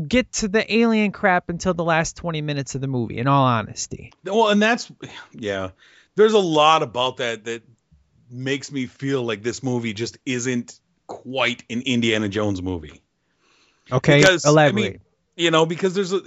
get 0.07 0.31
to 0.33 0.47
the 0.47 0.71
alien 0.71 1.11
crap 1.11 1.49
until 1.49 1.73
the 1.73 1.83
last 1.83 2.15
20 2.17 2.41
minutes 2.41 2.75
of 2.75 2.81
the 2.81 2.87
movie, 2.87 3.17
in 3.17 3.27
all 3.27 3.45
honesty. 3.45 4.13
Well, 4.23 4.49
and 4.49 4.61
that's 4.61 4.91
yeah. 5.31 5.69
There's 6.15 6.33
a 6.33 6.39
lot 6.39 6.83
about 6.83 7.17
that 7.17 7.45
that 7.45 7.63
makes 8.29 8.71
me 8.71 8.85
feel 8.85 9.23
like 9.23 9.41
this 9.41 9.63
movie 9.63 9.93
just 9.93 10.19
isn't 10.27 10.79
quite 11.07 11.63
an 11.71 11.81
Indiana 11.81 12.29
Jones 12.29 12.61
movie. 12.61 13.01
Okay, 13.91 14.21
Because, 14.21 14.45
I 14.45 14.71
mean, 14.71 14.99
you 15.35 15.51
know, 15.51 15.65
because 15.65 15.93
there's 15.93 16.13
a 16.13 16.21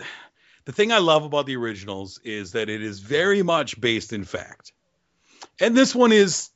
the 0.66 0.72
thing 0.72 0.92
I 0.92 0.98
love 0.98 1.24
about 1.24 1.46
the 1.46 1.56
originals 1.56 2.20
is 2.24 2.52
that 2.52 2.68
it 2.68 2.82
is 2.82 2.98
very 2.98 3.42
much 3.42 3.80
based 3.80 4.12
in 4.12 4.24
fact. 4.24 4.72
And 5.60 5.76
this 5.76 5.94
one 5.94 6.12
is 6.12 6.50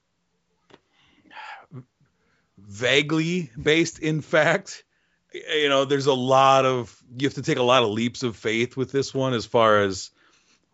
vaguely 2.59 3.51
based 3.61 4.01
in 4.01 4.21
fact. 4.21 4.85
You 5.33 5.69
know, 5.69 5.85
there's 5.85 6.07
a 6.07 6.15
lot 6.15 6.67
of 6.67 7.01
you 7.17 7.29
have 7.29 7.35
to 7.35 7.43
take 7.43 7.59
a 7.59 7.63
lot 7.63 7.85
of 7.85 7.91
leaps 7.91 8.25
of 8.25 8.37
faith 8.37 8.77
with 8.77 8.91
this 8.91 9.15
one 9.15 9.33
as 9.33 9.47
far 9.47 9.83
as 9.83 10.11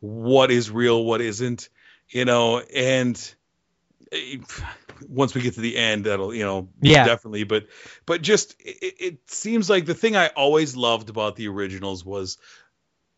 what 0.00 0.50
is 0.50 0.70
real, 0.70 1.04
what 1.04 1.20
isn't, 1.20 1.68
you 2.08 2.24
know, 2.24 2.60
and 2.60 3.34
eh, 4.12 4.38
once 5.08 5.34
we 5.34 5.40
get 5.42 5.54
to 5.54 5.60
the 5.60 5.76
end, 5.76 6.04
that'll, 6.04 6.34
you 6.34 6.44
know, 6.44 6.68
Yeah. 6.80 7.04
definitely. 7.04 7.44
But, 7.44 7.66
but 8.06 8.22
just 8.22 8.54
it, 8.60 8.94
it 9.00 9.30
seems 9.30 9.68
like 9.70 9.86
the 9.86 9.94
thing 9.94 10.16
I 10.16 10.28
always 10.28 10.76
loved 10.76 11.10
about 11.10 11.36
the 11.36 11.48
originals 11.48 12.04
was 12.04 12.38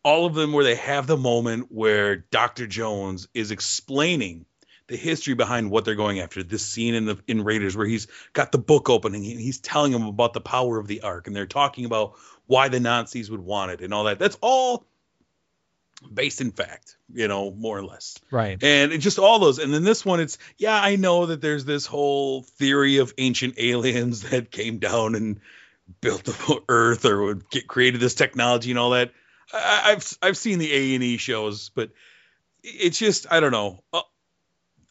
all 0.03 0.25
of 0.25 0.33
them 0.33 0.53
where 0.53 0.63
they 0.63 0.75
have 0.75 1.07
the 1.07 1.17
moment 1.17 1.67
where 1.71 2.17
Dr. 2.17 2.67
Jones 2.67 3.27
is 3.33 3.51
explaining 3.51 4.45
the 4.87 4.97
history 4.97 5.35
behind 5.35 5.69
what 5.69 5.85
they're 5.85 5.95
going 5.95 6.19
after. 6.19 6.41
This 6.41 6.65
scene 6.65 6.95
in 6.95 7.05
the 7.05 7.17
in 7.27 7.43
Raiders 7.43 7.77
where 7.77 7.85
he's 7.85 8.07
got 8.33 8.51
the 8.51 8.57
book 8.57 8.89
open 8.89 9.13
and 9.13 9.23
he, 9.23 9.35
he's 9.35 9.59
telling 9.59 9.91
them 9.91 10.05
about 10.05 10.33
the 10.33 10.41
power 10.41 10.79
of 10.79 10.87
the 10.87 11.01
Ark, 11.01 11.27
and 11.27 11.35
they're 11.35 11.45
talking 11.45 11.85
about 11.85 12.13
why 12.47 12.69
the 12.69 12.79
Nazis 12.79 13.29
would 13.29 13.39
want 13.39 13.71
it 13.71 13.81
and 13.81 13.93
all 13.93 14.05
that. 14.05 14.17
That's 14.17 14.37
all 14.41 14.85
based 16.01 16.41
in 16.41 16.51
fact, 16.51 16.97
you 17.13 17.27
know, 17.27 17.51
more 17.51 17.77
or 17.77 17.83
less. 17.83 18.17
right. 18.31 18.61
And 18.63 18.91
it 18.91 18.99
just 18.99 19.19
all 19.19 19.39
those. 19.39 19.59
And 19.59 19.73
then 19.73 19.83
this 19.83 20.05
one, 20.05 20.19
it's 20.19 20.37
yeah, 20.57 20.79
I 20.79 20.95
know 20.95 21.27
that 21.27 21.41
there's 21.41 21.65
this 21.65 21.85
whole 21.85 22.43
theory 22.43 22.97
of 22.97 23.13
ancient 23.17 23.55
aliens 23.57 24.21
that 24.29 24.51
came 24.51 24.79
down 24.79 25.15
and 25.15 25.39
built 26.01 26.23
the 26.23 26.61
Earth 26.69 27.05
or 27.05 27.23
would 27.23 27.49
get 27.49 27.67
created 27.67 27.99
this 27.99 28.15
technology 28.15 28.71
and 28.71 28.79
all 28.79 28.91
that. 28.91 29.11
I, 29.53 29.91
I've 29.91 30.17
I've 30.21 30.37
seen 30.37 30.59
the 30.59 30.73
A 30.73 30.95
and 30.95 31.03
E 31.03 31.17
shows, 31.17 31.69
but 31.69 31.91
it's 32.63 32.99
just 32.99 33.27
I 33.31 33.39
don't 33.39 33.51
know. 33.51 33.83
Uh, 33.91 34.01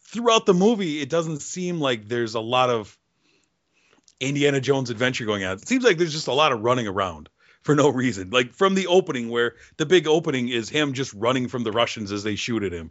throughout 0.02 0.46
the 0.46 0.54
movie, 0.54 1.00
it 1.00 1.08
doesn't 1.08 1.40
seem 1.40 1.80
like 1.80 2.08
there's 2.08 2.34
a 2.34 2.40
lot 2.40 2.70
of 2.70 2.96
Indiana 4.20 4.60
Jones 4.60 4.90
adventure 4.90 5.24
going 5.24 5.44
on. 5.44 5.56
It 5.56 5.68
seems 5.68 5.84
like 5.84 5.98
there's 5.98 6.12
just 6.12 6.28
a 6.28 6.32
lot 6.32 6.52
of 6.52 6.60
running 6.60 6.88
around 6.88 7.28
for 7.68 7.74
no 7.74 7.90
reason. 7.90 8.30
Like 8.30 8.54
from 8.54 8.74
the 8.74 8.86
opening, 8.86 9.28
where 9.28 9.54
the 9.76 9.84
big 9.84 10.06
opening 10.06 10.48
is 10.48 10.70
him 10.70 10.94
just 10.94 11.12
running 11.12 11.48
from 11.48 11.64
the 11.64 11.70
Russians 11.70 12.10
as 12.10 12.22
they 12.22 12.34
shoot 12.34 12.62
at 12.62 12.72
him. 12.72 12.90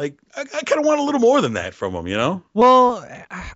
Like 0.00 0.18
I, 0.34 0.40
I 0.40 0.60
kind 0.62 0.80
of 0.80 0.86
want 0.86 0.98
a 0.98 1.02
little 1.02 1.20
more 1.20 1.42
than 1.42 1.52
that 1.52 1.74
from 1.74 1.94
him, 1.94 2.06
you 2.06 2.16
know? 2.16 2.42
Well, 2.54 3.06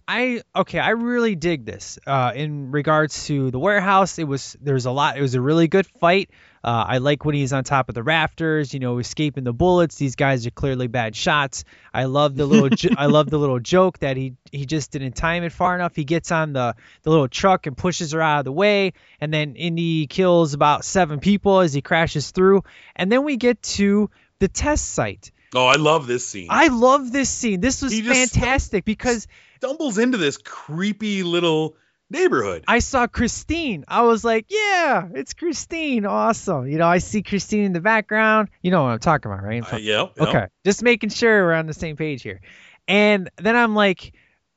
I 0.07 0.43
okay, 0.55 0.79
I 0.79 0.91
really 0.91 1.37
dig 1.37 1.65
this. 1.65 1.99
Uh, 2.07 2.33
in 2.35 2.71
regards 2.71 3.27
to 3.29 3.51
the 3.51 3.59
warehouse, 3.59 4.19
it 4.19 4.25
was 4.25 4.55
there's 4.61 4.85
a 4.85 4.91
lot. 4.91 5.17
It 5.17 5.23
was 5.23 5.35
a 5.35 5.41
really 5.41 5.69
good 5.69 5.87
fight. 5.87 6.29
Uh, 6.63 6.85
I 6.87 6.99
like 6.99 7.25
when 7.25 7.35
he's 7.35 7.55
on 7.55 7.65
top 7.65 7.89
of 7.89 7.95
the 7.95 8.03
rafters, 8.03 8.75
you 8.75 8.81
know, 8.81 8.99
escaping 8.99 9.45
the 9.45 9.55
bullets. 9.55 9.97
These 9.97 10.17
guys 10.17 10.47
are 10.47 10.51
clearly 10.51 10.87
bad 10.87 11.17
shots. 11.17 11.65
I 11.95 12.05
love 12.05 12.37
the 12.37 12.45
little 12.45 12.69
jo- 12.69 12.95
I 12.99 13.07
love 13.07 13.31
the 13.31 13.39
little 13.39 13.59
joke 13.61 14.01
that 14.01 14.19
he 14.19 14.35
he 14.53 14.67
just 14.67 14.91
didn't 14.91 15.13
time 15.13 15.45
it 15.45 15.53
far 15.53 15.75
enough. 15.75 15.97
He 15.97 16.05
gets 16.05 16.31
on 16.31 16.53
the 16.53 16.75
the 17.05 17.11
little 17.11 17.29
truck 17.29 17.67
and 17.67 17.75
pushes 17.75 18.13
her 18.13 18.21
out 18.21 18.41
of 18.41 18.45
the 18.45 18.53
way, 18.53 18.93
and 19.19 19.33
then 19.33 19.57
Indy 19.57 20.07
kills 20.09 20.53
about 20.53 20.85
seven 20.85 21.21
people 21.21 21.61
as 21.61 21.73
he 21.73 21.81
crashes 21.81 22.33
through. 22.33 22.65
And 22.95 23.11
then 23.11 23.25
we 23.25 23.39
get 23.39 23.63
to 23.63 24.11
the 24.41 24.49
test 24.49 24.91
site. 24.91 25.31
Oh, 25.55 25.67
I 25.67 25.77
love 25.77 26.07
this 26.07 26.27
scene. 26.27 26.49
I 26.51 26.69
love 26.69 27.13
this 27.13 27.31
scene. 27.31 27.61
This 27.61 27.81
was 27.83 27.99
fantastic 27.99 28.85
because 28.85 29.27
Stumbles 29.59 29.99
into 29.99 30.19
this 30.19 30.37
creepy 30.37 31.23
little 31.23 31.77
neighborhood. 32.11 32.65
I 32.69 32.81
saw 32.81 33.07
Christine. 33.07 33.85
I 33.89 34.03
was 34.03 34.25
like, 34.25 34.47
yeah, 34.49 35.09
it's 35.15 35.35
Christine. 35.35 36.07
Awesome. 36.07 36.67
You 36.67 36.79
know, 36.79 36.87
I 36.87 36.99
see 36.99 37.23
Christine 37.23 37.65
in 37.65 37.73
the 37.73 37.81
background. 37.81 38.49
You 38.63 38.71
know 38.71 38.83
what 38.83 38.91
I'm 38.91 38.99
talking 38.99 39.31
about, 39.31 39.45
right? 39.45 39.73
Uh, 39.73 39.77
yeah, 39.77 40.09
yeah. 40.17 40.23
Okay. 40.25 40.47
Just 40.65 40.83
making 40.83 41.11
sure 41.11 41.45
we're 41.45 41.55
on 41.55 41.67
the 41.67 41.75
same 41.75 41.97
page 41.97 42.23
here. 42.23 42.41
And 42.87 43.31
then 43.37 43.57
I'm 43.57 43.75
like, 43.75 44.13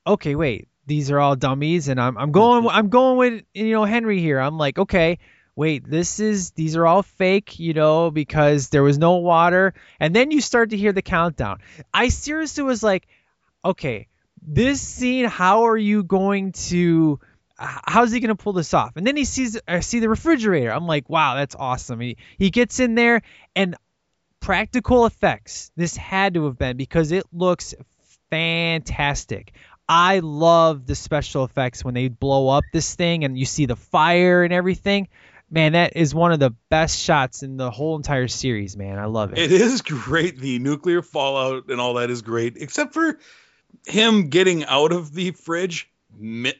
okay, 0.06 0.36
wait, 0.36 0.68
these 0.86 1.12
are 1.12 1.20
all 1.20 1.36
dummies 1.36 1.90
and 1.90 2.00
I'm 2.00 2.18
I'm 2.18 2.32
going 2.32 2.68
I'm 2.72 2.90
going 2.90 3.18
with 3.18 3.44
you 3.54 3.72
know 3.72 3.86
Henry 3.86 4.20
here. 4.20 4.40
I'm 4.40 4.58
like, 4.58 4.80
okay, 4.80 5.20
wait, 5.58 5.90
this 5.90 6.20
is 6.20 6.52
these 6.52 6.76
are 6.76 6.86
all 6.86 7.02
fake, 7.02 7.58
you 7.60 7.74
know, 7.74 8.12
because 8.12 8.70
there 8.70 8.84
was 8.84 9.00
no 9.00 9.16
water. 9.16 9.74
And 10.00 10.16
then 10.16 10.30
you 10.30 10.40
start 10.40 10.70
to 10.70 10.78
hear 10.78 10.94
the 10.94 11.02
countdown. 11.02 11.60
I 11.92 12.10
seriously 12.10 12.64
was 12.64 12.84
like, 12.84 13.08
okay, 13.66 14.08
this 14.42 14.80
scene, 14.80 15.26
how 15.26 15.68
are 15.68 15.76
you 15.78 16.04
going 16.04 16.52
to 16.54 17.20
how's 17.58 18.12
he 18.12 18.20
going 18.20 18.30
to 18.30 18.42
pull 18.42 18.54
this 18.54 18.76
off? 18.76 18.96
And 18.98 19.08
then 19.08 19.18
he 19.18 19.26
sees 19.26 19.60
I 19.68 19.80
see 19.80 20.00
the 20.00 20.10
refrigerator. 20.10 20.72
I'm 20.72 20.86
like, 20.86 21.10
wow, 21.10 21.34
that's 21.36 21.56
awesome. 21.56 22.00
He 22.00 22.18
he 22.38 22.52
gets 22.52 22.80
in 22.80 22.94
there 22.94 23.24
and 23.56 23.76
practical 24.40 25.08
effects. 25.08 25.72
This 25.76 25.98
had 25.98 26.36
to 26.36 26.46
have 26.46 26.58
been 26.60 26.78
because 26.78 27.12
it 27.12 27.26
looks 27.34 27.74
fantastic. 28.30 29.54
I 29.90 30.20
love 30.20 30.86
the 30.86 30.96
special 30.96 31.46
effects 31.46 31.84
when 31.84 31.96
they 31.96 32.10
blow 32.10 32.50
up 32.50 32.66
this 32.74 32.94
thing 32.94 33.24
and 33.24 33.40
you 33.40 33.46
see 33.46 33.66
the 33.66 33.76
fire 33.76 34.44
and 34.44 34.54
everything. 34.54 35.08
Man, 35.50 35.74
that 35.74 35.96
is 35.96 36.14
one 36.14 36.34
of 36.34 36.40
the 36.40 36.52
best 36.70 37.00
shots 37.00 37.42
in 37.42 37.56
the 37.58 37.72
whole 37.72 37.96
entire 37.96 38.28
series, 38.28 38.76
man. 38.76 39.00
I 39.00 39.06
love 39.06 39.32
it. 39.32 39.40
It 39.40 39.52
is 39.52 39.82
great. 39.82 40.38
The 40.38 40.60
nuclear 40.60 41.02
fallout 41.02 41.70
and 41.70 41.80
all 41.80 41.96
that 41.96 42.10
is 42.10 42.22
great, 42.22 42.58
except 42.58 42.94
for 42.94 43.18
him 43.86 44.30
getting 44.30 44.66
out 44.66 44.92
of 44.92 45.14
the 45.14 45.32
fridge 45.32 45.90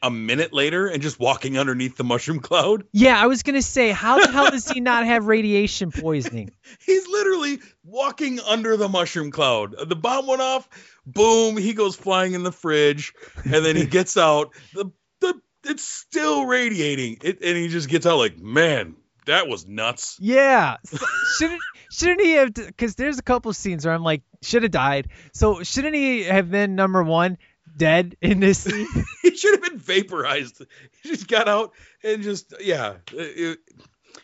a 0.02 0.10
minute 0.10 0.52
later 0.52 0.86
and 0.86 1.02
just 1.02 1.18
walking 1.18 1.58
underneath 1.58 1.96
the 1.96 2.04
mushroom 2.04 2.40
cloud. 2.40 2.84
Yeah, 2.92 3.20
I 3.20 3.26
was 3.26 3.42
gonna 3.42 3.62
say, 3.62 3.90
how 3.90 4.24
the 4.24 4.30
hell 4.30 4.50
does 4.50 4.68
he 4.68 4.80
not 4.80 5.04
have 5.04 5.26
radiation 5.26 5.90
poisoning? 5.90 6.50
He's 6.84 7.06
literally 7.08 7.60
walking 7.84 8.40
under 8.40 8.76
the 8.76 8.88
mushroom 8.88 9.30
cloud. 9.30 9.74
The 9.86 9.96
bomb 9.96 10.26
went 10.26 10.42
off. 10.42 10.68
Boom! 11.06 11.56
He 11.56 11.72
goes 11.72 11.96
flying 11.96 12.34
in 12.34 12.42
the 12.42 12.52
fridge, 12.52 13.14
and 13.44 13.64
then 13.64 13.76
he 13.76 13.86
gets 13.86 14.16
out. 14.16 14.54
The 14.74 14.90
the 15.20 15.40
it's 15.68 15.84
still 15.84 16.46
radiating. 16.46 17.18
It, 17.22 17.42
and 17.42 17.56
he 17.56 17.68
just 17.68 17.88
gets 17.88 18.06
out 18.06 18.18
like, 18.18 18.38
man, 18.38 18.96
that 19.26 19.46
was 19.46 19.66
nuts. 19.66 20.16
Yeah, 20.20 20.78
shouldn't 21.38 21.60
shouldn't 21.90 22.20
he 22.20 22.32
have? 22.32 22.54
Because 22.54 22.94
there's 22.94 23.18
a 23.18 23.22
couple 23.22 23.52
scenes 23.52 23.84
where 23.84 23.94
I'm 23.94 24.02
like, 24.02 24.22
should 24.42 24.62
have 24.62 24.72
died. 24.72 25.08
So 25.32 25.62
shouldn't 25.62 25.94
he 25.94 26.24
have 26.24 26.50
been 26.50 26.74
number 26.74 27.02
one, 27.02 27.38
dead 27.76 28.16
in 28.20 28.40
this 28.40 28.58
scene? 28.58 28.88
he 29.22 29.36
should 29.36 29.60
have 29.60 29.70
been 29.70 29.78
vaporized. 29.78 30.64
He 31.02 31.10
just 31.10 31.28
got 31.28 31.48
out 31.48 31.72
and 32.02 32.22
just 32.22 32.54
yeah. 32.60 32.94
It, 33.12 33.58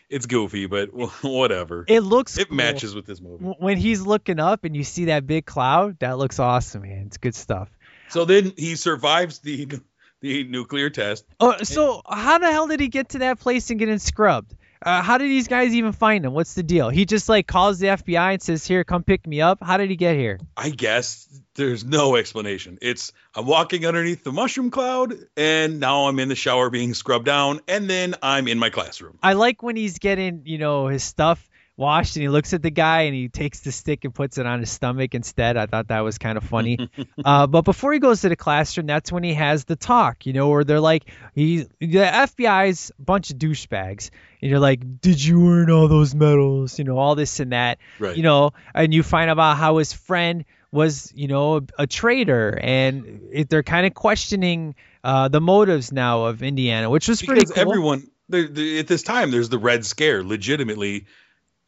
it's 0.09 0.27
goofy, 0.27 0.67
but 0.67 0.89
whatever. 1.23 1.85
It 1.87 2.01
looks 2.01 2.39
it 2.39 2.49
cool. 2.49 2.57
matches 2.57 2.95
with 2.95 3.07
this 3.07 3.21
movie. 3.21 3.45
When 3.45 3.77
he's 3.77 4.01
looking 4.03 4.41
up 4.41 4.65
and 4.65 4.77
you 4.77 4.85
see 4.85 5.07
that 5.07 5.27
big 5.27 5.47
cloud, 5.47 5.99
that 6.01 6.19
looks 6.19 6.39
awesome, 6.39 6.83
man. 6.83 7.05
It's 7.07 7.19
good 7.19 7.35
stuff. 7.35 7.69
So 8.09 8.25
then 8.25 8.53
he 8.57 8.77
survives 8.77 9.41
the 9.41 9.81
the 10.25 10.45
nuclear 10.45 10.89
test. 10.89 11.27
Oh, 11.39 11.55
so 11.63 12.01
how 12.09 12.39
the 12.39 12.51
hell 12.51 12.67
did 12.67 12.81
he 12.81 12.89
get 12.89 13.11
to 13.11 13.19
that 13.19 13.39
place 13.39 13.69
and 13.69 13.79
get 13.79 13.91
in 13.91 13.99
scrubbed? 13.99 14.55
Uh, 14.81 15.03
how 15.03 15.19
did 15.19 15.29
these 15.29 15.49
guys 15.49 15.75
even 15.75 15.93
find 15.93 16.25
him? 16.25 16.33
What's 16.33 16.55
the 16.55 16.63
deal? 16.63 16.89
He 16.89 17.05
just 17.05 17.29
like 17.29 17.47
calls 17.47 17.79
the 17.79 17.89
FBI 17.89 18.33
and 18.33 18.43
says, 18.43 18.67
"Here, 18.67 18.85
come 18.85 19.03
pick 19.03 19.27
me 19.27 19.43
up." 19.43 19.63
How 19.63 19.77
did 19.77 19.91
he 19.91 19.97
get 19.97 20.17
here? 20.17 20.39
I 20.57 20.71
guess 20.71 21.29
there's 21.55 21.85
no 21.85 22.17
explanation. 22.17 22.79
It's 22.81 23.13
I'm 23.35 23.47
walking 23.47 23.87
underneath 23.87 24.25
the 24.25 24.33
mushroom 24.33 24.71
cloud, 24.71 25.15
and 25.37 25.79
now 25.79 26.07
I'm 26.07 26.19
in 26.19 26.29
the 26.29 26.35
shower 26.35 26.71
being 26.71 26.95
scrubbed 26.95 27.27
down, 27.27 27.61
and 27.69 27.89
then 27.89 28.15
I'm 28.23 28.49
in 28.49 28.59
my 28.59 28.71
classroom. 28.71 29.19
I 29.23 29.35
like 29.35 29.63
when 29.63 29.77
he's 29.77 29.99
getting, 29.99 30.43
you 30.45 30.59
know, 30.59 30.89
his 30.89 31.05
stuff 31.05 31.47
washed 31.77 32.17
and 32.17 32.23
he 32.23 32.29
looks 32.29 32.53
at 32.53 32.63
the 32.63 32.71
guy 32.71 33.03
and 33.03 33.15
he 33.15 33.29
takes 33.29 33.61
the 33.61 33.73
stick 33.73 34.05
and 34.05 34.15
puts 34.15 34.39
it 34.39 34.47
on 34.47 34.61
his 34.61 34.71
stomach 34.71 35.15
instead. 35.15 35.57
I 35.57 35.67
thought 35.67 35.89
that 35.89 36.01
was 36.01 36.19
kind 36.19 36.39
of 36.39 36.45
funny. 36.45 36.89
uh, 37.25 37.47
but 37.47 37.63
before 37.63 37.93
he 37.93 37.99
goes 37.99 38.21
to 38.21 38.29
the 38.29 38.37
classroom, 38.37 38.87
that's 38.87 39.11
when 39.11 39.25
he 39.25 39.35
has 39.35 39.65
the 39.65 39.77
talk, 39.77 40.27
you 40.27 40.33
know, 40.33 40.49
where 40.49 40.65
they're 40.65 40.81
like, 40.81 41.11
he, 41.35 41.67
the 41.81 41.87
FBI's 41.87 42.93
a 42.99 43.03
bunch 43.03 43.31
of 43.31 43.39
douchebags. 43.39 44.11
And 44.41 44.51
you're 44.51 44.61
like, 44.61 45.01
did 45.01 45.23
you 45.25 45.51
earn 45.51 45.71
all 45.71 45.89
those 45.89 46.15
medals? 46.15 46.79
You 46.79 46.85
know, 46.85 46.99
all 46.99 47.15
this 47.15 47.41
and 47.41 47.53
that. 47.53 47.79
Right. 47.99 48.17
You 48.17 48.23
know, 48.23 48.53
and 48.75 48.95
you 48.95 49.03
find 49.03 49.31
about 49.31 49.57
how 49.57 49.79
his 49.79 49.93
friend 49.93 50.45
was, 50.71 51.13
you 51.15 51.29
know, 51.29 51.57
a, 51.57 51.63
a 51.79 51.87
traitor, 51.87 52.59
and 52.61 53.29
it, 53.33 53.49
they're 53.49 53.63
kind 53.63 53.87
of 53.87 53.95
questioning 53.95 54.75
uh, 55.05 55.29
the 55.29 55.41
motives 55.41 55.93
now 55.93 56.25
of 56.25 56.43
Indiana, 56.43 56.91
which 56.91 57.07
was 57.07 57.23
pretty 57.23 57.43
because 57.43 57.55
cool. 57.55 57.63
everyone 57.63 58.11
there, 58.29 58.49
there- 58.49 58.81
at 58.81 58.89
this 58.89 59.03
time 59.03 59.31
there's 59.31 59.49
the 59.49 59.59
red 59.59 59.85
scare 59.87 60.25
legitimately 60.25 61.07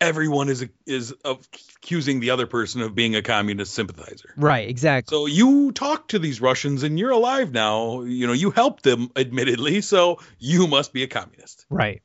everyone 0.01 0.49
is 0.49 0.67
is 0.87 1.15
accusing 1.25 2.21
the 2.21 2.31
other 2.31 2.47
person 2.47 2.83
of 2.83 2.95
being 2.95 3.17
a 3.17 3.23
communist 3.23 3.75
sympathizer 3.75 4.33
Right, 4.37 4.69
exactly. 4.69 5.15
so 5.15 5.27
you 5.27 5.73
talk 5.73 6.09
to 6.09 6.19
these 6.19 6.41
russians 6.41 6.83
and 6.83 6.99
you're 6.99 7.11
alive 7.11 7.53
now 7.53 8.03
you 8.03 8.27
know 8.27 8.33
you 8.35 8.51
helped 8.51 8.83
them 8.83 9.11
admittedly 9.17 9.81
so 9.81 10.19
you 10.39 10.67
must 10.67 10.93
be 10.93 11.03
a 11.03 11.07
communist 11.09 11.65
Right. 11.71 12.03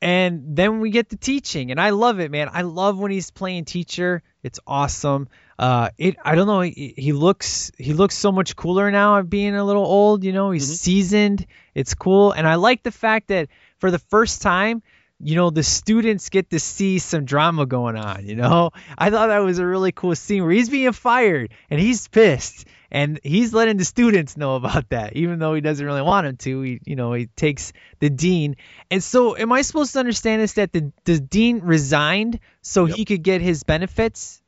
And 0.00 0.56
then 0.56 0.80
we 0.80 0.90
get 0.90 1.10
the 1.10 1.16
teaching, 1.16 1.70
and 1.70 1.80
I 1.80 1.90
love 1.90 2.18
it, 2.18 2.28
man. 2.32 2.48
I 2.52 2.62
love 2.62 2.98
when 2.98 3.12
he's 3.12 3.30
playing 3.30 3.66
teacher. 3.66 4.24
It's 4.42 4.58
awesome. 4.66 5.28
Uh, 5.60 5.90
it 5.96 6.16
I 6.24 6.34
don't 6.34 6.48
know. 6.48 6.60
He, 6.62 6.92
he 6.96 7.12
looks 7.12 7.70
he 7.78 7.92
looks 7.92 8.16
so 8.16 8.32
much 8.32 8.56
cooler 8.56 8.90
now 8.90 9.18
of 9.18 9.30
being 9.30 9.54
a 9.54 9.62
little 9.62 9.84
old. 9.84 10.24
You 10.24 10.32
know, 10.32 10.50
he's 10.50 10.80
seasoned. 10.80 11.46
It's 11.72 11.94
cool, 11.94 12.32
and 12.32 12.48
I 12.48 12.56
like 12.56 12.82
the 12.82 12.90
fact 12.90 13.28
that 13.28 13.48
for 13.78 13.92
the 13.92 14.00
first 14.00 14.42
time, 14.42 14.82
you 15.22 15.36
know, 15.36 15.50
the 15.50 15.62
students 15.62 16.28
get 16.28 16.50
to 16.50 16.58
see 16.58 16.98
some 16.98 17.24
drama 17.24 17.64
going 17.66 17.96
on. 17.96 18.26
You 18.26 18.36
know, 18.36 18.70
I 18.98 19.10
thought 19.10 19.28
that 19.28 19.38
was 19.38 19.58
a 19.58 19.66
really 19.66 19.92
cool 19.92 20.14
scene 20.16 20.42
where 20.42 20.52
he's 20.52 20.68
being 20.68 20.92
fired 20.92 21.52
and 21.70 21.80
he's 21.80 22.08
pissed, 22.08 22.66
and 22.90 23.20
he's 23.22 23.54
letting 23.54 23.76
the 23.76 23.84
students 23.84 24.36
know 24.36 24.56
about 24.56 24.90
that, 24.90 25.14
even 25.16 25.38
though 25.38 25.54
he 25.54 25.60
doesn't 25.60 25.84
really 25.84 26.02
want 26.02 26.26
him 26.26 26.36
to. 26.38 26.60
He, 26.62 26.80
you 26.84 26.96
know, 26.96 27.12
he 27.12 27.26
takes 27.26 27.72
the 28.00 28.10
dean, 28.10 28.56
and 28.90 29.02
so 29.02 29.36
am 29.36 29.52
I 29.52 29.62
supposed 29.62 29.92
to 29.94 30.00
understand 30.00 30.42
this 30.42 30.54
that 30.54 30.72
the 30.72 30.92
the 31.04 31.20
dean 31.20 31.60
resigned 31.60 32.40
so 32.60 32.84
he 32.86 33.04
could 33.04 33.22
get 33.22 33.40
his 33.40 33.62
benefits? 33.62 34.42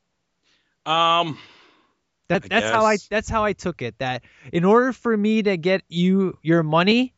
um 0.87 1.39
That 2.29 2.43
that's 2.49 2.71
how 2.71 2.85
I 2.85 2.97
that's 3.11 3.29
how 3.29 3.45
I 3.45 3.53
took 3.53 3.83
it. 3.83 3.99
That 3.99 4.23
in 4.53 4.65
order 4.65 4.93
for 4.93 5.17
me 5.17 5.43
to 5.43 5.57
get 5.57 5.83
you 5.89 6.39
your 6.43 6.63
money, 6.63 7.14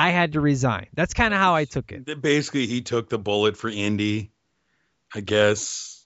I 0.00 0.10
had 0.10 0.32
to 0.32 0.40
resign. 0.40 0.86
That's 0.94 1.14
kind 1.14 1.34
of 1.34 1.40
how 1.40 1.54
I 1.54 1.64
took 1.64 1.92
it. 1.92 2.20
basically 2.22 2.66
he 2.66 2.80
took 2.82 3.08
the 3.08 3.18
bullet 3.18 3.56
for 3.56 3.68
indy 3.68 4.32
i 5.14 5.20
guess 5.20 6.04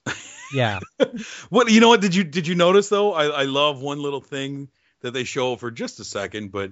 Yeah. 0.53 0.79
what 1.49 1.71
you 1.71 1.79
know 1.79 1.89
what 1.89 2.01
did 2.01 2.13
you 2.15 2.23
did 2.23 2.47
you 2.47 2.55
notice 2.55 2.89
though 2.89 3.13
I, 3.13 3.25
I 3.27 3.43
love 3.43 3.81
one 3.81 4.01
little 4.01 4.21
thing 4.21 4.69
that 5.01 5.11
they 5.11 5.23
show 5.23 5.55
for 5.55 5.71
just 5.71 5.99
a 5.99 6.03
second 6.03 6.51
but 6.51 6.71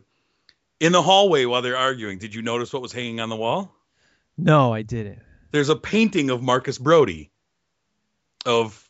in 0.80 0.92
the 0.92 1.02
hallway 1.02 1.46
while 1.46 1.62
they're 1.62 1.78
arguing 1.78 2.18
did 2.20 2.34
you 2.36 2.42
notice 2.42 2.74
what 2.74 2.82
was 2.82 2.92
hanging 2.94 3.20
on 3.20 3.30
the 3.30 3.36
wall 3.36 3.74
No, 4.38 4.74
I 4.74 4.82
didn't. 4.82 5.20
there's 5.52 5.70
a 5.70 5.76
painting 5.76 6.30
of 6.30 6.42
marcus 6.42 6.78
brody 6.78 7.32
of 8.46 8.83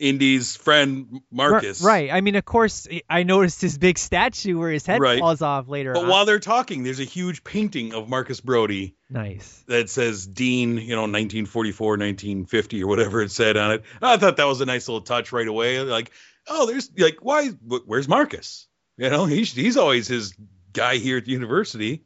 indy's 0.00 0.56
friend 0.56 1.20
marcus 1.30 1.82
right. 1.82 2.10
I 2.12 2.20
mean, 2.20 2.34
of 2.36 2.44
course, 2.44 2.86
I 3.08 3.22
noticed 3.22 3.60
his 3.60 3.78
big 3.78 3.98
statue 3.98 4.58
where 4.58 4.70
his 4.70 4.84
head 4.86 5.00
Right. 5.00 5.18
falls 5.18 5.42
off 5.42 5.68
later. 5.68 5.92
but 5.94 6.04
on. 6.04 6.08
while 6.08 6.24
they're 6.24 6.38
talking 6.40 6.82
there's 6.82 7.00
a 7.00 7.04
huge 7.04 7.42
painting 7.44 7.94
of 7.94 8.08
marcus 8.08 8.40
brody 8.40 8.96
nice. 9.10 9.64
that 9.68 9.88
says 9.90 10.26
dean 10.26 10.76
you 10.78 10.94
know 10.94 11.02
1944 11.02 11.90
1950 11.92 12.82
or 12.82 12.86
whatever 12.86 13.22
it 13.22 13.30
said 13.30 13.56
on 13.56 13.72
it 13.72 13.82
i 14.02 14.16
thought 14.16 14.36
that 14.36 14.44
was 14.46 14.60
a 14.60 14.66
nice 14.66 14.88
little 14.88 15.00
touch 15.02 15.32
right 15.32 15.48
away 15.48 15.80
like 15.80 16.10
oh 16.48 16.66
there's 16.66 16.90
like 16.98 17.18
why 17.22 17.48
where's 17.86 18.08
marcus 18.08 18.68
you 18.98 19.08
know 19.10 19.24
he's 19.26 19.52
he's 19.52 19.76
always 19.76 20.08
his 20.08 20.34
guy 20.72 20.96
here 20.96 21.18
at 21.18 21.24
the 21.24 21.32
university 21.32 22.04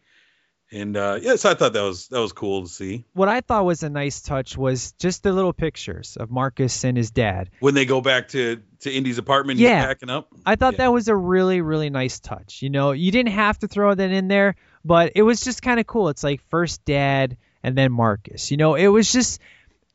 And 0.72 0.96
uh, 0.96 1.18
yes, 1.20 1.44
I 1.44 1.54
thought 1.54 1.72
that 1.72 1.82
was 1.82 2.06
that 2.08 2.20
was 2.20 2.32
cool 2.32 2.62
to 2.62 2.68
see 2.68 3.04
What 3.12 3.28
I 3.28 3.40
thought 3.40 3.64
was 3.64 3.82
a 3.82 3.90
nice 3.90 4.20
touch 4.22 4.56
was 4.56 4.92
just 4.92 5.22
the 5.24 5.32
little 5.32 5.52
pictures 5.52 6.16
of 6.16 6.30
Marcus 6.30 6.84
and 6.84 6.96
his 6.96 7.10
dad. 7.10 7.50
when 7.58 7.74
they 7.74 7.84
go 7.86 8.00
back 8.00 8.28
to 8.28 8.62
to 8.80 8.90
Indy's 8.92 9.18
apartment. 9.18 9.58
and 9.58 9.64
Yeah. 9.68 9.84
packing 9.84 10.10
up. 10.10 10.28
I 10.46 10.56
thought 10.56 10.74
Yeah. 10.74 10.78
that 10.86 10.92
was 10.92 11.08
a 11.08 11.16
really, 11.16 11.60
really 11.60 11.90
nice 11.90 12.20
touch. 12.20 12.62
You 12.62 12.70
know, 12.70 12.92
you 12.92 13.10
didn't 13.10 13.32
have 13.32 13.58
to 13.58 13.68
throw 13.68 13.92
that 13.94 14.10
in 14.10 14.28
there, 14.28 14.54
but 14.84 15.12
it 15.16 15.22
was 15.22 15.40
just 15.40 15.60
kind 15.60 15.80
of 15.80 15.86
cool. 15.86 16.08
It's 16.08 16.22
like 16.24 16.40
first 16.50 16.84
dad 16.84 17.36
and 17.62 17.76
then 17.76 17.90
Marcus. 17.92 18.50
You 18.50 18.56
know, 18.56 18.76
it 18.76 18.86
was 18.86 19.12
just, 19.12 19.40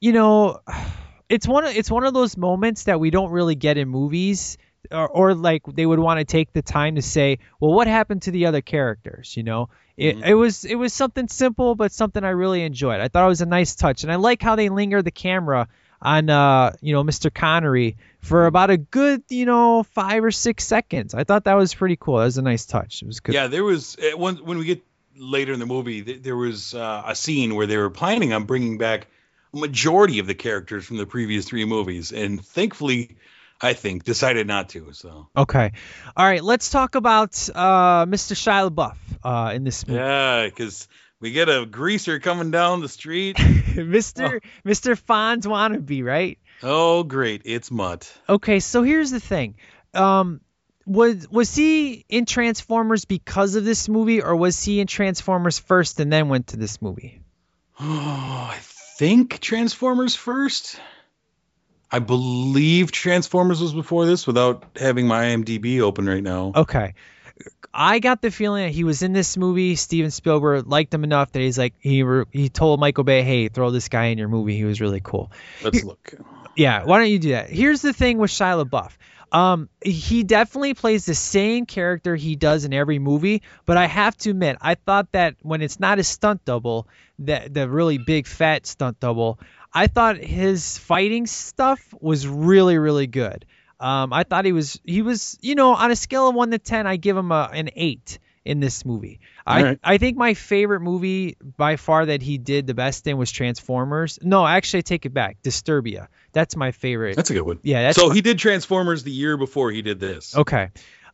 you 0.01 0.11
know, 0.11 0.59
it's 1.29 1.47
one 1.47 1.65
of 1.65 1.75
it's 1.75 1.89
one 1.89 2.03
of 2.05 2.13
those 2.13 2.35
moments 2.37 2.83
that 2.83 2.99
we 2.99 3.09
don't 3.11 3.31
really 3.31 3.55
get 3.55 3.77
in 3.77 3.87
movies. 3.87 4.57
Or, 4.91 5.07
or 5.07 5.33
like 5.33 5.63
they 5.65 5.85
would 5.85 5.99
want 5.99 6.19
to 6.19 6.25
take 6.25 6.53
the 6.53 6.61
time 6.61 6.95
to 6.95 7.01
say, 7.01 7.39
well, 7.59 7.73
what 7.73 7.87
happened 7.87 8.23
to 8.23 8.31
the 8.31 8.47
other 8.47 8.61
characters? 8.61 9.35
You 9.35 9.43
know, 9.43 9.69
it, 9.97 10.17
it 10.17 10.33
was 10.33 10.65
it 10.65 10.75
was 10.75 10.93
something 10.93 11.27
simple, 11.27 11.75
but 11.75 11.91
something 11.91 12.23
I 12.23 12.29
really 12.29 12.63
enjoyed. 12.63 12.99
I 12.99 13.07
thought 13.07 13.25
it 13.25 13.29
was 13.29 13.41
a 13.41 13.45
nice 13.45 13.75
touch, 13.75 14.03
and 14.03 14.11
I 14.11 14.15
like 14.15 14.41
how 14.41 14.55
they 14.55 14.69
linger 14.69 15.01
the 15.01 15.11
camera 15.11 15.67
on 16.01 16.29
uh 16.29 16.73
you 16.81 16.93
know 16.93 17.03
Mr. 17.03 17.33
Connery 17.33 17.97
for 18.21 18.45
about 18.45 18.69
a 18.69 18.77
good 18.77 19.23
you 19.29 19.45
know 19.45 19.83
five 19.83 20.23
or 20.23 20.31
six 20.31 20.65
seconds. 20.65 21.13
I 21.13 21.23
thought 21.23 21.45
that 21.45 21.53
was 21.53 21.73
pretty 21.73 21.95
cool. 21.95 22.17
That 22.17 22.25
was 22.25 22.37
a 22.37 22.41
nice 22.41 22.65
touch. 22.65 23.01
It 23.01 23.07
was 23.07 23.21
good. 23.21 23.35
Yeah, 23.35 23.47
there 23.47 23.63
was 23.63 23.97
uh, 23.97 24.17
when 24.17 24.37
when 24.37 24.57
we 24.57 24.65
get 24.65 24.83
later 25.17 25.53
in 25.53 25.59
the 25.59 25.65
movie, 25.65 26.03
th- 26.03 26.23
there 26.23 26.35
was 26.35 26.73
uh, 26.73 27.03
a 27.05 27.15
scene 27.15 27.55
where 27.55 27.67
they 27.67 27.77
were 27.77 27.89
planning 27.89 28.33
on 28.33 28.43
bringing 28.43 28.77
back 28.77 29.07
a 29.53 29.57
majority 29.57 30.19
of 30.19 30.27
the 30.27 30.35
characters 30.35 30.85
from 30.85 30.97
the 30.97 31.05
previous 31.05 31.45
three 31.45 31.63
movies, 31.63 32.11
and 32.11 32.45
thankfully, 32.45 33.15
I 33.61 33.73
think 33.73 34.03
decided 34.03 34.47
not 34.47 34.69
to. 34.69 34.91
So 34.93 35.27
Okay. 35.35 35.71
All 36.15 36.25
right. 36.25 36.43
Let's 36.43 36.69
talk 36.69 36.95
about 36.95 37.49
uh 37.53 38.05
Mr. 38.05 38.33
Shia 38.33 38.69
LaBeouf 38.69 38.97
uh 39.23 39.53
in 39.53 39.63
this 39.63 39.87
movie. 39.87 39.99
yeah, 39.99 40.45
because 40.45 40.87
we 41.19 41.31
get 41.31 41.47
a 41.49 41.65
greaser 41.65 42.19
coming 42.19 42.51
down 42.51 42.81
the 42.81 42.89
street. 42.89 43.37
Mr. 43.37 44.41
Mr. 44.65 44.99
Fonz 44.99 45.45
wannabe, 45.45 46.03
right? 46.03 46.37
oh, 46.63 47.03
great! 47.03 47.41
It's 47.45 47.69
Mutt. 47.69 48.11
Okay, 48.29 48.59
so 48.59 48.83
here's 48.83 49.11
the 49.11 49.19
thing. 49.19 49.55
Um 49.93 50.41
was 50.85 51.27
was 51.29 51.55
he 51.55 52.05
in 52.09 52.25
Transformers 52.25 53.05
because 53.05 53.55
of 53.55 53.65
this 53.65 53.89
movie 53.89 54.21
or 54.21 54.35
was 54.35 54.61
he 54.63 54.79
in 54.79 54.87
Transformers 54.87 55.57
first 55.57 55.99
and 55.99 56.13
then 56.13 56.29
went 56.29 56.47
to 56.47 56.57
this 56.57 56.81
movie? 56.81 57.21
Oh, 57.79 58.49
I 58.51 58.57
think 58.97 59.39
Transformers 59.39 60.15
first. 60.15 60.79
I 61.95 61.99
believe 61.99 62.91
Transformers 62.91 63.61
was 63.61 63.73
before 63.73 64.05
this, 64.05 64.27
without 64.27 64.65
having 64.75 65.07
my 65.07 65.27
IMDb 65.27 65.79
open 65.79 66.05
right 66.05 66.21
now. 66.21 66.51
Okay. 66.53 66.93
I 67.73 67.99
got 67.99 68.21
the 68.21 68.31
feeling 68.31 68.65
that 68.65 68.73
he 68.73 68.83
was 68.83 69.01
in 69.01 69.13
this 69.13 69.37
movie. 69.37 69.77
Steven 69.77 70.11
Spielberg 70.11 70.67
liked 70.67 70.93
him 70.93 71.05
enough 71.05 71.31
that 71.31 71.39
he's 71.39 71.57
like 71.57 71.73
he 71.79 72.03
re- 72.03 72.25
he 72.31 72.49
told 72.49 72.81
Michael 72.81 73.05
Bay, 73.05 73.23
"Hey, 73.23 73.47
throw 73.47 73.71
this 73.71 73.87
guy 73.87 74.07
in 74.07 74.17
your 74.17 74.27
movie. 74.27 74.57
He 74.57 74.65
was 74.65 74.81
really 74.81 74.99
cool." 75.01 75.31
Let's 75.63 75.85
look. 75.85 76.15
Yeah, 76.57 76.83
why 76.83 76.99
don't 76.99 77.09
you 77.09 77.19
do 77.19 77.29
that? 77.29 77.49
Here's 77.49 77.81
the 77.81 77.93
thing 77.93 78.17
with 78.17 78.29
Shia 78.31 78.65
LaBeouf. 78.65 78.91
Um, 79.31 79.69
he 79.81 80.23
definitely 80.23 80.73
plays 80.73 81.05
the 81.05 81.15
same 81.15 81.65
character 81.65 82.17
he 82.17 82.35
does 82.35 82.65
in 82.65 82.73
every 82.73 82.99
movie, 82.99 83.41
but 83.65 83.77
I 83.77 83.85
have 83.85 84.15
to 84.17 84.31
admit, 84.31 84.57
I 84.61 84.75
thought 84.75 85.11
that 85.13 85.35
when 85.41 85.61
it's 85.61 85.79
not 85.79 85.97
his 85.97 86.07
stunt 86.07 86.43
double, 86.45 86.87
that 87.19 87.53
the 87.53 87.69
really 87.69 87.97
big 87.97 88.27
fat 88.27 88.65
stunt 88.65 88.99
double, 88.99 89.39
I 89.75 89.87
thought 89.87 90.17
his 90.17 90.77
fighting 90.77 91.27
stuff 91.27 91.93
was 91.99 92.27
really 92.27 92.77
really 92.77 93.07
good. 93.07 93.45
Um, 93.79 94.13
I 94.13 94.23
thought 94.23 94.45
he 94.45 94.53
was 94.53 94.79
he 94.85 95.01
was 95.01 95.37
you 95.41 95.55
know 95.55 95.75
on 95.75 95.91
a 95.91 95.95
scale 95.95 96.29
of 96.29 96.35
one 96.35 96.51
to 96.51 96.57
ten, 96.59 96.87
I 96.87 96.95
give 96.95 97.17
him 97.17 97.31
a, 97.31 97.49
an 97.53 97.69
eight 97.75 98.19
in 98.45 98.59
this 98.59 98.85
movie. 98.85 99.19
I 99.45 99.57
All 99.57 99.65
right. 99.65 99.79
I 99.83 99.97
think 99.97 100.17
my 100.17 100.35
favorite 100.35 100.79
movie 100.79 101.35
by 101.57 101.75
far 101.75 102.05
that 102.05 102.21
he 102.21 102.37
did 102.37 102.67
the 102.67 102.75
best 102.75 103.05
in 103.07 103.17
was 103.17 103.31
Transformers. 103.31 104.19
No, 104.21 104.45
actually, 104.45 104.79
I 104.79 104.81
take 104.81 105.05
it 105.05 105.13
back. 105.13 105.41
Disturbia. 105.43 106.07
That's 106.31 106.55
my 106.55 106.71
favorite. 106.71 107.15
That's 107.15 107.31
a 107.31 107.33
good 107.33 107.41
one. 107.41 107.59
Yeah, 107.63 107.81
that's 107.81 107.97
so 107.97 108.09
my- 108.09 108.15
he 108.15 108.21
did 108.21 108.37
Transformers 108.39 109.03
the 109.03 109.11
year 109.11 109.35
before 109.35 109.71
he 109.71 109.81
did 109.81 109.99
this. 109.99 110.35
Okay. 110.37 110.69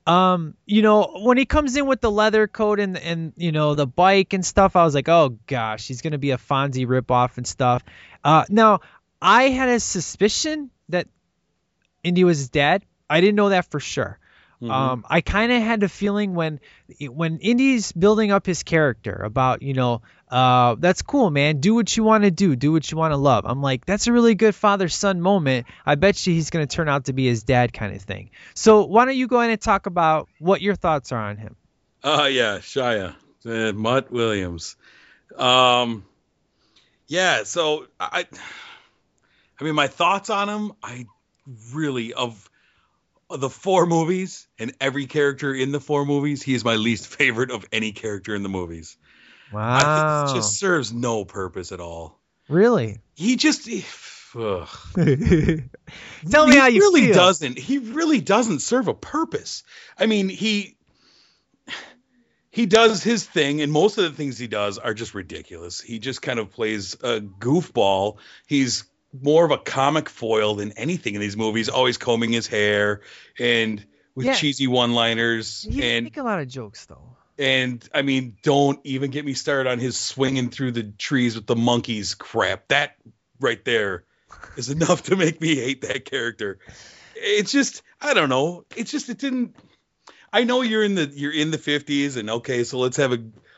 Um, 0.08 0.56
you 0.66 0.82
know, 0.82 1.20
when 1.22 1.38
he 1.38 1.46
comes 1.46 1.76
in 1.76 1.86
with 1.86 2.02
the 2.02 2.10
leather 2.10 2.48
coat 2.48 2.80
and 2.80 2.98
and 2.98 3.34
you 3.36 3.52
know 3.52 3.76
the 3.76 3.86
bike 3.86 4.34
and 4.34 4.46
stuff, 4.46 4.76
I 4.76 4.84
was 4.84 4.96
like, 4.96 5.10
oh 5.10 5.38
gosh, 5.48 5.88
he's 5.88 6.02
gonna 6.02 6.18
be 6.18 6.32
a 6.32 6.38
Fonzie 6.38 6.88
ripoff 6.88 7.38
and 7.38 7.46
stuff. 7.46 7.84
Uh, 8.24 8.46
now 8.50 8.80
I 9.22 9.50
had 9.50 9.70
a 9.70 9.80
suspicion 9.80 10.72
that 10.90 11.08
Indy 12.04 12.24
was 12.24 12.40
his 12.40 12.50
dad. 12.50 12.84
I 13.10 13.22
didn't 13.22 13.36
know 13.36 13.50
that 13.50 13.70
for 13.70 13.80
sure. 13.80 14.18
Um, 14.70 15.06
I 15.10 15.22
kind 15.22 15.52
of 15.52 15.62
had 15.62 15.80
the 15.80 15.90
feeling 15.90 16.36
when 16.36 16.60
when 17.02 17.40
Indy's 17.40 17.92
building 17.92 18.32
up 18.32 18.46
his 18.46 18.62
character 18.62 19.14
about 19.14 19.64
you 19.64 19.74
know 19.74 20.02
uh, 20.30 20.76
that's 20.78 21.02
cool 21.02 21.32
man. 21.32 21.60
Do 21.60 21.74
what 21.74 21.96
you 21.98 22.04
want 22.04 22.26
to 22.26 22.32
do. 22.32 22.56
Do 22.56 22.72
what 22.72 22.90
you 22.92 22.98
want 22.98 23.12
to 23.12 23.18
love. 23.18 23.46
I'm 23.48 23.62
like 23.62 23.86
that's 23.86 24.06
a 24.08 24.14
really 24.14 24.36
good 24.36 24.54
father 24.54 24.88
son 24.88 25.20
moment. 25.20 25.66
I 25.86 25.96
bet 25.96 26.28
you 26.28 26.34
he's 26.34 26.52
gonna 26.52 26.68
turn 26.68 26.90
out 26.90 27.06
to 27.06 27.14
be 27.14 27.26
his 27.26 27.44
dad 27.44 27.74
kind 27.74 27.96
of 27.96 28.02
thing. 28.04 28.30
So 28.54 28.86
why 28.86 29.06
don't 29.06 29.16
you 29.16 29.28
go 29.28 29.42
in 29.42 29.50
and 29.50 29.60
talk 29.60 29.88
about 29.88 30.30
what 30.38 30.62
your 30.62 30.76
thoughts 30.76 31.12
are 31.12 31.22
on 31.22 31.38
him? 31.38 31.56
Uh 32.04 32.30
yeah, 32.32 32.60
Shia. 32.60 33.16
Uh, 33.44 33.72
Mutt 33.74 34.12
Williams. 34.12 34.76
Um 35.38 36.06
yeah, 37.08 37.44
so 37.44 37.88
I 38.00 38.28
I 39.60 39.64
mean 39.64 39.76
my 39.76 39.88
thoughts 39.88 40.30
on 40.30 40.50
him, 40.50 40.74
I 40.84 41.08
really 41.74 42.14
of 42.14 42.30
of 42.42 42.51
the 43.38 43.50
four 43.50 43.86
movies 43.86 44.48
and 44.60 44.74
every 44.80 45.06
character 45.06 45.54
in 45.54 45.72
the 45.72 45.80
four 45.80 46.06
movies, 46.06 46.44
he 46.44 46.54
is 46.54 46.64
my 46.64 46.76
least 46.76 47.08
favorite 47.08 47.52
of 47.52 47.66
any 47.72 47.92
character 47.92 48.36
in 48.36 48.44
the 48.44 48.50
movies. 48.50 48.98
I 49.52 49.56
wow. 49.56 50.26
think 50.26 50.36
he 50.36 50.40
just 50.40 50.60
serves 50.60 50.94
no 50.94 51.26
purpose 51.26 51.72
at 51.72 51.80
all. 51.80 52.20
really? 52.48 53.00
He 53.16 53.36
just 53.36 53.68
he, 53.68 53.86
tell 54.34 54.68
me 54.96 56.54
he 56.54 56.60
how 56.60 56.68
you 56.68 56.80
really 56.80 57.08
feel. 57.08 57.14
doesn't 57.14 57.58
he 57.58 57.80
really 57.80 58.22
doesn't 58.22 58.60
serve 58.60 58.88
a 58.88 58.94
purpose. 58.94 59.64
I 59.98 60.06
mean 60.06 60.30
he 60.30 60.78
he 62.50 62.66
does 62.66 63.04
his 63.04 63.26
thing 63.26 63.62
and 63.62 63.72
most 63.72 63.98
of 63.98 64.06
the 64.06 64.12
things 64.12 64.38
he 64.38 64.48
does 64.48 64.78
are 64.78 64.94
just 64.94 65.14
ridiculous. 65.14 65.82
He 65.82 66.00
just 66.00 66.22
kind 66.22 66.40
of 66.40 66.52
plays 66.52 66.94
a 66.96 67.20
goofball. 67.20 68.18
He's 68.48 68.86
more 69.20 69.46
of 69.46 69.52
a 69.52 69.58
comic 69.58 70.10
foil 70.10 70.56
than 70.56 70.72
anything 70.74 71.16
in 71.16 71.22
these 71.22 71.36
movies 71.36 71.70
always 71.70 71.98
combing 71.98 72.32
his 72.32 72.48
hair 72.48 73.02
and 73.40 73.86
with 74.16 74.38
cheesy 74.38 74.68
one 74.68 74.94
liners 74.94 75.68
and 75.82 76.06
make 76.06 76.18
a 76.18 76.24
lot 76.24 76.40
of 76.40 76.48
jokes 76.48 76.86
though 76.86 77.16
and 77.42 77.88
I 77.92 78.04
mean, 78.04 78.38
don't 78.44 78.80
even 78.84 79.10
get 79.10 79.26
me 79.26 79.34
started 79.34 79.70
on 79.70 79.80
his 79.80 79.98
swinging 79.98 80.52
through 80.52 80.74
the 80.74 80.84
trees 80.84 81.36
with 81.36 81.48
the 81.48 81.56
monkeys 81.56 82.14
crap. 82.14 82.68
That 82.68 82.96
right 83.40 83.64
there 83.66 84.04
is 84.56 84.70
enough 84.76 85.04
to 85.04 85.16
make 85.16 85.42
me 85.42 85.56
hate 85.56 85.82
that 85.82 86.06
character. 86.06 86.60
It's 87.16 87.52
just, 87.52 87.82
I 88.00 88.14
don't 88.14 88.30
know. 88.30 88.66
It's 88.76 88.92
just, 88.92 89.10
it 89.10 89.18
didn't. 89.18 89.56
I 90.32 90.44
know 90.44 90.62
you're 90.62 90.84
in 90.84 90.96
the 90.96 91.12
you're 91.12 91.34
in 91.34 91.52
the 91.52 91.58
50s, 91.58 92.16
and 92.16 92.30
okay, 92.30 92.64
so 92.64 92.78
let's 92.78 92.98
have 92.98 93.12
a 93.12 93.18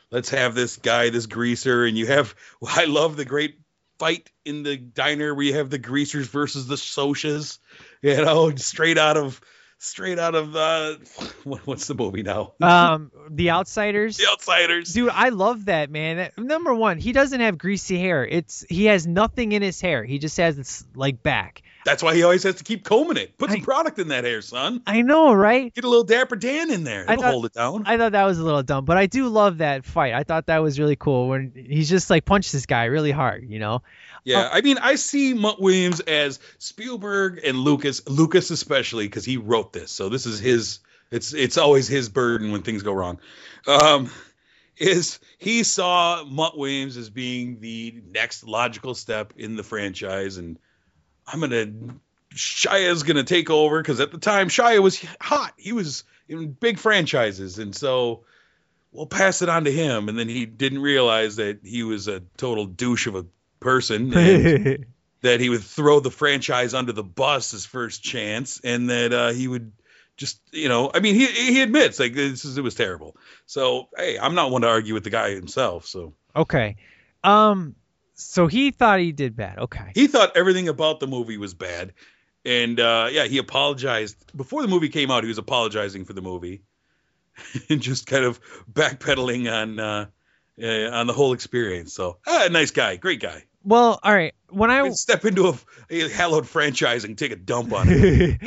let's 0.10 0.30
have 0.30 0.56
this 0.56 0.78
guy, 0.78 1.10
this 1.10 1.28
greaser, 1.28 1.86
and 1.86 1.98
you 1.98 2.08
have. 2.08 2.34
I 2.66 2.86
love 2.86 3.16
the 3.16 3.26
great 3.26 3.60
fight 4.00 4.30
in 4.46 4.64
the 4.64 4.78
diner 4.78 5.34
where 5.34 5.46
you 5.46 5.56
have 5.56 5.70
the 5.70 5.78
greasers 5.78 6.28
versus 6.28 6.68
the 6.68 6.76
socias. 6.76 7.60
You 8.02 8.16
know, 8.18 8.56
straight 8.56 8.98
out 8.98 9.18
of 9.18 9.40
straight 9.80 10.18
out 10.20 10.34
of 10.36 10.56
uh, 10.56 10.96
what, 11.44 11.68
what's 11.68 11.88
the 11.88 11.96
movie 11.96 12.24
now? 12.24 12.54
um 12.62 13.12
the 13.30 13.52
outsiders 13.52 14.18
The 14.18 14.28
Outsiders. 14.30 14.94
Dude, 14.94 15.10
I 15.10 15.30
love 15.30 15.66
that 15.66 15.90
man. 15.90 16.18
That- 16.18 16.38
Number 16.38 16.74
one, 16.74 16.98
he 16.98 17.12
doesn't 17.12 17.40
have 17.40 17.58
greasy 17.58 18.00
hair. 18.00 18.26
It's 18.26 18.66
he 18.70 18.86
has 18.86 19.06
nothing 19.06 19.52
in 19.52 19.62
his 19.62 19.80
hair. 19.82 20.04
He 20.04 20.20
just 20.20 20.38
has 20.38 20.56
this 20.56 20.84
like 20.96 21.22
back. 21.22 21.62
That's 21.86 22.02
why 22.02 22.16
he 22.16 22.24
always 22.24 22.44
has 22.44 22.56
to 22.56 22.64
keep 22.64 22.84
combing 22.86 23.18
it. 23.18 23.38
Put 23.38 23.52
some 23.52 23.60
I- 23.60 23.64
product 23.64 24.00
in 24.00 24.08
that 24.10 24.24
hair, 24.24 24.42
son. 24.42 24.82
I 24.88 25.02
know, 25.02 25.34
right? 25.34 25.74
Get 25.74 25.84
a 25.84 25.90
little 25.90 26.06
Dapper 26.06 26.36
Dan 26.38 26.72
in 26.72 26.84
there. 26.84 27.06
I 27.08 27.14
It'll 27.14 27.24
thought- 27.24 27.32
hold 27.32 27.46
it 27.46 27.54
down. 27.54 27.84
I 27.86 27.98
thought 27.98 28.14
that 28.14 28.24
was 28.26 28.40
a 28.40 28.44
little 28.44 28.64
dumb, 28.64 28.86
but 28.86 28.98
I 28.98 29.06
do 29.08 29.28
love 29.28 29.58
that 29.58 29.84
fight. 29.86 30.14
I 30.14 30.24
thought 30.24 30.46
that 30.48 30.60
was 30.60 30.80
really 30.80 30.96
cool 30.96 31.28
when 31.30 31.52
he's 31.56 31.90
just 31.90 32.10
like 32.10 32.26
punched 32.26 32.52
this 32.52 32.66
guy 32.66 32.86
really 32.86 33.12
hard, 33.12 33.50
you 33.50 33.60
know? 33.60 33.82
yeah, 34.24 34.48
I 34.52 34.62
mean, 34.62 34.78
I 34.78 34.96
see 34.96 35.34
Mutt 35.34 35.62
Williams 35.62 36.00
as 36.00 36.40
Spielberg 36.58 37.42
and 37.44 37.58
Lucas, 37.58 38.08
Lucas 38.08 38.50
especially, 38.52 39.06
because 39.06 39.26
he 39.26 39.36
wrote 39.38 39.74
this. 39.74 39.92
So 39.92 40.08
this 40.10 40.26
is 40.26 40.40
his. 40.40 40.80
It's 41.12 41.34
it's 41.34 41.58
always 41.58 41.88
his 41.88 42.10
burden 42.10 42.52
when 42.52 42.62
things 42.64 42.82
go 42.82 42.94
wrong. 42.94 43.20
Um, 43.68 44.10
is 44.78 45.20
he 45.38 45.64
saw 45.64 46.24
Mutt 46.24 46.58
Williams 46.58 46.98
as 46.98 47.10
being 47.10 47.60
the 47.60 48.02
next 48.12 48.44
logical 48.44 48.96
step 48.96 49.34
in 49.38 49.56
the 49.56 49.62
franchise, 49.64 50.38
and 50.38 50.58
I'm 51.28 51.40
gonna 51.40 51.68
Shia's 52.36 53.04
gonna 53.04 53.24
take 53.24 53.50
over 53.50 53.82
because 53.82 54.00
at 54.00 54.12
the 54.12 54.18
time 54.18 54.50
Shia 54.50 54.82
was 54.82 55.04
hot. 55.22 55.54
He 55.58 55.72
was 55.72 56.04
in 56.28 56.52
big 56.52 56.80
franchises, 56.80 57.60
and 57.60 57.76
so 57.76 58.24
we'll 58.92 59.06
pass 59.06 59.42
it 59.42 59.50
on 59.50 59.66
to 59.66 59.72
him. 59.72 60.10
And 60.10 60.18
then 60.18 60.30
he 60.30 60.46
didn't 60.46 60.82
realize 60.82 61.38
that 61.38 61.60
he 61.64 61.84
was 61.84 62.08
a 62.08 62.22
total 62.38 62.66
douche 62.66 63.08
of 63.08 63.16
a 63.16 63.26
person, 63.60 64.14
and 64.18 64.86
that 65.22 65.40
he 65.40 65.50
would 65.50 65.64
throw 65.64 66.00
the 66.00 66.12
franchise 66.12 66.74
under 66.74 66.92
the 66.92 67.04
bus 67.04 67.52
his 67.52 67.66
first 67.66 68.04
chance, 68.04 68.60
and 68.64 68.90
that 68.90 69.14
uh, 69.14 69.32
he 69.32 69.48
would 69.48 69.72
just 70.16 70.40
you 70.52 70.70
know, 70.70 70.92
I 70.94 71.00
mean, 71.00 71.16
he 71.16 71.26
he 71.28 71.62
admits 71.62 72.00
like 72.00 72.14
this 72.14 72.46
is 72.46 72.58
it 72.58 72.64
was 72.64 72.76
terrible. 72.76 73.16
So 73.46 73.90
hey, 73.98 74.18
I'm 74.20 74.36
not 74.36 74.52
one 74.52 74.62
to 74.62 74.68
argue 74.68 74.94
with 74.94 75.04
the 75.04 75.10
guy 75.10 75.34
himself. 75.34 75.86
So 75.86 76.14
Okay. 76.36 76.78
Um. 77.24 77.76
So 78.26 78.48
he 78.48 78.72
thought 78.72 79.00
he 79.00 79.12
did 79.12 79.36
bad. 79.36 79.60
Okay. 79.60 79.92
he 79.94 80.08
thought 80.08 80.36
everything 80.36 80.70
about 80.70 81.00
the 81.00 81.08
movie 81.08 81.38
was 81.38 81.54
bad, 81.54 81.94
and 82.46 82.80
uh, 82.80 83.10
yeah, 83.12 83.26
he 83.26 83.38
apologized 83.38 84.36
before 84.36 84.62
the 84.62 84.68
movie 84.68 84.90
came 84.90 85.12
out. 85.12 85.24
He 85.24 85.28
was 85.28 85.38
apologizing 85.38 86.06
for 86.06 86.14
the 86.14 86.22
movie, 86.22 86.62
and 87.70 87.82
just 87.82 88.08
kind 88.08 88.26
of 88.26 88.40
backpedaling 88.72 89.52
on 89.52 89.80
uh, 89.80 90.06
uh, 90.62 90.90
on 90.92 91.08
the 91.08 91.14
whole 91.14 91.34
experience. 91.34 91.94
So 91.94 92.18
ah, 92.28 92.48
nice 92.52 92.72
guy, 92.72 92.96
great 92.98 93.20
guy. 93.20 93.46
Well, 93.64 94.00
all 94.04 94.14
right. 94.14 94.34
When 94.50 94.70
I 94.70 94.90
step 94.90 95.24
into 95.26 95.48
a, 95.48 95.58
a 95.90 96.10
hallowed 96.10 96.48
franchise 96.48 97.06
and 97.06 97.18
take 97.18 97.32
a 97.32 97.36
dump 97.36 97.72
on 97.72 97.88
it. 97.90 98.40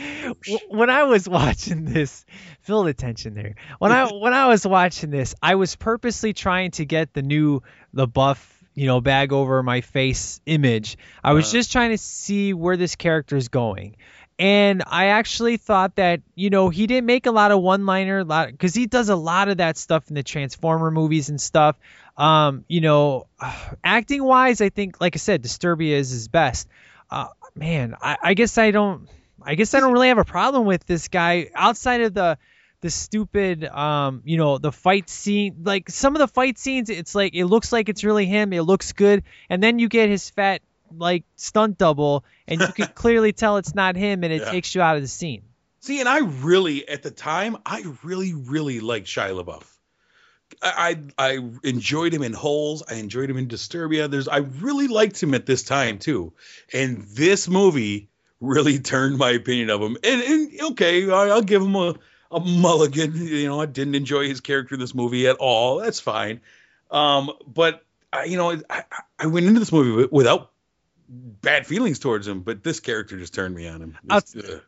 when 0.68 0.90
I 0.90 1.04
was 1.04 1.26
watching 1.26 1.86
this, 1.86 2.24
feel 2.60 2.82
the 2.82 2.92
tension 2.92 3.34
there. 3.34 3.54
When 3.78 3.92
I 3.92 4.04
when 4.12 4.34
I 4.34 4.48
was 4.48 4.66
watching 4.66 5.10
this, 5.10 5.34
I 5.42 5.54
was 5.54 5.74
purposely 5.74 6.34
trying 6.34 6.72
to 6.72 6.84
get 6.84 7.14
the 7.14 7.22
new 7.22 7.62
LaBeouf, 7.94 8.36
you 8.76 8.86
know, 8.86 9.00
bag 9.00 9.32
over 9.32 9.62
my 9.62 9.80
face 9.80 10.40
image. 10.46 10.98
I 11.24 11.32
was 11.32 11.50
just 11.50 11.72
trying 11.72 11.90
to 11.90 11.98
see 11.98 12.52
where 12.52 12.76
this 12.76 12.94
character 12.94 13.36
is 13.36 13.48
going. 13.48 13.96
And 14.38 14.82
I 14.86 15.06
actually 15.06 15.56
thought 15.56 15.96
that, 15.96 16.20
you 16.34 16.50
know, 16.50 16.68
he 16.68 16.86
didn't 16.86 17.06
make 17.06 17.24
a 17.24 17.30
lot 17.30 17.52
of 17.52 17.62
one-liner, 17.62 18.22
lot 18.22 18.48
because 18.48 18.74
he 18.74 18.86
does 18.86 19.08
a 19.08 19.16
lot 19.16 19.48
of 19.48 19.56
that 19.56 19.78
stuff 19.78 20.08
in 20.10 20.14
the 20.14 20.22
Transformer 20.22 20.90
movies 20.90 21.30
and 21.30 21.40
stuff. 21.40 21.76
Um, 22.18 22.66
you 22.68 22.82
know, 22.82 23.28
acting 23.84 24.22
wise, 24.22 24.60
I 24.60 24.68
think, 24.68 25.00
like 25.00 25.16
I 25.16 25.18
said, 25.18 25.42
Disturbia 25.42 25.92
is 25.92 26.10
his 26.10 26.28
best. 26.28 26.68
Uh, 27.10 27.28
man, 27.54 27.96
I, 28.00 28.18
I 28.22 28.34
guess 28.34 28.58
I 28.58 28.72
don't, 28.72 29.08
I 29.42 29.54
guess 29.54 29.72
I 29.72 29.80
don't 29.80 29.94
really 29.94 30.08
have 30.08 30.18
a 30.18 30.24
problem 30.24 30.66
with 30.66 30.84
this 30.84 31.08
guy 31.08 31.48
outside 31.54 32.02
of 32.02 32.12
the, 32.12 32.36
the 32.80 32.90
stupid, 32.90 33.64
um, 33.64 34.22
you 34.24 34.36
know, 34.36 34.58
the 34.58 34.72
fight 34.72 35.08
scene. 35.10 35.62
Like 35.64 35.88
some 35.90 36.14
of 36.14 36.20
the 36.20 36.28
fight 36.28 36.58
scenes, 36.58 36.90
it's 36.90 37.14
like 37.14 37.34
it 37.34 37.46
looks 37.46 37.72
like 37.72 37.88
it's 37.88 38.04
really 38.04 38.26
him. 38.26 38.52
It 38.52 38.62
looks 38.62 38.92
good, 38.92 39.24
and 39.48 39.62
then 39.62 39.78
you 39.78 39.88
get 39.88 40.08
his 40.08 40.28
fat 40.30 40.62
like 40.96 41.24
stunt 41.36 41.78
double, 41.78 42.24
and 42.46 42.60
you 42.60 42.68
can 42.68 42.86
clearly 42.94 43.32
tell 43.32 43.56
it's 43.56 43.74
not 43.74 43.96
him, 43.96 44.24
and 44.24 44.32
it 44.32 44.42
Yeah. 44.42 44.50
takes 44.50 44.74
you 44.74 44.82
out 44.82 44.96
of 44.96 45.02
the 45.02 45.08
scene. 45.08 45.42
See, 45.80 46.00
and 46.00 46.08
I 46.08 46.18
really, 46.18 46.88
at 46.88 47.02
the 47.02 47.10
time, 47.10 47.56
I 47.64 47.84
really, 48.02 48.34
really 48.34 48.80
liked 48.80 49.06
Shia 49.06 49.40
LaBeouf. 49.42 49.64
I, 50.62 50.96
I 51.18 51.30
I 51.36 51.50
enjoyed 51.64 52.14
him 52.14 52.22
in 52.22 52.32
Holes. 52.32 52.82
I 52.88 52.94
enjoyed 52.94 53.28
him 53.28 53.36
in 53.36 53.48
Disturbia. 53.48 54.08
There's 54.10 54.28
I 54.28 54.38
really 54.38 54.86
liked 54.88 55.20
him 55.22 55.34
at 55.34 55.44
this 55.46 55.62
time 55.64 55.98
too, 55.98 56.32
and 56.72 57.02
this 57.02 57.48
movie 57.48 58.08
really 58.40 58.78
turned 58.92 59.18
my 59.18 59.30
opinion 59.30 59.70
of 59.70 59.80
him. 59.80 59.96
And, 60.04 60.22
and 60.22 60.60
okay, 60.72 61.10
I, 61.10 61.28
I'll 61.28 61.42
give 61.42 61.62
him 61.62 61.74
a 61.74 61.94
a 62.30 62.40
mulligan. 62.40 63.14
You 63.16 63.46
know, 63.46 63.60
I 63.60 63.66
didn't 63.66 63.94
enjoy 63.94 64.28
his 64.28 64.40
character 64.40 64.74
in 64.74 64.80
this 64.80 64.94
movie 64.94 65.26
at 65.26 65.36
all. 65.36 65.78
That's 65.78 66.00
fine. 66.00 66.40
Um, 66.90 67.30
but 67.46 67.84
I, 68.12 68.24
you 68.24 68.36
know, 68.36 68.60
I, 68.70 68.84
I- 69.18 69.26
went 69.26 69.46
into 69.46 69.60
this 69.60 69.72
movie 69.72 70.08
without 70.10 70.52
bad 71.08 71.66
feelings 71.66 71.98
towards 72.00 72.26
him, 72.26 72.40
but 72.40 72.62
this 72.64 72.80
character 72.80 73.16
just 73.16 73.32
turned 73.34 73.54
me 73.54 73.68
on 73.68 73.80
him. 73.80 73.98
Uh, 74.10 74.20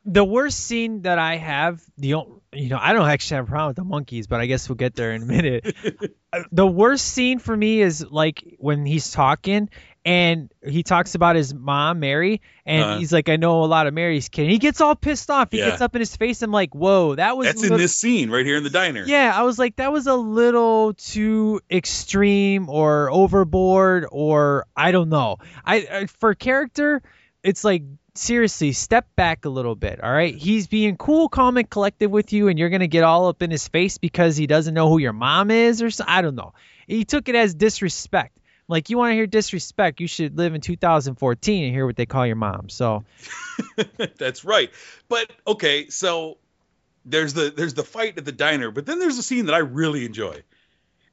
the 0.05 0.25
worst 0.25 0.61
scene 0.61 1.03
that 1.03 1.19
I 1.19 1.37
have, 1.37 1.83
the 1.97 2.09
you 2.09 2.69
know, 2.69 2.79
I 2.81 2.93
don't 2.93 3.09
actually 3.09 3.37
have 3.37 3.47
a 3.47 3.49
problem 3.49 3.69
with 3.71 3.77
the 3.77 3.85
monkeys, 3.85 4.27
but 4.27 4.41
I 4.41 4.47
guess 4.47 4.69
we'll 4.69 4.77
get 4.77 4.95
there 4.95 5.13
in 5.13 5.23
a 5.23 5.27
minute. 5.27 5.77
The 6.53 6.67
worst 6.67 7.07
scene 7.07 7.39
for 7.39 7.57
me 7.57 7.81
is 7.81 8.05
like 8.05 8.57
when 8.59 8.85
he's 8.85 9.11
talking 9.11 9.71
and 10.05 10.51
he 10.67 10.83
talks 10.83 11.15
about 11.15 11.37
his 11.37 11.53
mom, 11.53 12.01
Mary, 12.01 12.41
and 12.65 12.83
Uh-huh. 12.83 12.99
he's 12.99 13.13
like, 13.13 13.29
I 13.29 13.37
know 13.37 13.65
a 13.65 13.67
lot 13.67 13.87
of 13.87 13.95
Mary's 13.95 14.29
kid. 14.29 14.43
And 14.43 14.51
he 14.53 14.59
gets 14.59 14.81
all 14.81 14.95
pissed 14.95 15.29
off. 15.31 15.49
He 15.51 15.59
Yeah. 15.59 15.71
gets 15.71 15.81
up 15.83 15.95
in 15.95 16.01
his 16.01 16.17
face. 16.17 16.41
I'm 16.43 16.51
like, 16.53 16.75
whoa, 16.75 17.15
that 17.17 17.37
was 17.37 17.47
That's 17.49 17.63
a 17.63 17.67
in 17.73 17.77
this 17.79 17.97
scene 17.97 18.31
right 18.31 18.47
here 18.47 18.57
in 18.57 18.63
the 18.65 18.71
diner. 18.71 19.05
Yeah, 19.07 19.33
I 19.35 19.43
was 19.43 19.59
like, 19.59 19.77
that 19.77 19.93
was 19.93 20.07
a 20.07 20.15
little 20.15 20.95
too 20.95 21.61
extreme 21.71 22.69
or 22.71 23.11
overboard, 23.11 24.07
or 24.11 24.67
I 24.77 24.93
don't 24.93 25.09
know. 25.09 25.37
I, 25.65 26.07
for 26.19 26.35
character, 26.35 27.03
it's 27.43 27.65
like 27.65 27.83
seriously, 28.15 28.73
step 28.73 29.07
back 29.15 29.45
a 29.45 29.49
little 29.49 29.77
bit. 29.77 30.03
All 30.03 30.11
right, 30.13 30.35
he's 30.35 30.67
being 30.67 30.97
cool, 30.97 31.29
calm, 31.29 31.57
and 31.57 31.69
collective 31.71 32.11
with 32.11 32.33
you, 32.33 32.49
and 32.49 32.59
you're 32.59 32.69
gonna 32.69 32.89
get 32.89 33.05
all 33.05 33.29
up 33.29 33.43
in 33.43 33.51
his 33.51 33.69
face 33.69 33.99
because 33.99 34.37
he 34.37 34.47
doesn't 34.49 34.75
know 34.75 34.89
who 34.89 34.99
your 34.99 35.13
mom 35.13 35.51
is, 35.53 35.83
or 35.83 35.91
so, 35.91 36.05
I 36.07 36.21
don't 36.23 36.35
know. 36.35 36.53
He 36.89 37.05
took 37.05 37.29
it 37.29 37.35
as 37.37 37.55
disrespect. 37.55 38.37
Like 38.69 38.91
you 38.91 38.99
want 38.99 39.11
to 39.13 39.15
hear 39.15 39.27
disrespect, 39.27 40.01
you 40.01 40.07
should 40.07 40.37
live 40.37 40.55
in 40.55 40.61
2014 40.61 41.65
and 41.65 41.75
hear 41.75 41.87
what 41.87 41.97
they 41.97 42.07
call 42.07 42.27
your 42.27 42.37
mom. 42.37 42.69
So 42.69 43.05
That's 44.19 44.45
right. 44.45 44.71
But 45.09 45.31
okay, 45.47 45.89
so 45.89 46.39
there's 47.05 47.33
the 47.35 47.53
there's 47.55 47.75
the 47.75 47.85
fight 47.85 48.19
at 48.19 48.25
the 48.25 48.33
diner, 48.33 48.71
but 48.71 48.87
then 48.87 48.99
there's 48.99 49.19
a 49.19 49.23
scene 49.23 49.47
that 49.47 49.55
I 49.55 49.59
really 49.59 50.05
enjoy, 50.05 50.43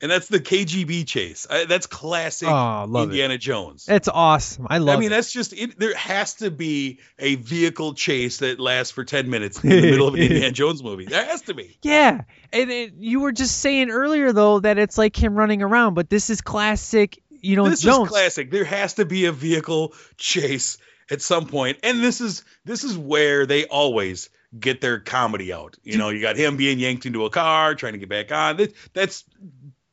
and 0.02 0.12
that's 0.12 0.28
the 0.28 0.40
KGB 0.40 1.08
chase. 1.08 1.48
I, 1.50 1.66
that's 1.66 1.88
classic 1.88 2.50
Oh, 2.50 2.86
love 2.88 3.04
it. 3.04 3.12
Indiana 3.12 3.38
Jones. 3.38 3.86
it's 3.88 4.10
awesome. 4.10 4.68
I 4.70 4.80
love. 4.80 4.98
I 4.98 5.00
mean, 5.00 5.08
it. 5.08 5.10
that's 5.12 5.32
just 5.32 5.54
it. 5.54 5.80
There 5.80 5.96
has 5.96 6.36
to 6.36 6.52
be 6.52 7.00
a 7.18 7.36
vehicle 7.36 7.94
chase 7.94 8.38
that 8.40 8.60
lasts 8.60 8.92
for 8.92 9.06
ten 9.06 9.30
minutes 9.30 9.60
in 9.64 9.70
the 9.70 9.82
middle 9.82 10.08
of 10.08 10.16
an 10.16 10.22
Indiana 10.22 10.52
Jones 10.52 10.84
movie. 10.84 11.06
There 11.06 11.26
has 11.26 11.44
to 11.44 11.54
be. 11.54 11.78
Yeah, 11.82 12.24
and 12.52 12.70
it, 12.72 12.94
you 13.00 13.22
were 13.22 13.32
just 13.32 13.58
saying 13.60 13.90
earlier 13.90 14.34
though 14.34 14.60
that 14.60 14.78
it's 14.78 14.98
like 14.98 15.16
him 15.16 15.36
running 15.36 15.62
around, 15.62 15.94
but 15.94 16.10
this 16.10 16.30
is 16.30 16.42
classic. 16.42 17.22
You 17.46 17.56
know, 17.56 17.70
this 17.70 17.82
Jones. 17.82 18.08
is 18.08 18.10
classic. 18.10 18.52
There 18.52 18.66
has 18.66 18.96
to 18.96 19.06
be 19.06 19.26
a 19.26 19.32
vehicle 19.32 19.94
chase 20.18 20.78
at 21.10 21.22
some 21.22 21.46
point, 21.48 21.78
and 21.84 22.04
this 22.04 22.22
is 22.22 22.44
this 22.64 22.84
is 22.84 22.98
where 22.98 23.46
they 23.46 23.66
always 23.66 24.30
get 24.58 24.82
their 24.82 25.00
comedy 25.00 25.54
out. 25.54 25.78
You 25.84 25.98
know, 25.98 26.10
you 26.10 26.22
got 26.22 26.38
him 26.38 26.58
being 26.58 26.80
yanked 26.80 27.06
into 27.06 27.26
a 27.26 27.30
car, 27.30 27.76
trying 27.76 27.94
to 27.94 28.00
get 28.00 28.10
back 28.10 28.32
on. 28.32 28.58
That, 28.58 28.74
that's 28.94 29.24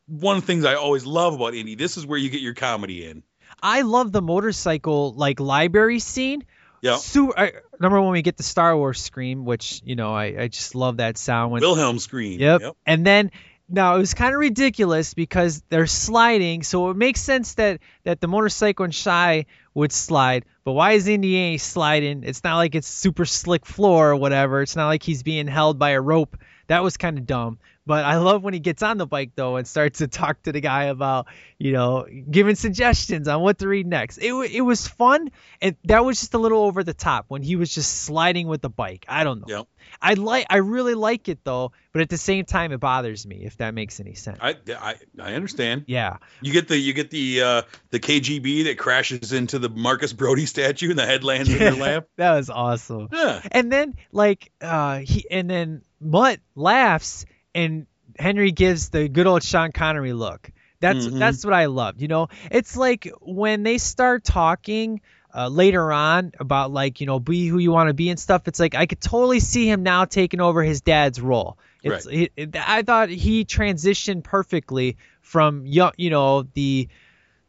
one 0.07 0.37
of 0.37 0.43
the 0.43 0.47
things 0.47 0.65
I 0.65 0.75
always 0.75 1.05
love 1.05 1.35
about 1.35 1.55
Indy. 1.55 1.75
This 1.75 1.97
is 1.97 2.07
where 2.07 2.19
you 2.19 2.31
get 2.31 2.41
your 2.41 2.55
comedy 2.55 3.07
in. 3.07 3.23
I 3.63 3.83
love 3.83 4.13
the 4.13 4.23
motorcycle 4.23 5.13
like 5.13 5.41
library 5.41 5.99
scene. 5.99 6.45
Yeah. 6.81 6.97
Super. 6.97 7.39
I, 7.39 7.53
number 7.81 8.01
one, 8.01 8.13
we 8.13 8.23
get 8.23 8.37
the 8.37 8.43
Star 8.43 8.77
Wars 8.77 9.01
scream, 9.01 9.45
which 9.45 9.83
you 9.85 9.95
know 9.95 10.13
I, 10.13 10.43
I 10.43 10.49
just 10.49 10.75
love 10.75 10.97
that 10.97 11.17
sound. 11.17 11.53
When, 11.53 11.61
Wilhelm 11.61 11.99
scream. 11.99 12.41
Yep. 12.41 12.77
And 12.87 13.07
then 13.07 13.31
now 13.69 13.97
it 13.97 13.99
was 13.99 14.15
kind 14.15 14.35
of 14.35 14.41
ridiculous 14.41 15.15
because 15.15 15.63
they're 15.69 15.87
sliding, 15.87 16.63
so 16.63 16.91
it 16.91 16.97
makes 16.97 17.21
sense 17.21 17.55
that 17.55 17.81
that 18.05 18.21
the 18.21 18.29
motorcycle 18.29 18.85
and 18.85 18.93
Shia 18.93 19.47
would 19.75 19.93
slide. 19.93 20.45
But 20.65 20.73
why 20.73 20.93
is 20.93 21.09
Indiana 21.09 21.59
sliding? 21.59 22.23
It's 22.25 22.45
not 22.45 22.57
like 22.57 22.75
it's 22.75 22.89
super 22.89 23.25
slick 23.25 23.67
floor 23.67 24.11
or 24.11 24.17
whatever. 24.17 24.63
It's 24.63 24.77
not 24.77 24.89
like 24.89 25.03
he's 25.03 25.23
being 25.23 25.47
held 25.47 25.79
by 25.79 25.91
a 25.91 26.01
rope. 26.01 26.37
That 26.67 26.83
was 26.83 26.97
kind 26.97 27.19
of 27.19 27.27
dumb. 27.27 27.59
But 27.85 28.05
I 28.05 28.19
love 28.19 28.45
when 28.45 28.55
he 28.55 28.61
gets 28.61 28.83
on 28.83 28.97
the 28.97 29.07
bike 29.07 29.33
though 29.35 29.57
and 29.57 29.67
starts 29.67 29.99
to 29.99 30.07
talk 30.09 30.43
to 30.45 30.53
the 30.53 30.61
guy 30.61 30.85
about, 30.85 31.27
you 31.59 31.73
know, 31.73 32.07
giving 32.31 32.55
suggestions 32.55 33.27
on 33.27 33.41
what 33.41 33.59
to 33.59 33.69
read 33.69 33.87
next. 33.87 34.19
It 34.19 34.33
it 34.33 34.61
was 34.61 34.87
fun, 34.87 35.31
and 35.61 35.77
that 35.85 36.05
was 36.05 36.21
just 36.21 36.35
a 36.35 36.39
little 36.39 36.63
over 36.63 36.85
the 36.85 36.95
top 36.95 37.25
when 37.29 37.43
he 37.43 37.57
was 37.57 37.75
just 37.75 38.03
sliding 38.03 38.47
with 38.47 38.63
the 38.63 38.71
bike. 38.71 39.05
I 39.09 39.25
don't 39.25 39.41
know. 39.41 39.57
Yep. 39.57 39.67
I 40.01 40.15
like 40.15 40.47
I 40.49 40.59
really 40.59 40.95
like 40.95 41.29
it 41.29 41.41
though, 41.43 41.73
but 41.93 42.03
at 42.03 42.09
the 42.09 42.19
same 42.19 42.45
time 42.45 42.71
it 42.71 42.79
bothers 42.79 43.27
me 43.27 43.45
if 43.45 43.57
that 43.57 43.75
makes 43.75 43.99
any 43.99 44.15
sense. 44.15 44.39
I, 44.41 44.57
I 44.69 44.95
I 45.21 45.35
understand. 45.35 45.85
Yeah. 45.89 46.19
You 46.41 46.53
get 46.53 46.69
the 46.69 46.79
you 46.79 46.93
get 46.93 47.11
the 47.11 47.43
uh, 47.43 47.63
the 47.91 47.99
KGB 47.99 48.65
that 48.65 48.79
crashes 48.79 49.33
into 49.33 49.59
the 49.59 49.69
Marcus 49.69 50.13
Brody 50.13 50.47
statue 50.47 50.91
and 50.91 50.99
the 50.99 51.07
head 51.07 51.25
lands 51.25 51.51
in 51.51 51.59
their 51.59 51.75
lap. 51.75 52.07
that 52.17 52.37
was 52.37 52.49
awesome. 52.49 53.09
Yeah. 53.13 53.41
And 53.51 53.73
then 53.73 53.97
like 54.13 54.53
uh 54.61 54.99
he 54.99 55.27
and 55.31 55.51
then 55.51 55.83
Mutt 56.01 56.39
laughs 56.55 57.27
and 57.55 57.87
Henry 58.19 58.53
gives 58.53 58.89
the 58.91 59.09
good 59.09 59.27
old 59.27 59.43
Sean 59.43 59.73
Connery 59.73 60.13
look. 60.13 60.51
That's 60.81 61.07
Mhm. 61.07 61.19
that's 61.19 61.45
what 61.45 61.55
I 61.55 61.67
loved. 61.67 62.03
You 62.03 62.09
know, 62.09 62.29
it's 62.51 62.77
like 62.77 63.09
when 63.21 63.63
they 63.63 63.79
start 63.79 64.25
talking 64.25 65.01
uh, 65.35 65.49
later 65.49 65.91
on 65.91 66.33
about 66.39 66.71
like 66.73 67.01
you 67.01 67.07
know 67.07 67.19
be 67.19 67.47
who 67.47 67.57
you 67.59 67.71
want 67.71 67.89
to 67.89 67.95
be 67.95 68.11
and 68.11 68.19
stuff. 68.21 68.47
It's 68.49 68.61
like 68.61 68.75
I 68.75 68.85
could 68.87 69.01
totally 69.01 69.41
see 69.41 69.67
him 69.71 69.83
now 69.83 70.05
taking 70.05 70.41
over 70.41 70.63
his 70.63 70.83
dad's 70.83 71.21
role. 71.21 71.57
It's 71.83 72.07
Right. 72.07 72.31
it, 72.37 72.53
it- 72.55 72.57
I 72.57 72.83
thought 72.83 73.09
he 73.09 73.45
transitioned 73.45 74.25
perfectly 74.25 74.99
from 75.23 75.65
young, 75.67 75.93
you 75.97 76.11
know, 76.11 76.43
the 76.43 76.89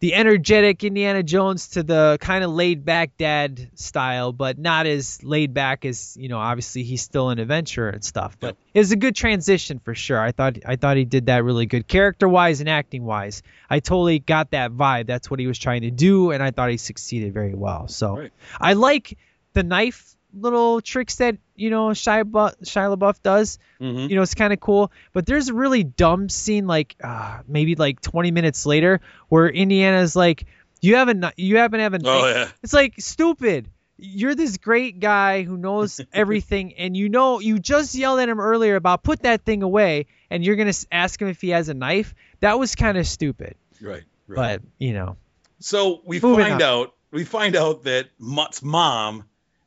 the 0.03 0.15
energetic 0.15 0.83
Indiana 0.83 1.23
Jones 1.23 1.69
to 1.69 1.81
the 1.81 2.17
kind 2.19 2.43
of 2.43 2.51
laid 2.51 2.83
back 2.83 3.15
dad 3.17 3.69
style, 3.75 4.33
but 4.33 4.59
not 4.59 4.85
as 4.85 5.23
laid 5.23 5.53
back 5.53 5.85
as 5.85 6.17
you 6.19 6.27
know. 6.27 6.39
Obviously, 6.39 6.83
he's 6.83 7.01
still 7.01 7.29
an 7.29 7.39
adventurer 7.39 7.87
and 7.87 8.03
stuff, 8.03 8.35
but 8.37 8.57
it 8.73 8.79
was 8.79 8.91
a 8.91 8.97
good 8.97 9.15
transition 9.15 9.79
for 9.79 9.95
sure. 9.95 10.19
I 10.19 10.33
thought 10.33 10.57
I 10.65 10.75
thought 10.75 10.97
he 10.97 11.05
did 11.05 11.27
that 11.27 11.45
really 11.45 11.67
good, 11.67 11.87
character 11.87 12.27
wise 12.27 12.59
and 12.59 12.67
acting 12.67 13.05
wise. 13.05 13.43
I 13.69 13.79
totally 13.79 14.19
got 14.19 14.51
that 14.51 14.73
vibe. 14.73 15.07
That's 15.07 15.31
what 15.31 15.39
he 15.39 15.47
was 15.47 15.57
trying 15.57 15.83
to 15.83 15.91
do, 15.91 16.31
and 16.31 16.43
I 16.43 16.51
thought 16.51 16.69
he 16.69 16.75
succeeded 16.75 17.33
very 17.33 17.55
well. 17.55 17.87
So 17.87 18.17
Right. 18.17 18.33
I 18.59 18.73
like 18.73 19.17
the 19.53 19.63
knife 19.63 20.17
little 20.33 20.81
tricks 20.81 21.15
that 21.15 21.37
you 21.55 21.69
know 21.69 21.89
Shia, 21.89 22.23
Bu- 22.25 22.55
Shia 22.65 22.95
LaBeouf 22.97 23.21
does. 23.23 23.59
Mhm. 23.79 24.09
You 24.09 24.15
know, 24.15 24.21
it's 24.21 24.33
kind 24.35 24.53
of 24.53 24.59
cool. 24.59 24.91
But 25.13 25.25
there's 25.25 25.49
a 25.49 25.53
really 25.53 25.83
dumb 25.83 26.29
scene, 26.29 26.67
like 26.67 26.95
uh, 27.03 27.39
maybe 27.47 27.75
like 27.75 28.01
20 28.01 28.31
minutes 28.31 28.65
later, 28.65 29.01
where 29.29 29.47
Indiana's 29.49 30.15
like, 30.15 30.45
"You 30.81 30.95
haven't, 30.95 31.23
you 31.37 31.57
haven't 31.57 31.79
have 31.79 31.93
a 31.93 31.99
Oh 32.03 32.27
yeah. 32.27 32.49
It's 32.63 32.73
like 32.73 32.95
stupid. 32.99 33.67
you're 33.97 34.33
this 34.35 34.57
great 34.57 34.99
guy 34.99 35.43
who 35.43 35.55
knows 35.55 36.01
everything, 36.13 36.73
and 36.73 36.97
you 36.97 37.09
know 37.09 37.39
you 37.39 37.59
just 37.59 37.93
yelled 37.95 38.19
at 38.19 38.27
him 38.27 38.39
earlier 38.39 38.75
about 38.75 39.03
put 39.03 39.21
that 39.23 39.43
thing 39.45 39.61
away, 39.63 40.07
and 40.31 40.43
you're 40.43 40.55
gonna 40.55 40.73
ask 40.91 41.21
him 41.21 41.27
if 41.27 41.39
he 41.41 41.49
has 41.49 41.69
a 41.69 41.73
knife. 41.73 42.15
That 42.39 42.57
was 42.59 42.75
kind 42.75 42.97
of 42.97 43.05
stupid. 43.07 43.55
Right. 43.81 44.03
Right. 44.27 44.35
But 44.59 44.61
you 44.79 44.93
know, 44.93 45.17
So 45.59 46.01
we 46.05 46.19
Moving 46.19 46.45
find 46.45 46.61
out 46.61 46.95
we 47.11 47.23
find 47.25 47.55
out 47.55 47.83
that 47.83 48.07
Mutt's 48.17 48.63
mom 48.63 49.25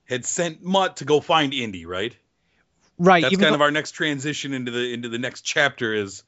had 0.09 0.25
sent 0.25 0.63
Mutt 0.63 0.97
to 0.99 1.05
go 1.05 1.21
find 1.21 1.53
Indy, 1.53 1.87
right? 1.87 2.17
right? 2.99 3.23
That's 3.23 3.37
kind 3.37 3.51
though- 3.51 3.55
of 3.55 3.61
our 3.61 3.71
next 3.71 3.93
transition 3.93 4.53
into 4.53 4.71
the 4.71 4.93
into 4.93 5.09
the 5.09 5.19
next 5.19 5.43
chapter 5.43 5.95
is 5.95 6.23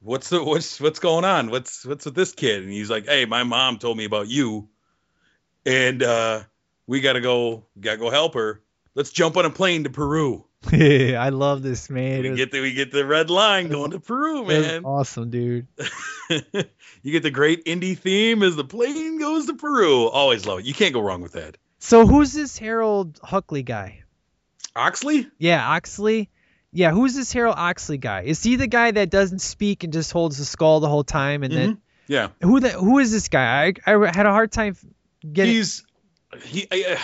what's 0.00 0.30
the 0.30 0.42
what's 0.42 0.80
what's 0.80 0.98
going 0.98 1.24
on? 1.24 1.50
What's 1.50 1.84
what's 1.84 2.04
with 2.04 2.14
this 2.14 2.32
kid? 2.32 2.62
And 2.62 2.72
he's 2.72 2.90
like, 2.90 3.06
Hey, 3.06 3.24
my 3.24 3.42
mom 3.42 3.78
told 3.78 3.96
me 3.96 4.04
about 4.04 4.28
you 4.28 4.68
and 5.66 6.02
uh 6.02 6.42
we 6.86 7.00
gotta 7.00 7.20
go 7.20 7.64
gotta 7.78 7.98
go 7.98 8.10
help 8.10 8.34
her. 8.34 8.60
Let's 8.94 9.10
jump 9.10 9.36
on 9.36 9.44
a 9.44 9.50
plane 9.50 9.84
to 9.84 9.90
Peru. 9.90 10.44
I 10.72 11.28
love 11.30 11.62
this 11.62 11.90
man. 11.90 12.22
We 12.22 12.30
was- 12.30 12.38
get 12.38 12.52
the 12.52 12.60
we 12.60 12.72
get 12.72 12.90
the 12.90 13.04
red 13.04 13.30
line 13.30 13.68
going 13.68 13.90
to 13.92 14.00
Peru, 14.00 14.44
man. 14.46 14.84
awesome, 14.84 15.30
dude. 15.30 15.66
you 16.30 17.12
get 17.12 17.22
the 17.22 17.30
great 17.30 17.62
Indy 17.66 17.94
theme 17.94 18.42
as 18.42 18.56
the 18.56 18.64
plane 18.64 19.18
goes 19.18 19.46
to 19.46 19.54
Peru. 19.54 20.08
Always 20.08 20.46
love 20.46 20.60
it. 20.60 20.64
You 20.64 20.74
can't 20.74 20.94
go 20.94 21.00
wrong 21.00 21.20
with 21.22 21.32
that. 21.32 21.56
So 21.84 22.06
who's 22.06 22.32
this 22.32 22.56
Harold 22.56 23.20
Huckley 23.20 23.62
guy? 23.62 24.04
Oxley? 24.74 25.28
Yeah, 25.36 25.68
Oxley. 25.68 26.30
Yeah, 26.72 26.92
who's 26.92 27.14
this 27.14 27.30
Harold 27.30 27.56
Oxley 27.58 27.98
guy? 27.98 28.22
Is 28.22 28.42
he 28.42 28.56
the 28.56 28.66
guy 28.66 28.90
that 28.90 29.10
doesn't 29.10 29.40
speak 29.40 29.84
and 29.84 29.92
just 29.92 30.10
holds 30.10 30.38
the 30.38 30.46
skull 30.46 30.80
the 30.80 30.88
whole 30.88 31.04
time? 31.04 31.42
And 31.42 31.52
then 31.52 31.78
Yeah. 32.06 32.28
who 32.40 32.60
the 32.60 32.70
who 32.70 33.00
is 33.00 33.12
this 33.12 33.28
guy? 33.28 33.74
I 33.86 33.94
I 33.94 34.16
had 34.16 34.24
a 34.24 34.30
hard 34.30 34.50
time 34.50 34.78
getting. 35.30 35.52
He's 35.52 35.84
he 36.42 36.66
uh, 36.70 36.96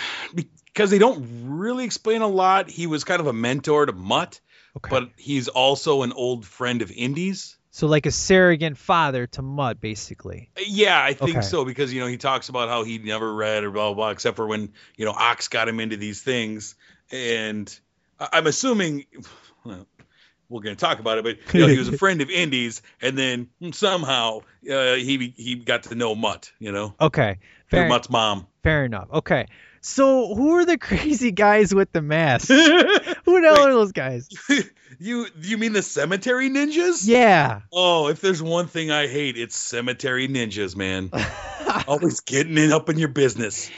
because 0.65 0.89
they 0.91 0.99
don't 0.99 1.59
really 1.61 1.85
explain 1.85 2.23
a 2.23 2.27
lot. 2.27 2.71
He 2.71 2.87
was 2.87 3.05
kind 3.05 3.21
of 3.21 3.27
a 3.27 3.35
mentor 3.35 3.85
to 3.85 3.93
Mutt, 3.93 4.41
but 4.89 5.11
he's 5.19 5.49
also 5.49 6.03
an 6.05 6.13
old 6.13 6.47
friend 6.47 6.81
of 6.81 6.91
Indy's. 6.91 7.59
So 7.81 7.87
like 7.87 8.05
a 8.05 8.11
surrogate 8.11 8.77
father 8.77 9.27
to 9.27 9.41
Mutt, 9.41 9.81
basically. 9.81 10.51
Yeah, 10.59 11.03
I 11.03 11.15
think 11.15 11.31
Okay. 11.31 11.41
so 11.41 11.65
because 11.65 11.95
you 11.95 12.01
know 12.01 12.07
he 12.07 12.19
talks 12.19 12.51
about 12.51 12.69
how 12.69 12.85
he 12.85 12.99
never 12.99 13.35
read 13.35 13.65
or 13.65 13.71
blah 13.71 13.87
blah 13.89 13.95
blah, 13.95 14.11
except 14.11 14.37
for 14.37 14.47
when 14.47 14.75
you 14.99 15.07
know 15.07 15.13
Ox 15.13 15.49
got 15.49 15.67
him 15.67 15.81
into 15.81 15.97
these 15.97 16.21
things, 16.23 16.75
and 17.11 17.81
I'm 18.21 18.47
assuming. 18.47 19.07
Well, 19.65 19.87
we're 20.49 20.63
going 20.63 20.75
to 20.75 20.81
talk 20.81 20.99
about 20.99 21.17
it, 21.17 21.23
but 21.23 21.39
you 21.55 21.61
know, 21.61 21.69
he 21.69 21.79
was 21.79 21.87
a 21.89 21.93
friend 21.99 22.21
of 22.21 22.29
Indy's, 22.29 22.83
and 23.01 23.17
then 23.17 23.49
somehow 23.73 24.41
uh, 24.71 24.95
he 24.95 25.33
he 25.37 25.55
got 25.55 25.85
to 25.85 25.95
know 25.95 26.15
Mutt, 26.15 26.51
you 26.59 26.73
know, 26.73 26.95
Okay, 27.01 27.39
fair, 27.69 27.89
Mutt's 27.89 28.11
mom. 28.11 28.47
fair 28.65 28.85
enough. 28.85 29.09
Okay, 29.13 29.47
so 29.81 30.35
who 30.35 30.57
are 30.57 30.65
the 30.65 30.79
crazy 30.79 31.33
guys 31.33 31.75
with 31.75 31.93
the 31.93 32.03
masks? 32.03 32.49
who 32.49 33.41
the 33.41 33.53
hell 33.55 33.67
are 33.67 33.73
those 33.73 33.93
guys? 33.93 34.29
You 35.03 35.29
you 35.41 35.57
mean 35.57 35.73
the 35.73 35.83
cemetery 35.83 36.51
ninjas? 36.51 37.07
Yeah. 37.07 37.61
Oh, 37.73 38.09
if 38.09 38.21
there's 38.21 38.43
one 38.43 38.67
thing 38.67 38.91
I 38.91 39.07
hate, 39.07 39.39
it's 39.39 39.57
cemetery 39.57 40.29
ninjas, 40.29 40.77
man. 40.77 41.11
Always 41.89 42.21
getting 42.21 42.59
in 42.59 42.71
up 42.71 42.91
in 42.91 42.99
your 42.99 43.09
business. 43.09 43.71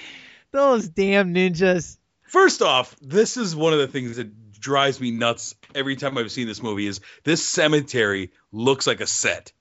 Those 0.51 0.89
damn 0.89 1.33
ninjas. 1.33 1.97
First 2.23 2.61
off, 2.61 2.97
this 3.01 3.37
is 3.37 3.55
one 3.55 3.73
of 3.73 3.79
the 3.79 3.87
things 3.87 4.17
that 4.17 4.53
drives 4.59 5.01
me 5.01 5.11
nuts 5.11 5.55
every 5.75 5.97
time 5.97 6.17
I've 6.17 6.33
seen 6.33 6.47
this 6.47 6.63
movie 6.63 6.87
is 6.87 7.01
this 7.25 7.47
cemetery 7.47 8.33
looks 8.51 8.87
like 8.87 9.01
a 9.01 9.07
set. 9.07 9.53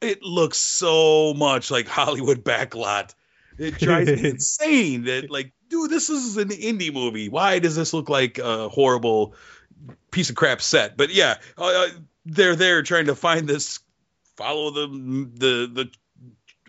It 0.00 0.22
looks 0.22 0.58
so 0.58 1.32
much 1.34 1.70
like 1.70 1.88
Hollywood 1.88 2.44
backlot. 2.44 3.14
It 3.58 3.78
drives 3.78 4.10
me 4.10 4.28
insane 4.28 5.04
that 5.04 5.30
like, 5.30 5.52
dude, 5.74 5.90
this 5.90 6.08
is 6.08 6.36
an 6.36 6.50
Indy 6.52 6.90
movie. 6.90 7.28
Why 7.28 7.58
does 7.58 7.74
this 7.74 7.92
look 7.92 8.08
like 8.08 8.38
a 8.38 8.68
horrible 8.68 9.34
piece 10.10 10.30
of 10.30 10.36
crap 10.36 10.62
set? 10.62 10.96
But 10.96 11.12
yeah, 11.12 11.38
uh, 11.58 11.88
they're 12.24 12.54
there 12.54 12.82
trying 12.82 13.06
to 13.06 13.14
find 13.14 13.48
this, 13.48 13.80
follow 14.36 14.70
the 14.70 14.86
the 15.34 15.66
the 15.66 15.90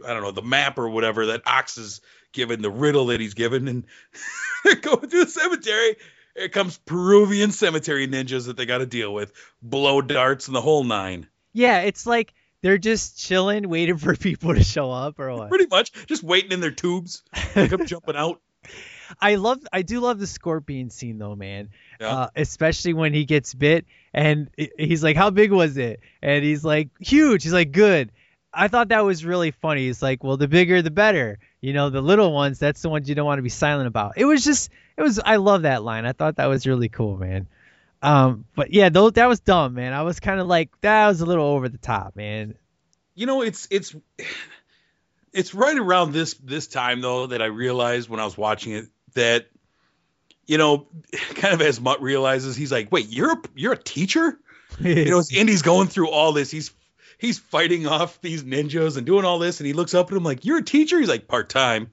I 0.06 0.14
don't 0.14 0.24
know 0.24 0.32
the 0.32 0.42
map 0.42 0.80
or 0.80 0.90
whatever 0.90 1.28
that 1.28 1.44
Ox 1.46 1.78
is 1.78 2.02
given, 2.34 2.62
the 2.62 2.72
riddle 2.72 3.08
that 3.08 3.20
he's 3.20 3.36
given, 3.36 3.68
and 3.68 3.86
they're 4.64 4.76
going 4.76 5.08
through 5.08 5.26
the 5.26 5.32
cemetery. 5.32 5.98
Here 6.36 6.50
comes 6.50 6.78
Peruvian 6.80 7.52
cemetery 7.52 8.08
ninjas 8.08 8.48
that 8.48 8.58
they 8.58 8.66
got 8.66 8.80
to 8.80 8.86
deal 8.86 9.14
with, 9.14 9.32
blow 9.62 10.02
darts 10.02 10.48
and 10.48 10.56
the 10.56 10.62
whole 10.62 10.84
nine. 10.84 11.28
Yeah, 11.54 11.82
it's 11.82 12.06
like 12.06 12.34
they're 12.62 12.78
just 12.80 13.20
chilling, 13.20 13.70
waiting 13.70 13.98
for 13.98 14.16
people 14.18 14.56
to 14.56 14.64
show 14.64 14.92
up 14.92 15.20
or 15.20 15.32
what. 15.34 15.50
Pretty 15.50 15.68
much, 15.68 15.92
just 16.08 16.24
waiting 16.24 16.52
in 16.52 16.60
their 16.60 16.72
tubes. 16.72 17.24
They 17.54 17.68
come 17.68 17.86
jumping 17.86 18.16
out. 18.16 18.42
I 19.20 19.36
love, 19.36 19.60
I 19.72 19.82
do 19.82 20.00
love 20.00 20.20
the 20.20 20.28
scorpion 20.28 20.90
scene 20.90 21.18
though, 21.18 21.36
man. 21.36 21.70
Yeah. 22.00 22.10
Uh, 22.10 22.30
especially 22.36 22.94
when 22.94 23.14
he 23.14 23.26
gets 23.26 23.54
bit 23.54 23.86
and 24.14 24.50
he's 24.78 25.04
like, 25.04 25.16
"How 25.16 25.30
big 25.30 25.52
was 25.52 25.78
it?" 25.78 26.00
And 26.22 26.44
he's 26.44 26.64
like, 26.64 26.90
"Huge." 27.00 27.44
He's 27.44 27.54
like, 27.54 27.72
"Good." 27.72 28.12
I 28.56 28.70
thought 28.70 28.88
that 28.88 29.04
was 29.04 29.26
really 29.26 29.52
funny. 29.52 29.88
He's 29.88 30.02
like, 30.02 30.24
well, 30.24 30.38
the 30.38 30.48
bigger 30.48 30.82
the 30.82 30.92
better. 30.92 31.40
You 31.60 31.74
know, 31.74 31.90
the 31.90 32.02
little 32.02 32.32
ones, 32.32 32.58
that's 32.58 32.82
the 32.82 32.90
ones 32.90 33.10
you 33.10 33.16
don't 33.16 33.26
want 33.26 33.40
to 33.40 33.44
be 33.44 33.50
silent 33.50 33.88
about. 33.88 34.14
It 34.16 34.26
was 34.26 34.44
just, 34.44 34.70
it 34.98 35.02
was. 35.02 35.20
I 35.20 35.36
love 35.36 35.64
that 35.64 35.84
line. 35.84 36.06
I 36.06 36.14
thought 36.14 36.38
that 36.38 36.46
was 36.46 36.66
really 36.66 36.90
cool, 36.90 37.18
man. 37.18 37.48
Um, 38.02 38.46
but 38.56 38.72
yeah, 38.72 38.90
though 38.90 39.10
that 39.10 39.28
was 39.28 39.40
dumb, 39.40 39.74
man. 39.74 39.94
I 39.94 40.04
was 40.04 40.20
kind 40.20 40.40
of 40.40 40.48
like, 40.48 40.70
that 40.82 41.08
was 41.08 41.22
a 41.22 41.26
little 41.26 41.46
over 41.46 41.68
the 41.68 41.78
top, 41.78 42.16
man. 42.16 42.56
You 43.14 43.26
know, 43.26 43.42
it's 43.42 43.68
it's 43.72 43.96
it's 45.34 45.54
right 45.54 45.78
around 45.78 46.14
this 46.14 46.36
this 46.36 46.68
time 46.68 47.02
though 47.02 47.28
that 47.28 47.42
I 47.42 47.48
realized 47.48 48.10
when 48.10 48.20
I 48.20 48.26
was 48.26 48.38
watching 48.38 48.74
it 48.74 48.86
that 49.16 49.48
you 50.48 50.58
know, 50.60 50.88
kind 51.36 51.54
of 51.54 51.62
as 51.62 51.82
Mutt 51.82 52.02
realizes, 52.02 52.56
he's 52.56 52.72
like, 52.72 52.92
"Wait, 52.92 53.08
you're 53.10 53.34
a, 53.34 53.42
you're 53.56 53.74
a 53.74 53.78
teacher?" 53.78 54.40
you 54.80 55.10
know, 55.10 55.20
as 55.20 55.32
Indy's 55.34 55.62
going 55.64 55.88
through 55.88 56.10
all 56.10 56.32
this, 56.34 56.52
he's 56.52 56.72
he's 57.18 57.40
fighting 57.40 57.88
off 57.88 58.22
these 58.22 58.44
ninjas 58.44 58.98
and 58.98 59.06
doing 59.06 59.26
all 59.26 59.40
this, 59.40 59.60
and 59.60 59.68
he 59.68 59.74
looks 59.74 59.94
up 59.94 60.12
at 60.12 60.18
him 60.18 60.24
like, 60.24 60.46
"You're 60.46 60.60
a 60.60 60.64
teacher?" 60.64 61.00
He's 61.00 61.10
like, 61.10 61.28
"Part 61.28 61.50
time." 61.50 61.92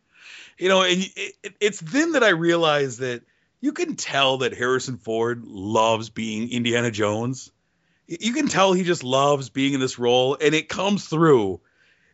You 0.58 0.68
know, 0.68 0.82
and 0.82 1.00
it, 1.00 1.34
it, 1.42 1.54
it's 1.60 1.80
then 1.80 2.12
that 2.12 2.22
I 2.22 2.28
realized 2.30 3.00
that 3.00 3.22
you 3.60 3.72
can 3.72 3.96
tell 3.96 4.38
that 4.38 4.54
Harrison 4.56 4.98
Ford 4.98 5.44
loves 5.44 6.10
being 6.10 6.50
Indiana 6.50 6.90
Jones. 6.90 7.50
You 8.06 8.32
can 8.34 8.48
tell 8.48 8.72
he 8.72 8.82
just 8.82 9.02
loves 9.02 9.48
being 9.48 9.72
in 9.74 9.80
this 9.80 9.98
role, 9.98 10.36
and 10.40 10.54
it 10.54 10.68
comes 10.68 11.06
through. 11.06 11.60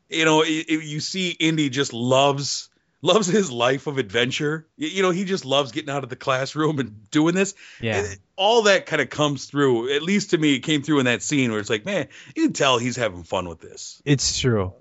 You 0.09 0.25
know, 0.25 0.43
it- 0.43 0.69
you 0.69 1.01
see 1.01 1.31
Indy 1.31 1.69
just 1.69 1.93
loves 1.93 2.69
loves 3.01 3.27
his 3.27 3.51
life 3.51 3.87
of 3.87 3.99
adventure. 3.99 4.67
You 4.77 5.03
know, 5.03 5.11
he 5.11 5.25
just 5.25 5.45
loves 5.45 5.73
getting 5.73 5.91
out 5.91 6.05
of 6.05 6.11
the 6.11 6.17
classroom 6.17 6.79
and 6.79 7.11
doing 7.11 7.35
this 7.35 7.55
Yeah. 7.81 7.99
And 7.99 8.19
all 8.37 8.63
that 8.63 8.87
kind 8.87 9.01
of 9.01 9.11
comes 9.11 9.47
through. 9.47 9.95
At 9.95 10.03
least 10.03 10.31
to 10.31 10.39
me, 10.39 10.55
it 10.55 10.61
came 10.61 10.83
through 10.83 11.01
in 11.01 11.05
that 11.07 11.23
scene 11.23 11.51
where 11.51 11.61
it's 11.61 11.71
like, 11.71 11.85
man, 11.85 12.09
you 12.35 12.45
can 12.45 12.53
tell 12.53 12.79
he's 12.79 12.97
having 12.97 13.23
fun 13.23 13.49
with 13.49 13.61
this. 13.61 14.03
It's 14.05 14.39
true. 14.39 14.73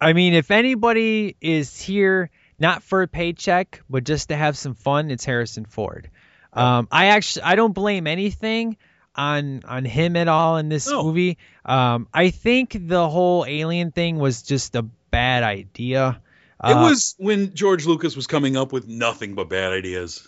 I 0.00 0.12
mean, 0.12 0.34
if 0.34 0.50
anybody 0.50 1.36
is 1.40 1.80
here 1.80 2.30
not 2.58 2.82
for 2.82 3.02
a 3.02 3.08
paycheck, 3.08 3.82
but 3.88 4.04
just 4.04 4.28
to 4.28 4.36
have 4.36 4.56
some 4.56 4.74
fun, 4.74 5.10
it's 5.10 5.24
Harrison 5.24 5.64
Ford. 5.64 6.10
Um, 6.52 6.88
I 6.90 7.06
actually 7.06 7.42
I 7.42 7.54
don't 7.54 7.72
blame 7.72 8.06
anything 8.06 8.78
on 9.14 9.62
on 9.64 9.84
him 9.84 10.16
at 10.16 10.28
all 10.28 10.56
in 10.56 10.68
this 10.68 10.90
movie. 10.90 11.38
Um, 11.64 12.08
I 12.12 12.30
think 12.30 12.76
the 12.78 13.08
whole 13.08 13.44
alien 13.46 13.90
thing 13.90 14.18
was 14.18 14.42
just 14.42 14.74
a 14.74 14.82
bad 14.82 15.42
idea. 15.42 16.20
It 16.64 16.72
Uh, 16.72 16.82
was 16.82 17.14
when 17.18 17.54
George 17.54 17.86
Lucas 17.86 18.16
was 18.16 18.26
coming 18.26 18.56
up 18.56 18.72
with 18.72 18.88
nothing 18.88 19.34
but 19.34 19.48
bad 19.48 19.72
ideas. 19.72 20.26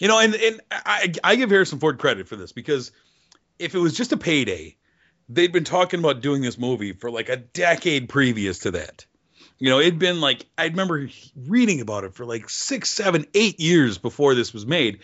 You 0.00 0.08
know, 0.08 0.18
and 0.18 0.34
and 0.34 0.60
I, 0.70 1.12
I 1.22 1.36
give 1.36 1.50
Harrison 1.50 1.78
Ford 1.78 1.98
credit 1.98 2.28
for 2.28 2.36
this 2.36 2.52
because 2.52 2.92
if 3.58 3.74
it 3.74 3.78
was 3.78 3.96
just 3.96 4.12
a 4.12 4.16
payday, 4.16 4.76
they'd 5.28 5.52
been 5.52 5.64
talking 5.64 6.00
about 6.00 6.20
doing 6.20 6.42
this 6.42 6.58
movie 6.58 6.92
for 6.92 7.10
like 7.10 7.28
a 7.28 7.36
decade 7.36 8.08
previous 8.08 8.60
to 8.60 8.72
that. 8.72 9.06
You 9.58 9.70
know, 9.70 9.78
it'd 9.78 10.00
been 10.00 10.20
like 10.20 10.46
I 10.58 10.64
remember 10.64 11.08
reading 11.36 11.80
about 11.80 12.04
it 12.04 12.14
for 12.14 12.24
like 12.26 12.50
six, 12.50 12.90
seven, 12.90 13.26
eight 13.34 13.60
years 13.60 13.98
before 13.98 14.34
this 14.34 14.52
was 14.52 14.66
made, 14.66 15.00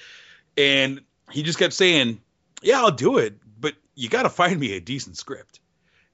and 0.56 1.02
he 1.30 1.44
just 1.44 1.58
kept 1.58 1.72
saying, 1.72 2.20
"Yeah, 2.60 2.80
I'll 2.80 2.90
do 2.90 3.18
it, 3.18 3.38
but 3.60 3.74
you 3.94 4.08
got 4.08 4.24
to 4.24 4.28
find 4.30 4.58
me 4.58 4.72
a 4.72 4.80
decent 4.80 5.16
script." 5.16 5.59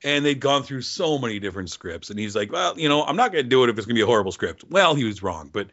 And 0.05 0.25
they'd 0.25 0.39
gone 0.39 0.63
through 0.63 0.83
so 0.83 1.19
many 1.19 1.39
different 1.39 1.71
scripts, 1.71 2.11
and 2.11 2.19
he's 2.19 2.37
like, 2.37 2.53
"Well, 2.53 2.79
you 2.79 2.89
know, 2.89 3.03
I'm 3.03 3.17
not 3.17 3.33
going 3.33 3.45
to 3.45 3.49
do 3.49 3.65
it 3.65 3.71
if 3.71 3.79
it's 3.79 3.87
going 3.87 3.95
to 3.95 3.99
be 3.99 4.03
a 4.03 4.07
horrible 4.07 4.33
script." 4.33 4.65
Well, 4.69 4.95
he 4.95 5.05
was 5.05 5.23
wrong, 5.23 5.49
but 5.51 5.69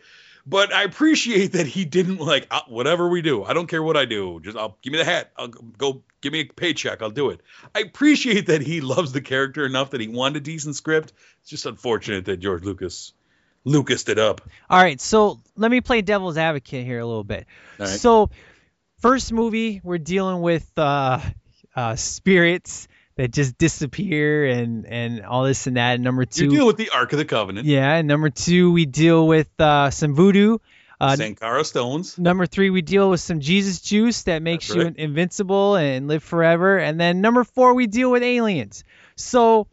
but 0.46 0.74
I 0.74 0.84
appreciate 0.84 1.54
that 1.54 1.68
he 1.68 1.84
didn't 1.84 2.20
like 2.20 2.48
"Uh, 2.50 2.62
whatever 2.68 3.10
we 3.10 3.22
do. 3.22 3.44
I 3.44 3.54
don't 3.54 3.68
care 3.68 3.84
what 3.84 3.98
I 3.98 4.06
do. 4.06 4.40
Just 4.42 4.58
I'll 4.58 4.78
give 4.82 4.94
me 4.94 5.00
the 5.00 5.06
hat. 5.06 5.32
I'll 5.38 5.50
go- 5.50 6.04
give 6.22 6.32
me 6.32 6.40
a 6.40 6.46
paycheck. 6.46 7.02
I'll 7.02 7.10
do 7.10 7.32
it. 7.32 7.42
I 7.76 7.80
appreciate 7.80 8.48
that 8.48 8.62
he 8.62 8.80
loves 8.80 9.12
the 9.12 9.22
character 9.22 9.66
enough 9.66 9.92
that 9.92 10.00
he 10.00 10.08
wanted 10.08 10.38
a 10.38 10.40
decent 10.40 10.78
script. 10.78 11.12
It's 11.42 11.50
just 11.50 11.66
unfortunate 11.66 12.26
that 12.26 12.38
George 12.38 12.64
Lucas 12.64 13.12
Lucased 13.66 14.10
it 14.10 14.20
up. 14.20 14.42
All 14.70 14.82
right, 14.82 15.00
so 15.00 15.40
let 15.56 15.72
me 15.72 15.80
play 15.80 16.02
devil's 16.02 16.38
advocate 16.38 16.86
here 16.86 17.00
a 17.00 17.06
little 17.06 17.24
bit. 17.24 17.46
Right. 17.80 17.88
So, 17.88 18.30
first 19.00 19.32
movie, 19.32 19.80
we're 19.84 20.00
dealing 20.00 20.42
with 20.42 20.70
uh, 20.78 21.22
uh, 21.74 21.96
spirits 21.96 22.90
that 23.16 23.32
just 23.32 23.58
disappear 23.58 24.46
and 24.48 24.86
and 24.86 25.26
all 25.26 25.44
this 25.44 25.68
and 25.68 25.78
that. 25.78 25.96
And 25.96 26.04
number 26.04 26.22
You 26.22 26.26
two, 26.26 26.50
deal 26.50 26.68
with 26.68 26.78
the 26.78 26.90
Ark 26.90 27.12
of 27.14 27.20
the 27.20 27.26
Covenant. 27.26 27.66
yeah, 27.66 27.96
and 27.96 28.08
number 28.08 28.30
two, 28.30 28.72
we 28.72 28.86
deal 28.86 29.28
with 29.28 29.50
uh, 29.60 29.90
some 29.90 30.14
voodoo. 30.14 30.58
Uh, 31.02 31.16
Sankara 31.18 31.66
stones. 31.66 32.18
Number 32.18 32.46
three, 32.46 32.70
we 32.70 32.82
deal 32.82 33.10
with 33.10 33.20
some 33.20 33.42
Jesus 33.42 33.82
juice 33.82 34.24
that 34.24 34.42
makes 34.42 34.68
That's 34.68 34.78
you 34.78 34.84
right. 34.84 34.96
invincible 34.96 35.76
and 35.76 36.08
live 36.08 36.24
forever. 36.24 36.78
And 36.78 36.98
then 37.00 37.20
number 37.20 37.44
four, 37.44 37.74
we 37.74 37.88
deal 37.88 38.10
with 38.12 38.24
aliens. 38.24 38.86
So, 39.18 39.68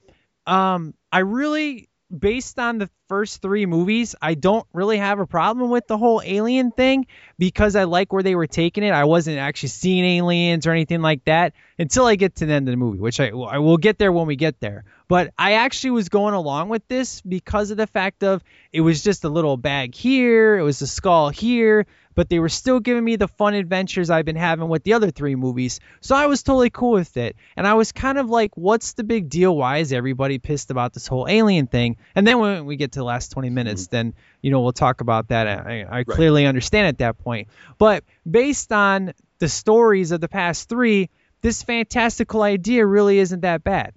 um, 0.47 0.95
I 1.13 1.19
really, 1.21 1.89
based 2.17 2.59
on 2.59 2.79
the 2.79 2.91
first 3.09 3.43
three 3.43 3.67
movies, 3.67 4.15
I 4.21 4.35
don't 4.35 4.67
really 4.73 4.99
have 4.99 5.19
a 5.21 5.27
problem 5.27 5.71
with 5.71 5.87
the 5.87 5.99
whole 5.99 6.21
alien 6.25 6.71
thing 6.73 7.07
because 7.39 7.77
I 7.77 7.85
like 7.85 8.13
where 8.13 8.23
they 8.23 8.35
were 8.35 8.47
taking 8.47 8.85
it. 8.85 8.91
I 8.91 9.05
wasn't 9.05 9.39
actually 9.39 9.71
seeing 9.71 10.05
aliens 10.05 10.67
or 10.67 10.73
anything 10.73 11.03
like 11.03 11.25
that 11.25 11.55
until 11.79 12.07
I 12.07 12.17
get 12.17 12.37
to 12.37 12.47
the 12.47 12.53
end 12.53 12.69
of 12.69 12.73
the 12.73 12.77
movie, 12.77 12.99
which 12.99 13.21
I, 13.21 13.29
I 13.29 13.59
will 13.59 13.79
get 13.79 13.99
there 13.99 14.13
when 14.13 14.27
we 14.27 14.37
get 14.37 14.61
there. 14.61 14.85
But 15.11 15.35
I 15.37 15.55
actually 15.55 15.91
was 15.91 16.09
going 16.09 16.35
along 16.35 16.69
with 16.69 16.87
this 16.87 17.21
because 17.21 17.73
of 17.73 17.77
the 17.77 17.89
fact 17.89 18.23
of 18.23 18.45
it 18.73 18.81
was 18.81 19.03
just 19.03 19.25
a 19.25 19.29
little 19.29 19.57
bag 19.57 19.93
here, 19.93 20.57
it 20.57 20.63
was 20.63 20.81
a 20.83 20.87
skull 20.87 21.31
here, 21.31 21.87
but 22.15 22.29
they 22.29 22.39
were 22.39 22.49
still 22.49 22.79
giving 22.79 23.03
me 23.03 23.17
the 23.17 23.27
fun 23.27 23.55
adventures 23.55 24.09
I've 24.09 24.25
been 24.25 24.37
having 24.37 24.69
with 24.69 24.85
the 24.85 24.93
other 24.93 25.11
three 25.11 25.35
movies. 25.35 25.81
So 26.01 26.15
I 26.15 26.27
was 26.27 26.45
totally 26.45 26.71
cool 26.71 26.93
with 26.93 27.17
it. 27.17 27.35
And 27.57 27.67
I 27.67 27.75
was 27.75 27.91
kind 27.91 28.19
of 28.19 28.31
like, 28.31 28.57
what's 28.57 28.93
the 28.93 29.03
big 29.03 29.29
deal? 29.29 29.57
Why 29.57 29.79
is 29.79 29.93
everybody 29.93 30.39
pissed 30.39 30.71
about 30.71 30.93
this 30.93 31.09
whole 31.09 31.27
alien 31.29 31.67
thing? 31.67 31.97
And 32.15 32.25
then 32.25 32.39
when 32.39 32.65
we 32.65 32.77
get 32.77 32.93
to 32.93 33.01
the 33.01 33.05
last 33.05 33.33
20 33.33 33.49
mm-hmm. 33.49 33.55
minutes, 33.57 33.89
then, 33.89 34.15
you 34.43 34.53
know, 34.53 34.61
we'll 34.61 34.73
talk 34.73 35.01
about 35.01 35.31
that. 35.31 35.49
I, 35.49 35.87
I 35.91 36.05
clearly 36.05 36.47
understand 36.47 36.87
at 36.87 36.99
that 36.99 37.19
point. 37.19 37.49
But 37.79 38.05
based 38.31 38.71
on 38.71 39.15
the 39.41 39.49
stories 39.49 40.13
of 40.13 40.21
the 40.21 40.29
past 40.29 40.69
three, 40.69 41.11
this 41.41 41.65
fantastical 41.65 42.43
idea 42.43 42.87
really 42.87 43.19
isn't 43.19 43.41
that 43.41 43.65
bad. 43.65 43.93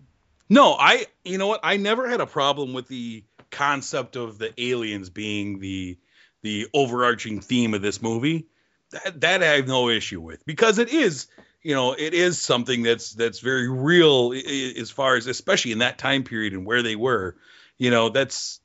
No, 0.50 0.74
I 0.74 1.06
you 1.24 1.38
know 1.38 1.48
what? 1.48 1.62
I 1.64 1.78
never 1.78 2.08
had 2.08 2.22
a 2.22 2.26
problem 2.26 2.74
with 2.74 2.88
the 2.88 3.24
concept 3.52 4.16
of 4.16 4.38
the 4.38 4.54
aliens 4.62 5.10
being 5.10 5.60
the 5.60 5.98
the 6.42 6.68
overarching 6.74 7.40
theme 7.42 7.74
of 7.74 7.82
this 7.82 8.02
movie. 8.02 8.48
That 8.92 9.22
that 9.22 9.44
I 9.44 9.56
have 9.56 9.68
no 9.68 9.90
issue 9.90 10.22
with 10.22 10.46
because 10.46 10.78
it 10.78 10.90
is, 10.90 11.28
you 11.62 11.74
know, 11.74 11.94
it 11.94 12.14
is 12.14 12.40
something 12.40 12.84
that's 12.84 13.14
that's 13.14 13.40
very 13.40 13.70
real 13.70 14.34
as 14.34 14.92
far 14.92 15.16
as 15.16 15.28
especially 15.28 15.72
in 15.72 15.80
that 15.80 15.98
time 15.98 16.24
period 16.24 16.54
and 16.54 16.66
where 16.66 16.84
they 16.84 16.96
were. 16.96 17.36
You 17.78 17.90
know, 17.90 18.10
that's 18.10 18.60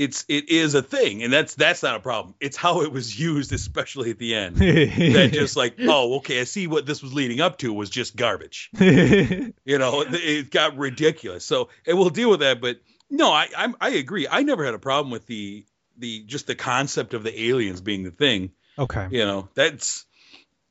it's 0.00 0.24
it 0.28 0.48
is 0.48 0.74
a 0.74 0.82
thing 0.82 1.22
and 1.22 1.32
that's 1.32 1.54
that's 1.54 1.82
not 1.82 1.94
a 1.96 2.00
problem. 2.00 2.34
It's 2.40 2.56
how 2.56 2.80
it 2.82 2.90
was 2.90 3.18
used 3.20 3.52
especially 3.52 4.10
at 4.10 4.18
the 4.18 4.34
end. 4.34 4.56
that 4.56 5.30
just 5.34 5.56
like, 5.56 5.74
oh, 5.80 6.16
okay, 6.18 6.40
I 6.40 6.44
see 6.44 6.66
what 6.66 6.86
this 6.86 7.02
was 7.02 7.12
leading 7.12 7.40
up 7.40 7.58
to 7.58 7.72
was 7.72 7.90
just 7.90 8.16
garbage. 8.16 8.70
You 8.80 9.78
know, 9.78 10.00
it- 10.02 10.14
it 10.14 10.50
got 10.50 10.76
ridiculous. 10.78 11.44
So 11.44 11.68
and 11.86 11.98
we'll 11.98 12.10
deal 12.10 12.30
with 12.30 12.40
that. 12.40 12.60
But 12.60 12.80
no, 13.10 13.30
I 13.30 13.48
I'm, 13.56 13.76
I 13.80 13.90
agree. 13.90 14.26
I 14.30 14.42
never 14.42 14.64
had 14.64 14.74
a 14.74 14.78
problem 14.78 15.10
with 15.12 15.26
the 15.26 15.64
the 15.98 16.24
just 16.24 16.46
the 16.46 16.54
concept 16.54 17.12
of 17.14 17.22
the 17.22 17.48
aliens 17.48 17.80
being 17.80 18.02
the 18.04 18.10
thing. 18.10 18.52
Okay. 18.78 19.06
You 19.10 19.26
know, 19.26 19.48
that's 19.54 20.06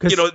you 0.03 0.15
know. 0.15 0.31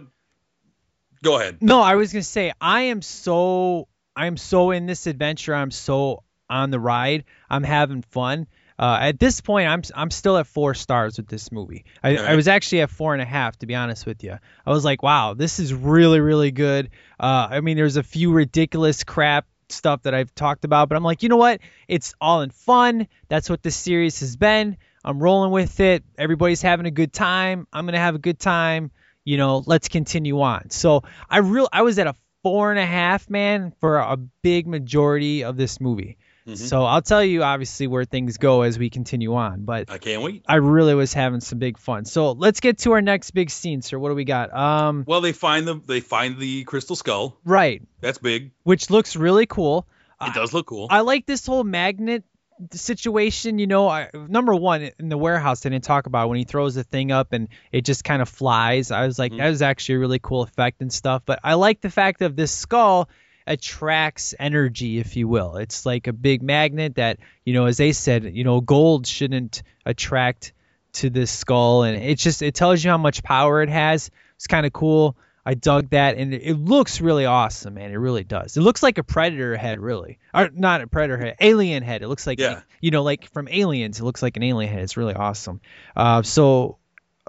Go 1.22 1.38
ahead. 1.40 1.58
No, 1.62 1.80
I 1.80 1.94
was 1.94 2.12
gonna 2.12 2.22
say 2.22 2.52
I 2.60 2.82
am 2.82 3.00
so 3.02 3.88
I'm 4.14 4.36
so 4.36 4.70
in 4.70 4.86
this 4.86 5.06
adventure. 5.06 5.54
I'm 5.54 5.70
so 5.70 6.22
on 6.50 6.70
the 6.70 6.78
ride. 6.78 7.24
I'm 7.48 7.62
having 7.64 8.02
fun. 8.02 8.46
Uh, 8.78 8.98
at 9.00 9.20
this 9.20 9.40
point, 9.40 9.68
I'm 9.68 9.82
I'm 9.94 10.10
still 10.10 10.36
at 10.36 10.46
four 10.46 10.74
stars 10.74 11.16
with 11.16 11.28
this 11.28 11.52
movie. 11.52 11.84
I, 12.02 12.16
I 12.16 12.34
was 12.34 12.48
actually 12.48 12.80
at 12.80 12.90
four 12.90 13.12
and 13.12 13.22
a 13.22 13.24
half, 13.24 13.56
to 13.58 13.66
be 13.66 13.74
honest 13.74 14.04
with 14.06 14.24
you. 14.24 14.36
I 14.66 14.70
was 14.70 14.84
like, 14.84 15.02
wow, 15.02 15.34
this 15.34 15.58
is 15.58 15.72
really 15.72 16.20
really 16.20 16.50
good. 16.50 16.90
Uh, 17.18 17.48
I 17.50 17.60
mean, 17.60 17.76
there's 17.76 17.96
a 17.96 18.02
few 18.02 18.32
ridiculous 18.32 19.04
crap 19.04 19.46
stuff 19.68 20.02
that 20.02 20.14
I've 20.14 20.34
talked 20.34 20.64
about, 20.64 20.88
but 20.88 20.96
I'm 20.96 21.04
like, 21.04 21.22
you 21.22 21.28
know 21.28 21.36
what? 21.36 21.60
It's 21.88 22.14
all 22.20 22.42
in 22.42 22.50
fun. 22.50 23.08
That's 23.28 23.48
what 23.48 23.62
this 23.62 23.76
series 23.76 24.20
has 24.20 24.36
been. 24.36 24.76
I'm 25.04 25.18
rolling 25.18 25.50
with 25.50 25.80
it. 25.80 26.02
Everybody's 26.18 26.62
having 26.62 26.86
a 26.86 26.90
good 26.90 27.12
time. 27.12 27.66
I'm 27.72 27.86
gonna 27.86 27.98
have 27.98 28.14
a 28.14 28.20
good 28.20 28.38
time 28.38 28.90
you 29.24 29.38
know, 29.38 29.62
let's 29.66 29.88
continue 29.88 30.40
on. 30.40 30.70
So 30.70 31.02
I 31.28 31.38
real 31.38 31.68
I 31.72 31.82
was 31.82 31.98
at 31.98 32.06
a 32.06 32.14
four 32.42 32.70
and 32.70 32.78
a 32.78 32.86
half 32.86 33.30
man 33.30 33.72
for 33.80 33.98
a 33.98 34.16
big 34.16 34.66
majority 34.66 35.44
of 35.44 35.56
this 35.56 35.80
movie. 35.80 36.18
Mm-hmm. 36.46 36.56
So 36.56 36.84
I'll 36.84 37.00
tell 37.02 37.24
you 37.24 37.42
obviously 37.42 37.86
where 37.86 38.04
things 38.04 38.36
go 38.36 38.62
as 38.62 38.78
we 38.78 38.90
continue 38.90 39.34
on, 39.34 39.64
but 39.64 39.90
I 39.90 39.96
can't 39.98 40.20
wait. 40.22 40.44
I 40.46 40.56
really 40.56 40.94
was 40.94 41.14
having 41.14 41.40
some 41.40 41.58
big 41.58 41.78
fun. 41.78 42.04
So 42.04 42.32
let's 42.32 42.60
get 42.60 42.78
to 42.80 42.92
our 42.92 43.00
next 43.00 43.30
big 43.30 43.48
scene, 43.50 43.80
sir. 43.80 43.98
What 43.98 44.10
do 44.10 44.14
we 44.14 44.24
got? 44.24 44.54
Um, 44.54 45.04
Well, 45.06 45.22
they 45.22 45.32
find 45.32 45.66
the 45.66 45.74
they 45.76 46.00
find 46.00 46.38
the 46.38 46.64
crystal 46.64 46.96
skull. 46.96 47.38
right, 47.44 47.82
That's 48.00 48.18
big. 48.18 48.52
which 48.62 48.90
looks 48.90 49.16
really 49.16 49.46
cool. 49.46 49.86
It 50.20 50.32
does 50.34 50.52
look 50.54 50.66
cool. 50.66 50.86
I 50.90 51.00
like 51.00 51.26
this 51.26 51.44
whole 51.46 51.64
magnet 51.64 52.24
situation. 52.72 53.58
You 53.58 53.66
know, 53.66 53.88
I, 53.88 54.10
number 54.14 54.54
one 54.54 54.90
in 54.98 55.08
the 55.08 55.18
warehouse, 55.18 55.60
they 55.60 55.70
didn't 55.70 55.84
talk 55.84 56.06
about 56.06 56.28
when 56.28 56.38
he 56.38 56.44
throws 56.44 56.74
the 56.74 56.84
thing 56.84 57.12
up 57.12 57.32
and 57.32 57.48
it 57.72 57.84
just 57.84 58.04
kind 58.04 58.22
of 58.22 58.28
flies. 58.28 58.90
I 58.90 59.06
was 59.06 59.18
like, 59.18 59.32
Mm-hmm. 59.32 59.38
that 59.40 59.48
was 59.48 59.62
actually 59.62 59.96
a 59.96 59.98
really 59.98 60.18
cool 60.18 60.42
effect 60.42 60.80
and 60.80 60.92
stuff. 60.92 61.22
But 61.26 61.40
I 61.42 61.54
like 61.54 61.80
the 61.80 61.90
fact 61.90 62.22
of 62.22 62.36
this 62.36 62.52
skull 62.52 63.08
attracts 63.46 64.34
energy, 64.38 64.98
if 64.98 65.16
you 65.16 65.28
will. 65.28 65.56
It's 65.56 65.84
like 65.86 66.06
a 66.06 66.12
big 66.12 66.42
magnet 66.42 66.96
that, 66.96 67.18
you 67.44 67.52
know, 67.54 67.66
as 67.66 67.76
they 67.76 67.92
said, 67.92 68.24
you 68.36 68.44
know, 68.44 68.60
gold 68.60 69.06
shouldn't 69.06 69.62
attract 69.84 70.52
to 70.94 71.10
this 71.10 71.30
skull, 71.30 71.82
and 71.82 72.00
it 72.02 72.18
just 72.18 72.40
it 72.42 72.54
tells 72.54 72.82
you 72.84 72.90
how 72.90 72.98
much 72.98 73.22
power 73.22 73.62
it 73.62 73.68
has. 73.68 74.10
It's 74.36 74.46
kind 74.46 74.64
of 74.66 74.72
cool. 74.72 75.16
I 75.46 75.54
dug 75.54 75.90
that, 75.90 76.16
and 76.16 76.32
it 76.32 76.54
looks 76.56 77.00
really 77.02 77.26
awesome, 77.26 77.74
man. 77.74 77.90
It 77.90 77.96
really 77.96 78.24
does. 78.24 78.56
It 78.56 78.62
looks 78.62 78.82
like 78.82 78.96
a 78.96 79.02
predator 79.02 79.56
head, 79.56 79.78
really, 79.78 80.18
or 80.32 80.48
not 80.54 80.80
a 80.80 80.86
predator 80.86 81.18
head, 81.18 81.36
alien 81.40 81.82
head. 81.82 82.02
It 82.02 82.08
looks 82.08 82.26
like, 82.26 82.38
Yeah. 82.38 82.62
you 82.80 82.90
know, 82.90 83.02
like 83.02 83.30
from 83.32 83.48
Aliens. 83.48 84.00
It 84.00 84.04
looks 84.04 84.22
like 84.22 84.36
an 84.38 84.42
alien 84.42 84.72
head. 84.72 84.82
It's 84.82 84.96
really 84.96 85.12
awesome. 85.14 85.60
Uh, 85.94 86.22
so, 86.22 86.78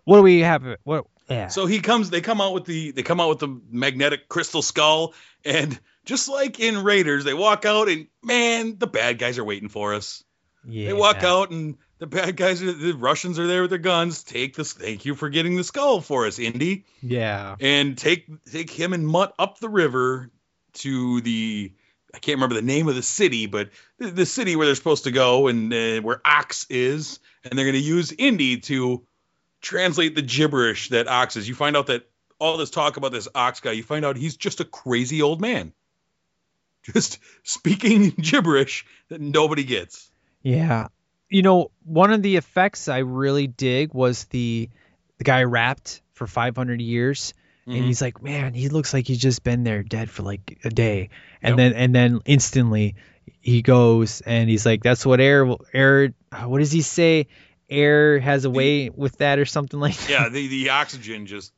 what 0.05 0.17
do 0.17 0.23
we 0.23 0.41
have? 0.41 0.63
What? 0.83 1.07
Yeah. 1.29 1.47
So 1.47 1.65
he 1.65 1.79
comes. 1.81 2.09
They 2.11 2.21
come 2.21 2.39
out 2.39 2.53
with 2.53 2.65
the. 2.65 2.91
They 2.91 3.03
come 3.03 3.19
out 3.19 3.29
with 3.29 3.39
the 3.39 3.59
magnetic 3.71 4.29
crystal 4.29 4.61
skull, 4.61 5.13
and 5.43 5.77
just 6.05 6.29
like 6.29 6.59
in 6.59 6.83
Raiders, 6.83 7.23
they 7.23 7.33
walk 7.33 7.65
out, 7.65 7.89
and 7.89 8.07
man, 8.23 8.77
the 8.77 8.87
bad 8.87 9.17
guys 9.19 9.37
are 9.37 9.43
waiting 9.43 9.69
for 9.69 9.93
us. 9.93 10.23
yeah. 10.67 10.87
They 10.87 10.93
walk 10.93 11.23
out, 11.23 11.51
and 11.51 11.77
the 11.99 12.07
bad 12.07 12.35
guys, 12.35 12.61
are, 12.63 12.71
the 12.71 12.93
Russians, 12.93 13.39
are 13.39 13.47
there 13.47 13.61
with 13.61 13.69
their 13.71 13.79
guns. 13.79 14.23
Take 14.23 14.55
this. 14.55 14.73
Thank 14.73 15.05
you 15.05 15.15
for 15.15 15.29
getting 15.29 15.55
the 15.55 15.63
skull 15.63 16.01
for 16.01 16.25
us, 16.27 16.39
Indy, 16.39 16.85
Yeah. 17.01 17.55
and 17.59 17.97
take 17.97 18.27
take 18.51 18.69
him 18.69 18.93
and 18.93 19.07
Mutt 19.07 19.33
up 19.39 19.59
the 19.59 19.69
river 19.69 20.29
to 20.75 21.21
the. 21.21 21.73
I 22.13 22.19
can't 22.19 22.37
remember 22.37 22.55
the 22.55 22.61
name 22.61 22.87
of 22.87 22.95
the 22.95 23.03
city, 23.03 23.45
but 23.45 23.71
the, 23.97 24.07
the 24.09 24.25
city 24.25 24.55
where 24.55 24.65
they're 24.67 24.75
supposed 24.75 25.03
to 25.03 25.11
go, 25.11 25.47
and 25.47 25.73
uh, 25.73 25.99
where 26.01 26.21
Ox 26.23 26.65
is, 26.69 27.19
and 27.43 27.57
they're 27.57 27.65
going 27.65 27.73
to 27.75 27.79
use 27.81 28.13
Indy 28.17 28.57
to 28.61 29.05
translate 29.61 30.15
the 30.15 30.21
gibberish 30.21 30.89
that 30.89 31.07
Ox 31.07 31.35
is. 31.35 31.47
You 31.47 31.55
find 31.55 31.75
out 31.75 31.87
that 31.87 32.07
all 32.39 32.57
this 32.57 32.69
talk 32.69 32.97
about 32.97 33.11
this 33.11 33.27
Ox 33.35 33.59
guy, 33.59 33.71
you 33.71 33.83
find 33.83 34.05
out 34.05 34.15
he's 34.17 34.37
just 34.37 34.59
a 34.61 34.65
crazy 34.65 35.21
old 35.21 35.41
man, 35.41 35.73
just 36.93 37.19
speaking 37.43 38.09
gibberish 38.09 38.85
that 39.09 39.21
nobody 39.21 39.63
gets. 39.63 40.11
Yeah. 40.41 40.87
You 41.29 41.41
know, 41.41 41.71
one 41.83 42.11
of 42.13 42.21
the 42.21 42.37
effects 42.37 42.87
I 42.87 42.99
really 42.99 43.47
dig 43.47 43.93
was 43.93 44.25
the 44.25 44.69
the 45.17 45.23
guy 45.23 45.43
rapped 45.43 46.01
for 46.13 46.27
500 46.27 46.81
years 46.81 47.33
and 47.67 47.77
Mhm. 47.77 47.85
he's 47.85 48.01
like, 48.01 48.21
"Man, 48.21 48.53
he 48.53 48.69
looks 48.69 48.93
like 48.93 49.07
he's 49.07 49.17
just 49.17 49.43
been 49.43 49.63
there 49.63 49.81
dead 49.81 50.09
for 50.09 50.21
like 50.23 50.59
a 50.63 50.69
day." 50.69 51.09
And 51.41 51.51
Yep. 51.51 51.57
then 51.57 51.73
and 51.73 51.95
then 51.95 52.19
instantly 52.25 52.95
he 53.41 53.61
goes 53.63 54.21
and 54.21 54.49
he's 54.49 54.65
like, 54.65 54.83
"That's 54.83 55.05
what 55.05 55.19
air 55.19 55.47
air 55.73 56.13
what 56.45 56.59
does 56.59 56.71
he 56.71 56.81
say? 56.81 57.27
Air 57.67 58.19
has 58.19 58.45
a 58.45 58.49
way 58.51 58.91
with 58.91 59.17
that 59.17 59.39
or 59.39 59.45
something 59.45 59.79
like 59.79 59.97
that." 59.97 60.09
Yeah, 60.09 60.29
the, 60.29 60.47
the 60.47 60.69
oxygen 60.69 61.25
just 61.25 61.53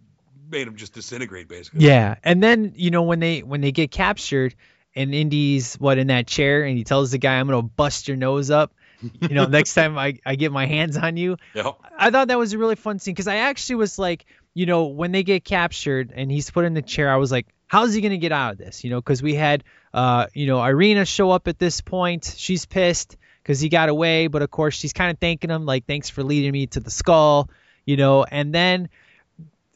made 0.49 0.65
him 0.65 0.77
just 0.77 0.93
disintegrate, 0.93 1.49
basically. 1.49 1.85
Yeah, 1.85 2.15
and 2.23 2.41
then 2.41 2.71
you 2.75 2.89
know 2.89 3.03
when 3.03 3.19
they 3.19 3.43
when 3.43 3.59
they 3.59 3.73
get 3.73 3.91
captured, 3.91 4.55
and 4.97 5.13
Indy's 5.13 5.75
what 5.75 5.97
in 5.97 6.07
that 6.07 6.27
chair, 6.27 6.63
and 6.63 6.77
he 6.77 6.83
tells 6.83 7.11
the 7.11 7.17
guy, 7.17 7.39
"I'm 7.39 7.47
gonna 7.47 7.61
bust 7.61 8.07
your 8.07 8.17
nose 8.17 8.51
up." 8.51 8.73
You 9.21 9.29
know, 9.29 9.45
next 9.45 9.75
time 9.75 9.97
I, 9.97 10.17
I 10.25 10.35
get 10.35 10.51
my 10.51 10.65
hands 10.65 10.97
on 10.97 11.17
you. 11.17 11.37
Yep. 11.53 11.75
I 11.97 12.09
thought 12.09 12.29
that 12.29 12.37
was 12.39 12.53
a 12.53 12.57
really 12.57 12.75
fun 12.75 12.97
scene 12.99 13.13
because 13.13 13.27
I 13.27 13.37
actually 13.37 13.75
was 13.75 13.99
like, 13.99 14.25
you 14.55 14.65
know, 14.65 14.87
when 14.87 15.11
they 15.11 15.21
get 15.21 15.43
captured 15.43 16.11
and 16.15 16.31
he's 16.31 16.49
put 16.49 16.65
in 16.65 16.73
the 16.73 16.81
chair, 16.81 17.11
I 17.11 17.17
was 17.17 17.31
like, 17.31 17.45
how's 17.67 17.93
he 17.93 18.01
gonna 18.01 18.17
get 18.17 18.31
out 18.31 18.53
of 18.53 18.57
this? 18.57 18.83
You 18.83 18.89
know, 18.89 18.99
because 18.99 19.21
we 19.21 19.35
had, 19.35 19.63
uh, 19.93 20.27
you 20.33 20.47
know, 20.47 20.63
Irina 20.63 21.05
show 21.05 21.29
up 21.29 21.47
at 21.47 21.59
this 21.59 21.81
point. 21.81 22.33
She's 22.37 22.65
pissed 22.65 23.17
because 23.43 23.59
he 23.59 23.69
got 23.69 23.89
away, 23.89 24.27
but 24.27 24.41
of 24.41 24.49
course 24.49 24.75
she's 24.75 24.93
kind 24.93 25.11
of 25.11 25.19
thanking 25.19 25.51
him, 25.51 25.65
like, 25.65 25.85
thanks 25.85 26.09
for 26.09 26.23
leading 26.23 26.51
me 26.51 26.67
to 26.67 26.79
the 26.79 26.89
skull, 26.89 27.49
you 27.85 27.97
know, 27.97 28.23
and 28.23 28.53
then 28.53 28.89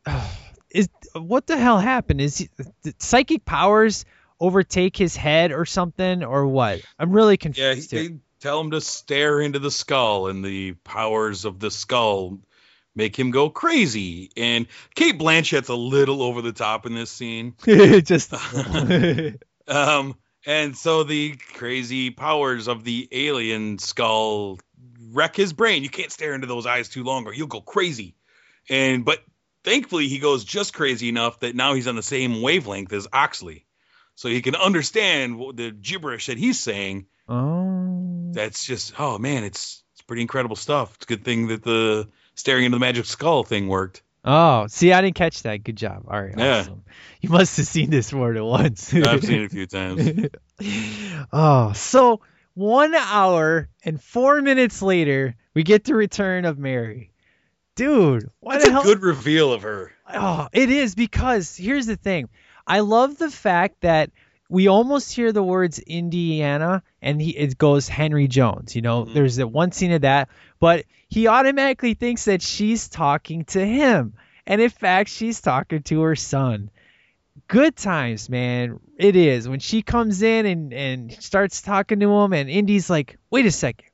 is 0.71 0.89
what 1.13 1.45
the 1.45 1.57
hell 1.57 1.77
happened? 1.77 2.21
Is 2.21 2.37
he, 2.39 2.49
psychic 2.97 3.45
powers 3.45 4.05
overtake 4.41 4.97
his 4.97 5.15
head 5.15 5.53
or 5.53 5.65
something 5.65 6.23
or 6.23 6.45
what? 6.47 6.81
I'm 6.99 7.11
really 7.13 7.35
Yeah, 7.35 7.73
he, 7.75 7.81
confused. 7.81 7.91
they 7.91 8.09
tell 8.41 8.59
him 8.59 8.71
to 8.71 8.81
stare 8.81 9.39
into 9.39 9.59
the 9.59 9.71
skull, 9.71 10.27
and 10.27 10.43
the 10.43 10.73
powers 10.83 11.45
of 11.45 11.59
the 11.59 11.71
skull 11.71 12.39
make 12.95 13.17
him 13.17 13.31
go 13.31 13.49
crazy. 13.49 14.31
And 14.35 14.67
Cate 14.95 15.17
Blanchett's 15.17 15.69
a 15.69 15.75
little 15.75 16.21
over 16.21 16.41
the 16.41 16.51
top 16.51 16.85
in 16.85 16.93
this 16.93 17.09
scene. 17.11 17.53
Just 17.65 18.33
Um, 19.67 20.15
and 20.45 20.75
so 20.75 21.03
the 21.03 21.35
crazy 21.53 22.09
powers 22.09 22.67
of 22.67 22.83
the 22.83 23.07
alien 23.11 23.77
skull 23.77 24.59
wreck 25.11 25.35
his 25.35 25.53
brain. 25.53 25.83
You 25.83 25.89
can't 25.89 26.11
stare 26.11 26.33
into 26.33 26.47
those 26.47 26.65
eyes 26.65 26.89
too 26.89 27.03
long, 27.03 27.25
or 27.27 27.33
you'll 27.33 27.47
go 27.47 27.61
crazy. 27.61 28.15
and 28.69 29.05
but 29.05 29.19
thankfully 29.63 30.07
he 30.07 30.17
goes 30.17 30.43
just 30.43 30.73
crazy 30.73 31.09
enough 31.09 31.39
that 31.41 31.55
now 31.55 31.73
he's 31.75 31.87
on 31.87 31.95
the 31.95 32.01
same 32.03 32.41
wavelength 32.41 32.91
as 32.91 33.07
Oxley, 33.13 33.65
so 34.21 34.29
he 34.29 34.43
can 34.43 34.53
understand 34.53 35.39
what 35.39 35.57
the 35.57 35.71
gibberish 35.71 36.27
that 36.27 36.37
he's 36.37 36.59
saying. 36.59 37.07
Oh. 37.27 38.29
That's 38.33 38.63
just 38.63 38.93
oh 38.99 39.17
man, 39.17 39.43
it's 39.43 39.83
it's 39.93 40.03
pretty 40.03 40.21
incredible 40.21 40.55
stuff. 40.55 40.93
It's 40.95 41.05
a 41.05 41.07
good 41.07 41.25
thing 41.25 41.47
that 41.47 41.63
the 41.63 42.07
staring 42.35 42.65
into 42.65 42.75
the 42.75 42.79
magic 42.79 43.05
skull 43.05 43.43
thing 43.43 43.67
worked. 43.67 44.03
Oh, 44.23 44.67
see, 44.67 44.93
I 44.93 45.01
didn't 45.01 45.15
catch 45.15 45.41
that. 45.41 45.63
Good 45.63 45.75
job. 45.77 46.05
All 46.07 46.21
right, 46.21 46.35
Yeah. 46.37 46.59
awesome. 46.59 46.83
You 47.19 47.29
must 47.29 47.57
have 47.57 47.65
seen 47.65 47.89
this 47.89 48.13
more 48.13 48.31
than 48.31 48.43
once. 48.45 48.93
I've 48.93 49.23
seen 49.23 49.41
it 49.41 49.45
a 49.45 49.49
few 49.49 49.65
times. 49.65 50.29
oh, 51.33 51.73
so 51.73 52.21
one 52.53 52.93
hour 52.93 53.69
and 53.83 53.99
four 54.01 54.39
minutes 54.43 54.83
later, 54.83 55.35
we 55.55 55.63
get 55.63 55.83
the 55.85 55.95
return 55.95 56.45
of 56.45 56.59
Mary. 56.59 57.11
Dude, 57.75 58.29
what 58.39 58.59
That's 58.59 58.67
a 58.67 58.71
hell? 58.71 58.83
good 58.83 59.01
reveal 59.01 59.51
of 59.51 59.63
her. 59.63 59.91
Oh, 60.13 60.47
it 60.53 60.69
is 60.69 60.93
because 60.93 61.55
here's 61.55 61.87
the 61.87 61.95
thing. 61.95 62.29
I 62.71 62.79
love 62.79 63.17
the 63.17 63.29
fact 63.29 63.81
that 63.81 64.11
we 64.47 64.69
almost 64.69 65.13
hear 65.13 65.33
the 65.33 65.43
words 65.43 65.77
Indiana 65.79 66.83
and 67.01 67.21
he 67.21 67.31
it 67.31 67.57
goes 67.57 67.89
Henry 67.89 68.29
Jones. 68.29 68.77
You 68.77 68.81
know, 68.81 69.03
mm-hmm. 69.03 69.13
there's 69.13 69.35
that 69.35 69.47
one 69.47 69.73
scene 69.73 69.91
of 69.91 70.03
that, 70.03 70.29
but 70.57 70.85
he 71.09 71.27
automatically 71.27 71.95
thinks 71.95 72.25
that 72.25 72.41
she's 72.41 72.87
talking 72.87 73.43
to 73.45 73.65
him. 73.65 74.13
And 74.47 74.61
in 74.61 74.69
fact, 74.69 75.09
she's 75.09 75.41
talking 75.41 75.83
to 75.83 76.01
her 76.03 76.15
son. 76.15 76.69
Good 77.49 77.75
times, 77.75 78.29
man. 78.29 78.79
It 78.97 79.17
is. 79.17 79.49
When 79.49 79.59
she 79.59 79.81
comes 79.81 80.21
in 80.21 80.45
and, 80.45 80.73
and 80.73 81.11
starts 81.21 81.61
talking 81.61 81.99
to 81.99 82.09
him, 82.09 82.31
and 82.31 82.49
Indy's 82.49 82.89
like, 82.89 83.17
wait 83.29 83.45
a 83.45 83.51
second. 83.51 83.89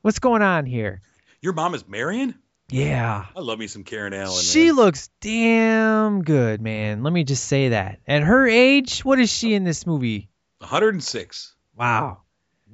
What's 0.00 0.20
going 0.20 0.40
on 0.40 0.64
here? 0.64 1.02
Your 1.42 1.52
mom 1.52 1.74
is 1.74 1.86
Marion? 1.86 2.34
Yeah. 2.70 3.26
I 3.34 3.40
love 3.40 3.58
me 3.58 3.66
some 3.66 3.84
Karen 3.84 4.12
Allen. 4.12 4.42
She 4.42 4.66
man. 4.66 4.76
looks 4.76 5.08
damn 5.20 6.22
good, 6.22 6.60
man. 6.60 7.02
Let 7.02 7.12
me 7.12 7.24
just 7.24 7.44
say 7.44 7.70
that. 7.70 8.00
At 8.06 8.22
her 8.22 8.46
age, 8.46 9.04
what 9.04 9.20
is 9.20 9.32
she 9.32 9.54
in 9.54 9.64
this 9.64 9.86
movie? 9.86 10.28
106. 10.58 11.54
Wow. 11.76 12.22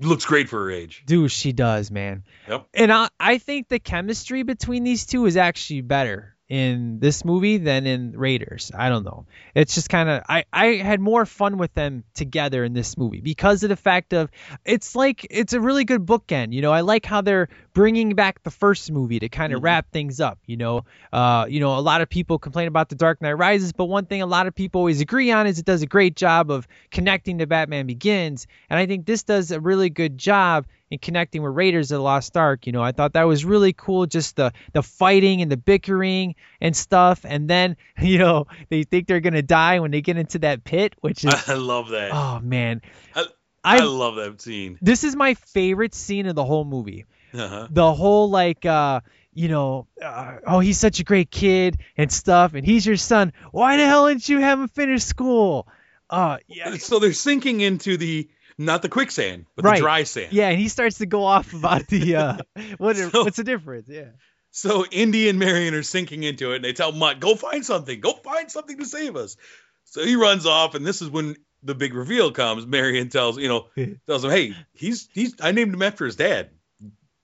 Looks 0.01 0.25
great 0.25 0.49
for 0.49 0.65
her 0.65 0.71
age. 0.71 1.03
Dude, 1.07 1.31
she 1.31 1.53
does, 1.53 1.91
man. 1.91 2.25
Yep. 2.49 2.67
And 2.75 2.93
I, 2.93 3.09
I 3.21 3.39
think 3.39 3.69
the 3.69 3.79
chemistry 3.79 4.43
between 4.43 4.85
these 4.85 5.05
two 5.05 5.27
is 5.27 5.37
actually 5.37 5.83
better 5.83 6.37
in 6.49 6.99
this 6.99 7.25
movie 7.25 7.57
than 7.57 7.87
in 7.87 8.13
Raiders. 8.13 8.71
I 8.77 8.91
don't 8.91 9.05
know. 9.05 9.27
It's 9.55 9.75
just 9.75 9.89
kind 9.89 10.09
of 10.09 10.23
I 10.29 10.45
I 10.53 10.67
had 10.75 11.01
more 11.01 11.25
fun 11.25 11.57
with 11.57 11.73
them 11.75 12.05
together 12.15 12.63
in 12.63 12.75
this 12.75 12.99
movie 12.99 13.21
because 13.21 13.63
of 13.63 13.71
the 13.71 13.77
fact 13.77 14.13
of 14.13 14.31
it's 14.65 14.95
like 14.95 15.27
it's 15.31 15.55
a 15.55 15.61
really 15.61 15.85
good 15.85 16.05
bookend. 16.05 16.53
You 16.53 16.61
know, 16.61 16.73
I 16.73 16.83
like 16.83 17.07
how 17.07 17.23
they're 17.23 17.49
bringing 17.73 18.15
back 18.15 18.43
the 18.43 18.51
first 18.51 18.91
movie 18.93 19.19
to 19.21 19.29
kind 19.29 19.55
of 19.55 19.63
wrap 19.63 19.91
things 19.93 20.21
up. 20.21 20.39
You 20.45 20.59
know, 20.59 20.85
uh, 21.13 21.47
you 21.49 21.61
know, 21.61 21.79
a 21.79 21.81
lot 21.81 22.03
of 22.03 22.09
people 22.09 22.39
complain 22.39 22.69
about 22.69 22.91
The 22.91 22.97
Dark 22.97 23.23
Knight 23.23 23.33
Rises, 23.33 23.73
but 23.73 23.87
one 23.87 24.05
thing 24.05 24.21
a 24.21 24.27
lot 24.27 24.47
of 24.47 24.55
people 24.55 24.81
always 24.81 25.01
agree 25.01 25.31
on 25.31 25.47
is 25.47 25.59
it 25.59 25.65
does 25.65 25.83
a 25.83 25.87
great 25.87 26.17
job 26.17 26.51
of 26.51 26.69
connecting 26.91 27.39
to 27.39 27.47
Batman 27.47 27.87
Begins, 27.87 28.47
and 28.69 28.79
I 28.79 28.87
think 28.87 29.07
this 29.07 29.23
does 29.23 29.53
a 29.53 29.61
really 29.61 29.91
good 29.91 30.19
job 30.19 30.67
in 30.93 30.99
connecting 30.99 31.43
with 31.43 31.55
Raiders 31.57 31.91
of 31.91 31.97
the 31.97 32.03
Lost 32.03 32.37
Ark. 32.37 32.67
You 32.67 32.73
know, 32.73 32.83
I 32.83 32.93
thought 32.93 33.15
that 33.15 33.23
was 33.25 33.45
really 33.45 33.73
cool, 33.73 34.07
just 34.07 34.37
the 34.37 34.53
the 34.73 34.83
fighting 34.83 35.41
and 35.41 35.51
the 35.51 35.57
bickering 35.57 36.35
and 36.61 36.77
stuff, 36.77 37.25
and 37.25 37.49
then 37.49 37.77
you 38.01 38.19
know 38.19 38.47
they 38.69 38.83
think 38.85 39.09
they're 39.09 39.21
gonna 39.21 39.43
die 39.43 39.81
when 39.81 39.91
they 39.91 40.03
get 40.03 40.17
into 40.19 40.39
that 40.41 40.65
pit, 40.65 40.95
which 41.01 41.25
is 41.25 41.35
I 41.49 41.55
love 41.55 41.89
that. 41.89 42.11
oh 42.13 42.41
man, 42.41 42.83
I, 43.15 43.25
I, 43.65 43.79
I- 43.79 43.85
love 43.85 44.17
that 44.17 44.41
scene. 44.41 44.79
this 44.83 45.03
is 45.03 45.17
my 45.17 45.35
favorite 45.35 45.95
scene 45.95 46.27
of 46.27 46.35
the 46.35 46.45
whole 46.45 46.65
movie. 46.65 47.07
Uh-huh. 47.35 47.69
The 47.71 47.95
whole 47.95 48.29
like 48.31 48.67
uh 48.67 49.01
you 49.35 49.49
know, 49.49 49.87
uh, 50.05 50.37
oh, 50.47 50.61
he's 50.61 50.79
such 50.79 51.01
a 51.01 51.05
great 51.05 51.31
kid 51.31 51.79
and 51.97 52.13
stuff, 52.13 52.53
and 52.53 52.67
he's 52.67 52.85
your 52.85 52.99
son. 52.99 53.33
Why 53.51 53.79
the 53.79 53.87
hell 53.87 54.07
didn't 54.09 54.29
you 54.29 54.41
have 54.41 54.61
him 54.61 54.69
finish 54.69 55.05
school? 55.05 55.67
Uh, 56.11 56.37
yeah, 56.47 56.77
So 56.77 56.99
they're 56.99 57.15
sinking 57.15 57.63
into 57.63 57.97
the 57.97 58.29
not 58.59 58.83
the 58.83 58.89
quicksand, 58.89 59.47
but 59.57 59.65
right. 59.65 59.77
the 59.77 59.83
dry 59.83 60.03
sand. 60.05 60.33
Yeah, 60.33 60.49
and 60.49 60.59
he 60.59 60.69
starts 60.69 60.99
to 60.99 61.07
go 61.07 61.25
off 61.25 61.53
about 61.53 61.87
the 61.87 62.17
uh, 62.17 62.37
what? 62.79 62.97
So- 62.97 63.25
what's 63.25 63.37
the 63.37 63.45
difference? 63.45 63.89
Yeah. 63.89 64.11
So 64.55 64.85
Indy 64.85 65.31
and 65.31 65.39
Marion 65.39 65.73
are 65.75 65.83
sinking 65.83 66.25
into 66.25 66.53
it, 66.53 66.57
and 66.57 66.65
they 66.65 66.75
tell 66.75 66.93
Mutt, 66.93 67.21
"Go 67.21 67.35
find 67.35 67.65
something. 67.65 68.01
Go 68.01 68.13
find 68.13 68.51
something 68.51 68.79
to 68.79 68.85
save 68.85 69.17
us." 69.17 69.37
So 69.85 70.05
he 70.05 70.17
runs 70.17 70.47
off, 70.47 70.75
and 70.75 70.87
this 70.87 71.01
is 71.01 71.09
when 71.09 71.37
the 71.63 71.75
big 71.75 71.95
reveal 71.95 72.33
comes. 72.33 72.67
Marion 72.67 73.09
tells, 73.09 73.39
you 73.39 73.49
know, 73.49 73.69
tells 74.07 74.25
him, 74.25 74.31
"Hey, 74.31 74.55
he's 74.75 75.09
he's 75.13 75.35
I 75.41 75.53
named 75.53 75.73
him 75.73 75.83
after 75.83 76.05
his 76.05 76.17
dad. 76.17 76.51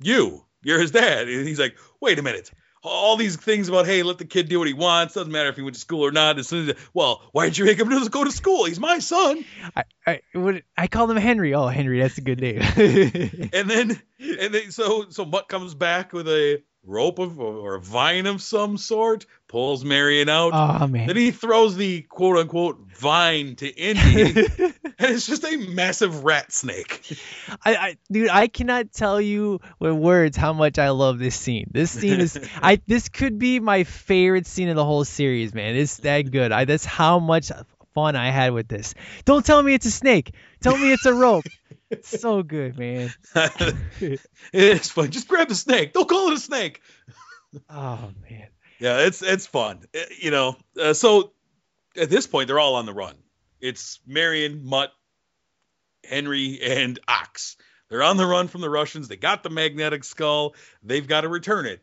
You, 0.00 0.44
you're 0.62 0.80
his 0.80 0.90
dad." 0.90 1.28
And 1.28 1.46
he's 1.46 1.60
like, 1.60 1.76
"Wait 2.00 2.18
a 2.18 2.22
minute." 2.22 2.50
All 2.82 3.16
these 3.16 3.36
things 3.36 3.68
about 3.68 3.86
hey, 3.86 4.02
let 4.02 4.18
the 4.18 4.24
kid 4.24 4.48
do 4.48 4.58
what 4.58 4.68
he 4.68 4.74
wants. 4.74 5.14
Doesn't 5.14 5.32
matter 5.32 5.48
if 5.48 5.56
he 5.56 5.62
went 5.62 5.74
to 5.74 5.80
school 5.80 6.04
or 6.04 6.12
not. 6.12 6.38
As 6.38 6.48
soon 6.48 6.70
as 6.70 6.76
well, 6.94 7.22
why 7.32 7.46
did 7.46 7.58
you 7.58 7.64
make 7.64 7.78
him 7.78 7.88
go 8.08 8.24
to 8.24 8.32
school? 8.32 8.64
He's 8.64 8.80
my 8.80 8.98
son. 8.98 9.44
I 9.76 9.84
I, 10.06 10.20
what, 10.32 10.62
I 10.76 10.86
called 10.86 11.10
him 11.10 11.16
Henry. 11.16 11.54
Oh, 11.54 11.66
Henry, 11.66 12.00
that's 12.00 12.18
a 12.18 12.22
good 12.22 12.40
name. 12.40 12.60
and 13.52 13.70
then 13.70 14.00
and 14.18 14.54
then 14.54 14.70
so 14.70 15.06
so 15.10 15.24
Mutt 15.24 15.48
comes 15.48 15.74
back 15.74 16.12
with 16.12 16.28
a 16.28 16.62
rope 16.88 17.18
of 17.18 17.38
or 17.38 17.74
a 17.74 17.80
vine 17.80 18.26
of 18.26 18.40
some 18.40 18.78
sort, 18.78 19.26
pulls 19.46 19.84
Marion 19.84 20.28
out. 20.28 20.52
oh 20.54 20.86
man. 20.86 21.06
Then 21.06 21.16
he 21.16 21.30
throws 21.30 21.76
the 21.76 22.02
quote 22.02 22.38
unquote 22.38 22.78
vine 22.96 23.54
to 23.56 23.68
Indy, 23.68 24.46
and 24.58 24.74
it's 24.98 25.26
just 25.26 25.44
a 25.44 25.56
massive 25.56 26.24
rat 26.24 26.50
snake. 26.50 27.18
I, 27.64 27.76
I 27.76 27.96
dude, 28.10 28.30
I 28.30 28.48
cannot 28.48 28.92
tell 28.92 29.20
you 29.20 29.60
with 29.78 29.92
words 29.92 30.36
how 30.36 30.52
much 30.52 30.78
I 30.78 30.90
love 30.90 31.18
this 31.18 31.36
scene. 31.36 31.70
This 31.70 31.90
scene 31.90 32.20
is 32.20 32.38
I 32.62 32.80
this 32.86 33.08
could 33.08 33.38
be 33.38 33.60
my 33.60 33.84
favorite 33.84 34.46
scene 34.46 34.68
of 34.68 34.76
the 34.76 34.84
whole 34.84 35.04
series, 35.04 35.54
man. 35.54 35.76
It's 35.76 35.98
that 35.98 36.30
good. 36.30 36.52
I 36.52 36.64
that's 36.64 36.84
how 36.84 37.18
much 37.18 37.52
fun 37.94 38.16
I 38.16 38.30
had 38.30 38.52
with 38.52 38.68
this. 38.68 38.94
Don't 39.24 39.44
tell 39.44 39.62
me 39.62 39.74
it's 39.74 39.86
a 39.86 39.90
snake. 39.90 40.32
Tell 40.60 40.76
me 40.76 40.92
it's 40.92 41.06
a 41.06 41.14
rope. 41.14 41.44
It's 41.90 42.20
so 42.20 42.42
good, 42.42 42.78
man. 42.78 43.12
it's 44.52 44.90
fun. 44.90 45.10
Just 45.10 45.28
grab 45.28 45.48
the 45.48 45.54
snake. 45.54 45.92
Don't 45.92 46.08
call 46.08 46.28
it 46.28 46.34
a 46.34 46.40
snake. 46.40 46.82
Oh 47.70 48.10
man. 48.28 48.48
Yeah, 48.78 49.00
it's 49.06 49.22
it's 49.22 49.46
fun. 49.46 49.80
Uh, 49.94 50.00
You 50.20 50.30
know, 50.30 50.56
uh, 50.80 50.92
so 50.92 51.32
at 51.96 52.10
this 52.10 52.26
point 52.26 52.48
they're 52.48 52.60
all 52.60 52.74
on 52.76 52.86
the 52.86 52.92
run. 52.92 53.14
It's 53.60 54.00
Marion, 54.06 54.64
Mutt, 54.64 54.92
Henry, 56.04 56.60
and 56.62 56.98
Ox. 57.08 57.56
They're 57.88 58.02
on 58.02 58.18
the 58.18 58.26
run 58.26 58.48
from 58.48 58.60
the 58.60 58.70
Russians. 58.70 59.08
They 59.08 59.16
got 59.16 59.42
the 59.42 59.50
magnetic 59.50 60.04
skull. 60.04 60.54
They've 60.82 61.06
got 61.06 61.22
to 61.22 61.28
return 61.28 61.66
it 61.66 61.80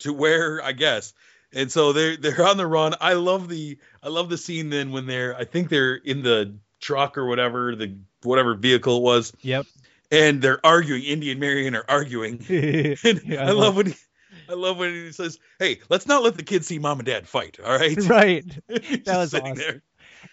to 0.00 0.12
where 0.12 0.62
I 0.62 0.72
guess. 0.72 1.14
And 1.52 1.72
so 1.72 1.92
they're 1.92 2.16
they're 2.16 2.46
on 2.46 2.56
the 2.58 2.66
run. 2.66 2.94
I 3.00 3.14
love 3.14 3.48
the 3.48 3.78
I 4.02 4.08
love 4.08 4.28
the 4.28 4.38
scene 4.38 4.70
then 4.70 4.92
when 4.92 5.06
they're 5.06 5.34
I 5.36 5.44
think 5.44 5.68
they're 5.68 5.94
in 5.94 6.22
the 6.22 6.58
truck 6.80 7.18
or 7.18 7.26
whatever 7.26 7.74
the 7.74 7.98
whatever 8.22 8.54
vehicle 8.54 8.98
it 8.98 9.02
was, 9.02 9.32
Yep. 9.42 9.66
and 10.10 10.40
they're 10.42 10.64
arguing. 10.64 11.02
Indy 11.04 11.30
and 11.30 11.40
Marion 11.40 11.74
are 11.74 11.84
arguing. 11.88 12.38
And 12.48 13.20
Yeah, 13.24 13.46
I 13.46 13.52
love 13.52 13.76
when 13.76 13.86
he, 13.86 13.94
I 14.48 14.54
love 14.54 14.78
when 14.78 14.92
he 14.92 15.12
says, 15.12 15.38
"Hey, 15.58 15.80
let's 15.88 16.06
not 16.06 16.22
let 16.22 16.34
the 16.36 16.42
kids 16.42 16.66
see 16.66 16.78
mom 16.78 16.98
and 17.00 17.06
dad 17.06 17.28
fight." 17.28 17.58
All 17.64 17.76
right, 17.76 17.96
right. 18.08 18.44
That 19.04 19.16
was 19.18 19.34
awesome. 19.34 19.54
there. 19.56 19.82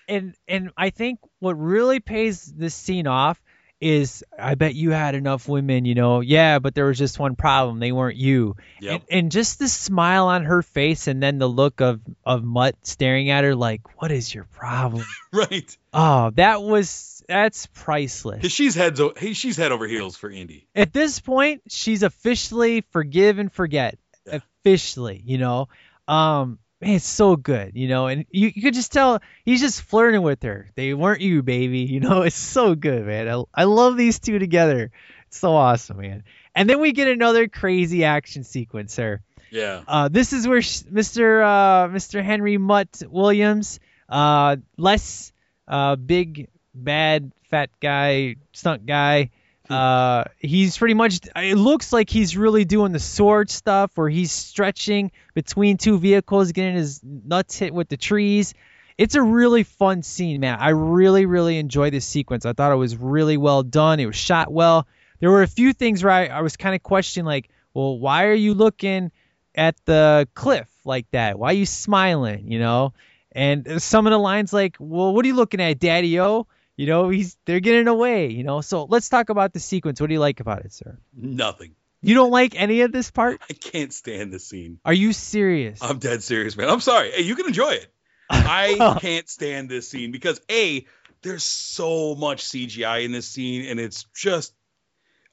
and 0.07 0.35
and 0.47 0.71
I 0.77 0.89
think 0.89 1.19
what 1.39 1.53
really 1.53 1.99
pays 1.99 2.45
this 2.45 2.73
scene 2.75 3.07
off 3.07 3.41
is 3.79 4.23
I 4.39 4.55
bet 4.55 4.73
you 4.73 4.89
had 4.89 5.13
enough 5.13 5.47
women, 5.47 5.85
you 5.85 5.93
know. 5.93 6.21
Yeah, 6.21 6.57
but 6.57 6.73
there 6.73 6.85
was 6.85 6.97
just 6.97 7.19
one 7.19 7.35
problem. 7.35 7.77
They 7.79 7.91
weren't 7.91 8.17
you. 8.17 8.55
Yep. 8.81 8.91
And, 9.11 9.19
and 9.19 9.31
just 9.31 9.59
the 9.59 9.67
smile 9.67 10.25
on 10.29 10.45
her 10.45 10.63
face 10.63 11.05
and 11.05 11.21
then 11.21 11.37
the 11.37 11.47
look 11.47 11.79
of 11.79 12.01
of 12.25 12.43
Mutt 12.43 12.75
staring 12.81 13.29
at 13.29 13.43
her 13.43 13.53
like, 13.55 13.81
"What 14.01 14.11
is 14.11 14.33
your 14.33 14.45
problem?" 14.45 15.05
right, 15.31 15.77
oh, 15.93 16.31
that 16.31 16.63
was 16.63 17.16
that's 17.27 17.67
priceless. 17.67 18.37
because 18.37 18.51
she's 18.51 18.75
heads 18.75 19.01
she's 19.33 19.57
head 19.57 19.71
over 19.71 19.87
heels 19.87 20.15
for 20.15 20.29
Indy. 20.29 20.67
At 20.75 20.93
this 20.93 21.19
point, 21.19 21.61
she's 21.69 22.03
officially 22.03 22.81
forgive 22.91 23.39
and 23.39 23.51
forget. 23.51 23.97
Officially, 24.25 25.21
you 25.25 25.37
know. 25.37 25.67
Um 26.07 26.59
man, 26.79 26.95
it's 26.95 27.07
so 27.07 27.35
good, 27.35 27.75
you 27.75 27.87
know, 27.87 28.07
and 28.07 28.25
you, 28.29 28.51
you 28.53 28.61
could 28.61 28.73
just 28.73 28.91
tell 28.93 29.19
he's 29.43 29.61
just 29.61 29.81
flirting 29.81 30.21
with 30.21 30.43
her. 30.43 30.69
They 30.75 30.93
weren't 30.93 31.21
you, 31.21 31.43
baby. 31.43 31.79
You 31.79 31.99
know, 31.99 32.21
it's 32.23 32.35
so 32.35 32.75
good, 32.75 33.05
man. 33.05 33.27
I, 33.27 33.43
I 33.53 33.63
love 33.65 33.97
these 33.97 34.19
two 34.19 34.39
together. 34.39 34.91
It's 35.27 35.39
so 35.39 35.53
awesome, 35.55 35.97
man. 35.97 36.23
And 36.55 36.69
then 36.69 36.79
we 36.79 36.91
get 36.91 37.07
another 37.07 37.47
crazy 37.47 38.03
action 38.05 38.43
sequence 38.43 38.95
here. 38.95 39.21
Yeah, 39.51 39.81
Uh, 39.87 40.07
this 40.09 40.33
is 40.33 40.45
where 40.47 40.61
sh- 40.61 40.81
Mr. 40.83 41.41
Uh, 41.43 41.87
Mr. 41.87 42.21
Henry 42.23 42.57
Mutt 42.57 43.01
Williams, 43.09 43.79
uh, 44.09 44.57
less 44.77 45.31
uh, 45.69 45.95
big, 45.95 46.49
bad, 46.83 47.31
fat 47.49 47.69
guy, 47.81 48.35
stunt 48.53 48.85
guy. 48.85 49.31
Uh, 49.69 50.23
he's 50.39 50.77
pretty 50.77 50.93
much. 50.93 51.19
It 51.35 51.57
looks 51.57 51.91
like 51.91 52.09
he's 52.09 52.37
really 52.37 52.63
doing 52.63 52.93
the 52.93 52.99
sword 52.99 53.49
stuff, 53.49 53.91
where 53.95 54.07
he's 54.07 54.31
stretching 54.31 55.11
between 55.33 55.75
two 55.77 55.99
vehicles, 55.99 56.53
getting 56.53 56.75
his 56.75 57.01
nuts 57.03 57.57
hit 57.57 57.73
with 57.73 57.89
the 57.89 57.97
trees. 57.97 58.53
It's 58.97 59.15
a 59.15 59.21
really 59.21 59.63
fun 59.63 60.03
scene, 60.03 60.39
man. 60.39 60.57
I 60.59 60.69
really, 60.69 61.25
really 61.25 61.59
enjoyed 61.59 61.93
this 61.93 62.05
sequence. 62.05 62.45
I 62.45 62.53
thought 62.53 62.71
it 62.71 62.77
was 62.77 62.95
really 62.95 63.37
well 63.37 63.61
done. 63.61 63.99
It 63.99 64.05
was 64.05 64.15
shot 64.15 64.51
well. 64.51 64.87
There 65.19 65.29
were 65.29 65.43
a 65.43 65.47
few 65.47 65.73
things 65.73 66.03
where 66.03 66.13
I, 66.13 66.27
I 66.27 66.41
was 66.41 66.57
kind 66.57 66.73
of 66.73 66.81
questioning, 66.81 67.25
like, 67.25 67.49
well, 67.73 67.99
why 67.99 68.25
are 68.25 68.33
you 68.33 68.53
looking 68.53 69.11
at 69.53 69.75
the 69.85 70.27
cliff 70.33 70.69
like 70.85 71.11
that? 71.11 71.37
Why 71.37 71.49
are 71.49 71.53
you 71.53 71.65
smiling? 71.65 72.49
You 72.49 72.59
know, 72.59 72.93
and 73.33 73.81
some 73.81 74.07
of 74.07 74.11
the 74.11 74.17
lines 74.17 74.53
like, 74.53 74.77
well, 74.79 75.13
what 75.13 75.25
are 75.25 75.27
you 75.27 75.35
looking 75.35 75.59
at, 75.59 75.77
Daddy 75.77 76.19
O? 76.19 76.47
You 76.77 76.85
know, 76.85 77.09
he's 77.09 77.35
they're 77.45 77.59
getting 77.59 77.87
away. 77.87 78.29
You 78.29 78.43
know, 78.43 78.61
so 78.61 78.85
let's 78.85 79.09
talk 79.09 79.29
about 79.29 79.51
the 79.51 79.59
sequence. 79.59 79.99
What 79.99 80.07
do 80.07 80.13
you 80.13 80.19
like 80.19 80.39
about 80.39 80.63
it, 80.63 80.71
sir? 80.71 80.97
Nothing. 81.13 81.75
You 82.01 82.13
don't 82.13 82.31
like 82.31 82.53
any 82.55 82.81
of 82.81 82.91
this 82.91 83.09
part? 83.09 83.41
I 83.49 83.53
can't 83.53 83.91
stand 83.91 84.31
the 84.31 84.39
scene. 84.39 84.79
Are 84.85 84.93
you 84.93 85.11
serious? 85.11 85.79
I'm 85.81 85.97
dead 85.97 86.21
serious, 86.21 86.55
man. 86.55 86.69
I'm 86.69 86.79
sorry. 86.79 87.11
Hey, 87.11 87.23
you 87.23 87.35
can 87.35 87.47
enjoy 87.47 87.71
it. 87.71 87.91
I 88.29 88.77
oh. 88.79 88.97
can't 88.99 89.27
stand 89.27 89.69
this 89.69 89.89
scene 89.89 90.11
because 90.11 90.39
a 90.49 90.85
there's 91.23 91.43
so 91.43 92.13
much 92.13 92.43
CGI 92.45 93.03
in 93.03 93.11
this 93.11 93.27
scene, 93.27 93.65
and 93.65 93.79
it's 93.79 94.05
just 94.13 94.53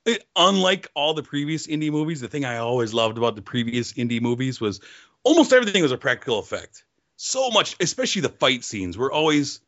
it, 0.07 0.25
unlike 0.35 0.91
all 0.95 1.13
the 1.13 1.23
previous 1.23 1.67
Indy 1.67 1.91
movies. 1.91 2.23
The 2.23 2.29
thing 2.29 2.47
I 2.47 2.57
always 2.59 2.95
loved 2.95 3.19
about 3.19 3.37
the 3.37 3.43
previous 3.43 3.93
Indy 3.97 4.21
movies 4.21 4.61
was 4.61 4.81
almost 5.23 5.53
everything 5.53 5.83
was 5.83 5.93
a 5.93 5.99
practical 5.99 6.39
effect. 6.39 6.85
So 7.17 7.51
much, 7.51 7.77
especially 7.81 8.23
the 8.23 8.29
fight 8.31 8.65
scenes, 8.65 8.97
were 8.97 9.13
always 9.13 9.61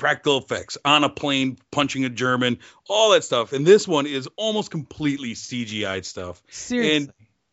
practical 0.00 0.38
effects 0.38 0.78
on 0.84 1.04
a 1.04 1.08
plane 1.10 1.58
punching 1.70 2.04
a 2.04 2.08
German, 2.08 2.58
all 2.88 3.10
that 3.10 3.22
stuff. 3.22 3.52
And 3.52 3.66
this 3.66 3.86
one 3.86 4.06
is 4.06 4.28
almost 4.36 4.70
completely 4.70 5.34
CGI 5.34 6.04
stuff. 6.04 6.42
Seriously. 6.48 6.96
And 6.96 7.12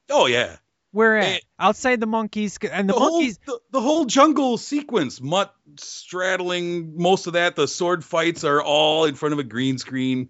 oh 0.10 0.26
yeah. 0.26 0.56
Where 0.91 1.18
at? 1.18 1.26
And- 1.26 1.41
Outside 1.60 1.99
the 1.99 2.07
monkeys 2.07 2.57
and 2.72 2.88
the, 2.90 2.94
the 2.94 2.99
monkeys. 2.99 3.40
whole 3.45 3.60
the, 3.72 3.80
the 3.80 3.82
whole 3.82 4.06
jungle 4.06 4.57
sequence, 4.57 5.19
Mutt 5.19 5.53
straddling 5.78 6.98
most 6.98 7.28
of 7.28 7.34
that. 7.34 7.56
The 7.56 7.68
sword 7.68 8.06
fights 8.06 8.44
are 8.44 8.61
all 8.61 9.06
in 9.06 9.15
front 9.15 9.34
of 9.34 9.40
a 9.40 9.44
green 9.44 9.78
screen. 9.78 10.30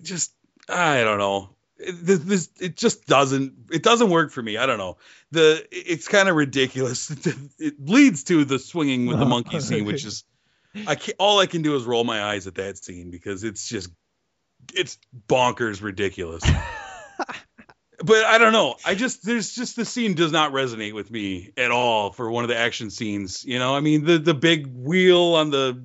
Just 0.00 0.32
I 0.68 1.02
don't 1.02 1.18
know. 1.18 1.50
It, 1.78 1.92
this, 2.06 2.18
this 2.20 2.48
it 2.60 2.76
just 2.76 3.06
doesn't 3.06 3.54
it 3.72 3.82
doesn't 3.82 4.10
work 4.10 4.30
for 4.30 4.42
me. 4.42 4.56
I 4.56 4.66
don't 4.66 4.78
know. 4.78 4.98
The 5.32 5.66
it's 5.72 6.06
kind 6.08 6.28
of 6.28 6.36
ridiculous. 6.36 7.10
It 7.58 7.74
leads 7.84 8.24
to 8.24 8.44
the 8.44 8.58
swinging 8.58 9.06
with 9.06 9.18
the 9.18 9.26
monkey 9.26 9.58
scene, 9.60 9.84
which 9.84 10.04
is 10.10 10.24
I 10.86 10.94
can't, 10.94 11.16
all 11.18 11.38
I 11.38 11.46
can 11.46 11.62
do 11.62 11.76
is 11.76 11.84
roll 11.84 12.04
my 12.04 12.22
eyes 12.22 12.46
at 12.46 12.56
that 12.56 12.78
scene 12.78 13.10
because 13.10 13.44
it's 13.44 13.68
just 13.68 13.90
it's 14.72 14.98
bonkers 15.28 15.82
ridiculous. 15.82 16.42
but 17.98 18.24
I 18.24 18.38
don't 18.38 18.52
know. 18.52 18.76
I 18.84 18.94
just 18.94 19.24
there's 19.24 19.54
just 19.54 19.76
the 19.76 19.84
scene 19.84 20.14
does 20.14 20.32
not 20.32 20.52
resonate 20.52 20.94
with 20.94 21.10
me 21.10 21.52
at 21.56 21.70
all 21.70 22.10
for 22.10 22.30
one 22.30 22.44
of 22.44 22.48
the 22.48 22.56
action 22.56 22.90
scenes. 22.90 23.44
You 23.44 23.58
know, 23.58 23.74
I 23.74 23.80
mean 23.80 24.04
the 24.04 24.18
the 24.18 24.34
big 24.34 24.66
wheel 24.66 25.34
on 25.34 25.50
the 25.50 25.82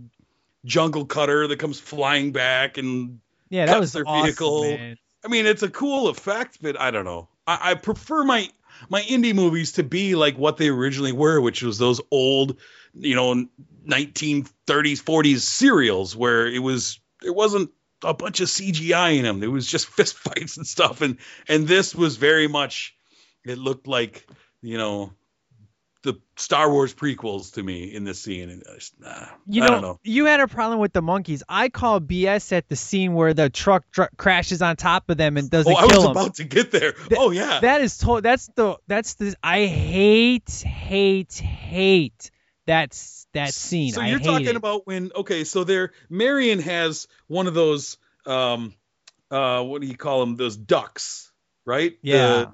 jungle 0.66 1.06
cutter 1.06 1.48
that 1.48 1.58
comes 1.58 1.80
flying 1.80 2.32
back 2.32 2.78
and 2.78 3.20
yeah, 3.50 3.66
that 3.66 3.74
cuts 3.74 3.82
was 3.82 3.94
their 3.94 4.08
awesome, 4.08 4.26
vehicle. 4.26 4.64
man. 4.64 4.98
I 5.24 5.28
mean, 5.28 5.46
it's 5.46 5.64
a 5.64 5.70
cool 5.70 6.08
effect, 6.08 6.60
but 6.62 6.80
I 6.80 6.92
don't 6.92 7.06
know. 7.06 7.28
I, 7.46 7.72
I 7.72 7.74
prefer 7.76 8.24
my 8.24 8.50
my 8.90 9.02
Indy 9.02 9.34
movies 9.34 9.74
to 9.74 9.84
be 9.84 10.16
like 10.16 10.38
what 10.38 10.58
they 10.58 10.70
originally 10.70 11.12
were, 11.12 11.42
which 11.42 11.62
was 11.62 11.78
those 11.78 12.00
old, 12.12 12.58
you 12.94 13.16
know, 13.16 13.46
1930s, 13.90 15.04
40s 15.04 15.40
serials 15.40 16.16
where 16.16 16.48
it 16.48 16.60
was 16.60 17.00
there 17.22 17.34
wasn't 17.34 17.72
a 18.04 18.14
bunch 18.14 18.40
of 18.40 18.48
CGI 18.48 19.18
in 19.18 19.24
them. 19.24 19.44
It 19.44 19.52
was 19.52 19.68
just 19.68 19.88
fist 19.98 20.16
fights 20.16 20.58
and 20.58 20.66
stuff, 20.68 21.02
and 21.02 21.18
and 21.48 21.68
this 21.68 21.94
was 21.96 22.18
very 22.18 22.48
much. 22.48 22.96
It 23.46 23.58
looked 23.58 23.88
like 23.88 24.26
you 24.62 24.78
know 24.78 25.14
the 26.04 26.18
Star 26.38 26.72
Wars 26.72 26.94
prequels 26.94 27.56
to 27.56 27.64
me 27.64 27.94
in 27.94 28.06
this 28.06 28.22
scene. 28.22 28.50
And 28.50 28.64
uh, 28.66 28.72
I, 28.72 28.76
just, 28.76 29.00
nah, 29.02 29.26
You 29.48 29.60
know, 29.62 29.68
don't 29.68 29.82
know. 29.82 30.00
you 30.02 30.26
had 30.28 30.40
a 30.40 30.48
problem 30.48 30.80
with 30.80 30.94
the 30.94 31.02
monkeys. 31.02 31.44
I 31.50 31.68
call 31.68 32.00
BS 32.00 32.54
at 32.54 32.70
the 32.70 32.78
scene 32.78 33.14
where 33.16 33.34
the 33.34 33.50
truck 33.50 33.84
dr- 33.92 34.16
crashes 34.16 34.62
on 34.62 34.78
top 34.78 35.10
of 35.10 35.18
them 35.18 35.36
and 35.36 35.50
doesn't 35.50 35.70
Oh, 35.70 35.76
I 35.76 35.84
was 35.84 35.98
them. 36.04 36.12
about 36.12 36.36
to 36.36 36.46
get 36.46 36.72
there. 36.72 36.94
oh 37.18 37.32
yeah. 37.32 37.60
That 37.60 37.82
is 37.82 37.98
to- 37.98 38.22
that's 38.22 38.48
the 38.56 38.78
that's 38.88 39.16
the 39.16 39.36
I 39.44 39.66
hate 39.66 40.50
hate 40.66 41.34
hate 41.34 42.32
that's 42.70 43.26
that 43.34 43.52
scene. 43.54 43.92
So 43.94 44.02
you're 44.02 44.20
talking 44.20 44.48
it. 44.48 44.56
about 44.56 44.86
when 44.86 45.12
okay, 45.16 45.44
so 45.44 45.64
there 45.64 45.92
Marion 46.08 46.60
has 46.60 47.08
one 47.28 47.48
of 47.48 47.56
those 47.56 47.98
um 48.28 48.76
uh 49.32 49.64
what 49.64 49.82
do 49.82 49.88
you 49.88 49.98
call 49.98 50.20
them? 50.20 50.36
Those 50.36 50.56
ducks, 50.56 51.32
right? 51.66 51.98
Yeah. 52.04 52.46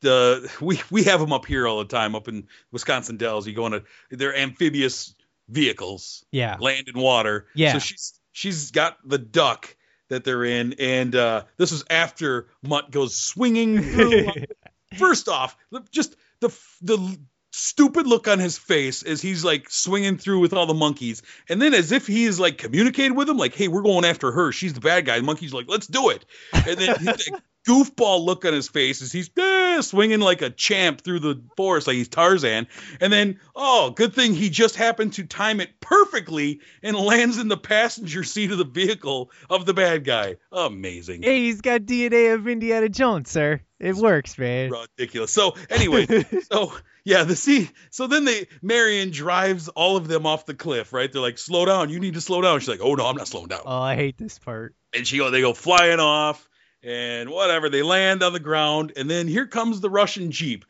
The, 0.00 0.42
the 0.42 0.52
we 0.60 0.80
we 0.90 1.04
have 1.04 1.20
them 1.20 1.32
up 1.32 1.46
here 1.46 1.66
all 1.66 1.78
the 1.78 1.86
time 1.86 2.14
up 2.14 2.28
in 2.28 2.48
Wisconsin 2.70 3.16
Dells. 3.16 3.46
You 3.46 3.54
go 3.54 3.64
on 3.64 3.72
a 3.72 3.82
they're 4.10 4.36
amphibious 4.36 5.14
vehicles, 5.48 6.24
yeah. 6.30 6.58
land 6.60 6.88
and 6.88 7.02
water. 7.02 7.46
Yeah. 7.54 7.72
So 7.72 7.78
she's 7.78 8.20
she's 8.32 8.70
got 8.72 8.98
the 9.06 9.18
duck 9.18 9.74
that 10.08 10.24
they're 10.24 10.44
in, 10.44 10.74
and 10.78 11.16
uh, 11.16 11.44
this 11.56 11.72
is 11.72 11.84
after 11.88 12.48
Mutt 12.62 12.90
goes 12.90 13.16
swinging 13.16 13.82
through. 13.82 14.28
First 14.98 15.30
off, 15.30 15.56
just 15.90 16.16
the 16.40 16.50
the 16.82 17.18
stupid 17.52 18.06
look 18.06 18.26
on 18.26 18.38
his 18.38 18.58
face 18.58 19.02
as 19.02 19.22
he's 19.22 19.44
like 19.44 19.70
swinging 19.70 20.18
through 20.18 20.40
with 20.40 20.52
all 20.52 20.66
the 20.66 20.74
monkeys, 20.74 21.22
and 21.48 21.62
then 21.62 21.74
as 21.74 21.92
if 21.92 22.06
he's 22.06 22.40
like 22.40 22.58
communicated 22.58 23.12
with 23.12 23.28
them, 23.28 23.36
like, 23.36 23.54
"Hey, 23.54 23.68
we're 23.68 23.82
going 23.82 24.04
after 24.04 24.32
her. 24.32 24.52
She's 24.52 24.72
the 24.72 24.80
bad 24.80 25.06
guy." 25.06 25.18
The 25.18 25.24
monkey's 25.24 25.54
like, 25.54 25.66
"Let's 25.68 25.86
do 25.86 26.10
it," 26.10 26.24
and 26.52 26.78
then 26.78 26.98
he's 26.98 27.30
like, 27.30 27.42
goofball 27.66 28.24
look 28.24 28.44
on 28.44 28.52
his 28.52 28.68
face 28.68 29.02
as 29.02 29.12
he's 29.12 29.30
eh, 29.38 29.80
swinging 29.80 30.20
like 30.20 30.42
a 30.42 30.50
champ 30.50 31.00
through 31.00 31.20
the 31.20 31.40
forest 31.56 31.86
like 31.86 31.96
he's 31.96 32.08
Tarzan. 32.08 32.66
And 33.00 33.12
then, 33.12 33.38
oh, 33.54 33.90
good 33.90 34.14
thing 34.14 34.34
he 34.34 34.50
just 34.50 34.76
happened 34.76 35.14
to 35.14 35.24
time 35.24 35.60
it 35.60 35.80
perfectly 35.80 36.60
and 36.82 36.96
lands 36.96 37.38
in 37.38 37.48
the 37.48 37.56
passenger 37.56 38.24
seat 38.24 38.50
of 38.50 38.58
the 38.58 38.64
vehicle 38.64 39.30
of 39.48 39.66
the 39.66 39.74
bad 39.74 40.04
guy. 40.04 40.36
Amazing. 40.50 41.22
Hey, 41.22 41.40
he's 41.40 41.60
got 41.60 41.82
DNA 41.82 42.34
of 42.34 42.48
Indiana 42.48 42.88
Jones, 42.88 43.30
sir. 43.30 43.60
It 43.78 43.94
works, 43.96 44.38
man. 44.38 44.70
Ridiculous. 44.70 45.32
So 45.32 45.54
anyway, 45.70 46.06
so 46.50 46.72
yeah, 47.04 47.24
the 47.24 47.36
scene. 47.36 47.68
So 47.90 48.06
then 48.06 48.24
they 48.24 48.46
Marion 48.62 49.10
drives 49.10 49.68
all 49.68 49.96
of 49.96 50.06
them 50.08 50.26
off 50.26 50.46
the 50.46 50.54
cliff. 50.54 50.92
Right? 50.92 51.10
They're 51.12 51.22
like, 51.22 51.38
"Slow 51.38 51.64
down. 51.64 51.90
You 51.90 51.98
need 52.00 52.14
to 52.14 52.20
slow 52.20 52.40
down." 52.42 52.60
She's 52.60 52.68
like, 52.68 52.80
"Oh 52.82 52.94
no, 52.94 53.06
I'm 53.06 53.16
not 53.16 53.28
slowing 53.28 53.48
down." 53.48 53.62
Oh, 53.64 53.80
I 53.80 53.94
hate 53.96 54.16
this 54.18 54.38
part. 54.38 54.74
and 54.94 55.06
she 55.06 55.18
go 55.18 55.30
they 55.30 55.40
go 55.40 55.52
flying 55.54 56.00
off 56.00 56.48
and 56.82 57.30
whatever 57.30 57.68
they 57.68 57.82
land 57.82 58.22
on 58.22 58.32
the 58.32 58.40
ground 58.40 58.92
and 58.96 59.08
then 59.08 59.28
here 59.28 59.46
comes 59.46 59.80
the 59.80 59.88
russian 59.88 60.32
jeep 60.32 60.64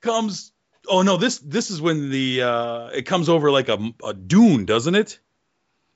comes 0.00 0.52
oh 0.88 1.02
no 1.02 1.16
this 1.16 1.38
this 1.40 1.70
is 1.72 1.80
when 1.82 2.10
the 2.10 2.42
uh 2.42 2.86
it 2.88 3.02
comes 3.02 3.28
over 3.28 3.50
like 3.50 3.68
a, 3.68 3.78
a 4.04 4.14
dune 4.14 4.64
doesn't 4.64 4.94
it 4.94 5.18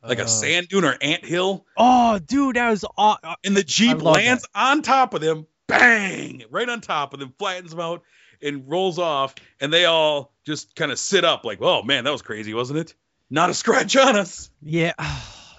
like 0.02 0.18
Uh. 0.18 0.24
a 0.24 0.28
sand 0.28 0.68
dune 0.68 0.84
or 0.84 0.96
ant 1.00 1.24
hill 1.24 1.64
Oh, 1.76 2.18
dude, 2.18 2.56
that 2.56 2.70
was 2.70 2.84
aw- 2.98 3.18
uh, 3.22 3.34
and 3.44 3.56
the 3.56 3.62
jeep 3.62 4.02
lands 4.02 4.46
on 4.54 4.82
top 4.82 5.14
of 5.14 5.20
them 5.20 5.46
bang 5.68 6.42
right 6.50 6.68
on 6.68 6.80
top 6.80 7.14
of 7.14 7.20
them 7.20 7.32
flattens 7.38 7.70
them 7.70 7.80
out 7.80 8.02
and 8.42 8.68
rolls 8.68 8.98
off 8.98 9.34
and 9.60 9.72
they 9.72 9.84
all 9.84 10.32
just 10.44 10.74
kind 10.74 10.90
of 10.92 10.98
sit 10.98 11.24
up 11.24 11.44
like 11.44 11.58
oh 11.60 11.82
man 11.82 12.04
that 12.04 12.10
was 12.10 12.22
crazy 12.22 12.54
wasn't 12.54 12.78
it 12.78 12.94
not 13.30 13.50
a 13.50 13.54
scratch 13.54 13.96
on 13.96 14.16
us 14.16 14.50
yeah. 14.62 14.92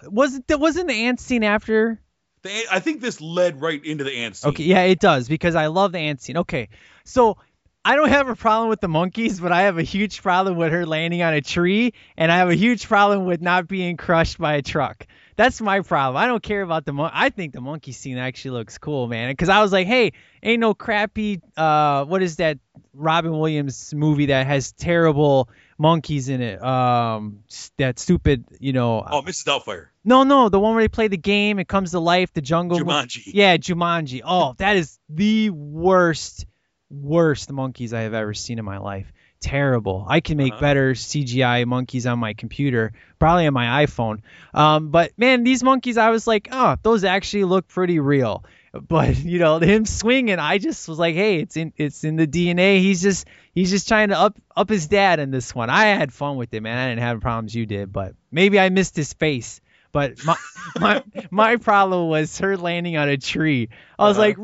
Wasn't 0.05 0.45
there 0.47 0.57
wasn't 0.57 0.89
the 0.89 1.05
ant 1.05 1.21
scene 1.21 1.45
after? 1.45 1.97
The 2.41 2.51
i 2.69 2.81
think 2.81 2.99
this 2.99 3.21
led 3.21 3.61
right 3.61 3.83
into 3.83 4.03
the 4.03 4.11
ant 4.11 4.35
scene 4.35 4.49
Okay, 4.49 4.63
yeah, 4.63 4.81
it 4.81 4.99
does 4.99 5.29
because 5.29 5.55
I 5.55 5.67
love 5.67 5.93
the 5.93 5.99
ant 5.99 6.21
scene. 6.21 6.37
Okay, 6.37 6.67
so 7.05 7.37
I 7.85 7.95
don't 7.95 8.09
have 8.09 8.29
a 8.29 8.35
problem 8.35 8.69
with 8.69 8.81
the 8.81 8.87
monkeys, 8.87 9.39
but 9.39 9.51
I 9.51 9.63
have 9.63 9.77
a 9.77 9.83
huge 9.83 10.21
problem 10.21 10.57
with 10.57 10.71
her 10.71 10.85
landing 10.85 11.21
on 11.21 11.33
a 11.33 11.41
tree, 11.41 11.93
and 12.17 12.31
I 12.31 12.37
have 12.37 12.49
a 12.49 12.55
huge 12.55 12.87
problem 12.87 13.25
with 13.25 13.41
not 13.41 13.67
being 13.67 13.97
crushed 13.97 14.37
by 14.39 14.55
a 14.55 14.61
truck. 14.61 15.05
That's 15.35 15.59
my 15.61 15.81
problem. 15.81 16.17
I 16.21 16.27
don't 16.27 16.43
care 16.43 16.61
about 16.61 16.85
the 16.85 16.93
mon- 16.93 17.11
I 17.13 17.29
think 17.29 17.53
the 17.53 17.61
monkey 17.61 17.91
scene 17.91 18.17
actually 18.17 18.51
looks 18.51 18.77
cool, 18.77 19.07
man. 19.07 19.31
Because 19.31 19.49
I 19.49 19.61
was 19.61 19.71
like, 19.71 19.87
hey, 19.87 20.13
ain't 20.41 20.59
no 20.59 20.73
crappy. 20.73 21.41
Uh, 21.57 22.05
what 22.05 22.21
is 22.21 22.37
that 22.37 22.59
Robin 22.93 23.31
Williams 23.31 23.93
movie 23.95 24.27
that 24.27 24.45
has 24.47 24.71
terrible 24.73 25.49
monkeys 25.77 26.29
in 26.29 26.41
it? 26.41 26.63
Um, 26.63 27.39
that 27.77 27.99
stupid, 27.99 28.45
you 28.59 28.73
know. 28.73 29.05
oh 29.09 29.21
mrs 29.21 29.45
doubtfire 29.45 29.87
No, 30.03 30.23
no, 30.23 30.49
the 30.49 30.59
one 30.59 30.75
where 30.75 30.83
they 30.83 30.87
play 30.89 31.07
the 31.07 31.17
game, 31.17 31.59
it 31.59 31.67
comes 31.67 31.91
to 31.91 31.99
life, 31.99 32.31
the 32.33 32.41
jungle. 32.41 32.79
mo- 32.79 32.85
Jumanji. 32.85 33.23
Yeah, 33.25 33.57
Jumanji. 33.57 34.21
Oh, 34.23 34.53
that 34.57 34.75
is 34.77 34.99
the 35.09 35.49
worst, 35.49 36.45
worst 36.89 37.51
monkeys 37.51 37.93
I 37.93 38.01
have 38.01 38.13
ever 38.13 38.33
seen 38.33 38.59
in 38.59 38.65
my 38.65 38.77
life. 38.77 39.11
Terrible. 39.43 40.05
I 40.07 40.21
can 40.21 40.37
make 40.37 40.53
Uh-huh. 40.53 40.61
better 40.61 40.95
CGI 40.95 41.65
monkeys 41.65 42.05
on 42.07 42.17
my 42.17 42.33
computer, 42.33 42.93
probably 43.19 43.45
on 43.45 43.53
my 43.53 43.85
iPhone. 43.85 44.21
Um, 44.53 44.89
but 44.89 45.11
man, 45.17 45.43
these 45.43 45.63
monkeys, 45.63 45.97
I 45.97 46.09
was 46.09 46.25
like, 46.25 46.47
oh, 46.51 46.77
those 46.81 47.03
actually 47.03 47.43
look 47.43 47.67
pretty 47.67 47.99
real. 47.99 48.45
But 48.73 49.17
you 49.23 49.39
know, 49.39 49.59
him 49.59 49.85
swinging, 49.85 50.39
I 50.39 50.57
just 50.57 50.87
was 50.87 50.97
like, 50.97 51.13
hey, 51.15 51.39
it's 51.41 51.57
in, 51.57 51.73
it's 51.77 52.03
in 52.03 52.15
the 52.15 52.25
DNA. 52.25 52.79
He's 52.79 53.01
just, 53.01 53.27
he's 53.53 53.69
just 53.69 53.87
trying 53.87 54.09
to 54.09 54.17
up, 54.19 54.37
up 54.55 54.69
his 54.69 54.87
dad 54.87 55.19
in 55.19 55.29
this 55.29 55.53
one. 55.53 55.69
I 55.69 55.85
had 55.87 56.13
fun 56.13 56.37
with 56.37 56.53
it, 56.53 56.61
man. 56.63 56.77
I 56.77 56.89
didn't 56.89 57.01
have 57.03 57.19
problems 57.21 57.53
you 57.53 57.65
did, 57.65 57.91
but 57.91 58.15
maybe 58.31 58.59
I 58.59 58.69
missed 58.69 58.95
his 58.95 59.13
face. 59.13 59.59
But 59.91 60.23
my 60.25 60.37
my 60.79 61.03
my 61.29 61.55
problem 61.57 62.07
was 62.09 62.39
her 62.39 62.57
landing 62.57 62.97
on 62.97 63.09
a 63.09 63.17
tree. 63.17 63.69
I 63.99 64.07
was 64.07 64.17
Uh-huh. 64.17 64.27
like 64.27 64.37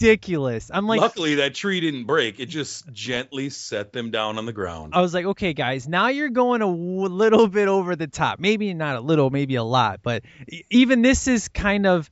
ridiculous. 0.00 0.70
I'm 0.72 0.86
like 0.86 1.00
Luckily, 1.00 1.36
that 1.36 1.54
tree 1.54 1.80
didn't 1.80 2.04
break. 2.04 2.40
It 2.40 2.46
just 2.46 2.90
gently 2.92 3.50
set 3.50 3.92
them 3.92 4.10
down 4.10 4.38
on 4.38 4.46
the 4.46 4.52
ground. 4.52 4.92
I 4.94 5.00
was 5.00 5.12
like, 5.14 5.24
okay, 5.26 5.52
guys, 5.52 5.88
now 5.88 6.08
you're 6.08 6.28
going 6.28 6.62
a 6.62 6.66
w- 6.66 7.08
little 7.08 7.48
bit 7.48 7.68
over 7.68 7.96
the 7.96 8.06
top. 8.06 8.38
Maybe 8.38 8.72
not 8.74 8.96
a 8.96 9.00
little, 9.00 9.30
maybe 9.30 9.56
a 9.56 9.64
lot, 9.64 10.00
but 10.02 10.22
even 10.70 11.02
this 11.02 11.28
is 11.28 11.48
kind 11.48 11.86
of, 11.86 12.10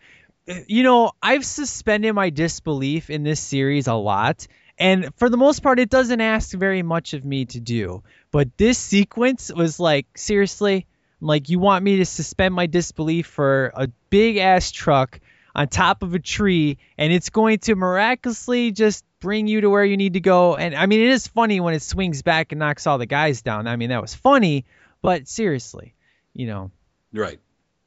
eh, 0.48 0.62
you 0.66 0.82
know, 0.82 1.12
I've 1.22 1.44
suspended 1.44 2.14
my 2.14 2.30
disbelief 2.30 3.10
in 3.10 3.22
this 3.22 3.40
series 3.40 3.86
a 3.86 3.94
lot, 3.94 4.46
And 4.78 5.14
for 5.16 5.30
the 5.30 5.38
most 5.38 5.62
part, 5.62 5.78
it 5.78 5.88
doesn't 5.88 6.20
ask 6.20 6.52
very 6.52 6.82
much 6.82 7.14
of 7.14 7.24
me 7.24 7.46
to 7.46 7.60
do. 7.60 8.02
But 8.30 8.56
this 8.58 8.76
sequence 8.76 9.50
was 9.50 9.80
like, 9.80 10.06
seriously, 10.16 10.86
I'm 11.20 11.26
like, 11.26 11.48
you 11.48 11.58
want 11.58 11.82
me 11.82 11.96
to 11.98 12.04
suspend 12.04 12.54
my 12.54 12.66
disbelief 12.66 13.26
for 13.26 13.72
a 13.74 13.88
big 14.10 14.36
ass 14.36 14.70
truck 14.70 15.18
on 15.56 15.68
top 15.68 16.02
of 16.02 16.14
a 16.14 16.18
tree, 16.18 16.76
and 16.98 17.10
it's 17.10 17.30
going 17.30 17.58
to 17.60 17.74
miraculously 17.74 18.72
just 18.72 19.04
bring 19.20 19.48
you 19.48 19.62
to 19.62 19.70
where 19.70 19.84
you 19.84 19.96
need 19.96 20.12
to 20.12 20.20
go. 20.20 20.54
And 20.54 20.74
I 20.74 20.84
mean, 20.84 21.00
it 21.00 21.08
is 21.08 21.26
funny 21.26 21.60
when 21.60 21.72
it 21.72 21.80
swings 21.80 22.20
back 22.20 22.52
and 22.52 22.58
knocks 22.58 22.86
all 22.86 22.98
the 22.98 23.06
guys 23.06 23.40
down. 23.40 23.66
I 23.66 23.76
mean, 23.76 23.88
that 23.88 24.02
was 24.02 24.14
funny, 24.14 24.66
but 25.00 25.26
seriously, 25.26 25.94
you 26.34 26.46
know. 26.46 26.70
Right. 27.10 27.40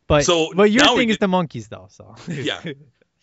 But 0.07 0.25
So 0.25 0.51
but 0.55 0.71
your 0.71 0.83
thing 0.97 1.09
is 1.09 1.19
the 1.19 1.27
monkeys 1.27 1.67
though, 1.67 1.87
so 1.91 2.15
yeah. 2.27 2.59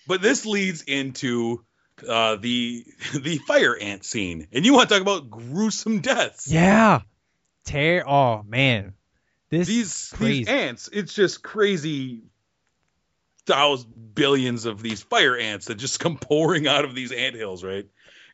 But 0.06 0.23
this 0.23 0.47
leads 0.47 0.82
into 0.82 1.64
uh, 2.09 2.36
the 2.36 2.86
the 3.18 3.39
fire 3.39 3.77
ant 3.77 4.05
scene, 4.05 4.47
and 4.52 4.64
you 4.64 4.74
want 4.74 4.89
to 4.89 4.94
talk 4.94 5.02
about 5.02 5.28
gruesome 5.28 5.98
deaths? 5.98 6.47
yeah, 6.47 7.01
tear. 7.64 8.09
Oh 8.09 8.44
man, 8.44 8.94
this 9.51 9.66
These 9.66 10.10
these 10.20 10.47
ants, 10.47 10.89
it's 10.93 11.14
just 11.14 11.43
crazy. 11.43 12.23
Thousands, 13.47 13.93
billions 14.14 14.64
of 14.66 14.82
these 14.82 15.02
fire 15.02 15.36
ants 15.36 15.66
that 15.66 15.77
just 15.77 16.01
come 16.01 16.16
pouring 16.18 16.66
out 16.66 16.85
of 16.85 16.94
these 16.94 17.12
ant 17.12 17.36
hills, 17.36 17.62
right? 17.64 17.86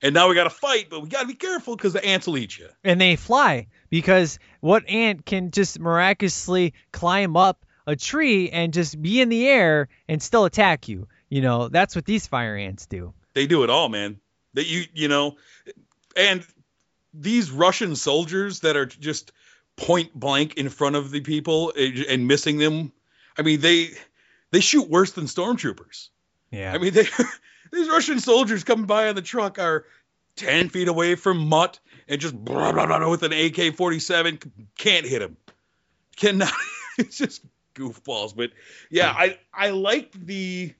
And 0.02 0.14
now 0.14 0.28
we 0.28 0.34
got 0.34 0.44
to 0.44 0.50
fight, 0.50 0.88
but 0.90 1.00
we 1.00 1.08
got 1.08 1.20
to 1.20 1.26
be 1.28 1.34
careful 1.34 1.76
because 1.76 1.92
the 1.92 2.04
ants 2.04 2.26
will 2.26 2.36
eat 2.36 2.58
you. 2.58 2.68
and 2.82 3.00
they 3.00 3.14
fly 3.14 3.68
because 3.88 4.40
what 4.60 4.88
ant 4.88 5.24
can 5.24 5.52
just 5.52 5.78
miraculously 5.78 6.74
climb 6.90 7.36
up 7.36 7.64
a 7.86 7.94
tree 7.94 8.50
and 8.50 8.72
just 8.72 9.00
be 9.00 9.20
in 9.20 9.28
the 9.28 9.46
air 9.46 9.88
and 10.08 10.20
still 10.20 10.44
attack 10.44 10.88
you? 10.88 11.06
You 11.28 11.40
know, 11.40 11.68
that's 11.68 11.94
what 11.94 12.04
these 12.04 12.26
fire 12.26 12.56
ants 12.56 12.86
do. 12.86 13.14
They 13.34 13.46
do 13.46 13.62
it 13.62 13.70
all, 13.70 13.88
man. 13.88 14.18
That 14.54 14.66
you 14.66 14.84
you 14.92 15.08
know, 15.08 15.36
and 16.16 16.44
these 17.14 17.50
Russian 17.50 17.94
soldiers 17.96 18.60
that 18.60 18.76
are 18.76 18.86
just 18.86 19.32
point 19.76 20.12
blank 20.14 20.54
in 20.54 20.68
front 20.68 20.96
of 20.96 21.10
the 21.10 21.20
people 21.20 21.72
and 21.76 21.98
and 21.98 22.26
missing 22.26 22.58
them. 22.58 22.92
I 23.38 23.42
mean, 23.42 23.60
they 23.60 23.90
they 24.52 24.60
shoot 24.60 24.88
worse 24.88 25.10
than 25.12 25.24
stormtroopers. 25.24 26.10
Yeah. 26.52 26.72
I 26.72 26.78
mean, 26.78 26.92
they 26.92 27.06
these 27.72 27.88
Russian 27.88 28.20
soldiers 28.20 28.62
coming 28.62 28.86
by 28.86 29.08
on 29.08 29.16
the 29.16 29.22
truck 29.22 29.58
are 29.58 29.86
ten 30.36 30.68
feet 30.68 30.86
away 30.86 31.16
from 31.16 31.48
Mutt 31.48 31.80
and 32.06 32.20
just 32.20 32.36
blah, 32.36 32.70
blah, 32.70 32.86
blah, 32.86 33.10
with 33.10 33.24
an 33.24 33.32
AK 33.32 33.74
forty 33.74 33.98
seven 33.98 34.38
can't 34.78 35.06
hit 35.06 35.20
him. 35.20 35.36
Cannot. 36.16 36.52
it's 36.98 37.18
just 37.18 37.42
goofballs. 37.74 38.36
But 38.36 38.50
yeah, 38.90 39.10
I 39.10 39.38
I 39.52 39.70
like 39.70 40.12
the 40.12 40.74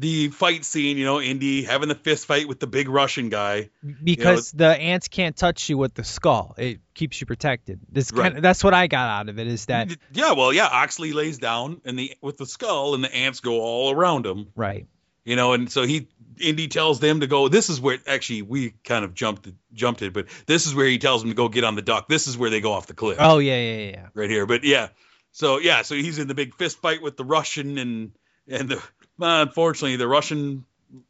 the 0.00 0.28
fight 0.28 0.64
scene. 0.64 0.96
You 0.96 1.04
know, 1.04 1.20
Indy 1.20 1.62
having 1.62 1.88
the 1.88 1.94
fist 1.94 2.26
fight 2.26 2.48
with 2.48 2.58
the 2.58 2.66
big 2.66 2.88
Russian 2.88 3.28
guy. 3.28 3.70
because 4.02 4.50
the 4.52 4.66
ants 4.68 5.08
can't 5.08 5.36
touch 5.36 5.68
you 5.68 5.76
with 5.78 5.94
the 5.94 6.04
skull. 6.04 6.54
It 6.58 6.80
keeps 6.94 7.20
you 7.20 7.26
protected. 7.26 7.80
This 7.90 8.10
Right. 8.12 8.24
kind 8.24 8.36
of, 8.38 8.42
that's 8.42 8.64
what 8.64 8.74
I 8.74 8.86
got 8.86 9.08
out 9.08 9.28
of 9.28 9.38
it 9.38 9.46
is 9.46 9.66
that 9.66 9.90
Yeah, 10.12 10.32
well, 10.32 10.52
yeah. 10.52 10.68
Oxley 10.70 11.12
lays 11.12 11.38
down 11.38 11.80
and 11.84 11.98
the 11.98 12.16
with 12.20 12.38
the 12.38 12.46
skull, 12.46 12.94
and 12.94 13.04
the 13.04 13.14
ants 13.14 13.40
go 13.40 13.60
all 13.60 13.90
around 13.92 14.26
him. 14.26 14.48
right. 14.56 14.86
you 15.24 15.36
know 15.36 15.52
and 15.52 15.70
so 15.70 15.84
he 15.86 16.08
indy 16.40 16.66
tells 16.68 16.98
them 17.00 17.20
to 17.20 17.26
go 17.26 17.48
this 17.48 17.68
is 17.68 17.78
where 17.78 17.98
actually 18.06 18.40
we 18.40 18.72
kind 18.82 19.04
of 19.04 19.12
jumped 19.12 19.46
jumped 19.74 20.00
it 20.00 20.14
but 20.14 20.26
this 20.46 20.66
is 20.66 20.74
where 20.74 20.86
he 20.86 20.96
tells 20.98 21.20
them 21.20 21.30
to 21.30 21.34
go 21.36 21.50
get 21.50 21.62
on 21.64 21.74
the 21.74 21.82
dock 21.82 22.08
this 22.08 22.26
is 22.26 22.38
where 22.38 22.48
they 22.48 22.62
go 22.62 22.72
off 22.72 22.86
the 22.86 22.94
cliff 22.94 23.18
Oh 23.20 23.38
yeah, 23.38 23.56
yeah, 23.58 23.76
yeah, 23.76 23.90
yeah. 23.90 24.06
right 24.14 24.30
here 24.30 24.46
but 24.46 24.64
yeah 24.64 24.88
so 25.32 25.58
yeah 25.58 25.82
so 25.82 25.94
he's 25.94 26.18
in 26.18 26.26
the 26.28 26.34
big 26.34 26.54
fist 26.54 26.78
fight 26.80 27.02
with 27.02 27.18
the 27.18 27.24
russian 27.24 27.76
and 27.76 28.12
and 28.48 28.70
the 28.70 28.82
uh, 29.22 29.42
unfortunately 29.46 29.96
the 29.96 30.08
russian 30.08 30.64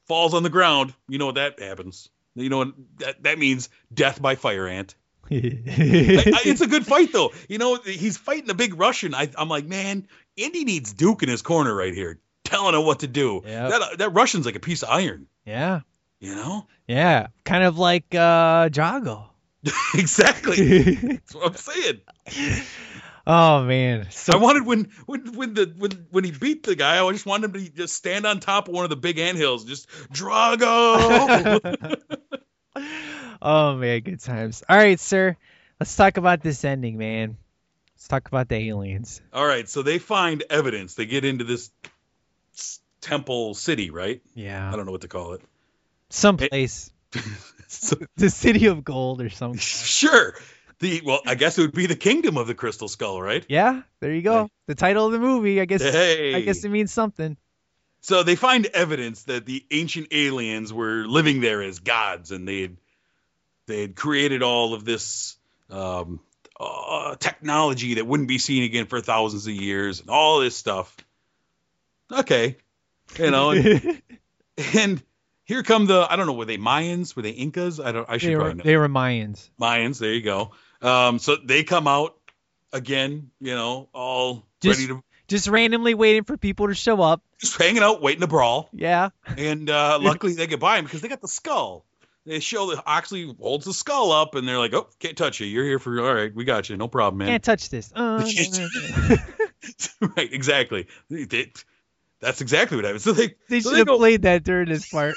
falls 0.07 0.35
on 0.35 0.43
the 0.43 0.51
ground 0.51 0.93
you 1.09 1.19
know 1.19 1.27
what 1.27 1.37
that 1.37 1.59
happens 1.61 2.09
you 2.35 2.49
know 2.49 2.59
what 2.59 2.69
that 2.99 3.23
that 3.23 3.39
means 3.39 3.69
death 3.93 4.20
by 4.20 4.35
fire 4.35 4.66
ant 4.66 4.95
I- 5.31 5.35
I- 5.37 6.43
it's 6.47 6.61
a 6.61 6.66
good 6.66 6.85
fight 6.85 7.12
though. 7.12 7.31
You 7.49 7.59
know, 7.59 7.77
he's 7.85 8.16
fighting 8.16 8.51
a 8.51 8.55
big 8.55 8.74
Russian. 8.81 9.15
I, 9.15 9.28
I'm 9.39 9.49
like, 9.49 9.65
man, 9.65 10.09
Indy 10.37 10.65
needs 10.65 10.93
Duke 10.93 11.23
in 11.23 11.28
his 11.28 11.41
corner 11.41 11.73
right 11.73 11.95
here, 11.95 12.19
telling 12.43 12.74
him 12.74 12.85
what 12.85 13.01
to 13.01 13.07
do. 13.07 13.43
Yep. 13.45 13.70
That 13.70 13.99
that 13.99 14.09
Russian's 14.11 14.45
like 14.45 14.57
a 14.57 14.61
piece 14.61 14.82
of 14.82 14.89
iron. 14.89 15.28
yeah, 15.45 15.81
You 16.19 16.35
know, 16.35 16.66
yeah, 16.89 17.28
kind 17.45 17.62
of 17.62 17.78
like 17.78 18.12
uh, 18.12 18.70
Drago. 18.70 19.27
exactly. 19.95 20.95
That's 20.95 21.35
what 21.35 21.47
I'm 21.47 21.55
saying. 21.55 22.01
Oh 23.26 23.64
man, 23.64 24.10
so 24.10 24.32
I 24.32 24.36
wanted 24.36 24.66
when 24.66 24.90
when 25.06 25.32
when 25.34 25.55
the 25.55 25.72
when 25.76 26.06
when 26.10 26.24
he 26.24 26.30
beat 26.30 26.62
the 26.62 26.74
guy, 26.76 27.05
I 27.05 27.12
just 27.12 27.26
wanted 27.26 27.55
him 27.55 27.64
to 27.64 27.70
just 27.70 27.94
stand 27.94 28.26
on 28.26 28.40
top 28.40 28.68
of 28.68 28.74
one 28.74 28.84
of 28.84 28.90
the 28.90 28.97
big 28.97 29.18
anthills, 29.18 29.64
just 29.64 29.88
Drago. 30.12 31.90
oh 33.42 33.76
man, 33.76 34.01
good 34.01 34.20
times. 34.20 34.62
All 34.68 34.76
right, 34.76 35.01
sir. 35.01 35.36
Let's 35.78 35.97
talk 35.97 36.16
about 36.16 36.42
this 36.42 36.64
ending, 36.64 36.98
man. 36.98 37.36
Let's 37.94 38.09
talk 38.09 38.28
about 38.28 38.48
the 38.48 38.56
aliens. 38.56 39.20
All 39.32 39.47
right, 39.47 39.68
so 39.68 39.82
they 39.82 39.98
find 39.98 40.44
evidence. 40.51 40.94
They 40.94 41.06
get 41.06 41.24
into 41.24 41.44
this 41.44 41.70
temple 43.01 43.55
city, 43.55 43.90
right? 43.90 44.22
Yeah. 44.34 44.70
I 44.70 44.76
don't 44.76 44.86
know 44.86 44.92
what 44.92 45.01
to 45.02 45.09
call 45.09 45.32
it. 45.34 45.42
someplace, 46.10 46.92
So, 47.70 47.97
the 48.16 48.30
city 48.30 48.66
of 48.66 48.82
gold 48.84 49.22
or 49.22 49.30
something. 49.30 49.60
sure. 49.60 50.34
The 50.81 51.02
well, 51.05 51.20
I 51.27 51.35
guess 51.35 51.59
it 51.59 51.62
would 51.62 51.73
be 51.73 51.86
the 51.86 51.97
kingdom 51.97 52.39
of 52.39 52.47
the 52.47 52.55
crystal 52.55 52.89
skull, 52.89 53.20
right? 53.20 53.44
Yeah, 53.48 53.82
there 54.01 54.12
you 54.12 54.23
go. 54.23 54.48
The 54.66 54.74
title 54.74 55.07
of 55.07 55.12
the 55.12 55.19
movie. 55.19 55.61
I 55.61 55.66
guess. 55.66 55.82
Hey. 55.82 56.35
I 56.35 56.40
guess 56.40 56.65
it 56.65 56.70
means 56.70 56.90
something. 56.90 57.36
So 58.01 58.23
they 58.23 58.35
find 58.35 58.65
evidence 58.65 59.24
that 59.24 59.44
the 59.44 59.65
ancient 59.70 60.09
aliens 60.11 60.73
were 60.73 61.05
living 61.07 61.40
there 61.40 61.62
as 61.62 61.81
gods, 61.81 62.31
and 62.31 62.48
they 62.48 62.62
had 62.62 62.77
they 63.66 63.82
had 63.82 63.94
created 63.94 64.43
all 64.43 64.73
of 64.73 64.86
this 64.86 65.36
um, 65.69 66.20
uh, 66.59 67.15
technology 67.16 67.94
that 67.94 68.07
wouldn't 68.07 68.28
be 68.28 68.39
seen 68.39 68.62
again 68.62 68.86
for 68.86 69.02
thousands 69.02 69.47
of 69.47 69.52
years, 69.52 70.01
and 70.01 70.09
all 70.09 70.40
this 70.40 70.57
stuff. 70.57 70.97
Okay, 72.11 72.57
you 73.19 73.31
know, 73.31 73.51
and, 73.51 74.01
and 74.74 75.02
here 75.44 75.62
come 75.62 75.85
the 75.85 76.07
I 76.09 76.16
don't 76.16 76.27
know 76.27 76.32
were 76.32 76.47
they 76.47 76.59
Mayans, 76.59 77.15
were 77.15 77.23
they 77.23 77.31
Incas? 77.31 77.81
I 77.81 77.93
don't. 77.93 78.09
I 78.09 78.16
should 78.16 78.31
they, 78.31 78.36
were, 78.36 78.40
probably 78.40 78.59
know. 78.59 78.65
they 78.65 78.77
were 78.78 78.89
Mayans. 78.89 79.51
Mayans. 79.61 79.98
There 79.98 80.12
you 80.12 80.23
go. 80.23 80.52
Um, 80.82 81.19
so 81.19 81.36
they 81.36 81.62
come 81.65 81.86
out 81.86 82.16
again, 82.73 83.31
you 83.40 83.55
know, 83.55 83.89
all 83.93 84.47
Just- 84.61 84.78
ready 84.81 84.89
to 84.93 85.02
Just 85.28 85.48
randomly 85.48 85.94
waiting 85.94 86.24
for 86.24 86.36
people 86.36 86.69
to 86.69 86.74
show 86.74 87.01
up. 87.02 87.23
just 87.39 87.57
hanging 87.59 87.82
out, 87.82 88.02
waiting 88.02 88.20
to 88.20 88.27
brawl. 88.27 88.69
Yeah. 88.73 89.11
And 89.36 89.69
uh, 89.70 89.98
luckily 90.02 90.35
they 90.35 90.47
get 90.47 90.61
by 90.61 90.78
him 90.78 90.85
because 90.85 91.01
they 91.02 91.09
got 91.09 91.20
the 91.20 91.28
skull. 91.28 91.85
They 92.27 92.40
show 92.40 92.70
that 92.74 92.82
Oxley 92.86 93.35
holds 93.40 93.65
the 93.65 93.73
skull 93.73 94.12
up, 94.12 94.35
and 94.35 94.47
they're 94.47 94.59
like, 94.59 94.74
"Oh, 94.74 94.89
can't 94.98 95.16
touch 95.16 95.40
you. 95.40 95.47
You're 95.47 95.65
here 95.65 95.78
for 95.78 96.07
all 96.07 96.15
right. 96.15 96.32
We 96.35 96.44
got 96.44 96.69
you. 96.69 96.77
No 96.77 96.86
problem, 96.86 97.19
man." 97.19 97.28
Can't 97.28 97.43
touch 97.43 97.70
this. 97.70 97.90
Uh, 97.97 98.23
right? 100.16 100.32
Exactly. 100.32 100.86
They- 101.09 101.24
they- 101.24 101.52
that's 102.20 102.43
exactly 102.43 102.77
what 102.77 102.85
happened. 102.85 103.01
So 103.01 103.12
they 103.12 103.35
they 103.48 103.61
so 103.61 103.70
should 103.70 103.78
have 103.78 103.86
go, 103.86 103.97
played 103.97 104.23
that 104.23 104.44
during 104.44 104.69
this 104.69 104.86
part. 104.90 105.16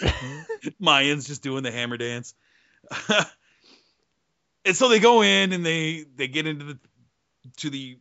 Mayans 0.82 1.28
just 1.28 1.44
doing 1.44 1.62
the 1.64 1.72
hammer 1.72 1.98
dance. 1.98 2.34
And 4.66 4.76
so 4.76 4.90
they 4.90 5.00
go 5.00 5.22
in 5.24 5.54
and 5.54 5.66
they 5.66 6.06
they 6.16 6.28
get 6.28 6.48
into 6.48 6.66
the 6.66 6.80
to 7.58 7.70
the 7.70 7.98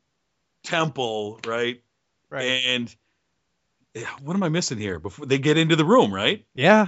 temple, 0.64 1.40
right? 1.47 1.82
right. 2.30 2.62
And 2.66 2.94
what 4.22 4.34
am 4.34 4.43
I 4.43 4.48
missing 4.48 4.78
here? 4.78 4.98
Before 4.98 5.26
they 5.26 5.39
get 5.39 5.59
into 5.59 5.76
the 5.76 5.84
room, 5.84 6.12
right? 6.14 6.44
Yeah. 6.55 6.86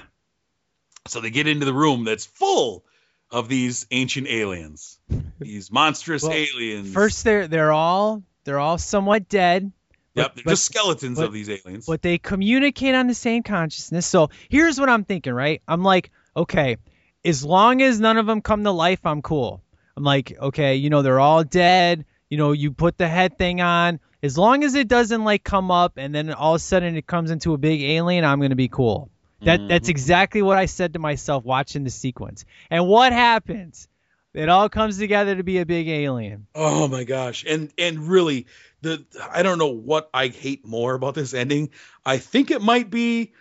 So 1.09 1.21
they 1.21 1.31
get 1.31 1.47
into 1.47 1.67
the 1.67 1.75
room 1.75 2.05
that's 2.05 2.25
full 2.25 2.85
of 3.31 3.49
these 3.49 3.87
ancient 3.91 4.27
aliens, 4.29 4.99
these 5.39 5.71
monstrous 5.73 6.23
Well, 6.25 6.33
aliens. 6.33 6.93
First, 6.93 7.25
they're 7.25 7.49
they're 7.49 7.73
all 7.73 8.23
they're 8.45 8.61
all 8.61 8.79
somewhat 8.79 9.29
dead. 9.29 9.73
yep, 10.15 10.29
but- 10.29 10.35
they're 10.37 10.45
but- 10.45 10.51
just 10.53 10.65
skeletons 10.67 11.19
but- 11.19 11.27
of 11.27 11.33
these 11.33 11.51
aliens. 11.51 11.87
but 11.87 12.01
they 12.01 12.19
communicate 12.19 12.95
on 12.95 13.07
the 13.09 13.15
same 13.15 13.43
consciousness. 13.43 14.07
So 14.07 14.31
here's 14.49 14.79
what 14.79 14.89
I'm 14.89 15.05
thinking, 15.05 15.33
right? 15.35 15.61
I'm 15.67 15.83
like, 15.83 16.11
okay, 16.37 16.77
as 17.25 17.45
long 17.45 17.83
as 17.83 17.99
none 18.01 18.17
of 18.19 18.27
them 18.27 18.41
come 18.41 18.63
to 18.65 18.71
life, 18.71 19.05
I'm 19.05 19.21
cool. 19.21 19.63
I'm 19.97 20.05
like, 20.05 20.37
okay, 20.39 20.77
you 20.77 20.91
know, 20.91 21.03
they're 21.03 21.21
all 21.21 21.45
dead. 21.45 22.05
You 22.29 22.39
know, 22.39 22.53
you 22.53 22.73
put 22.73 22.99
the 22.99 23.09
head 23.09 23.39
thing 23.39 23.61
on. 23.61 24.01
As 24.23 24.39
long 24.39 24.65
as 24.65 24.75
it 24.75 24.89
doesn't 24.89 25.23
like 25.23 25.45
come 25.45 25.71
up 25.71 25.99
and 25.99 26.15
then 26.15 26.33
all 26.33 26.55
of 26.55 26.57
a 26.57 26.59
sudden 26.61 26.97
it 26.97 27.07
comes 27.07 27.31
into 27.31 27.53
a 27.53 27.59
big 27.59 27.83
alien, 27.83 28.25
I'm 28.25 28.41
gonna 28.41 28.57
be 28.57 28.69
cool. 28.69 29.11
That 29.43 29.69
that's 29.69 29.89
exactly 29.91 30.41
what 30.43 30.57
I 30.57 30.67
said 30.67 30.95
to 30.95 30.99
myself 30.99 31.45
watching 31.45 31.85
the 31.85 31.91
sequence. 31.91 32.45
And 32.71 32.89
what 32.89 33.13
happens? 33.13 33.89
It 34.33 34.49
all 34.49 34.69
comes 34.69 34.99
together 34.99 35.37
to 35.37 35.45
be 35.45 35.59
a 35.59 35.67
big 35.67 35.87
alien. 35.89 36.47
Oh 36.55 36.89
my 36.89 37.05
gosh. 37.05 37.45
And 37.47 37.73
and 37.79 38.09
really 38.09 38.47
the 38.81 39.05
I 39.31 39.43
don't 39.43 39.59
know 39.59 39.69
what 39.69 40.11
I 40.13 40.29
hate 40.29 40.67
more 40.67 40.95
about 40.95 41.15
this 41.15 41.35
ending. 41.35 41.71
I 42.05 42.19
think 42.19 42.51
it 42.51 42.63
might 42.63 42.91
be 42.91 43.33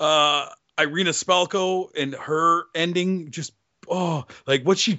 uh 0.00 0.48
Irina 0.78 1.10
Spalko 1.10 1.90
and 1.96 2.14
her 2.14 2.64
ending 2.74 3.30
just 3.30 3.52
oh 3.88 4.24
like 4.46 4.62
what 4.64 4.78
she 4.78 4.98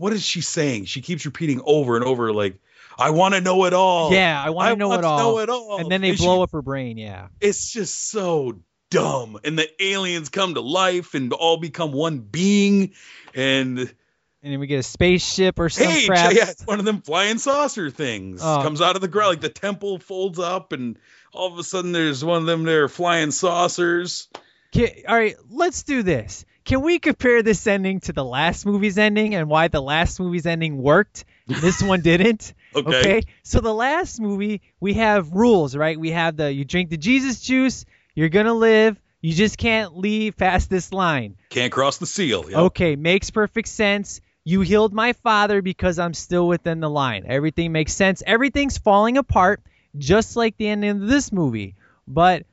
what 0.00 0.12
is 0.12 0.24
she 0.24 0.40
saying? 0.40 0.86
She 0.86 1.00
keeps 1.02 1.24
repeating 1.26 1.60
over 1.64 1.96
and 1.96 2.04
over 2.04 2.32
like 2.32 2.58
I 2.98 3.10
want 3.10 3.34
to 3.34 3.40
know 3.40 3.64
it 3.66 3.72
all. 3.72 4.12
yeah, 4.12 4.42
I 4.44 4.50
want 4.50 4.70
to 4.72 4.76
know 4.76 4.92
it 4.94 5.04
all. 5.04 5.18
know 5.18 5.38
it 5.38 5.48
all. 5.48 5.78
And 5.78 5.90
then 5.90 6.00
they 6.00 6.16
she- 6.16 6.24
blow 6.24 6.42
up 6.42 6.52
her 6.52 6.62
brain. 6.62 6.98
Yeah. 6.98 7.28
it's 7.40 7.70
just 7.70 8.10
so 8.10 8.58
dumb. 8.90 9.38
And 9.44 9.58
the 9.58 9.68
aliens 9.82 10.28
come 10.30 10.54
to 10.54 10.60
life 10.60 11.14
and 11.14 11.32
all 11.32 11.56
become 11.58 11.92
one 11.92 12.18
being. 12.18 12.92
And 13.34 13.78
And 13.78 14.52
then 14.52 14.58
we 14.58 14.66
get 14.66 14.78
a 14.80 14.82
spaceship 14.82 15.58
or 15.58 15.68
some 15.68 15.86
hey, 15.86 16.06
crap. 16.06 16.32
yeah, 16.32 16.50
it's 16.50 16.66
one 16.66 16.78
of 16.78 16.84
them 16.84 17.00
flying 17.02 17.38
saucer 17.38 17.90
things 17.90 18.40
Oh. 18.42 18.62
comes 18.62 18.80
out 18.80 18.96
of 18.96 19.02
the 19.02 19.08
ground. 19.08 19.30
Like 19.30 19.40
the 19.42 19.48
temple 19.50 19.98
folds 19.98 20.38
up, 20.38 20.72
and 20.72 20.98
all 21.32 21.52
of 21.52 21.58
a 21.58 21.62
sudden 21.62 21.92
there's 21.92 22.24
one 22.24 22.38
of 22.38 22.46
them 22.46 22.64
there 22.64 22.88
flying 22.88 23.30
saucers. 23.30 24.28
Can, 24.72 24.88
all 25.08 25.14
right, 25.16 25.36
let's 25.50 25.82
do 25.84 26.02
this. 26.02 26.44
Can 26.64 26.82
we 26.82 26.98
compare 26.98 27.42
this 27.42 27.66
ending 27.66 28.00
to 28.00 28.12
the 28.12 28.24
last 28.24 28.66
movie's 28.66 28.98
ending 28.98 29.34
and 29.34 29.48
why 29.48 29.68
the 29.68 29.80
last 29.80 30.20
movie's 30.20 30.46
ending 30.46 30.76
worked? 30.82 31.24
This 31.46 31.82
one 31.82 32.00
didn't. 32.00 32.54
Okay. 32.74 33.22
So 33.42 33.60
the 33.60 33.74
last 33.74 34.20
movie, 34.20 34.62
we 34.78 34.94
have 34.94 35.32
rules, 35.32 35.74
right? 35.74 35.98
We 35.98 36.10
have 36.10 36.36
the 36.36 36.52
you 36.52 36.64
drink 36.64 36.90
the 36.90 36.96
Jesus 36.96 37.40
juice, 37.40 37.84
you're 38.14 38.28
gonna 38.28 38.54
live. 38.54 39.00
You 39.20 39.34
just 39.34 39.58
can't 39.58 39.98
leave 39.98 40.36
past 40.36 40.70
this 40.70 40.92
line. 40.92 41.36
Can't 41.50 41.72
cross 41.72 41.98
the 41.98 42.06
seal. 42.06 42.48
Yep. 42.48 42.58
Okay, 42.58 42.96
makes 42.96 43.30
perfect 43.30 43.68
sense. 43.68 44.20
You 44.44 44.62
healed 44.62 44.94
my 44.94 45.12
father 45.12 45.60
because 45.60 45.98
I'm 45.98 46.14
still 46.14 46.48
within 46.48 46.80
the 46.80 46.88
line. 46.88 47.24
Everything 47.26 47.72
makes 47.72 47.92
sense. 47.92 48.22
Everything's 48.26 48.78
falling 48.78 49.18
apart, 49.18 49.62
just 49.98 50.36
like 50.36 50.56
the 50.56 50.68
ending 50.68 50.90
of 50.90 51.06
this 51.06 51.32
movie. 51.32 51.74
But 52.08 52.46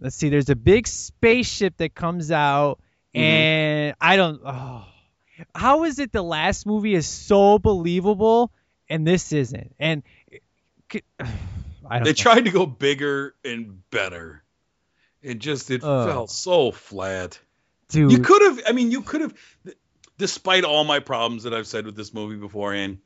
let's 0.00 0.16
see, 0.16 0.30
there's 0.30 0.48
a 0.48 0.56
big 0.56 0.86
spaceship 0.86 1.76
that 1.76 1.94
comes 1.94 2.30
out, 2.30 2.78
Mm-hmm. 3.14 3.22
and 3.22 3.94
I 4.00 4.16
don't. 4.16 4.40
Oh, 4.44 4.84
how 5.54 5.84
is 5.84 5.98
it 5.98 6.12
the 6.12 6.22
last 6.22 6.66
movie 6.66 6.94
is 6.94 7.06
so 7.06 7.58
believable 7.58 8.52
and 8.88 9.06
this 9.06 9.32
isn't? 9.32 9.74
And 9.78 10.02
I 10.92 10.98
don't. 11.98 12.04
They 12.04 12.10
know. 12.10 12.14
tried 12.14 12.46
to 12.46 12.50
go 12.50 12.66
bigger 12.66 13.34
and 13.44 13.88
better. 13.90 14.42
It 15.22 15.38
just 15.38 15.70
it 15.70 15.80
felt 15.80 16.30
so 16.30 16.70
flat. 16.70 17.38
Dude. 17.88 18.12
You 18.12 18.18
could 18.18 18.42
have. 18.42 18.60
I 18.66 18.72
mean, 18.72 18.90
you 18.90 19.02
could 19.02 19.22
have. 19.22 19.34
Despite 20.18 20.64
all 20.64 20.84
my 20.84 21.00
problems 21.00 21.42
that 21.42 21.54
I've 21.54 21.66
said 21.66 21.86
with 21.86 21.96
this 21.96 22.14
movie 22.14 22.36
beforehand, 22.36 22.98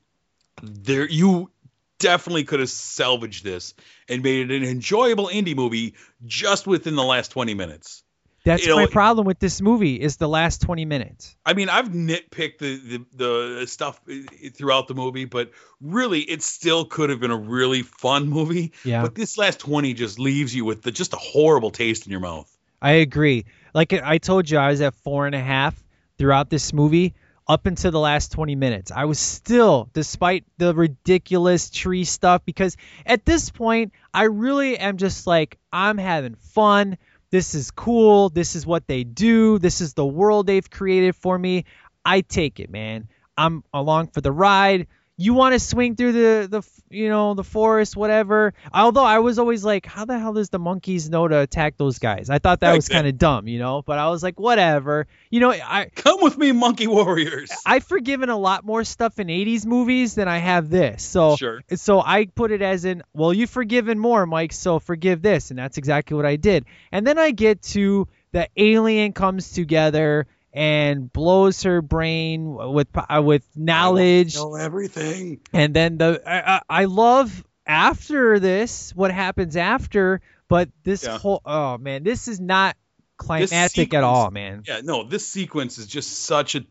there 0.62 1.08
you 1.08 1.50
definitely 1.98 2.44
could 2.44 2.60
have 2.60 2.68
salvaged 2.68 3.44
this 3.44 3.74
and 4.08 4.22
made 4.22 4.50
it 4.50 4.62
an 4.62 4.68
enjoyable 4.68 5.28
Indy 5.28 5.54
movie 5.54 5.94
just 6.26 6.66
within 6.66 6.94
the 6.94 7.04
last 7.04 7.30
20 7.30 7.54
minutes. 7.54 8.02
That's 8.48 8.62
you 8.62 8.68
know, 8.70 8.76
my 8.76 8.86
problem 8.86 9.26
with 9.26 9.38
this 9.38 9.60
movie 9.60 10.00
is 10.00 10.16
the 10.16 10.28
last 10.28 10.62
20 10.62 10.84
minutes. 10.86 11.36
I 11.44 11.52
mean, 11.52 11.68
I've 11.68 11.88
nitpicked 11.88 12.58
the, 12.58 12.76
the 12.78 13.58
the 13.60 13.66
stuff 13.66 14.00
uh, 14.10 14.14
throughout 14.54 14.88
the 14.88 14.94
movie, 14.94 15.26
but 15.26 15.50
really, 15.80 16.20
it 16.20 16.42
still 16.42 16.84
could 16.86 17.10
have 17.10 17.20
been 17.20 17.30
a 17.30 17.36
really 17.36 17.82
fun 17.82 18.28
movie. 18.28 18.72
Yeah. 18.84 19.02
But 19.02 19.14
this 19.14 19.36
last 19.36 19.60
20 19.60 19.92
just 19.94 20.18
leaves 20.18 20.54
you 20.54 20.64
with 20.64 20.82
the, 20.82 20.90
just 20.90 21.12
a 21.12 21.18
horrible 21.18 21.70
taste 21.70 22.06
in 22.06 22.10
your 22.10 22.20
mouth. 22.20 22.50
I 22.80 22.92
agree. 22.92 23.44
Like 23.74 23.92
I 23.92 24.18
told 24.18 24.48
you, 24.48 24.58
I 24.58 24.70
was 24.70 24.80
at 24.80 24.94
four 24.94 25.26
and 25.26 25.34
a 25.34 25.40
half 25.40 25.80
throughout 26.16 26.48
this 26.48 26.72
movie 26.72 27.14
up 27.48 27.66
until 27.66 27.90
the 27.90 28.00
last 28.00 28.32
20 28.32 28.54
minutes. 28.56 28.92
I 28.94 29.06
was 29.06 29.18
still, 29.18 29.88
despite 29.94 30.44
the 30.58 30.74
ridiculous 30.74 31.70
tree 31.70 32.04
stuff, 32.04 32.42
because 32.44 32.76
at 33.06 33.24
this 33.24 33.50
point, 33.50 33.92
I 34.12 34.24
really 34.24 34.78
am 34.78 34.98
just 34.98 35.26
like, 35.26 35.58
I'm 35.72 35.96
having 35.96 36.34
fun. 36.34 36.98
This 37.30 37.54
is 37.54 37.70
cool. 37.70 38.30
This 38.30 38.56
is 38.56 38.66
what 38.66 38.86
they 38.86 39.04
do. 39.04 39.58
This 39.58 39.80
is 39.80 39.94
the 39.94 40.06
world 40.06 40.46
they've 40.46 40.68
created 40.68 41.14
for 41.14 41.38
me. 41.38 41.64
I 42.04 42.22
take 42.22 42.58
it, 42.60 42.70
man. 42.70 43.08
I'm 43.36 43.64
along 43.72 44.08
for 44.08 44.20
the 44.20 44.32
ride. 44.32 44.86
You 45.20 45.34
want 45.34 45.52
to 45.54 45.58
swing 45.58 45.96
through 45.96 46.12
the 46.12 46.48
the 46.48 46.62
you 46.90 47.08
know 47.08 47.34
the 47.34 47.42
forest, 47.44 47.96
whatever. 47.96 48.54
Although 48.72 49.04
I 49.04 49.18
was 49.18 49.38
always 49.40 49.64
like, 49.64 49.84
how 49.84 50.04
the 50.04 50.16
hell 50.18 50.32
does 50.32 50.48
the 50.48 50.60
monkeys 50.60 51.10
know 51.10 51.26
to 51.26 51.40
attack 51.40 51.76
those 51.76 51.98
guys? 51.98 52.30
I 52.30 52.38
thought 52.38 52.60
that 52.60 52.70
Right, 52.70 52.76
was 52.76 52.88
kind 52.88 53.06
of 53.08 53.18
dumb, 53.18 53.48
you 53.48 53.58
know. 53.58 53.82
But 53.82 53.98
I 53.98 54.08
was 54.10 54.22
like, 54.22 54.38
whatever. 54.38 55.08
You 55.30 55.40
know, 55.40 55.50
I 55.50 55.90
Come 55.96 56.22
with 56.22 56.38
me, 56.38 56.52
Monkey 56.52 56.86
Warriors. 56.86 57.50
I've 57.66 57.82
forgiven 57.84 58.28
a 58.28 58.36
lot 58.38 58.64
more 58.64 58.84
stuff 58.84 59.18
in 59.18 59.26
80s 59.26 59.66
movies 59.66 60.14
than 60.14 60.28
I 60.28 60.38
have 60.38 60.70
this. 60.70 61.02
So 61.02 61.34
Sure. 61.36 61.62
so 61.74 62.00
I 62.00 62.26
put 62.26 62.52
it 62.52 62.62
as 62.62 62.84
in, 62.84 63.02
well, 63.12 63.34
you've 63.34 63.50
forgiven 63.50 63.98
more, 63.98 64.24
Mike, 64.24 64.52
so 64.52 64.78
forgive 64.78 65.20
this, 65.20 65.50
and 65.50 65.58
that's 65.58 65.78
exactly 65.78 66.16
what 66.16 66.26
I 66.26 66.36
did. 66.36 66.64
And 66.92 67.04
then 67.04 67.18
I 67.18 67.32
get 67.32 67.62
to 67.74 68.06
the 68.30 68.48
alien 68.56 69.12
comes 69.12 69.50
together 69.52 70.26
and 70.52 71.12
blows 71.12 71.62
her 71.64 71.82
brain 71.82 72.54
with 72.54 72.88
uh, 72.96 73.22
with 73.22 73.44
knowledge, 73.56 74.34
Know 74.36 74.54
everything. 74.54 75.40
and 75.52 75.74
then 75.74 75.98
the 75.98 76.22
I, 76.26 76.56
I 76.56 76.60
I 76.68 76.84
love 76.86 77.44
after 77.66 78.38
this 78.38 78.94
what 78.94 79.10
happens 79.12 79.56
after, 79.56 80.20
but 80.48 80.68
this 80.84 81.04
Yeah. 81.04 81.18
whole 81.18 81.42
oh 81.44 81.78
man, 81.78 82.02
this 82.02 82.28
is 82.28 82.40
not 82.40 82.76
This 83.20 83.50
climactic 83.50 83.94
at 83.94 84.04
all, 84.04 84.30
man. 84.30 84.62
Yeah, 84.66 84.80
no, 84.82 85.04
this 85.04 85.26
sequence 85.26 85.78
is 85.78 85.86
just 85.86 86.20
such 86.24 86.54
a 86.54 86.64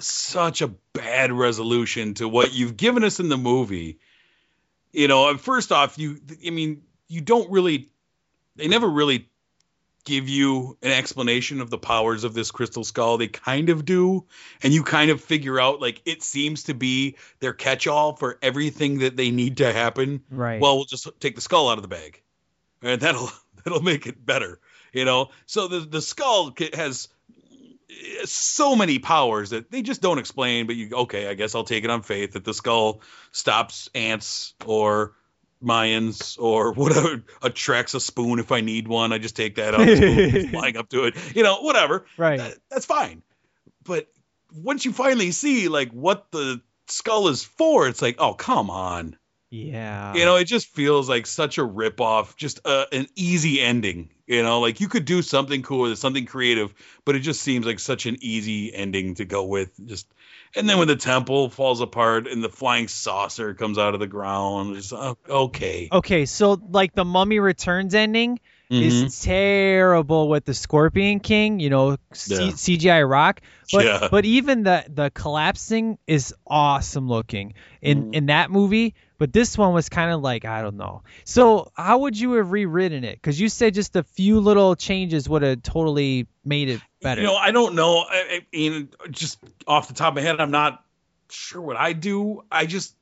such 0.00 0.62
a 0.62 0.68
bad 0.92 1.32
resolution 1.32 2.14
to 2.14 2.28
what 2.28 2.52
you've 2.52 2.76
given 2.76 3.04
us 3.04 3.20
in 3.20 3.28
the 3.28 3.36
movie. 3.36 3.98
You 4.92 5.08
know, 5.08 5.30
and 5.30 5.40
first 5.40 5.72
off, 5.72 5.98
you 5.98 6.18
I 6.46 6.50
mean, 6.50 6.82
you 7.08 7.20
don't 7.22 7.50
really 7.50 7.88
they 8.56 8.68
never 8.68 8.88
really 8.88 9.30
give 10.04 10.28
you 10.28 10.76
an 10.82 10.90
explanation 10.90 11.60
of 11.60 11.70
the 11.70 11.78
powers 11.78 12.24
of 12.24 12.34
this 12.34 12.50
crystal 12.50 12.84
skull. 12.84 13.18
They 13.18 13.28
kind 13.28 13.68
of 13.68 13.84
do, 13.84 14.24
and 14.62 14.72
you 14.72 14.82
kind 14.82 15.10
of 15.10 15.20
figure 15.20 15.60
out 15.60 15.80
like 15.80 16.02
it 16.04 16.22
seems 16.22 16.64
to 16.64 16.74
be 16.74 17.16
their 17.40 17.52
catch-all 17.52 18.16
for 18.16 18.38
everything 18.42 18.98
that 18.98 19.16
they 19.16 19.30
need 19.30 19.58
to 19.58 19.72
happen. 19.72 20.22
Right. 20.30 20.60
Well, 20.60 20.76
we'll 20.76 20.84
just 20.86 21.08
take 21.20 21.34
the 21.34 21.40
skull 21.40 21.68
out 21.68 21.78
of 21.78 21.82
the 21.82 21.88
bag, 21.88 22.22
and 22.82 23.00
that'll 23.00 23.30
that'll 23.64 23.82
make 23.82 24.06
it 24.06 24.24
better. 24.24 24.60
You 24.92 25.04
know, 25.04 25.30
so 25.46 25.68
the 25.68 25.80
the 25.80 26.02
skull 26.02 26.54
has 26.74 27.08
so 28.24 28.74
many 28.74 28.98
powers 28.98 29.50
that 29.50 29.70
they 29.70 29.82
just 29.82 30.02
don't 30.02 30.18
explain. 30.18 30.66
But 30.66 30.76
you 30.76 30.90
okay? 30.92 31.28
I 31.28 31.34
guess 31.34 31.54
I'll 31.54 31.64
take 31.64 31.84
it 31.84 31.90
on 31.90 32.02
faith 32.02 32.32
that 32.32 32.44
the 32.44 32.54
skull 32.54 33.00
stops 33.30 33.88
ants 33.94 34.54
or 34.66 35.14
Mayans 35.62 36.38
or 36.40 36.72
whatever 36.74 37.22
attracts 37.42 37.94
a 37.94 38.00
spoon 38.00 38.38
if 38.38 38.52
I 38.52 38.60
need 38.60 38.88
one. 38.88 39.12
I 39.12 39.18
just 39.18 39.36
take 39.36 39.56
that 39.56 39.74
out, 39.74 39.86
the 39.86 39.96
spoon 39.96 40.18
is 40.18 40.50
flying 40.50 40.76
up 40.76 40.88
to 40.90 41.04
it. 41.04 41.14
You 41.36 41.42
know, 41.42 41.60
whatever. 41.62 42.06
Right. 42.16 42.38
That- 42.38 42.58
that's 42.70 42.86
fine. 42.86 43.22
But 43.84 44.08
once 44.54 44.84
you 44.84 44.92
finally 44.92 45.30
see 45.32 45.68
like 45.68 45.90
what 45.92 46.30
the 46.30 46.60
skull 46.88 47.28
is 47.28 47.42
for, 47.42 47.88
it's 47.88 48.02
like, 48.02 48.16
oh 48.18 48.34
come 48.34 48.70
on. 48.70 49.16
Yeah. 49.52 50.14
You 50.14 50.24
know, 50.24 50.36
it 50.36 50.44
just 50.44 50.68
feels 50.68 51.10
like 51.10 51.26
such 51.26 51.58
a 51.58 51.60
ripoff, 51.60 52.36
just 52.36 52.60
uh, 52.64 52.86
an 52.90 53.06
easy 53.16 53.60
ending. 53.60 54.08
You 54.26 54.42
know, 54.42 54.60
like 54.60 54.80
you 54.80 54.88
could 54.88 55.04
do 55.04 55.20
something 55.20 55.62
cool 55.62 55.80
with 55.82 55.92
it, 55.92 55.96
something 55.96 56.24
creative, 56.24 56.72
but 57.04 57.16
it 57.16 57.20
just 57.20 57.42
seems 57.42 57.66
like 57.66 57.78
such 57.78 58.06
an 58.06 58.16
easy 58.22 58.72
ending 58.74 59.16
to 59.16 59.26
go 59.26 59.44
with. 59.44 59.70
Just 59.86 60.06
and 60.56 60.66
then 60.68 60.78
when 60.78 60.88
the 60.88 60.96
temple 60.96 61.50
falls 61.50 61.82
apart 61.82 62.26
and 62.28 62.42
the 62.42 62.48
flying 62.48 62.88
saucer 62.88 63.52
comes 63.52 63.76
out 63.76 63.92
of 63.92 64.00
the 64.00 64.06
ground, 64.06 64.76
it's 64.76 64.90
uh, 64.92 65.12
okay. 65.28 65.88
Okay, 65.92 66.24
so 66.24 66.58
like 66.70 66.94
the 66.94 67.04
Mummy 67.04 67.38
Returns 67.40 67.94
ending 67.94 68.40
Mhm. 68.70 68.82
is 68.82 69.20
terrible 69.22 70.28
with 70.30 70.46
the 70.46 70.54
Scorpion 70.54 71.20
King, 71.20 71.60
you 71.60 71.68
know, 71.68 71.98
C- 72.14 72.34
Yeah. 72.46 72.50
CGI 72.52 73.02
rock. 73.06 73.42
But 73.70 73.84
Yeah. 73.84 74.08
but 74.10 74.24
even 74.24 74.62
the 74.62 74.84
the 74.88 75.10
collapsing 75.10 75.98
is 76.06 76.34
awesome 76.46 77.06
looking 77.08 77.52
in 77.82 77.98
Mm-hmm. 78.04 78.14
in 78.14 78.26
that 78.26 78.50
movie. 78.50 78.94
But 79.22 79.32
this 79.32 79.56
one 79.56 79.72
was 79.72 79.88
kind 79.88 80.10
of 80.10 80.20
like 80.20 80.44
I 80.44 80.62
don't 80.62 80.76
know. 80.76 81.04
So 81.22 81.70
how 81.76 81.98
would 81.98 82.18
you 82.18 82.32
have 82.32 82.50
rewritten 82.50 83.04
it? 83.04 83.14
Because 83.14 83.40
you 83.40 83.48
said 83.48 83.72
just 83.72 83.94
a 83.94 84.02
few 84.02 84.40
little 84.40 84.74
changes 84.74 85.28
would 85.28 85.42
have 85.42 85.62
totally 85.62 86.26
made 86.44 86.68
it 86.68 86.80
better. 87.00 87.20
You 87.20 87.28
know, 87.28 87.36
I 87.36 87.52
don't 87.52 87.76
know. 87.76 87.98
I, 87.98 88.40
I 88.42 88.46
mean, 88.52 88.88
just 89.12 89.38
off 89.64 89.86
the 89.86 89.94
top 89.94 90.08
of 90.08 90.14
my 90.16 90.22
head, 90.22 90.40
I'm 90.40 90.50
not 90.50 90.84
sure 91.30 91.62
what 91.62 91.76
I 91.76 91.92
do. 91.92 92.42
I 92.50 92.66
just, 92.66 92.96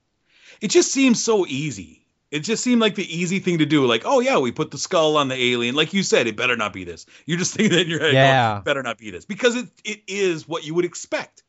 it 0.60 0.68
just 0.68 0.92
seems 0.92 1.24
so 1.24 1.46
easy. 1.46 2.06
It 2.30 2.40
just 2.40 2.62
seemed 2.62 2.82
like 2.82 2.96
the 2.96 3.18
easy 3.18 3.38
thing 3.38 3.60
to 3.60 3.64
do. 3.64 3.86
Like, 3.86 4.02
oh 4.04 4.20
yeah, 4.20 4.36
we 4.40 4.52
put 4.52 4.70
the 4.70 4.76
skull 4.76 5.16
on 5.16 5.28
the 5.28 5.36
alien. 5.36 5.74
Like 5.74 5.94
you 5.94 6.02
said, 6.02 6.26
it 6.26 6.36
better 6.36 6.54
not 6.54 6.74
be 6.74 6.84
this. 6.84 7.06
You're 7.24 7.38
just 7.38 7.54
thinking 7.56 7.78
that 7.78 7.84
in 7.84 7.88
your 7.88 8.00
head, 8.00 8.12
Yeah. 8.12 8.56
yeah, 8.56 8.60
better 8.60 8.82
not 8.82 8.98
be 8.98 9.10
this 9.10 9.24
because 9.24 9.56
it 9.56 9.68
it 9.86 10.02
is 10.06 10.46
what 10.46 10.66
you 10.66 10.74
would 10.74 10.84
expect. 10.84 11.44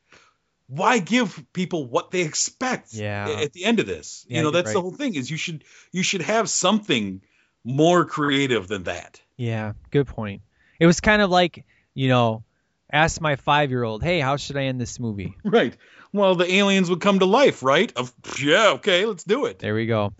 Why 0.73 0.99
give 0.99 1.43
people 1.52 1.85
what 1.85 2.11
they 2.11 2.22
expect? 2.22 2.93
Yeah. 2.93 3.27
At 3.41 3.52
the 3.52 3.65
end 3.65 3.81
of 3.81 3.85
this, 3.85 4.26
Yeah, 4.30 4.38
you 4.38 4.43
know, 4.43 4.52
that's 4.52 4.68
right. 4.68 4.73
the 4.73 4.81
whole 4.81 4.93
thing. 4.93 5.15
Is 5.15 5.30
you 5.30 5.35
should 5.35 5.65
you 5.91 6.02
should 6.02 6.22
have 6.22 6.49
something 6.49 7.22
more 7.65 8.06
creative 8.06 8.69
than 8.69 8.84
that. 8.84 9.22
Yeah, 9.35 9.73
good 9.91 10.07
point. 10.07 10.43
It 10.80 10.85
was 10.85 11.02
kind 11.02 11.22
of 11.22 11.30
like, 11.30 11.65
you 11.93 12.07
know, 12.07 12.43
ask 12.89 13.19
my 13.19 13.35
five 13.35 13.69
year 13.69 13.84
old, 13.84 14.02
hey, 14.02 14.22
how 14.22 14.38
should 14.38 14.56
I 14.56 14.64
end 14.64 14.80
this 14.80 14.98
movie? 14.98 15.35
Right. 15.43 15.76
Well, 16.14 16.35
the 16.35 16.49
aliens 16.49 16.89
would 16.89 17.02
come 17.02 17.19
to 17.19 17.26
life, 17.26 17.64
right? 17.64 17.91
Of 17.98 18.14
yeah, 18.41 18.72
okay, 18.76 19.06
let's 19.06 19.26
do 19.26 19.48
it. 19.48 19.60
There 19.60 19.76
we 19.76 19.88
go. 19.88 20.14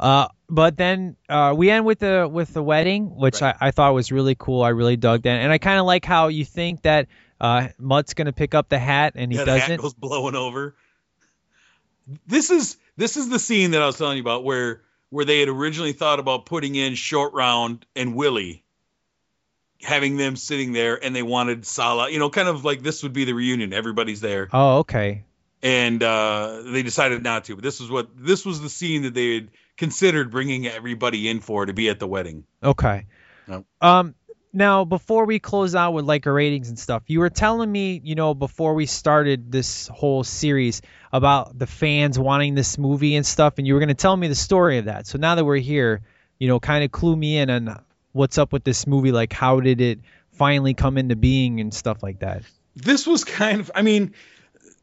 Uh, 0.00 0.26
but 0.48 0.76
then 0.76 1.14
uh, 1.28 1.54
we 1.56 1.70
end 1.70 1.84
with 1.86 2.00
the 2.00 2.28
with 2.30 2.52
the 2.52 2.62
wedding, 2.62 3.14
which 3.14 3.40
I, 3.40 3.54
I 3.60 3.70
thought 3.70 3.94
was 3.94 4.10
really 4.10 4.34
cool. 4.36 4.62
I 4.62 4.70
really 4.70 4.96
dug 4.96 5.22
that, 5.22 5.38
and 5.40 5.52
I 5.52 5.58
kind 5.58 5.78
of 5.78 5.86
like 5.86 6.04
how 6.04 6.26
you 6.28 6.44
think 6.44 6.82
that 6.82 7.06
uh, 7.42 7.68
Mutt's 7.78 8.14
gonna 8.14 8.32
pick 8.32 8.54
up 8.54 8.68
the 8.68 8.78
hat 8.78 9.14
and 9.16 9.30
he 9.30 9.36
yeah, 9.36 9.44
the 9.44 9.52
hat 9.52 9.60
doesn't. 9.60 9.82
goes 9.82 9.94
blowing 9.94 10.36
over. 10.36 10.74
This 12.26 12.50
is 12.50 12.78
this 12.96 13.16
is 13.16 13.28
the 13.28 13.38
scene 13.38 13.72
that 13.72 13.82
I 13.82 13.86
was 13.86 13.98
telling 13.98 14.16
you 14.16 14.22
about 14.22 14.44
where 14.44 14.82
where 15.10 15.24
they 15.24 15.40
had 15.40 15.48
originally 15.48 15.92
thought 15.92 16.20
about 16.20 16.46
putting 16.46 16.76
in 16.76 16.94
short 16.94 17.34
round 17.34 17.84
and 17.94 18.14
Willie 18.14 18.64
having 19.82 20.16
them 20.16 20.36
sitting 20.36 20.72
there 20.72 21.02
and 21.02 21.14
they 21.14 21.22
wanted 21.22 21.66
Sallah, 21.66 22.10
you 22.10 22.18
know, 22.18 22.30
kind 22.30 22.48
of 22.48 22.64
like 22.64 22.82
this 22.82 23.02
would 23.02 23.12
be 23.12 23.24
the 23.24 23.32
reunion. 23.32 23.72
Everybody's 23.72 24.20
there. 24.20 24.48
Oh, 24.52 24.78
okay. 24.78 25.24
And 25.62 26.02
uh, 26.02 26.62
they 26.66 26.82
decided 26.82 27.22
not 27.22 27.44
to. 27.44 27.56
But 27.56 27.64
this 27.64 27.80
was 27.80 27.90
what 27.90 28.10
this 28.16 28.44
was 28.44 28.60
the 28.60 28.68
scene 28.68 29.02
that 29.02 29.14
they 29.14 29.34
had 29.34 29.48
considered 29.76 30.30
bringing 30.30 30.66
everybody 30.66 31.28
in 31.28 31.40
for 31.40 31.66
to 31.66 31.72
be 31.72 31.88
at 31.88 31.98
the 31.98 32.06
wedding. 32.06 32.44
Okay. 32.62 33.06
No. 33.46 33.64
Um, 33.80 34.14
now 34.52 34.84
before 34.84 35.24
we 35.24 35.38
close 35.38 35.74
out 35.74 35.92
with 35.92 36.04
like 36.04 36.26
our 36.26 36.32
ratings 36.32 36.68
and 36.68 36.78
stuff, 36.78 37.04
you 37.06 37.20
were 37.20 37.30
telling 37.30 37.70
me, 37.70 38.00
you 38.02 38.14
know, 38.14 38.34
before 38.34 38.74
we 38.74 38.86
started 38.86 39.50
this 39.50 39.88
whole 39.88 40.24
series 40.24 40.82
about 41.12 41.58
the 41.58 41.66
fans 41.66 42.18
wanting 42.18 42.54
this 42.54 42.76
movie 42.78 43.16
and 43.16 43.24
stuff, 43.24 43.54
and 43.58 43.66
you 43.66 43.74
were 43.74 43.80
going 43.80 43.88
to 43.88 43.94
tell 43.94 44.16
me 44.16 44.28
the 44.28 44.34
story 44.34 44.78
of 44.78 44.86
that. 44.86 45.06
So 45.06 45.18
now 45.18 45.34
that 45.34 45.44
we're 45.44 45.56
here, 45.56 46.02
you 46.38 46.48
know, 46.48 46.60
kind 46.60 46.84
of 46.84 46.92
clue 46.92 47.16
me 47.16 47.38
in 47.38 47.50
on 47.50 47.82
what's 48.12 48.38
up 48.38 48.52
with 48.52 48.64
this 48.64 48.86
movie. 48.86 49.12
Like, 49.12 49.32
how 49.32 49.60
did 49.60 49.80
it 49.80 50.00
finally 50.32 50.74
come 50.74 50.98
into 50.98 51.16
being 51.16 51.60
and 51.60 51.72
stuff 51.72 52.02
like 52.02 52.20
that? 52.20 52.42
This 52.76 53.06
was 53.06 53.24
kind 53.24 53.60
of, 53.60 53.70
I 53.74 53.82
mean, 53.82 54.14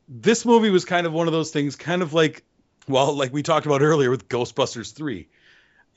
this 0.08 0.46
movie 0.46 0.70
was 0.70 0.86
kind 0.86 1.06
of 1.06 1.14
one 1.14 1.28
of 1.28 1.34
those 1.34 1.52
things, 1.52 1.76
kind 1.76 2.02
of 2.02 2.14
like, 2.14 2.44
well, 2.88 3.16
like 3.16 3.32
we 3.32 3.44
talked 3.44 3.66
about 3.66 3.82
earlier 3.82 4.10
with 4.10 4.28
Ghostbusters 4.28 4.94
3. 4.94 5.28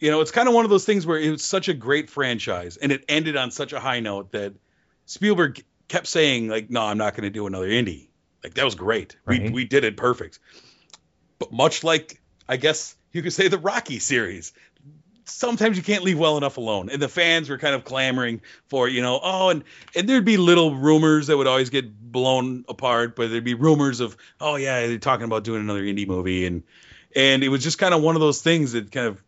You 0.03 0.11
know, 0.11 0.21
it's 0.21 0.33
kind 0.33 0.49
of 0.49 0.55
one 0.55 0.65
of 0.65 0.71
those 0.71 0.85
things 0.85 1.07
where 1.07 1.17
it 1.17 1.31
was 1.31 1.45
such 1.45 1.69
a 1.69 1.75
great 1.75 2.11
franchise 2.11 2.77
and 2.77 2.91
it 2.91 3.05
ended 3.09 3.37
on 3.37 3.53
such 3.53 3.73
a 3.73 3.79
high 3.79 4.01
note 4.01 4.33
that 4.33 4.53
Spielberg 5.07 5.63
kept 5.87 6.09
saying, 6.09 6.49
like, 6.49 6.71
no, 6.71 6.83
I'm 6.83 6.99
not 6.99 7.15
going 7.15 7.23
to 7.23 7.31
do 7.31 7.47
another 7.47 7.69
Indy. 7.69 8.11
Like, 8.43 8.55
that 8.55 8.65
was 8.65 8.75
great. 8.75 9.17
Right. 9.25 9.45
We, 9.45 9.51
we 9.51 9.65
did 9.65 9.85
it 9.85 9.97
perfect. 9.97 10.41
But 11.39 11.53
much 11.53 11.85
like, 11.85 12.21
I 12.49 12.57
guess 12.57 12.97
you 13.13 13.23
could 13.23 13.33
say 13.33 13.47
the 13.47 13.59
Rocky 13.59 14.01
series, 14.01 14.53
sometimes 15.25 15.77
you 15.77 15.85
can't 15.85 16.03
leave 16.03 16.19
well 16.19 16.37
enough 16.37 16.57
alone. 16.57 16.91
And 16.91 17.01
the 17.01 17.09
fans 17.09 17.49
were 17.49 17.59
kind 17.59 17.77
of 17.77 17.85
clamoring 17.85 18.41
for, 18.67 18.89
you 18.89 19.03
know, 19.03 19.21
oh, 19.23 19.51
and 19.51 19.63
and 19.95 20.09
there'd 20.09 20.25
be 20.25 20.37
little 20.37 20.75
rumors 20.75 21.29
that 21.29 21.37
would 21.37 21.47
always 21.47 21.71
get 21.71 21.97
blown 21.97 22.65
apart, 22.69 23.15
but 23.15 23.31
there'd 23.31 23.45
be 23.45 23.55
rumors 23.55 24.01
of, 24.01 24.17
oh 24.41 24.57
yeah, 24.57 24.85
they're 24.85 24.99
talking 24.99 25.27
about 25.27 25.45
doing 25.45 25.61
another 25.61 25.85
Indy 25.85 26.07
movie, 26.07 26.45
and 26.45 26.65
and 27.15 27.45
it 27.45 27.51
was 27.51 27.63
just 27.63 27.79
kind 27.79 27.95
of 27.95 28.03
one 28.03 28.17
of 28.17 28.21
those 28.21 28.43
things 28.43 28.73
that 28.73 28.91
kind 28.91 29.07
of 29.07 29.23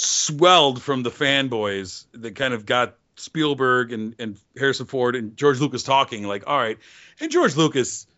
swelled 0.00 0.82
from 0.82 1.02
the 1.02 1.10
fanboys 1.10 2.06
that 2.12 2.34
kind 2.34 2.54
of 2.54 2.64
got 2.64 2.96
Spielberg 3.16 3.92
and 3.92 4.14
and 4.18 4.38
Harrison 4.56 4.86
Ford 4.86 5.14
and 5.14 5.36
George 5.36 5.60
Lucas 5.60 5.82
talking 5.82 6.24
like, 6.24 6.44
all 6.46 6.56
right, 6.56 6.78
and 7.20 7.30
George 7.30 7.56
Lucas. 7.56 8.06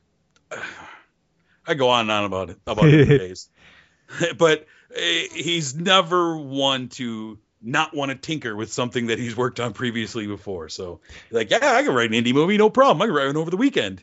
I 1.64 1.74
go 1.74 1.90
on 1.90 2.00
and 2.00 2.10
on 2.10 2.24
about 2.24 2.50
it 2.50 2.58
about 2.66 2.86
it 2.86 3.04
days, 3.18 3.48
but 4.36 4.66
eh, 4.96 5.28
he's 5.32 5.76
never 5.76 6.36
one 6.36 6.88
to 6.88 7.38
not 7.60 7.94
want 7.94 8.10
to 8.10 8.16
tinker 8.16 8.56
with 8.56 8.72
something 8.72 9.06
that 9.06 9.20
he's 9.20 9.36
worked 9.36 9.60
on 9.60 9.72
previously 9.72 10.26
before. 10.26 10.68
So, 10.68 11.00
like, 11.30 11.50
yeah, 11.50 11.58
I 11.62 11.84
can 11.84 11.94
write 11.94 12.08
an 12.08 12.14
Indy 12.14 12.32
movie, 12.32 12.58
no 12.58 12.68
problem. 12.68 13.00
I 13.00 13.06
can 13.06 13.14
write 13.14 13.26
one 13.26 13.36
over 13.36 13.50
the 13.50 13.56
weekend. 13.56 14.02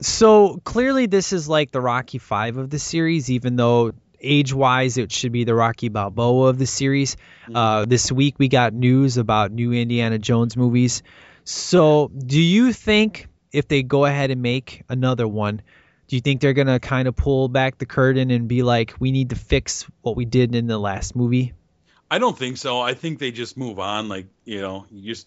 So 0.00 0.60
clearly, 0.64 1.06
this 1.06 1.32
is 1.32 1.48
like 1.48 1.70
the 1.70 1.80
Rocky 1.80 2.18
Five 2.18 2.56
of 2.56 2.70
the 2.70 2.80
series, 2.80 3.30
even 3.30 3.54
though 3.54 3.92
age-wise 4.26 4.98
it 4.98 5.12
should 5.12 5.32
be 5.32 5.44
the 5.44 5.54
Rocky 5.54 5.88
Balboa 5.88 6.48
of 6.48 6.58
the 6.58 6.66
series. 6.66 7.16
Uh, 7.52 7.84
this 7.86 8.10
week 8.10 8.34
we 8.38 8.48
got 8.48 8.74
news 8.74 9.16
about 9.16 9.52
new 9.52 9.72
Indiana 9.72 10.18
Jones 10.18 10.56
movies. 10.56 11.02
So, 11.44 12.08
do 12.08 12.40
you 12.40 12.72
think 12.72 13.28
if 13.52 13.68
they 13.68 13.82
go 13.82 14.04
ahead 14.04 14.30
and 14.30 14.42
make 14.42 14.82
another 14.88 15.28
one, 15.28 15.62
do 16.08 16.16
you 16.16 16.20
think 16.20 16.40
they're 16.40 16.52
gonna 16.52 16.80
kind 16.80 17.08
of 17.08 17.16
pull 17.16 17.48
back 17.48 17.78
the 17.78 17.86
curtain 17.86 18.30
and 18.30 18.48
be 18.48 18.62
like, 18.62 18.94
we 18.98 19.12
need 19.12 19.30
to 19.30 19.36
fix 19.36 19.86
what 20.02 20.16
we 20.16 20.24
did 20.24 20.54
in 20.54 20.66
the 20.66 20.78
last 20.78 21.14
movie? 21.14 21.54
I 22.10 22.18
don't 22.18 22.38
think 22.38 22.56
so. 22.56 22.80
I 22.80 22.94
think 22.94 23.18
they 23.18 23.32
just 23.32 23.56
move 23.56 23.78
on. 23.78 24.08
Like, 24.08 24.26
you 24.44 24.60
know, 24.60 24.86
you 24.90 25.12
just. 25.12 25.26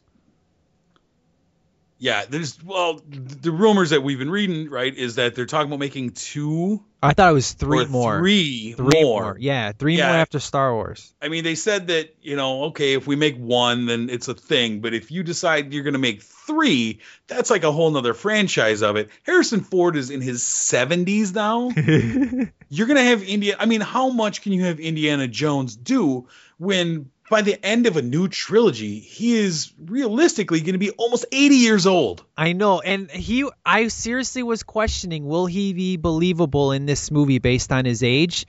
Yeah, 2.00 2.24
there's 2.28 2.62
well, 2.64 3.02
the 3.08 3.52
rumors 3.52 3.90
that 3.90 4.02
we've 4.02 4.18
been 4.18 4.32
reading, 4.32 4.70
right, 4.70 4.96
is 4.96 5.16
that 5.16 5.36
they're 5.36 5.46
talking 5.46 5.68
about 5.68 5.80
making 5.80 6.12
two 6.12 6.82
I 7.02 7.14
thought 7.14 7.32
it 7.32 7.34
was 7.34 7.54
three 7.54 7.86
or 7.86 7.88
more. 7.88 8.20
three, 8.20 8.74
Three 8.74 9.04
more. 9.04 9.38
Yeah, 9.40 9.72
three 9.72 9.98
Yeah. 9.98 10.08
more 10.08 10.18
after 10.18 10.40
Star 10.40 10.74
Wars. 10.74 11.14
I 11.22 11.30
mean, 11.30 11.46
they 11.46 11.56
said 11.56 11.88
that, 11.88 12.14
you 12.22 12.36
know, 12.36 12.64
okay, 12.66 12.94
if 12.94 13.08
we 13.08 13.16
make 13.16 13.38
one, 13.38 13.86
then 13.86 14.10
it's 14.10 14.28
a 14.28 14.34
thing. 14.34 14.82
But 14.82 14.94
if 14.94 15.10
you 15.10 15.24
decide 15.24 15.74
you're 15.74 15.84
going 15.84 15.94
to 15.94 16.00
make 16.00 16.22
three, 16.22 17.00
that's 17.28 17.50
like 17.50 17.64
a 17.64 17.72
whole 17.72 17.90
nother 17.92 18.14
franchise 18.14 18.82
of 18.82 18.98
it. 18.98 19.10
Harrison 19.24 19.62
Ford 19.62 19.96
is 19.96 20.10
in 20.10 20.20
his 20.20 20.42
70s 20.42 21.34
now. 21.34 21.70
you're 22.70 22.88
going 22.88 22.98
to 22.98 23.04
have 23.04 23.24
India. 23.24 23.56
I 23.58 23.66
mean, 23.66 23.82
how 23.82 24.10
much 24.10 24.42
can 24.42 24.52
you 24.52 24.66
have 24.66 24.82
Indiana 24.82 25.28
Jones 25.28 25.78
do 25.78 26.28
when 26.58 27.12
by 27.30 27.42
the 27.42 27.64
end 27.66 27.86
of 27.86 27.96
a 27.98 28.02
new 28.02 28.28
trilogy, 28.28 29.00
he 29.00 29.36
is 29.36 29.72
realistically 29.80 30.62
going 30.62 30.74
to 30.74 30.80
be 30.80 30.90
almost 30.92 31.26
80 31.32 31.56
years 31.56 31.86
old? 31.86 32.24
I 32.36 32.54
know, 32.54 32.82
and 32.82 33.10
he, 33.12 33.48
I 33.66 33.88
seriously 33.90 34.44
was 34.44 34.64
questioning, 34.64 35.26
will 35.26 35.46
he 35.46 35.74
be 35.74 35.98
believable 35.98 36.72
in 36.72 36.86
this 36.86 37.12
movie 37.12 37.40
based 37.40 37.72
on 37.72 37.86
his 37.86 38.04
age? 38.04 38.46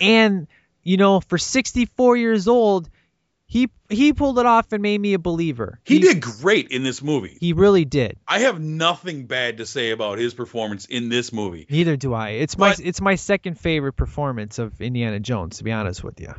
And 0.00 0.46
you 0.82 0.96
know, 0.96 1.20
for 1.20 1.38
64 1.38 2.16
years 2.16 2.48
old, 2.48 2.88
he 3.46 3.70
he 3.88 4.12
pulled 4.12 4.38
it 4.38 4.44
off 4.46 4.72
and 4.72 4.82
made 4.82 5.00
me 5.00 5.14
a 5.14 5.18
believer. 5.18 5.80
He 5.84 5.98
did 5.98 6.20
great 6.20 6.68
in 6.68 6.82
this 6.82 7.02
movie. 7.02 7.36
He 7.40 7.54
really 7.54 7.86
did. 7.86 8.18
I 8.28 8.40
have 8.40 8.60
nothing 8.60 9.24
bad 9.24 9.56
to 9.58 9.66
say 9.66 9.90
about 9.90 10.18
his 10.18 10.34
performance 10.34 10.84
in 10.84 11.08
this 11.08 11.32
movie. 11.32 11.66
Neither 11.70 11.96
do 11.96 12.12
I. 12.12 12.30
It's 12.30 12.54
But- 12.54 12.78
my 12.78 12.84
it's 12.84 13.00
my 13.00 13.14
second 13.14 13.58
favorite 13.58 13.94
performance 13.94 14.58
of 14.58 14.80
Indiana 14.82 15.18
Jones, 15.20 15.58
to 15.58 15.64
be 15.64 15.72
honest 15.72 16.04
with 16.04 16.20
you. 16.20 16.34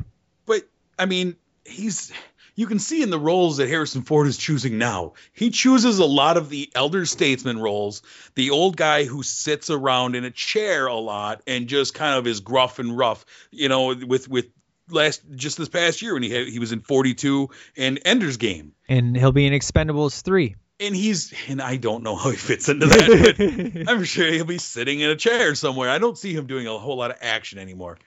but 0.46 0.62
I 0.98 1.06
mean, 1.06 1.34
he's 1.64 2.12
you 2.54 2.66
can 2.66 2.78
see 2.78 3.02
in 3.02 3.10
the 3.10 3.18
roles 3.18 3.56
that 3.56 3.68
Harrison 3.68 4.02
Ford 4.02 4.26
is 4.26 4.36
choosing 4.36 4.76
now. 4.76 5.14
He 5.32 5.50
chooses 5.50 5.98
a 5.98 6.04
lot 6.04 6.36
of 6.36 6.50
the 6.50 6.70
elder 6.74 7.06
statesman 7.06 7.58
roles, 7.58 8.02
the 8.34 8.50
old 8.50 8.76
guy 8.76 9.04
who 9.04 9.22
sits 9.22 9.70
around 9.70 10.14
in 10.14 10.24
a 10.24 10.30
chair 10.30 10.86
a 10.86 10.94
lot 10.94 11.42
and 11.46 11.68
just 11.68 11.94
kind 11.94 12.18
of 12.18 12.26
is 12.26 12.40
gruff 12.40 12.78
and 12.78 12.96
rough. 12.96 13.24
You 13.50 13.68
know, 13.68 13.94
with 13.94 14.28
with 14.28 14.48
last 14.90 15.22
just 15.34 15.58
this 15.58 15.68
past 15.68 16.02
year 16.02 16.14
when 16.14 16.22
he 16.22 16.30
had, 16.30 16.48
he 16.48 16.58
was 16.58 16.72
in 16.72 16.80
42 16.80 17.50
and 17.76 18.00
Ender's 18.04 18.36
Game. 18.36 18.72
And 18.88 19.16
he'll 19.16 19.32
be 19.32 19.46
in 19.46 19.52
Expendables 19.52 20.22
3. 20.22 20.56
And 20.80 20.96
he's 20.96 21.32
and 21.48 21.60
I 21.60 21.76
don't 21.76 22.02
know 22.02 22.16
how 22.16 22.30
he 22.30 22.36
fits 22.36 22.68
into 22.68 22.86
that, 22.86 23.84
but 23.86 23.88
I'm 23.88 24.04
sure 24.04 24.30
he'll 24.30 24.44
be 24.44 24.58
sitting 24.58 25.00
in 25.00 25.10
a 25.10 25.16
chair 25.16 25.54
somewhere. 25.54 25.90
I 25.90 25.98
don't 25.98 26.16
see 26.16 26.34
him 26.34 26.46
doing 26.46 26.66
a 26.66 26.78
whole 26.78 26.96
lot 26.96 27.10
of 27.10 27.18
action 27.20 27.58
anymore. 27.58 27.98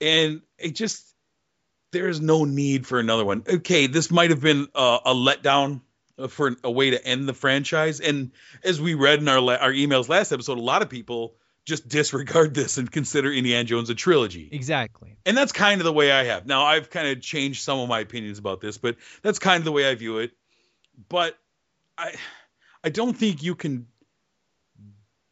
And 0.00 0.42
it 0.58 0.74
just 0.74 1.11
there 1.92 2.08
is 2.08 2.20
no 2.20 2.44
need 2.44 2.86
for 2.86 2.98
another 2.98 3.24
one. 3.24 3.44
Okay, 3.48 3.86
this 3.86 4.10
might 4.10 4.30
have 4.30 4.40
been 4.40 4.68
a, 4.74 4.98
a 5.06 5.14
letdown 5.14 5.80
for 6.28 6.56
a 6.64 6.70
way 6.70 6.90
to 6.90 7.04
end 7.04 7.28
the 7.28 7.34
franchise. 7.34 8.00
And 8.00 8.32
as 8.64 8.80
we 8.80 8.94
read 8.94 9.20
in 9.20 9.28
our 9.28 9.40
la- 9.40 9.56
our 9.56 9.72
emails 9.72 10.08
last 10.08 10.32
episode, 10.32 10.58
a 10.58 10.62
lot 10.62 10.82
of 10.82 10.88
people 10.88 11.34
just 11.64 11.88
disregard 11.88 12.54
this 12.54 12.78
and 12.78 12.90
consider 12.90 13.32
Indiana 13.32 13.64
Jones 13.64 13.90
a 13.90 13.94
trilogy. 13.94 14.48
Exactly. 14.50 15.16
And 15.24 15.36
that's 15.36 15.52
kind 15.52 15.80
of 15.80 15.84
the 15.84 15.92
way 15.92 16.10
I 16.10 16.24
have. 16.24 16.46
Now 16.46 16.64
I've 16.64 16.90
kind 16.90 17.08
of 17.08 17.20
changed 17.20 17.62
some 17.62 17.78
of 17.78 17.88
my 17.88 18.00
opinions 18.00 18.38
about 18.38 18.60
this, 18.60 18.78
but 18.78 18.96
that's 19.22 19.38
kind 19.38 19.58
of 19.58 19.64
the 19.64 19.72
way 19.72 19.88
I 19.88 19.94
view 19.94 20.18
it. 20.18 20.32
But 21.08 21.38
I 21.96 22.14
I 22.82 22.88
don't 22.88 23.16
think 23.16 23.42
you 23.42 23.54
can 23.54 23.86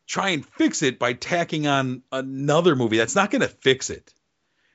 try 0.06 0.30
and 0.30 0.44
fix 0.44 0.82
it 0.82 0.98
by 0.98 1.12
tacking 1.12 1.66
on 1.66 2.02
another 2.10 2.74
movie. 2.74 2.96
That's 2.96 3.14
not 3.14 3.30
going 3.30 3.42
to 3.42 3.48
fix 3.48 3.90
it. 3.90 4.12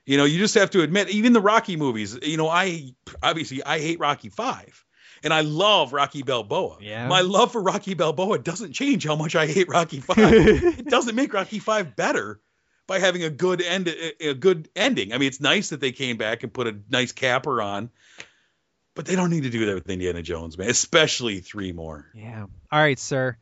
You 0.06 0.16
know, 0.16 0.24
you 0.24 0.38
just 0.38 0.54
have 0.54 0.70
to 0.70 0.82
admit, 0.82 1.10
even 1.10 1.32
the 1.32 1.40
Rocky 1.40 1.76
movies. 1.76 2.16
You 2.22 2.36
know, 2.36 2.48
I 2.48 2.94
obviously 3.22 3.62
I 3.64 3.80
hate 3.80 3.98
Rocky 3.98 4.28
Five, 4.28 4.84
and 5.24 5.34
I 5.34 5.40
love 5.40 5.92
Rocky 5.92 6.22
Balboa. 6.22 6.78
Yeah. 6.80 7.08
My 7.08 7.22
love 7.22 7.50
for 7.52 7.60
Rocky 7.60 7.94
Balboa 7.94 8.38
doesn't 8.38 8.72
change 8.72 9.04
how 9.04 9.16
much 9.16 9.34
I 9.34 9.46
hate 9.46 9.68
Rocky 9.68 9.98
Five. 9.98 10.16
it 10.18 10.86
doesn't 10.86 11.16
make 11.16 11.34
Rocky 11.34 11.58
Five 11.58 11.96
better 11.96 12.40
by 12.86 13.00
having 13.00 13.24
a 13.24 13.30
good 13.30 13.60
end, 13.60 13.92
a, 14.20 14.34
good 14.34 14.68
ending. 14.76 15.12
I 15.12 15.18
mean, 15.18 15.26
it's 15.26 15.40
nice 15.40 15.70
that 15.70 15.80
they 15.80 15.90
came 15.90 16.18
back 16.18 16.44
and 16.44 16.52
put 16.52 16.68
a 16.68 16.78
nice 16.88 17.10
capper 17.10 17.60
on, 17.60 17.90
but 18.94 19.06
they 19.06 19.16
don't 19.16 19.30
need 19.30 19.42
to 19.42 19.50
do 19.50 19.66
that 19.66 19.74
with 19.74 19.90
Indiana 19.90 20.22
Jones, 20.22 20.56
man. 20.56 20.70
Especially 20.70 21.40
three 21.40 21.72
more. 21.72 22.06
Yeah. 22.14 22.46
All 22.70 22.80
right, 22.80 22.98
sir. 22.98 23.36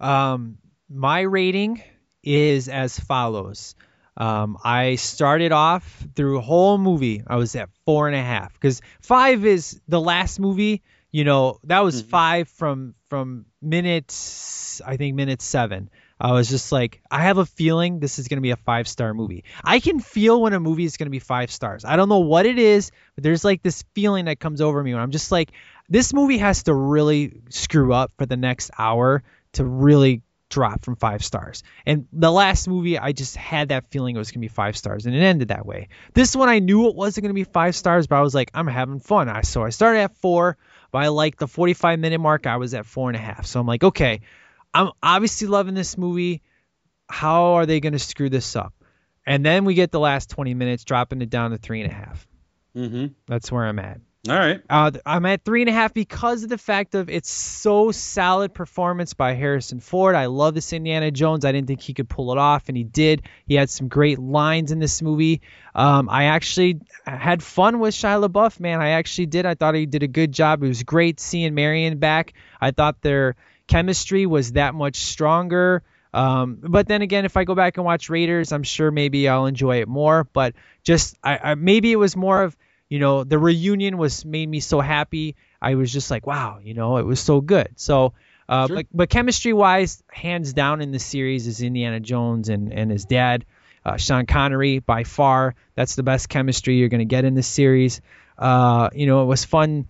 Um, 0.00 0.56
my 0.88 1.20
rating 1.20 1.82
is 2.22 2.68
as 2.68 2.98
follows. 2.98 3.74
Um, 4.18 4.58
I 4.64 4.96
started 4.96 5.52
off 5.52 6.04
through 6.16 6.38
a 6.38 6.40
whole 6.40 6.76
movie. 6.76 7.22
I 7.24 7.36
was 7.36 7.54
at 7.54 7.70
four 7.86 8.08
and 8.08 8.16
a 8.16 8.22
half 8.22 8.52
because 8.52 8.82
five 9.00 9.46
is 9.46 9.80
the 9.86 10.00
last 10.00 10.40
movie. 10.40 10.82
You 11.12 11.24
know 11.24 11.60
that 11.64 11.80
was 11.80 12.02
five 12.02 12.48
from 12.48 12.94
from 13.08 13.46
minutes. 13.62 14.82
I 14.84 14.96
think 14.96 15.14
minute 15.14 15.40
seven. 15.40 15.88
I 16.20 16.32
was 16.32 16.48
just 16.48 16.72
like, 16.72 17.00
I 17.10 17.22
have 17.22 17.38
a 17.38 17.46
feeling 17.46 18.00
this 18.00 18.18
is 18.18 18.26
gonna 18.26 18.40
be 18.40 18.50
a 18.50 18.56
five 18.56 18.88
star 18.88 19.14
movie. 19.14 19.44
I 19.62 19.78
can 19.78 20.00
feel 20.00 20.42
when 20.42 20.52
a 20.52 20.58
movie 20.58 20.84
is 20.84 20.96
gonna 20.96 21.10
be 21.10 21.20
five 21.20 21.52
stars. 21.52 21.84
I 21.84 21.94
don't 21.94 22.08
know 22.08 22.18
what 22.18 22.44
it 22.44 22.58
is, 22.58 22.90
but 23.14 23.22
there's 23.22 23.44
like 23.44 23.62
this 23.62 23.84
feeling 23.94 24.24
that 24.24 24.40
comes 24.40 24.60
over 24.60 24.82
me 24.82 24.92
when 24.92 25.02
I'm 25.02 25.12
just 25.12 25.30
like, 25.30 25.52
this 25.88 26.12
movie 26.12 26.38
has 26.38 26.64
to 26.64 26.74
really 26.74 27.40
screw 27.50 27.92
up 27.92 28.12
for 28.18 28.26
the 28.26 28.36
next 28.36 28.72
hour 28.76 29.22
to 29.52 29.64
really 29.64 30.22
drop 30.48 30.84
from 30.84 30.96
five 30.96 31.24
stars. 31.24 31.62
And 31.86 32.06
the 32.12 32.32
last 32.32 32.68
movie, 32.68 32.98
I 32.98 33.12
just 33.12 33.36
had 33.36 33.68
that 33.68 33.90
feeling 33.90 34.16
it 34.16 34.18
was 34.18 34.30
gonna 34.30 34.40
be 34.40 34.48
five 34.48 34.76
stars, 34.76 35.06
and 35.06 35.14
it 35.14 35.20
ended 35.20 35.48
that 35.48 35.66
way. 35.66 35.88
This 36.14 36.34
one, 36.34 36.48
I 36.48 36.58
knew 36.58 36.88
it 36.88 36.94
wasn't 36.94 37.24
gonna 37.24 37.34
be 37.34 37.44
five 37.44 37.76
stars, 37.76 38.06
but 38.06 38.16
I 38.16 38.22
was 38.22 38.34
like, 38.34 38.50
I'm 38.54 38.66
having 38.66 39.00
fun. 39.00 39.28
I 39.28 39.42
so 39.42 39.62
I 39.62 39.70
started 39.70 40.00
at 40.00 40.16
four. 40.16 40.56
by 40.90 41.08
like 41.08 41.36
the 41.36 41.46
45 41.46 41.98
minute 41.98 42.18
mark, 42.18 42.46
I 42.46 42.56
was 42.56 42.74
at 42.74 42.86
four 42.86 43.10
and 43.10 43.16
a 43.16 43.20
half. 43.20 43.46
So 43.46 43.60
I'm 43.60 43.66
like, 43.66 43.84
okay, 43.84 44.20
I'm 44.72 44.90
obviously 45.02 45.48
loving 45.48 45.74
this 45.74 45.98
movie. 45.98 46.42
How 47.08 47.54
are 47.54 47.66
they 47.66 47.80
going 47.80 47.94
to 47.94 47.98
screw 47.98 48.28
this 48.28 48.56
up? 48.56 48.74
And 49.26 49.44
then 49.44 49.64
we 49.64 49.74
get 49.74 49.90
the 49.90 50.00
last 50.00 50.30
20 50.30 50.54
minutes, 50.54 50.84
dropping 50.84 51.20
it 51.20 51.30
down 51.30 51.50
to 51.50 51.58
three 51.58 51.82
and 51.82 51.90
a 51.90 51.94
half. 51.94 52.26
Mm-hmm. 52.76 53.06
That's 53.26 53.52
where 53.52 53.66
I'm 53.66 53.78
at. 53.78 54.00
All 54.26 54.34
right. 54.34 54.60
Uh, 54.68 54.90
I'm 55.06 55.24
at 55.26 55.44
three 55.44 55.62
and 55.62 55.70
a 55.70 55.72
half 55.72 55.94
because 55.94 56.42
of 56.42 56.48
the 56.48 56.58
fact 56.58 56.96
of 56.96 57.08
it's 57.08 57.30
so 57.30 57.92
solid 57.92 58.52
performance 58.52 59.14
by 59.14 59.34
Harrison 59.34 59.78
Ford. 59.78 60.16
I 60.16 60.26
love 60.26 60.54
this 60.54 60.72
Indiana 60.72 61.12
Jones. 61.12 61.44
I 61.44 61.52
didn't 61.52 61.68
think 61.68 61.80
he 61.80 61.94
could 61.94 62.08
pull 62.08 62.32
it 62.32 62.38
off, 62.38 62.64
and 62.68 62.76
he 62.76 62.82
did. 62.82 63.22
He 63.46 63.54
had 63.54 63.70
some 63.70 63.86
great 63.86 64.18
lines 64.18 64.72
in 64.72 64.80
this 64.80 65.00
movie. 65.02 65.40
Um, 65.72 66.08
I 66.08 66.24
actually 66.24 66.80
had 67.06 67.44
fun 67.44 67.78
with 67.78 67.94
Shia 67.94 68.26
LaBeouf, 68.28 68.58
man. 68.58 68.82
I 68.82 68.90
actually 68.90 69.26
did. 69.26 69.46
I 69.46 69.54
thought 69.54 69.76
he 69.76 69.86
did 69.86 70.02
a 70.02 70.08
good 70.08 70.32
job. 70.32 70.64
It 70.64 70.68
was 70.68 70.82
great 70.82 71.20
seeing 71.20 71.54
Marion 71.54 71.98
back. 71.98 72.32
I 72.60 72.72
thought 72.72 73.00
their 73.00 73.36
chemistry 73.68 74.26
was 74.26 74.52
that 74.52 74.74
much 74.74 74.96
stronger. 74.96 75.84
Um, 76.12 76.58
but 76.60 76.88
then 76.88 77.02
again, 77.02 77.24
if 77.24 77.36
I 77.36 77.44
go 77.44 77.54
back 77.54 77.76
and 77.76 77.86
watch 77.86 78.10
Raiders, 78.10 78.50
I'm 78.50 78.64
sure 78.64 78.90
maybe 78.90 79.28
I'll 79.28 79.46
enjoy 79.46 79.80
it 79.80 79.88
more. 79.88 80.24
But 80.24 80.54
just 80.82 81.16
I, 81.22 81.38
I 81.38 81.54
maybe 81.54 81.92
it 81.92 81.96
was 81.96 82.16
more 82.16 82.42
of 82.42 82.56
you 82.88 82.98
know 82.98 83.24
the 83.24 83.38
reunion 83.38 83.98
was 83.98 84.24
made 84.24 84.48
me 84.48 84.60
so 84.60 84.80
happy. 84.80 85.36
I 85.60 85.74
was 85.74 85.92
just 85.92 86.10
like, 86.10 86.26
wow, 86.26 86.58
you 86.62 86.74
know, 86.74 86.96
it 86.98 87.06
was 87.06 87.20
so 87.20 87.40
good. 87.40 87.68
So. 87.76 88.14
Uh, 88.50 88.66
Sure. 88.66 88.76
but, 88.76 88.86
but 88.94 89.10
chemistry 89.10 89.52
wise, 89.52 90.02
hands 90.10 90.54
down 90.54 90.80
in 90.80 90.90
the 90.90 90.98
series 90.98 91.46
is 91.46 91.60
Indiana 91.60 92.00
Jones 92.00 92.48
and, 92.48 92.72
and 92.72 92.90
his 92.90 93.04
dad, 93.04 93.44
uh, 93.84 93.98
Sean 93.98 94.24
Connery, 94.24 94.78
by 94.78 95.04
far. 95.04 95.54
That's 95.74 95.96
the 95.96 96.02
best 96.02 96.30
chemistry 96.30 96.76
you're 96.76 96.88
going 96.88 97.00
to 97.00 97.04
get 97.04 97.26
in 97.26 97.34
this 97.34 97.46
series. 97.46 98.00
Uh, 98.38 98.88
you 98.94 99.06
know, 99.06 99.22
it 99.22 99.26
was 99.26 99.44
fun. 99.44 99.86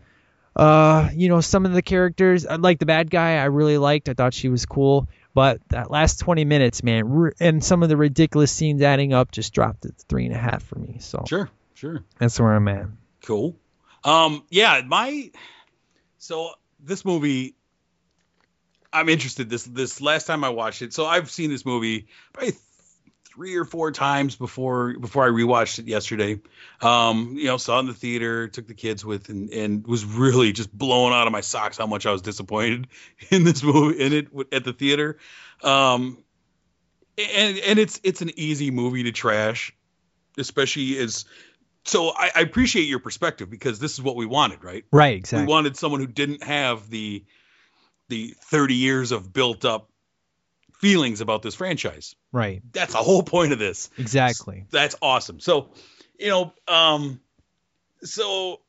Uh, 0.56 1.08
you 1.14 1.28
know, 1.28 1.40
some 1.40 1.66
of 1.66 1.72
the 1.72 1.82
characters, 1.82 2.44
like 2.46 2.80
the 2.80 2.86
bad 2.86 3.12
guy, 3.12 3.36
I 3.36 3.44
really 3.44 3.78
liked. 3.78 4.08
I 4.08 4.14
thought 4.14 4.34
she 4.34 4.48
was 4.48 4.66
cool. 4.66 5.06
But 5.34 5.60
that 5.68 5.88
last 5.88 6.18
20 6.18 6.44
minutes, 6.44 6.82
man, 6.82 7.30
and 7.38 7.62
some 7.62 7.84
of 7.84 7.88
the 7.88 7.96
ridiculous 7.96 8.50
scenes 8.50 8.82
adding 8.82 9.12
up 9.12 9.30
just 9.30 9.54
dropped 9.54 9.84
it 9.84 9.96
to 9.96 10.04
three 10.08 10.26
and 10.26 10.34
a 10.34 10.38
half 10.38 10.64
for 10.64 10.80
me. 10.80 10.96
So 10.98 11.22
Sure. 11.28 11.48
Sure. 11.78 12.02
that's 12.18 12.40
where 12.40 12.54
I'm 12.54 12.66
at. 12.66 12.86
Cool. 13.24 13.56
Um, 14.02 14.42
yeah, 14.50 14.82
my 14.84 15.30
so 16.18 16.50
this 16.80 17.04
movie 17.04 17.54
I'm 18.92 19.08
interested 19.08 19.48
this 19.48 19.62
this 19.62 20.00
last 20.00 20.26
time 20.26 20.42
I 20.42 20.48
watched 20.48 20.82
it. 20.82 20.92
So 20.92 21.06
I've 21.06 21.30
seen 21.30 21.50
this 21.50 21.64
movie 21.64 22.08
probably 22.32 22.50
th- 22.50 22.62
three 23.32 23.54
or 23.54 23.64
four 23.64 23.92
times 23.92 24.34
before 24.34 24.98
before 24.98 25.24
I 25.24 25.28
rewatched 25.28 25.78
it 25.78 25.86
yesterday. 25.86 26.40
Um, 26.80 27.34
you 27.36 27.44
know, 27.44 27.58
saw 27.58 27.76
it 27.76 27.82
in 27.82 27.86
the 27.86 27.94
theater, 27.94 28.48
took 28.48 28.66
the 28.66 28.74
kids 28.74 29.04
with 29.04 29.28
and 29.28 29.50
and 29.52 29.86
was 29.86 30.04
really 30.04 30.50
just 30.50 30.76
blown 30.76 31.12
out 31.12 31.28
of 31.28 31.32
my 31.32 31.42
socks 31.42 31.78
how 31.78 31.86
much 31.86 32.06
I 32.06 32.10
was 32.10 32.22
disappointed 32.22 32.88
in 33.30 33.44
this 33.44 33.62
movie 33.62 34.04
in 34.04 34.12
it 34.14 34.28
at 34.52 34.64
the 34.64 34.72
theater. 34.72 35.18
Um 35.62 36.24
and 37.16 37.58
and 37.58 37.78
it's 37.78 38.00
it's 38.02 38.20
an 38.20 38.32
easy 38.34 38.72
movie 38.72 39.04
to 39.04 39.12
trash, 39.12 39.72
especially 40.36 40.98
as 40.98 41.24
so 41.88 42.10
I, 42.10 42.30
I 42.34 42.40
appreciate 42.40 42.84
your 42.84 42.98
perspective 42.98 43.50
because 43.50 43.78
this 43.78 43.94
is 43.94 44.02
what 44.02 44.16
we 44.16 44.26
wanted, 44.26 44.62
right? 44.62 44.84
Right, 44.92 45.16
exactly. 45.16 45.46
We 45.46 45.50
wanted 45.50 45.76
someone 45.76 46.00
who 46.00 46.06
didn't 46.06 46.42
have 46.42 46.88
the 46.90 47.24
the 48.08 48.34
30 48.44 48.74
years 48.74 49.12
of 49.12 49.32
built 49.32 49.64
up 49.64 49.90
feelings 50.78 51.20
about 51.20 51.42
this 51.42 51.54
franchise. 51.54 52.14
Right. 52.32 52.62
That's 52.72 52.92
the 52.92 52.98
whole 52.98 53.22
point 53.22 53.52
of 53.52 53.58
this. 53.58 53.90
Exactly. 53.98 54.64
That's 54.70 54.96
awesome. 55.02 55.40
So, 55.40 55.70
you 56.18 56.28
know, 56.28 56.52
um, 56.66 57.20
so 58.02 58.60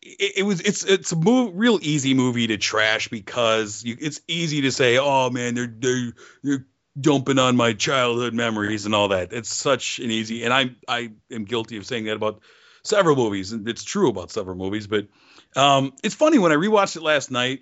it, 0.00 0.38
it 0.38 0.42
was 0.42 0.60
it's 0.60 0.84
it's 0.84 1.12
a 1.12 1.16
move, 1.16 1.52
real 1.54 1.78
easy 1.82 2.14
movie 2.14 2.46
to 2.48 2.56
trash 2.56 3.08
because 3.08 3.84
you, 3.84 3.96
it's 4.00 4.20
easy 4.28 4.62
to 4.62 4.72
say, 4.72 4.98
oh 4.98 5.30
man, 5.30 5.54
they're 5.54 5.72
they're 5.78 6.12
they're 6.42 6.66
dumping 6.98 7.38
on 7.38 7.56
my 7.56 7.72
childhood 7.72 8.34
memories 8.34 8.86
and 8.86 8.94
all 8.94 9.08
that. 9.08 9.32
It's 9.32 9.52
such 9.52 9.98
an 9.98 10.10
easy, 10.10 10.44
and 10.44 10.52
I 10.52 10.70
I 10.88 11.12
am 11.30 11.44
guilty 11.44 11.76
of 11.76 11.86
saying 11.86 12.04
that 12.04 12.16
about 12.16 12.40
several 12.82 13.16
movies, 13.16 13.52
and 13.52 13.68
it's 13.68 13.84
true 13.84 14.08
about 14.08 14.30
several 14.30 14.56
movies. 14.56 14.86
But 14.86 15.08
um, 15.56 15.92
it's 16.02 16.14
funny 16.14 16.38
when 16.38 16.52
I 16.52 16.56
rewatched 16.56 16.96
it 16.96 17.02
last 17.02 17.30
night. 17.30 17.60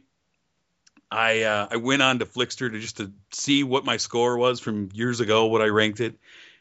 I 1.10 1.42
uh, 1.42 1.68
I 1.70 1.76
went 1.76 2.02
on 2.02 2.18
to 2.18 2.26
Flixster 2.26 2.70
to 2.70 2.78
just 2.78 2.98
to 2.98 3.12
see 3.32 3.64
what 3.64 3.84
my 3.84 3.96
score 3.96 4.36
was 4.36 4.60
from 4.60 4.90
years 4.92 5.20
ago, 5.20 5.46
what 5.46 5.62
I 5.62 5.66
ranked 5.66 6.00
it, 6.00 6.18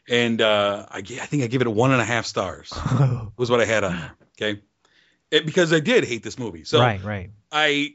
and 0.08 0.40
uh, 0.40 0.86
I 0.90 0.98
I 0.98 1.02
think 1.02 1.42
I 1.42 1.46
give 1.46 1.60
it 1.60 1.66
a 1.66 1.70
one 1.70 1.92
and 1.92 2.00
a 2.00 2.04
half 2.04 2.26
stars 2.26 2.72
was 3.36 3.50
what 3.50 3.60
I 3.60 3.66
had 3.66 3.84
on 3.84 3.92
there. 3.92 4.12
Okay, 4.40 4.62
it, 5.30 5.44
because 5.44 5.72
I 5.72 5.80
did 5.80 6.04
hate 6.04 6.22
this 6.22 6.38
movie. 6.38 6.64
So 6.64 6.80
right, 6.80 7.02
right. 7.02 7.30
I 7.52 7.94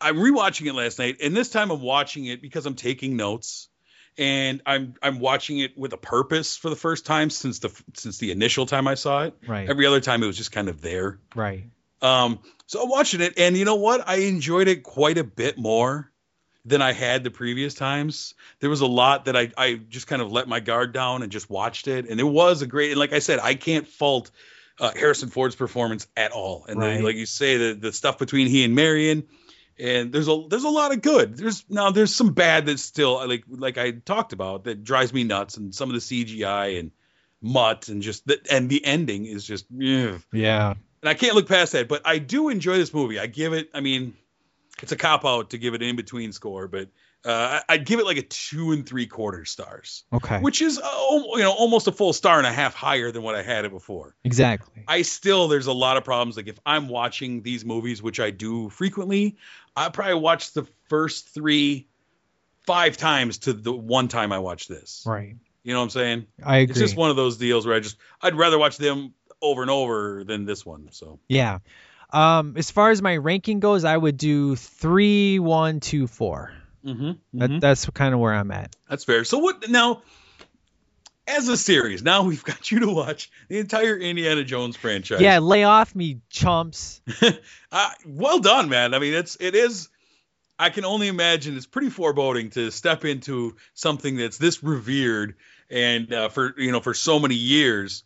I'm 0.00 0.16
rewatching 0.16 0.66
it 0.66 0.74
last 0.74 0.98
night, 0.98 1.18
and 1.22 1.36
this 1.36 1.50
time 1.50 1.70
I'm 1.70 1.80
watching 1.80 2.26
it 2.26 2.42
because 2.42 2.66
I'm 2.66 2.74
taking 2.74 3.16
notes, 3.16 3.68
and 4.18 4.62
I'm 4.66 4.94
I'm 5.02 5.18
watching 5.18 5.58
it 5.58 5.76
with 5.76 5.92
a 5.92 5.96
purpose 5.96 6.56
for 6.56 6.70
the 6.70 6.76
first 6.76 7.06
time 7.06 7.30
since 7.30 7.60
the 7.60 7.70
since 7.94 8.18
the 8.18 8.30
initial 8.30 8.66
time 8.66 8.86
I 8.86 8.94
saw 8.94 9.24
it. 9.24 9.34
Right. 9.46 9.68
Every 9.68 9.86
other 9.86 10.00
time 10.00 10.22
it 10.22 10.26
was 10.26 10.36
just 10.36 10.52
kind 10.52 10.68
of 10.68 10.80
there. 10.80 11.18
Right. 11.34 11.64
Um, 12.00 12.40
so 12.66 12.82
I'm 12.82 12.88
watching 12.88 13.20
it, 13.20 13.34
and 13.38 13.56
you 13.56 13.64
know 13.64 13.76
what? 13.76 14.08
I 14.08 14.16
enjoyed 14.16 14.68
it 14.68 14.82
quite 14.82 15.18
a 15.18 15.24
bit 15.24 15.56
more 15.56 16.10
than 16.64 16.82
I 16.82 16.92
had 16.92 17.24
the 17.24 17.30
previous 17.30 17.74
times. 17.74 18.34
There 18.60 18.70
was 18.70 18.80
a 18.80 18.86
lot 18.86 19.26
that 19.26 19.36
I, 19.36 19.52
I 19.56 19.74
just 19.74 20.06
kind 20.06 20.22
of 20.22 20.30
let 20.30 20.48
my 20.48 20.60
guard 20.60 20.92
down 20.92 21.22
and 21.22 21.30
just 21.30 21.48
watched 21.48 21.88
it, 21.88 22.08
and 22.08 22.18
it 22.18 22.24
was 22.24 22.62
a 22.62 22.66
great. 22.66 22.90
And 22.90 23.00
like 23.00 23.12
I 23.12 23.20
said, 23.20 23.38
I 23.38 23.54
can't 23.54 23.86
fault 23.86 24.30
uh, 24.80 24.92
Harrison 24.94 25.28
Ford's 25.28 25.54
performance 25.54 26.06
at 26.16 26.32
all. 26.32 26.64
And 26.68 26.80
then, 26.80 27.02
like 27.02 27.16
you 27.16 27.26
say, 27.26 27.56
the 27.56 27.74
the 27.74 27.92
stuff 27.92 28.18
between 28.18 28.48
he 28.48 28.64
and 28.64 28.74
Marion, 28.74 29.24
and 29.78 30.12
there's 30.12 30.28
a 30.28 30.44
there's 30.48 30.64
a 30.64 30.68
lot 30.70 30.92
of 30.92 31.02
good. 31.02 31.36
There's 31.36 31.64
now 31.68 31.90
there's 31.90 32.14
some 32.14 32.32
bad 32.32 32.66
that's 32.66 32.82
still 32.82 33.26
like 33.26 33.44
like 33.48 33.78
I 33.78 33.92
talked 33.92 34.32
about 34.32 34.64
that 34.64 34.84
drives 34.84 35.12
me 35.12 35.24
nuts, 35.24 35.56
and 35.56 35.74
some 35.74 35.88
of 35.88 35.94
the 35.94 36.00
CGI 36.00 36.78
and 36.78 36.90
mutt 37.40 37.88
and 37.88 38.02
just 38.02 38.26
the, 38.26 38.40
and 38.50 38.68
the 38.68 38.84
ending 38.84 39.24
is 39.26 39.44
just. 39.44 39.66
ugh 39.72 40.20
Yeah. 40.32 40.70
and 41.00 41.08
I 41.08 41.14
can't 41.14 41.34
look 41.34 41.48
past 41.48 41.72
that. 41.72 41.88
But 41.88 42.02
I 42.04 42.18
do 42.18 42.48
enjoy 42.48 42.76
this 42.76 42.94
movie. 42.94 43.18
I 43.18 43.26
give 43.26 43.52
it. 43.52 43.70
I 43.74 43.80
mean, 43.80 44.14
it's 44.82 44.92
a 44.92 44.96
cop 44.96 45.24
out 45.24 45.50
to 45.50 45.58
give 45.58 45.74
it 45.74 45.82
an 45.82 45.88
in 45.88 45.96
between 45.96 46.32
score, 46.32 46.68
but 46.68 46.88
uh, 47.24 47.60
I'd 47.68 47.86
give 47.86 48.00
it 48.00 48.04
like 48.04 48.16
a 48.16 48.22
two 48.22 48.72
and 48.72 48.84
three 48.84 49.06
quarter 49.06 49.44
stars, 49.44 50.02
Okay. 50.12 50.40
which 50.40 50.60
is 50.60 50.78
uh, 50.80 50.88
you 51.34 51.38
know 51.38 51.52
almost 51.52 51.86
a 51.86 51.92
full 51.92 52.12
star 52.12 52.38
and 52.38 52.46
a 52.48 52.52
half 52.52 52.74
higher 52.74 53.12
than 53.12 53.22
what 53.22 53.36
I 53.36 53.42
had 53.42 53.64
it 53.64 53.70
before. 53.70 54.16
Exactly. 54.24 54.82
I 54.88 55.02
still 55.02 55.46
there's 55.46 55.68
a 55.68 55.72
lot 55.72 55.96
of 55.96 56.04
problems. 56.04 56.36
Like 56.36 56.48
if 56.48 56.58
I'm 56.66 56.88
watching 56.88 57.42
these 57.42 57.64
movies, 57.64 58.02
which 58.02 58.18
I 58.18 58.30
do 58.30 58.70
frequently, 58.70 59.36
I 59.76 59.88
probably 59.88 60.14
watched 60.14 60.54
the 60.54 60.66
first 60.88 61.28
three 61.34 61.88
five 62.66 62.96
times 62.96 63.38
to 63.38 63.52
the 63.52 63.72
one 63.72 64.08
time 64.08 64.32
I 64.32 64.38
watched 64.38 64.68
this. 64.68 65.04
Right. 65.06 65.36
You 65.62 65.72
know 65.72 65.78
what 65.78 65.84
I'm 65.84 65.90
saying? 65.90 66.26
I 66.42 66.58
agree. 66.58 66.72
It's 66.72 66.80
just 66.80 66.96
one 66.96 67.10
of 67.10 67.16
those 67.16 67.36
deals 67.36 67.66
where 67.66 67.74
I 67.74 67.80
just 67.80 67.96
I'd 68.20 68.34
rather 68.34 68.58
watch 68.58 68.76
them 68.76 69.14
over 69.40 69.62
and 69.62 69.70
over 69.70 70.24
than 70.24 70.44
this 70.44 70.64
one. 70.64 70.88
So 70.92 71.18
Yeah. 71.28 71.58
Um, 72.12 72.54
as 72.56 72.70
far 72.70 72.90
as 72.90 73.00
my 73.00 73.16
ranking 73.16 73.60
goes, 73.60 73.84
I 73.84 73.96
would 73.96 74.18
do 74.18 74.54
three, 74.54 75.38
one, 75.38 75.80
two, 75.80 76.06
four. 76.06 76.52
Mm-hmm. 76.84 77.38
That, 77.38 77.60
that's 77.60 77.88
kind 77.90 78.12
of 78.12 78.20
where 78.20 78.34
I'm 78.34 78.50
at. 78.50 78.76
That's 78.88 79.04
fair. 79.04 79.24
So 79.24 79.38
what 79.38 79.68
now? 79.70 80.02
As 81.32 81.48
a 81.48 81.56
series, 81.56 82.02
now 82.02 82.24
we've 82.24 82.44
got 82.44 82.70
you 82.70 82.80
to 82.80 82.88
watch 82.88 83.30
the 83.48 83.58
entire 83.58 83.96
Indiana 83.96 84.44
Jones 84.44 84.76
franchise. 84.76 85.20
Yeah, 85.20 85.38
lay 85.38 85.64
off 85.64 85.94
me, 85.94 86.20
chumps. 86.30 87.00
Uh, 87.74 87.88
well 88.04 88.38
done, 88.38 88.68
man. 88.68 88.92
I 88.92 88.98
mean, 88.98 89.14
it's 89.14 89.38
it 89.40 89.54
is. 89.54 89.88
I 90.58 90.68
can 90.68 90.84
only 90.84 91.08
imagine 91.08 91.56
it's 91.56 91.64
pretty 91.64 91.88
foreboding 91.88 92.50
to 92.50 92.70
step 92.70 93.06
into 93.06 93.56
something 93.72 94.16
that's 94.16 94.36
this 94.36 94.62
revered 94.62 95.36
and 95.70 96.12
uh, 96.12 96.28
for 96.28 96.52
you 96.58 96.70
know 96.70 96.80
for 96.80 96.92
so 96.92 97.18
many 97.18 97.34
years 97.34 98.04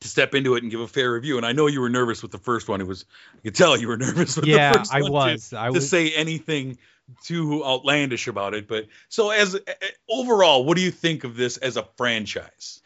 to 0.00 0.08
step 0.08 0.34
into 0.34 0.54
it 0.54 0.62
and 0.62 0.72
give 0.72 0.80
a 0.80 0.88
fair 0.88 1.12
review. 1.12 1.36
And 1.36 1.44
I 1.44 1.52
know 1.52 1.66
you 1.66 1.82
were 1.82 1.90
nervous 1.90 2.22
with 2.22 2.32
the 2.32 2.38
first 2.38 2.66
one. 2.66 2.80
It 2.80 2.86
was 2.86 3.04
you 3.42 3.50
could 3.50 3.56
tell 3.56 3.76
you 3.76 3.88
were 3.88 3.98
nervous 3.98 4.36
with 4.36 4.46
Yeah, 4.46 4.72
the 4.72 4.78
first 4.78 4.94
I 4.94 5.02
one 5.02 5.12
was. 5.12 5.50
to, 5.50 5.58
I 5.58 5.68
was 5.70 5.84
to 5.84 5.88
say 5.90 6.12
anything 6.12 6.78
too 7.24 7.64
outlandish 7.64 8.28
about 8.28 8.54
it. 8.54 8.68
But 8.68 8.86
so 9.08 9.30
as 9.30 9.54
uh, 9.54 9.60
overall, 10.08 10.64
what 10.64 10.76
do 10.76 10.82
you 10.82 10.90
think 10.90 11.24
of 11.24 11.36
this 11.36 11.56
as 11.56 11.76
a 11.76 11.86
franchise? 11.96 12.80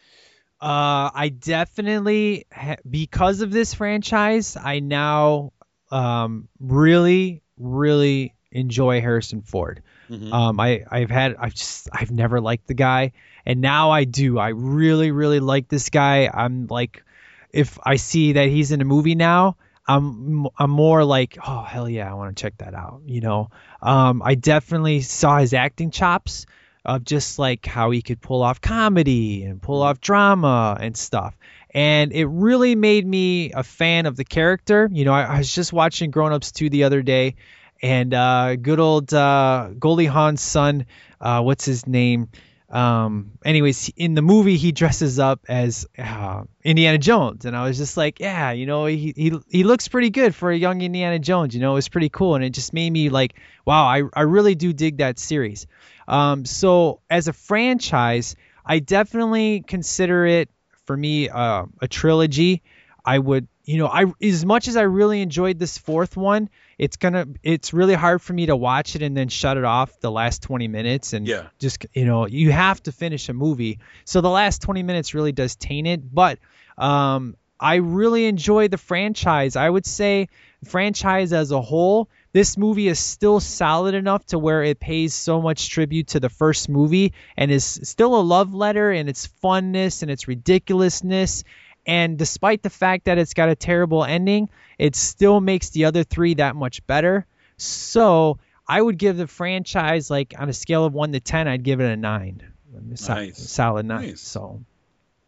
Uh, 0.59 1.11
I 1.13 1.29
definitely 1.29 2.47
ha- 2.51 2.77
because 2.89 3.41
of 3.41 3.51
this 3.51 3.73
franchise, 3.73 4.57
I 4.57 4.79
now 4.79 5.53
um 5.89 6.47
really 6.59 7.41
really 7.57 8.33
enjoy 8.51 8.99
Harrison 9.01 9.41
Ford. 9.41 9.83
Mhm. 10.09 10.33
Um, 10.33 10.59
I 10.59 10.83
I've 10.89 11.09
had 11.11 11.35
I've 11.39 11.53
just 11.53 11.89
I've 11.93 12.11
never 12.11 12.41
liked 12.41 12.67
the 12.67 12.73
guy, 12.73 13.11
and 13.45 13.61
now 13.61 13.91
I 13.91 14.03
do. 14.05 14.39
I 14.39 14.49
really 14.49 15.11
really 15.11 15.39
like 15.39 15.67
this 15.67 15.89
guy. 15.89 16.29
I'm 16.33 16.67
like, 16.67 17.03
if 17.51 17.77
I 17.83 17.97
see 17.97 18.33
that 18.33 18.49
he's 18.49 18.71
in 18.71 18.81
a 18.81 18.85
movie 18.85 19.15
now, 19.15 19.57
I'm 19.87 20.47
I'm 20.57 20.69
more 20.71 21.03
like, 21.05 21.37
oh 21.45 21.63
hell 21.63 21.89
yeah, 21.89 22.09
I 22.09 22.13
want 22.15 22.35
to 22.35 22.41
check 22.41 22.57
that 22.57 22.73
out. 22.73 23.01
You 23.05 23.21
know, 23.21 23.49
um, 23.81 24.21
I 24.23 24.35
definitely 24.35 25.01
saw 25.01 25.39
his 25.39 25.53
acting 25.53 25.91
chops 25.91 26.45
of 26.85 27.03
just 27.03 27.39
like 27.39 27.65
how 27.65 27.91
he 27.91 28.01
could 28.01 28.21
pull 28.21 28.43
off 28.43 28.61
comedy 28.61 29.43
and 29.43 29.61
pull 29.61 29.81
off 29.81 29.99
drama 30.01 30.77
and 30.79 30.95
stuff. 30.97 31.35
and 31.71 32.11
it 32.13 32.25
really 32.25 32.75
made 32.75 33.05
me 33.05 33.51
a 33.51 33.63
fan 33.63 34.05
of 34.05 34.15
the 34.15 34.23
character. 34.25 34.89
You 34.91 35.05
know, 35.05 35.13
I, 35.13 35.23
I 35.23 35.37
was 35.39 35.53
just 35.53 35.73
watching 35.73 36.11
Grown 36.11 36.31
Ups 36.33 36.51
2 36.51 36.69
the 36.69 36.83
other 36.85 37.01
day, 37.01 37.35
and 37.81 38.13
uh, 38.13 38.55
good 38.55 38.79
old 38.79 39.13
uh, 39.13 39.69
Goldie 39.77 40.05
Hawn's 40.05 40.41
son, 40.41 40.85
uh, 41.21 41.41
what's 41.41 41.65
his 41.65 41.85
name? 41.87 42.29
Um, 42.69 43.31
anyways, 43.45 43.89
in 43.95 44.13
the 44.13 44.21
movie, 44.21 44.57
he 44.57 44.73
dresses 44.73 45.19
up 45.19 45.45
as 45.47 45.87
uh, 45.97 46.43
Indiana 46.63 46.97
Jones, 46.97 47.45
and 47.45 47.55
I 47.55 47.63
was 47.63 47.77
just 47.77 47.95
like, 47.95 48.19
yeah, 48.19 48.51
you 48.51 48.65
know, 48.65 48.85
he, 48.85 49.13
he 49.15 49.33
he 49.47 49.63
looks 49.63 49.87
pretty 49.87 50.09
good 50.09 50.35
for 50.35 50.51
a 50.51 50.57
young 50.57 50.81
Indiana 50.81 51.17
Jones. 51.17 51.55
You 51.55 51.61
know, 51.61 51.71
it 51.71 51.75
was 51.75 51.87
pretty 51.87 52.09
cool, 52.09 52.35
and 52.35 52.43
it 52.43 52.49
just 52.49 52.73
made 52.73 52.89
me 52.89 53.09
like, 53.09 53.35
wow, 53.65 53.85
I 53.85 54.03
I 54.13 54.21
really 54.23 54.55
do 54.55 54.73
dig 54.73 54.97
that 54.97 55.17
series. 55.17 55.65
Um, 56.07 56.45
so 56.45 56.99
as 57.09 57.27
a 57.29 57.33
franchise, 57.33 58.35
I 58.65 58.79
definitely 58.79 59.63
consider 59.65 60.25
it 60.25 60.49
for 60.85 60.97
me 60.97 61.29
uh, 61.29 61.65
a 61.81 61.87
trilogy. 61.87 62.63
I 63.05 63.19
would, 63.19 63.47
you 63.67 63.77
know, 63.77 63.87
I 63.87 64.05
as 64.23 64.45
much 64.45 64.69
as 64.69 64.77
I 64.77 64.83
really 64.83 65.21
enjoyed 65.21 65.59
this 65.59 65.77
fourth 65.77 66.15
one, 66.15 66.49
it's 66.77 66.95
gonna, 66.95 67.27
it's 67.43 67.73
really 67.73 67.95
hard 67.95 68.21
for 68.21 68.31
me 68.31 68.45
to 68.45 68.55
watch 68.55 68.95
it 68.95 69.01
and 69.01 69.15
then 69.15 69.27
shut 69.27 69.57
it 69.57 69.65
off 69.65 69.99
the 69.99 70.09
last 70.09 70.41
20 70.43 70.69
minutes 70.69 71.11
and 71.11 71.27
Yeah. 71.27 71.47
just, 71.59 71.85
you 71.93 72.05
know, 72.05 72.27
you 72.27 72.51
have 72.51 72.81
to 72.83 72.93
finish 72.93 73.27
a 73.27 73.33
movie. 73.33 73.79
So 74.05 74.21
the 74.21 74.29
last 74.29 74.61
20 74.61 74.83
minutes 74.83 75.13
really 75.13 75.33
does 75.33 75.57
taint 75.57 75.85
it, 75.85 76.01
but 76.15 76.39
um, 76.77 77.35
I 77.59 77.75
really 77.75 78.25
enjoy 78.27 78.69
the 78.69 78.77
franchise. 78.77 79.57
I 79.57 79.69
would 79.69 79.85
say 79.85 80.29
franchise 80.63 81.33
as 81.33 81.51
a 81.51 81.59
whole, 81.61 82.07
this 82.31 82.57
movie 82.57 82.87
is 82.87 82.99
still 82.99 83.39
solid 83.41 83.95
enough 83.95 84.25
to 84.27 84.39
where 84.39 84.63
it 84.63 84.79
pays 84.79 85.13
so 85.13 85.41
much 85.41 85.69
tribute 85.69 86.07
to 86.09 86.19
the 86.19 86.29
first 86.29 86.69
movie 86.69 87.13
and 87.35 87.51
is 87.51 87.65
still 87.65 88.15
a 88.17 88.21
love 88.21 88.53
letter 88.53 88.91
in 88.91 89.09
its 89.09 89.27
funness 89.43 90.03
and 90.03 90.11
its 90.11 90.27
ridiculousness. 90.27 91.43
And 91.87 92.17
despite 92.17 92.61
the 92.61 92.69
fact 92.69 93.05
that 93.05 93.17
it's 93.17 93.33
got 93.33 93.47
a 93.47 93.55
terrible 93.55 94.03
ending, 94.03 94.49
it 94.77 94.95
still 94.95 95.39
makes 95.39 95.69
the 95.69 95.85
other 95.85 96.03
three 96.03 96.33
that 96.35 96.55
much 96.55 96.85
better. 96.85 97.25
So 97.55 98.39
I 98.67 98.81
would 98.81 98.97
give 98.97 99.15
the 99.15 99.25
franchise, 99.25 100.11
like 100.11 100.35
on 100.37 100.49
a 100.49 100.53
scale 100.53 100.83
of 100.83 100.93
one 100.93 101.13
to 101.13 101.21
10, 101.21 101.47
I'd 101.47 101.63
give 101.63 101.79
it 101.79 101.89
a 101.89 101.95
nine. 101.95 102.43
Nice. 102.69 103.37
Solid 103.37 103.85
nine. 103.85 104.09
Nice. 104.09 104.21
So, 104.21 104.61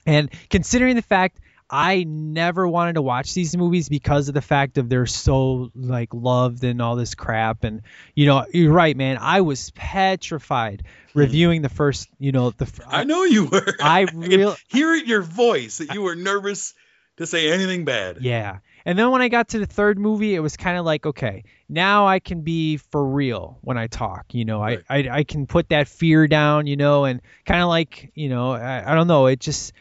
and 0.06 0.30
considering 0.50 0.96
the 0.98 1.02
fact 1.02 1.40
I 1.70 2.04
never 2.08 2.68
wanted 2.68 2.94
to 2.94 3.02
watch 3.02 3.34
these 3.34 3.56
movies 3.56 3.90
because 3.90 4.28
of 4.28 4.34
the 4.34 4.42
fact 4.42 4.78
of 4.78 4.90
they're 4.90 5.06
so 5.06 5.72
like 5.76 6.14
loved 6.14 6.64
and 6.64 6.82
all 6.82 6.96
this 6.96 7.14
crap 7.14 7.64
and 7.64 7.82
you 8.16 8.26
know 8.26 8.46
you're 8.52 8.74
right 8.74 8.98
man 8.98 9.18
I 9.20 9.42
was 9.42 9.70
petrified 9.72 10.84
hmm. 11.14 11.20
reviewing 11.20 11.62
the 11.62 11.70
first 11.70 12.10
you 12.18 12.32
know 12.32 12.52
the 12.52 12.70
I 12.88 13.04
know 13.04 13.24
you 13.24 13.46
were. 13.46 13.76
I 13.82 14.06
can 14.08 14.20
real 14.20 14.56
hear 14.70 14.94
it 14.94 15.04
in 15.04 15.10
your 15.10 15.22
voice 15.22 15.78
that 15.78 15.94
you 15.94 16.02
were 16.02 16.16
nervous 16.16 16.74
to 17.18 17.28
say 17.28 17.52
anything 17.52 17.86
bad. 17.86 18.20
Yeah. 18.22 18.60
And 18.86 18.98
then 18.98 19.12
when 19.12 19.22
I 19.22 19.28
got 19.28 19.50
to 19.50 19.60
the 19.60 19.66
third 19.66 20.00
movie, 20.00 20.34
it 20.34 20.40
was 20.40 20.56
kind 20.56 20.78
of 20.78 20.86
like, 20.86 21.06
okay, 21.06 21.44
now 21.68 22.08
I 22.08 22.20
can 22.20 22.42
be 22.42 22.78
for 22.78 23.06
real 23.06 23.60
when 23.62 23.78
I 23.78 23.88
talk. 23.88 24.34
You 24.34 24.46
know, 24.46 24.64
I, 24.64 24.80
I 24.90 25.10
I 25.10 25.24
can 25.26 25.46
put 25.46 25.70
that 25.70 25.88
fear 25.88 26.28
down, 26.28 26.66
you 26.66 26.78
know, 26.78 27.04
and 27.04 27.22
kind 27.46 27.62
of 27.62 27.68
like, 27.68 28.12
you 28.16 28.30
know, 28.30 28.54
I, 28.54 28.92
I 28.92 28.96
don't 28.96 29.08
know, 29.08 29.28
it 29.28 29.42
just 29.42 29.74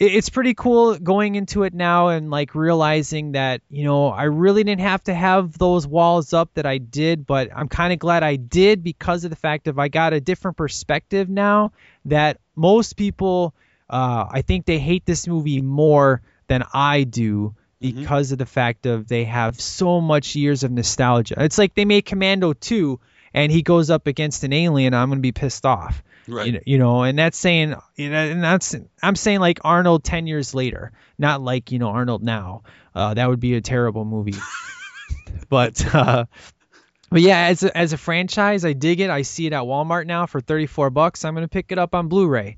it's 0.00 0.30
pretty 0.30 0.54
cool 0.54 0.98
going 0.98 1.34
into 1.34 1.62
it 1.64 1.74
now 1.74 2.08
and 2.08 2.30
like 2.30 2.54
realizing 2.54 3.32
that, 3.32 3.60
you 3.68 3.84
know, 3.84 4.08
I 4.08 4.24
really 4.24 4.64
didn't 4.64 4.80
have 4.80 5.04
to 5.04 5.14
have 5.14 5.58
those 5.58 5.86
walls 5.86 6.32
up 6.32 6.48
that 6.54 6.64
I 6.64 6.78
did, 6.78 7.26
but 7.26 7.50
I'm 7.54 7.68
kind 7.68 7.92
of 7.92 7.98
glad 7.98 8.22
I 8.22 8.36
did 8.36 8.82
because 8.82 9.24
of 9.24 9.30
the 9.30 9.36
fact 9.36 9.68
of 9.68 9.78
I 9.78 9.88
got 9.88 10.14
a 10.14 10.20
different 10.20 10.56
perspective 10.56 11.28
now 11.28 11.72
that 12.06 12.38
most 12.56 12.96
people 12.96 13.54
uh, 13.90 14.26
I 14.30 14.42
think 14.42 14.64
they 14.64 14.78
hate 14.78 15.04
this 15.04 15.26
movie 15.26 15.60
more 15.60 16.22
than 16.46 16.64
I 16.72 17.02
do 17.02 17.54
because 17.80 18.32
of 18.32 18.38
the 18.38 18.46
fact 18.46 18.86
of 18.86 19.08
they 19.08 19.24
have 19.24 19.60
so 19.60 20.00
much 20.00 20.36
years 20.36 20.62
of 20.62 20.70
nostalgia. 20.70 21.34
It's 21.38 21.58
like 21.58 21.74
they 21.74 21.84
made 21.84 22.04
Commando 22.04 22.52
2 22.52 23.00
and 23.34 23.50
he 23.50 23.62
goes 23.62 23.90
up 23.90 24.06
against 24.06 24.44
an 24.44 24.52
alien, 24.52 24.94
I'm 24.94 25.08
going 25.08 25.18
to 25.18 25.22
be 25.22 25.32
pissed 25.32 25.66
off. 25.66 26.02
Right. 26.30 26.46
You 26.46 26.52
know, 26.52 26.60
you 26.64 26.78
know, 26.78 27.02
and 27.02 27.18
that's 27.18 27.38
saying, 27.38 27.74
you 27.96 28.10
know, 28.10 28.16
and 28.16 28.42
that's 28.42 28.74
I'm 29.02 29.16
saying 29.16 29.40
like 29.40 29.60
Arnold 29.64 30.04
10 30.04 30.26
years 30.26 30.54
later, 30.54 30.92
not 31.18 31.42
like, 31.42 31.72
you 31.72 31.78
know, 31.78 31.88
Arnold 31.88 32.22
now. 32.22 32.62
Uh, 32.94 33.14
that 33.14 33.28
would 33.28 33.40
be 33.40 33.54
a 33.54 33.60
terrible 33.60 34.04
movie. 34.04 34.34
but 35.48 35.94
uh 35.94 36.24
but 37.10 37.22
yeah, 37.22 37.46
as 37.46 37.64
a, 37.64 37.76
as 37.76 37.92
a 37.92 37.96
franchise, 37.96 38.64
I 38.64 38.72
dig 38.72 39.00
it. 39.00 39.10
I 39.10 39.22
see 39.22 39.46
it 39.46 39.52
at 39.52 39.62
Walmart 39.62 40.06
now 40.06 40.26
for 40.26 40.40
34 40.40 40.90
bucks. 40.90 41.24
I'm 41.24 41.34
gonna 41.34 41.48
pick 41.48 41.72
it 41.72 41.78
up 41.78 41.94
on 41.94 42.08
Blu-ray 42.08 42.56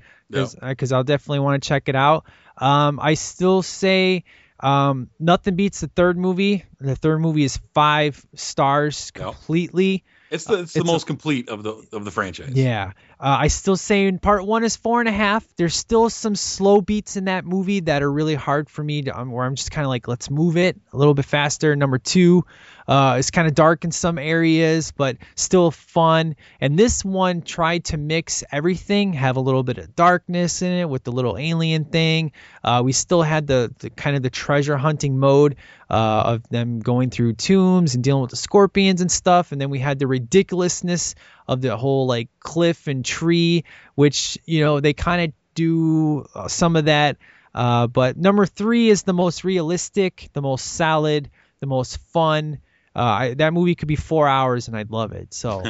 because 0.61 0.93
I'll 0.93 1.05
definitely 1.05 1.41
want 1.41 1.63
to 1.63 1.67
check 1.67 1.89
it 1.89 1.97
out. 1.97 2.27
Um, 2.59 3.01
I 3.01 3.15
still 3.15 3.63
say 3.63 4.25
um, 4.61 5.09
nothing 5.19 5.57
beats 5.57 5.81
the 5.81 5.89
third 5.89 6.17
movie. 6.19 6.65
The 6.81 6.95
third 6.97 7.21
movie 7.21 7.45
is 7.45 7.59
five 7.75 8.25
stars 8.35 9.11
completely. 9.11 10.05
It's 10.31 10.45
the 10.45 10.61
it's, 10.61 10.73
the 10.73 10.81
It's 10.81 10.89
a- 10.89 10.93
most 10.93 11.07
complete 11.07 11.49
of 11.49 11.63
the 11.63 11.83
of 11.93 12.05
the 12.05 12.11
franchise. 12.11 12.53
Yeah. 12.55 12.93
Uh, 13.23 13.37
I 13.43 13.47
still 13.47 13.77
say 13.77 14.09
in 14.09 14.19
part 14.19 14.45
one 14.45 14.65
is 14.65 14.75
four 14.75 14.99
and 14.99 15.09
a 15.09 15.13
half. 15.13 15.47
There's 15.57 15.77
still 15.77 16.11
some 16.11 16.35
slow 16.35 16.81
beats 16.81 17.17
in 17.17 17.27
that 17.27 17.45
movie 17.45 17.79
that 17.81 18.03
are 18.03 18.11
really 18.11 18.35
hard 18.35 18.69
for 18.69 18.83
me 18.83 19.03
to, 19.03 19.17
um, 19.17 19.31
where 19.31 19.47
I'm 19.47 19.55
just 19.55 19.71
kind 19.71 19.85
of 19.85 19.91
like, 19.91 20.09
let's 20.09 20.29
move 20.29 20.57
it 20.57 20.77
a 20.93 20.97
little 20.97 21.15
bit 21.15 21.25
faster. 21.25 21.77
Number 21.77 21.99
two 21.99 22.45
uh, 22.89 23.23
kind 23.33 23.47
of 23.47 23.55
dark 23.55 23.85
in 23.85 23.93
some 23.93 24.19
areas, 24.19 24.93
but 24.93 25.19
still 25.37 25.71
fun. 25.71 26.35
And 26.61 26.77
this 26.77 27.05
one 27.05 27.43
tried 27.43 27.85
to 27.87 27.97
mix 27.97 28.43
everything, 28.51 29.13
have 29.13 29.37
a 29.37 29.41
little 29.41 29.63
bit 29.63 29.79
of 29.79 29.95
darkness 29.95 30.63
in 30.63 30.73
it 30.73 30.89
with 30.89 31.05
the 31.05 31.13
little 31.13 31.39
alien 31.39 31.85
thing. 31.85 32.33
Uh, 32.65 32.83
we 32.85 32.91
still 32.93 33.23
had 33.23 33.47
the, 33.47 33.73
the 33.79 33.91
kind 33.91 34.17
of 34.17 34.25
the 34.25 34.31
treasure 34.31 34.77
hunting 34.77 35.19
mode 35.19 35.57
uh, 35.89 36.23
of 36.27 36.49
them 36.49 36.81
going 36.81 37.11
through 37.11 37.35
tombs 37.35 37.95
and 37.95 38.03
dealing 38.03 38.23
with 38.23 38.31
the 38.31 38.37
scorpions 38.37 39.01
and 39.01 39.13
stuff. 39.13 39.53
And 39.53 39.61
then 39.61 39.71
we 39.71 39.79
had 39.79 39.99
the 39.99 40.07
ridiculousness 40.07 41.15
of 41.53 41.61
the 41.61 41.77
whole 41.77 42.07
like 42.07 42.29
cliff 42.41 42.87
and 42.87 43.05
tree, 43.05 43.65
which, 43.95 44.39
you 44.45 44.61
know, 44.61 44.81
they 44.81 44.93
kind 44.93 45.23
of 45.23 45.33
do 45.55 46.27
uh, 46.35 46.49
some 46.49 46.77
of 46.77 46.87
that. 46.87 47.17
Uh, 47.55 47.87
but 47.87 48.17
number 48.17 48.47
three 48.47 48.89
is 48.89 49.03
the 49.03 49.13
most 49.13 49.45
realistic, 49.45 50.31
the 50.33 50.43
most 50.43 50.67
solid, 50.67 51.31
the 51.61 51.67
most 51.67 51.99
fun. 52.13 52.59
Uh, 52.95 53.01
I, 53.01 53.35
that 53.35 53.53
movie 53.53 53.75
could 53.75 53.89
be 53.89 53.97
four 53.97 54.29
hours 54.29 54.69
and 54.69 54.77
I'd 54.77 54.91
love 54.91 55.13
it. 55.13 55.33
So, 55.35 55.63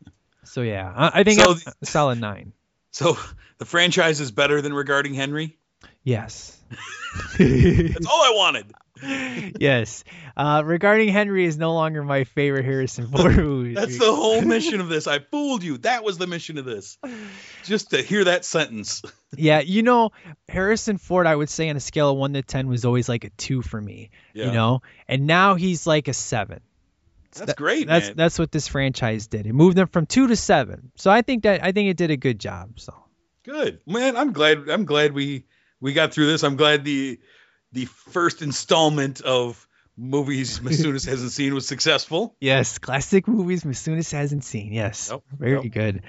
so 0.44 0.62
yeah, 0.62 0.92
I, 0.94 1.20
I 1.20 1.24
think 1.24 1.40
So 1.40 1.56
a 1.80 1.86
solid 1.86 2.20
nine. 2.20 2.52
So 2.90 3.16
the 3.58 3.64
franchise 3.64 4.20
is 4.20 4.30
better 4.30 4.60
than 4.60 4.72
regarding 4.72 5.14
Henry. 5.14 5.58
Yes. 6.02 6.58
That's 7.38 8.06
all 8.06 8.22
I 8.22 8.32
wanted. 8.34 8.72
Yes. 9.02 10.04
Uh, 10.36 10.62
regarding 10.64 11.08
Henry 11.08 11.44
is 11.44 11.58
no 11.58 11.74
longer 11.74 12.02
my 12.02 12.24
favorite 12.24 12.64
Harrison 12.64 13.08
Ford 13.08 13.36
movie. 13.36 13.74
That's 13.74 13.98
the 13.98 14.14
whole 14.14 14.42
mission 14.42 14.80
of 14.80 14.88
this. 14.88 15.06
I 15.06 15.18
fooled 15.18 15.62
you. 15.62 15.78
That 15.78 16.04
was 16.04 16.18
the 16.18 16.26
mission 16.26 16.58
of 16.58 16.64
this. 16.64 16.98
Just 17.64 17.90
to 17.90 18.02
hear 18.02 18.24
that 18.24 18.44
sentence. 18.44 19.02
yeah, 19.36 19.60
you 19.60 19.82
know, 19.82 20.10
Harrison 20.48 20.98
Ford, 20.98 21.26
I 21.26 21.34
would 21.34 21.50
say 21.50 21.68
on 21.68 21.76
a 21.76 21.80
scale 21.80 22.10
of 22.10 22.16
one 22.16 22.32
to 22.34 22.42
ten 22.42 22.68
was 22.68 22.84
always 22.84 23.08
like 23.08 23.24
a 23.24 23.30
two 23.30 23.62
for 23.62 23.80
me. 23.80 24.10
Yeah. 24.34 24.46
You 24.46 24.52
know, 24.52 24.82
and 25.08 25.26
now 25.26 25.54
he's 25.54 25.86
like 25.86 26.08
a 26.08 26.14
seven. 26.14 26.60
That's 27.32 27.54
great, 27.54 27.86
That's 27.86 28.08
man. 28.08 28.16
that's 28.16 28.40
what 28.40 28.50
this 28.50 28.66
franchise 28.66 29.28
did. 29.28 29.46
It 29.46 29.52
moved 29.52 29.76
them 29.76 29.86
from 29.86 30.06
two 30.06 30.26
to 30.26 30.34
seven. 30.34 30.90
So 30.96 31.12
I 31.12 31.22
think 31.22 31.44
that 31.44 31.62
I 31.62 31.70
think 31.70 31.88
it 31.88 31.96
did 31.96 32.10
a 32.10 32.16
good 32.16 32.40
job. 32.40 32.80
So 32.80 32.92
Good. 33.42 33.80
Man, 33.86 34.16
I'm 34.16 34.32
glad 34.32 34.68
I'm 34.68 34.84
glad 34.84 35.12
we 35.12 35.44
we 35.80 35.92
got 35.92 36.12
through 36.12 36.26
this. 36.26 36.42
I'm 36.42 36.56
glad 36.56 36.84
the 36.84 37.18
the 37.72 37.84
first 37.86 38.42
installment 38.42 39.20
of 39.20 39.66
movies 39.96 40.58
Masunas 40.64 41.06
hasn't 41.06 41.32
seen 41.32 41.54
was 41.54 41.66
successful. 41.66 42.34
yes, 42.40 42.78
classic 42.78 43.28
movies 43.28 43.64
Masunas 43.64 44.12
hasn't 44.12 44.44
seen. 44.44 44.72
Yes, 44.72 45.08
Yep, 45.10 45.22
very 45.38 45.62
yep. 45.64 45.72
good. 45.72 46.02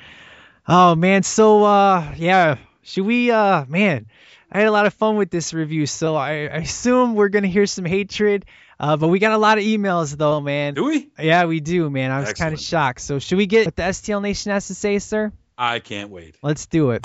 Oh 0.67 0.95
man, 0.95 1.23
so 1.23 1.63
uh, 1.63 2.13
yeah, 2.17 2.57
should 2.83 3.05
we? 3.05 3.31
Uh, 3.31 3.65
man, 3.67 4.05
I 4.51 4.59
had 4.59 4.67
a 4.67 4.71
lot 4.71 4.85
of 4.85 4.93
fun 4.93 5.17
with 5.17 5.29
this 5.31 5.53
review. 5.53 5.85
So 5.87 6.15
I, 6.15 6.29
I 6.47 6.57
assume 6.57 7.15
we're 7.15 7.29
gonna 7.29 7.47
hear 7.47 7.65
some 7.65 7.85
hatred. 7.85 8.45
Uh, 8.79 8.97
but 8.97 9.09
we 9.09 9.19
got 9.19 9.31
a 9.33 9.37
lot 9.37 9.57
of 9.59 9.63
emails 9.63 10.15
though, 10.17 10.39
man. 10.41 10.73
Do 10.73 10.85
we? 10.85 11.09
Yeah, 11.19 11.45
we 11.45 11.59
do, 11.59 11.89
man. 11.89 12.09
I 12.11 12.19
was 12.21 12.33
kind 12.33 12.53
of 12.53 12.59
shocked. 12.59 13.01
So 13.01 13.19
should 13.19 13.37
we 13.37 13.45
get 13.45 13.65
what 13.65 13.75
the 13.75 13.83
STL 13.83 14.21
Nation 14.21 14.51
has 14.51 14.67
to 14.67 14.75
say, 14.75 14.97
sir? 14.99 15.31
I 15.57 15.79
can't 15.79 16.09
wait. 16.09 16.35
Let's 16.41 16.65
do 16.65 16.91
it. 16.91 17.01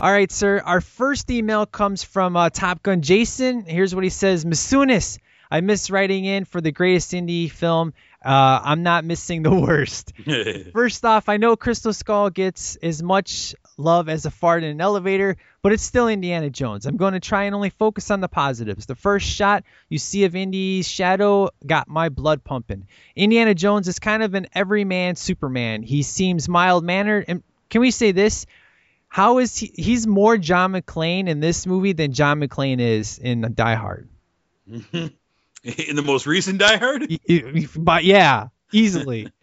All 0.00 0.12
right, 0.12 0.30
sir. 0.30 0.62
Our 0.64 0.80
first 0.80 1.28
email 1.28 1.66
comes 1.66 2.04
from 2.04 2.36
uh, 2.36 2.50
Top 2.50 2.84
Gun 2.84 3.02
Jason. 3.02 3.64
Here's 3.64 3.94
what 3.94 4.04
he 4.04 4.10
says: 4.10 4.44
Masunis, 4.44 5.18
I 5.50 5.60
miss 5.60 5.90
writing 5.90 6.24
in 6.24 6.44
for 6.44 6.60
the 6.60 6.70
greatest 6.70 7.14
Indy 7.14 7.48
film 7.48 7.94
Uh, 8.24 8.60
I'm 8.62 8.84
not 8.84 9.04
missing 9.04 9.42
the 9.42 9.54
worst. 9.54 10.12
First 10.72 11.04
off, 11.04 11.28
I 11.28 11.36
know 11.36 11.56
Crystal 11.56 11.92
Skull 11.92 12.30
gets 12.30 12.76
as 12.76 13.02
much 13.02 13.56
love 13.76 14.08
as 14.08 14.24
a 14.24 14.30
fart 14.30 14.62
in 14.62 14.70
an 14.70 14.80
elevator, 14.80 15.36
but 15.62 15.72
it's 15.72 15.84
still 15.84 16.08
Indiana 16.08 16.50
Jones. 16.50 16.86
I'm 16.86 16.96
going 16.96 17.14
to 17.14 17.20
try 17.20 17.44
and 17.44 17.54
only 17.54 17.70
focus 17.70 18.10
on 18.10 18.20
the 18.20 18.28
positives. 18.28 18.86
The 18.86 18.96
first 18.96 19.26
shot 19.26 19.64
you 19.88 19.98
see 19.98 20.24
of 20.24 20.36
Indy's 20.36 20.88
shadow 20.88 21.50
got 21.66 21.88
my 21.88 22.08
blood 22.08 22.44
pumping. 22.44 22.86
Indiana 23.16 23.54
Jones 23.54 23.88
is 23.88 23.98
kind 23.98 24.22
of 24.22 24.34
an 24.34 24.46
everyman 24.52 25.16
Superman. 25.16 25.82
He 25.82 26.02
seems 26.02 26.48
mild 26.48 26.84
mannered. 26.84 27.24
And 27.28 27.42
can 27.70 27.80
we 27.80 27.90
say 27.90 28.12
this? 28.12 28.46
How 29.08 29.38
is 29.38 29.56
he? 29.56 29.72
He's 29.74 30.06
more 30.06 30.36
John 30.38 30.72
McClane 30.72 31.28
in 31.28 31.40
this 31.40 31.66
movie 31.66 31.92
than 31.92 32.12
John 32.12 32.40
McClane 32.40 32.80
is 32.80 33.18
in 33.18 33.52
Die 33.54 33.74
Hard. 33.74 34.08
In 35.64 35.96
the 35.96 36.02
most 36.02 36.26
recent 36.26 36.60
Die 36.60 36.76
Hard? 36.76 37.08
But 37.76 38.04
yeah, 38.04 38.48
easily. 38.72 39.32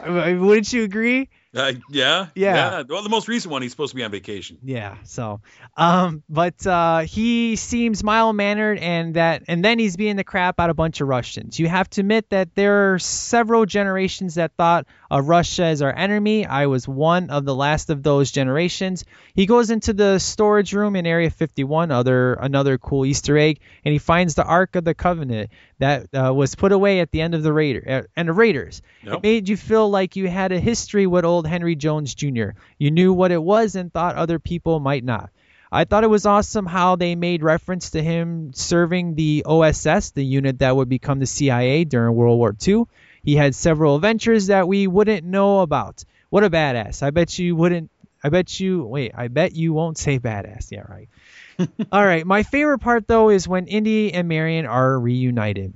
Uh, 0.00 0.32
wouldn't 0.38 0.72
you 0.72 0.84
agree? 0.84 1.28
Uh, 1.54 1.72
yeah, 1.90 2.26
Yeah. 2.34 2.82
Well, 2.86 3.02
the 3.02 3.08
most 3.08 3.26
recent 3.26 3.50
one, 3.50 3.62
he's 3.62 3.70
supposed 3.70 3.92
to 3.92 3.96
be 3.96 4.04
on 4.04 4.10
vacation. 4.10 4.58
Yeah. 4.62 4.96
So, 5.04 5.40
um, 5.78 6.22
but 6.28 6.66
uh, 6.66 7.00
he 7.00 7.56
seems 7.56 8.04
mild 8.04 8.36
mannered, 8.36 8.78
and 8.78 9.14
that, 9.14 9.44
and 9.48 9.64
then 9.64 9.78
he's 9.78 9.96
beating 9.96 10.16
the 10.16 10.24
crap 10.24 10.60
out 10.60 10.68
of 10.68 10.74
a 10.74 10.74
bunch 10.74 11.00
of 11.00 11.08
Russians. 11.08 11.58
You 11.58 11.66
have 11.68 11.88
to 11.90 12.02
admit 12.02 12.28
that 12.30 12.54
there 12.54 12.92
are 12.92 12.98
several 12.98 13.64
generations 13.64 14.34
that 14.34 14.52
thought 14.58 14.86
of 15.10 15.26
Russia 15.26 15.64
as 15.64 15.80
our 15.80 15.94
enemy. 15.94 16.44
I 16.44 16.66
was 16.66 16.86
one 16.86 17.30
of 17.30 17.46
the 17.46 17.54
last 17.54 17.88
of 17.88 18.02
those 18.02 18.30
generations. 18.30 19.06
He 19.34 19.46
goes 19.46 19.70
into 19.70 19.94
the 19.94 20.18
storage 20.18 20.74
room 20.74 20.96
in 20.96 21.06
Area 21.06 21.30
51, 21.30 21.90
other 21.90 22.34
another 22.34 22.76
cool 22.76 23.06
Easter 23.06 23.38
egg, 23.38 23.60
and 23.86 23.92
he 23.92 23.98
finds 23.98 24.34
the 24.34 24.44
Ark 24.44 24.76
of 24.76 24.84
the 24.84 24.94
Covenant 24.94 25.48
that 25.78 26.08
uh, 26.12 26.34
was 26.34 26.54
put 26.56 26.72
away 26.72 27.00
at 27.00 27.10
the 27.10 27.22
end 27.22 27.34
of 27.34 27.42
the 27.42 27.52
Raider 27.52 27.82
uh, 27.88 28.02
and 28.16 28.28
the 28.28 28.32
Raiders. 28.32 28.82
It 29.14 29.22
made 29.22 29.48
you 29.48 29.56
feel 29.56 29.88
like 29.88 30.16
you 30.16 30.28
had 30.28 30.52
a 30.52 30.60
history 30.60 31.06
with 31.06 31.24
old 31.24 31.37
Henry 31.46 31.76
Jones 31.76 32.14
Jr. 32.14 32.50
You 32.78 32.90
knew 32.90 33.12
what 33.12 33.32
it 33.32 33.42
was 33.42 33.74
and 33.74 33.92
thought 33.92 34.16
other 34.16 34.38
people 34.38 34.80
might 34.80 35.04
not. 35.04 35.30
I 35.70 35.84
thought 35.84 36.04
it 36.04 36.10
was 36.10 36.24
awesome 36.24 36.64
how 36.64 36.96
they 36.96 37.14
made 37.14 37.42
reference 37.42 37.90
to 37.90 38.02
him 38.02 38.52
serving 38.54 39.14
the 39.14 39.44
OSS, 39.46 40.12
the 40.12 40.24
unit 40.24 40.60
that 40.60 40.74
would 40.74 40.88
become 40.88 41.18
the 41.18 41.26
CIA 41.26 41.84
during 41.84 42.14
World 42.14 42.38
War 42.38 42.56
II. 42.66 42.84
He 43.22 43.36
had 43.36 43.54
several 43.54 43.96
adventures 43.96 44.46
that 44.46 44.66
we 44.66 44.86
wouldn't 44.86 45.26
know 45.26 45.60
about. 45.60 46.04
What 46.30 46.44
a 46.44 46.50
badass. 46.50 47.02
I 47.02 47.10
bet 47.10 47.38
you 47.38 47.54
wouldn't 47.54 47.90
I 48.22 48.30
bet 48.30 48.58
you 48.58 48.84
wait, 48.84 49.12
I 49.14 49.28
bet 49.28 49.54
you 49.54 49.72
won't 49.72 49.98
say 49.98 50.18
badass. 50.18 50.72
Yeah, 50.72 50.84
right. 50.88 51.08
All 51.92 52.04
right, 52.04 52.26
my 52.26 52.42
favorite 52.42 52.78
part 52.78 53.06
though 53.06 53.30
is 53.30 53.46
when 53.46 53.66
Indy 53.66 54.12
and 54.12 54.28
Marion 54.28 54.66
are 54.66 54.98
reunited. 54.98 55.74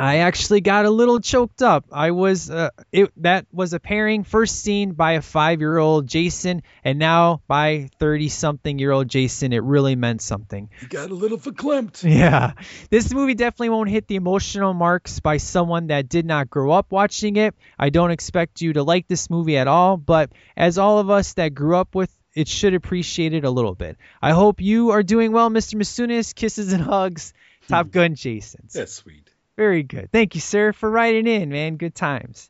I 0.00 0.20
actually 0.20 0.62
got 0.62 0.86
a 0.86 0.90
little 0.90 1.20
choked 1.20 1.60
up. 1.60 1.84
I 1.92 2.12
was 2.12 2.50
uh, 2.50 2.70
it 2.90 3.12
that 3.22 3.44
was 3.52 3.74
a 3.74 3.78
pairing 3.78 4.24
first 4.24 4.58
seen 4.62 4.92
by 4.92 5.12
a 5.12 5.20
5-year-old 5.20 6.06
Jason 6.06 6.62
and 6.82 6.98
now 6.98 7.42
by 7.46 7.90
30-something-year-old 8.00 9.08
Jason. 9.08 9.52
It 9.52 9.62
really 9.62 9.96
meant 9.96 10.22
something. 10.22 10.70
You 10.80 10.88
got 10.88 11.10
a 11.10 11.14
little 11.14 11.36
verklempt. 11.36 12.02
Yeah. 12.20 12.52
This 12.88 13.12
movie 13.12 13.34
definitely 13.34 13.68
won't 13.68 13.90
hit 13.90 14.06
the 14.06 14.16
emotional 14.16 14.72
marks 14.72 15.20
by 15.20 15.36
someone 15.36 15.88
that 15.88 16.08
did 16.08 16.24
not 16.24 16.48
grow 16.48 16.70
up 16.70 16.90
watching 16.90 17.36
it. 17.36 17.54
I 17.78 17.90
don't 17.90 18.10
expect 18.10 18.62
you 18.62 18.72
to 18.72 18.82
like 18.82 19.06
this 19.06 19.28
movie 19.28 19.58
at 19.58 19.68
all, 19.68 19.98
but 19.98 20.32
as 20.56 20.78
all 20.78 20.98
of 20.98 21.10
us 21.10 21.34
that 21.34 21.54
grew 21.54 21.76
up 21.76 21.94
with 21.94 22.10
it 22.34 22.48
should 22.48 22.72
appreciate 22.72 23.34
it 23.34 23.44
a 23.44 23.50
little 23.50 23.74
bit. 23.74 23.98
I 24.22 24.30
hope 24.30 24.62
you 24.62 24.90
are 24.92 25.02
doing 25.02 25.32
well, 25.32 25.50
Mr. 25.50 25.74
Masunis. 25.74 26.34
Kisses 26.34 26.72
and 26.72 26.82
hugs. 26.82 27.34
Top 27.68 27.90
Gun 27.90 28.14
Jason. 28.14 28.68
That's 28.72 28.92
sweet. 28.92 29.29
Very 29.60 29.82
good. 29.82 30.08
Thank 30.10 30.34
you, 30.36 30.40
sir, 30.40 30.72
for 30.72 30.90
writing 30.90 31.26
in, 31.26 31.50
man. 31.50 31.76
Good 31.76 31.94
times. 31.94 32.48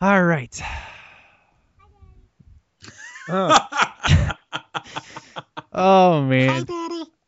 All 0.00 0.22
right. 0.22 0.56
Oh, 3.28 3.58
Oh, 5.72 6.22
man. 6.22 6.64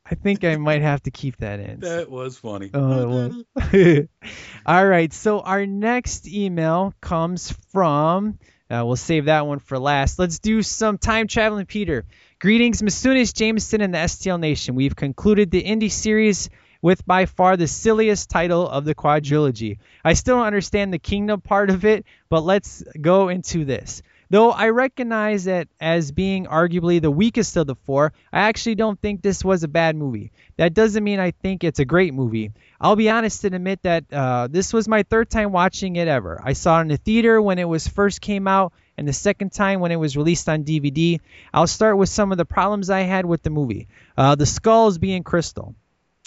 I 0.09 0.15
think 0.15 0.45
I 0.45 0.55
might 0.55 0.83
have 0.83 1.03
to 1.03 1.11
keep 1.11 1.39
that 1.39 1.59
in. 1.59 1.81
That 1.81 2.09
was 2.09 2.39
funny. 2.39 2.71
Oh, 2.73 3.35
it 3.57 3.73
was. 3.75 4.07
All 4.67 4.87
right. 4.87 5.13
So 5.13 5.41
our 5.41 5.67
next 5.67 6.29
email 6.29 6.95
comes 7.01 7.51
from. 7.73 8.39
Uh, 8.71 8.85
we'll 8.87 8.95
save 8.95 9.25
that 9.25 9.45
one 9.45 9.59
for 9.59 9.77
last. 9.77 10.21
Let's 10.21 10.39
do 10.39 10.63
some 10.63 10.99
time 10.99 11.27
traveling, 11.27 11.67
Peter. 11.67 12.05
Greetings, 12.39 12.81
Masunis, 12.81 13.35
Jameson, 13.35 13.81
and 13.81 13.93
the 13.93 13.99
STL 13.99 14.39
Nation. 14.39 14.77
We've 14.77 14.95
concluded 14.95 15.51
the 15.51 15.59
Indy 15.59 15.89
series 15.89 16.49
with 16.83 17.07
by 17.07 17.27
far 17.27 17.57
the 17.57 17.67
silliest 17.67 18.31
title 18.31 18.69
of 18.69 18.85
the 18.85 18.95
quadrilogy. 18.95 19.79
I 20.05 20.15
still 20.15 20.37
don't 20.37 20.47
understand 20.47 20.93
the 20.93 20.99
kingdom 20.99 21.41
part 21.41 21.71
of 21.71 21.85
it, 21.85 22.05
but 22.29 22.45
let's 22.45 22.83
go 23.01 23.29
into 23.29 23.65
this. 23.65 24.03
Though 24.29 24.51
I 24.51 24.71
recognize 24.71 25.47
it 25.47 25.69
as 25.81 26.11
being 26.11 26.47
arguably 26.47 27.01
the 27.01 27.11
weakest 27.11 27.57
of 27.57 27.69
the 27.69 27.77
four, 27.77 28.13
I 28.33 28.41
actually 28.41 28.75
don't 28.75 29.01
think 29.01 29.23
this 29.23 29.45
was 29.45 29.63
a 29.63 29.69
bad 29.69 29.95
movie. 29.95 30.33
That 30.57 30.75
doesn't 30.75 31.05
mean 31.05 31.21
I 31.21 31.31
think 31.31 31.63
it's 31.63 31.79
a 31.79 31.85
great 31.85 32.13
movie. 32.13 32.51
I'll 32.81 32.97
be 32.97 33.09
honest 33.09 33.45
and 33.45 33.55
admit 33.55 33.83
that 33.85 34.05
uh, 34.13 34.49
this 34.51 34.73
was 34.73 34.89
my 34.89 35.05
third 35.05 35.31
time 35.31 35.53
watching 35.53 35.95
it 35.95 36.09
ever. 36.09 36.41
I 36.43 36.55
saw 36.55 36.79
it 36.79 36.83
in 36.83 36.89
the 36.89 36.97
theater 36.97 37.41
when 37.41 37.61
it 37.61 37.69
was 37.69 37.87
first 37.87 38.21
came 38.21 38.49
out, 38.49 38.73
and 38.99 39.07
the 39.07 39.13
second 39.13 39.53
time 39.53 39.79
when 39.81 39.93
it 39.93 39.97
was 39.97 40.17
released 40.17 40.49
on 40.49 40.65
DVD. 40.65 41.21
I'll 41.53 41.67
start 41.67 41.97
with 41.97 42.09
some 42.09 42.33
of 42.33 42.39
the 42.39 42.45
problems 42.45 42.91
I 42.91 43.01
had 43.03 43.27
with 43.27 43.43
the 43.43 43.51
movie. 43.51 43.87
Uh, 44.17 44.35
the 44.35 44.47
skulls 44.47 44.99
being 44.99 45.23
crystal. 45.23 45.75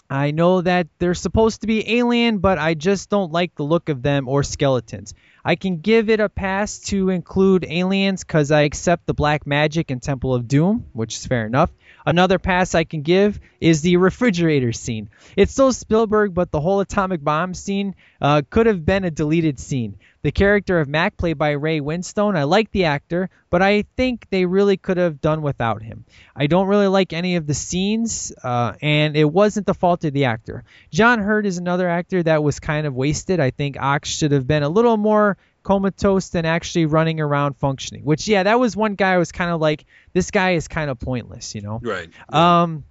I 0.10 0.32
know 0.32 0.62
that 0.62 0.88
they're 0.98 1.14
supposed 1.14 1.62
to 1.62 1.68
be 1.68 1.98
alien, 1.98 2.40
but 2.40 2.58
I 2.58 2.74
just 2.74 3.12
don't 3.12 3.32
like 3.32 3.54
the 3.54 3.64
look 3.64 3.90
of 3.90 4.02
them 4.02 4.28
or 4.28 4.42
skeletons. 4.42 5.14
I 5.46 5.56
can 5.56 5.82
give 5.82 6.10
it 6.10 6.20
a 6.20 6.30
pass 6.30 6.80
to 6.90 7.10
include 7.10 7.66
aliens 7.70 8.24
because 8.24 8.50
I 8.50 8.62
accept 8.62 9.06
the 9.06 9.14
black 9.14 9.46
magic 9.46 9.92
and 9.92 10.02
Temple 10.02 10.34
of 10.34 10.48
Doom, 10.48 10.88
which 10.94 11.16
is 11.16 11.26
fair 11.28 11.46
enough. 11.46 11.70
Another 12.06 12.40
pass 12.40 12.74
I 12.74 12.86
can 12.86 13.04
give 13.04 13.40
is 13.62 13.82
the 13.82 13.98
refrigerator 13.98 14.74
scene. 14.74 15.10
It's 15.36 15.52
still 15.52 15.72
Spielberg, 15.72 16.34
but 16.34 16.52
the 16.52 16.60
whole 16.60 16.80
atomic 16.80 17.24
bomb 17.24 17.54
scene 17.54 17.94
uh, 18.20 18.42
could 18.50 18.66
have 18.66 18.84
been 18.84 19.06
a 19.06 19.12
deleted 19.12 19.60
scene. 19.60 19.98
The 20.22 20.32
character 20.32 20.80
of 20.80 20.90
Mac, 20.90 21.16
played 21.16 21.38
by 21.38 21.52
Ray 21.52 21.80
Winstone, 21.80 22.36
I 22.36 22.44
like 22.44 22.72
the 22.72 22.86
actor, 22.86 23.30
but 23.50 23.62
I 23.62 23.84
think 23.96 24.28
they 24.30 24.46
really 24.46 24.76
could 24.76 24.98
have 24.98 25.22
done 25.22 25.42
without 25.42 25.82
him. 25.82 26.04
I 26.36 26.48
don't 26.48 26.68
really 26.68 26.88
like 26.88 27.14
any 27.14 27.38
of 27.38 27.48
the 27.48 27.54
scenes, 27.54 28.34
uh, 28.44 28.74
and 28.82 29.16
it 29.16 29.32
wasn't 29.32 29.66
the 29.66 29.74
fault 29.74 30.04
of 30.04 30.12
the 30.12 30.26
actor. 30.26 30.66
John 30.92 31.20
Hurt 31.20 31.46
is 31.46 31.58
another 31.58 31.88
actor 31.88 32.22
that 32.24 32.44
was 32.44 32.60
kind 32.60 32.86
of 32.86 32.94
wasted. 32.94 33.40
I 33.40 33.52
think 33.52 33.80
Ox 33.80 34.10
should 34.10 34.34
have 34.34 34.46
been 34.46 34.64
a 34.64 34.70
little 34.70 34.98
more 34.98 35.38
comatose 35.64 36.30
than 36.30 36.46
actually 36.46 36.86
running 36.86 37.20
around 37.22 37.56
functioning. 37.56 38.04
Which, 38.04 38.28
yeah, 38.28 38.44
that 38.44 38.60
was 38.60 38.76
one 38.76 38.96
guy 38.96 39.14
I 39.14 39.18
was 39.18 39.32
kind 39.32 39.52
of 39.52 39.62
like, 39.62 39.86
this 40.14 40.32
guy 40.32 40.52
is 40.52 40.68
kind 40.68 40.90
of 40.90 41.00
pointless, 41.00 41.56
you 41.56 41.62
know? 41.62 41.80
Right. 41.82 42.10
Um, 42.28 42.84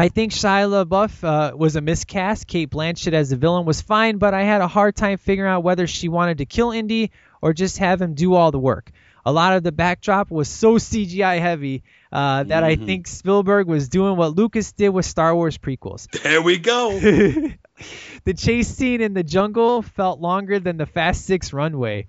I 0.00 0.08
think 0.08 0.32
Shia 0.32 0.86
LaBeouf 0.86 1.22
uh, 1.22 1.54
was 1.54 1.76
a 1.76 1.82
miscast. 1.82 2.46
Cate 2.46 2.70
Blanchett 2.70 3.12
as 3.12 3.28
the 3.28 3.36
villain 3.36 3.66
was 3.66 3.82
fine, 3.82 4.16
but 4.16 4.32
I 4.32 4.44
had 4.44 4.62
a 4.62 4.66
hard 4.66 4.96
time 4.96 5.18
figuring 5.18 5.50
out 5.50 5.62
whether 5.62 5.86
she 5.86 6.08
wanted 6.08 6.38
to 6.38 6.46
kill 6.46 6.70
Indy 6.70 7.10
or 7.42 7.52
just 7.52 7.76
have 7.78 8.00
him 8.00 8.14
do 8.14 8.32
all 8.34 8.50
the 8.50 8.58
work. 8.58 8.90
A 9.26 9.32
lot 9.32 9.52
of 9.54 9.62
the 9.62 9.72
backdrop 9.72 10.30
was 10.30 10.48
so 10.48 10.76
CGI 10.78 11.38
heavy 11.38 11.82
uh, 12.10 12.44
that 12.44 12.64
I 12.64 12.76
Mhm. 12.76 12.86
think 12.86 13.06
Spielberg 13.08 13.66
was 13.66 13.90
doing 13.90 14.16
what 14.16 14.34
Lucas 14.34 14.72
did 14.72 14.88
with 14.88 15.04
Star 15.04 15.34
Wars 15.34 15.58
prequels. 15.58 16.08
There 16.22 16.40
we 16.40 16.56
go. 16.56 16.98
the 18.24 18.34
chase 18.34 18.68
scene 18.68 19.02
in 19.02 19.12
the 19.12 19.22
jungle 19.22 19.82
felt 19.82 20.18
longer 20.18 20.58
than 20.60 20.78
the 20.78 20.86
Fast 20.86 21.26
Six 21.26 21.52
runway. 21.52 22.06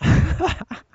I 0.00 0.56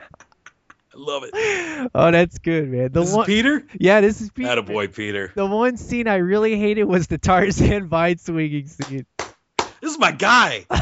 love 0.95 1.23
it. 1.25 1.89
oh, 1.95 2.11
that's 2.11 2.37
good, 2.39 2.69
man. 2.69 2.91
The 2.91 3.01
This 3.01 3.09
is 3.09 3.15
one, 3.15 3.25
Peter? 3.25 3.67
Yeah, 3.79 4.01
this 4.01 4.21
is 4.21 4.31
Peter. 4.31 4.49
Attaboy, 4.49 4.93
Peter. 4.93 5.31
The 5.35 5.45
one 5.45 5.77
scene 5.77 6.07
I 6.07 6.15
really 6.15 6.57
hated 6.57 6.85
was 6.85 7.07
the 7.07 7.17
Tarzan 7.17 7.87
vine 7.89 8.17
swinging 8.17 8.67
scene. 8.67 9.05
This 9.81 9.91
is 9.91 9.99
my 9.99 10.11
guy. 10.11 10.65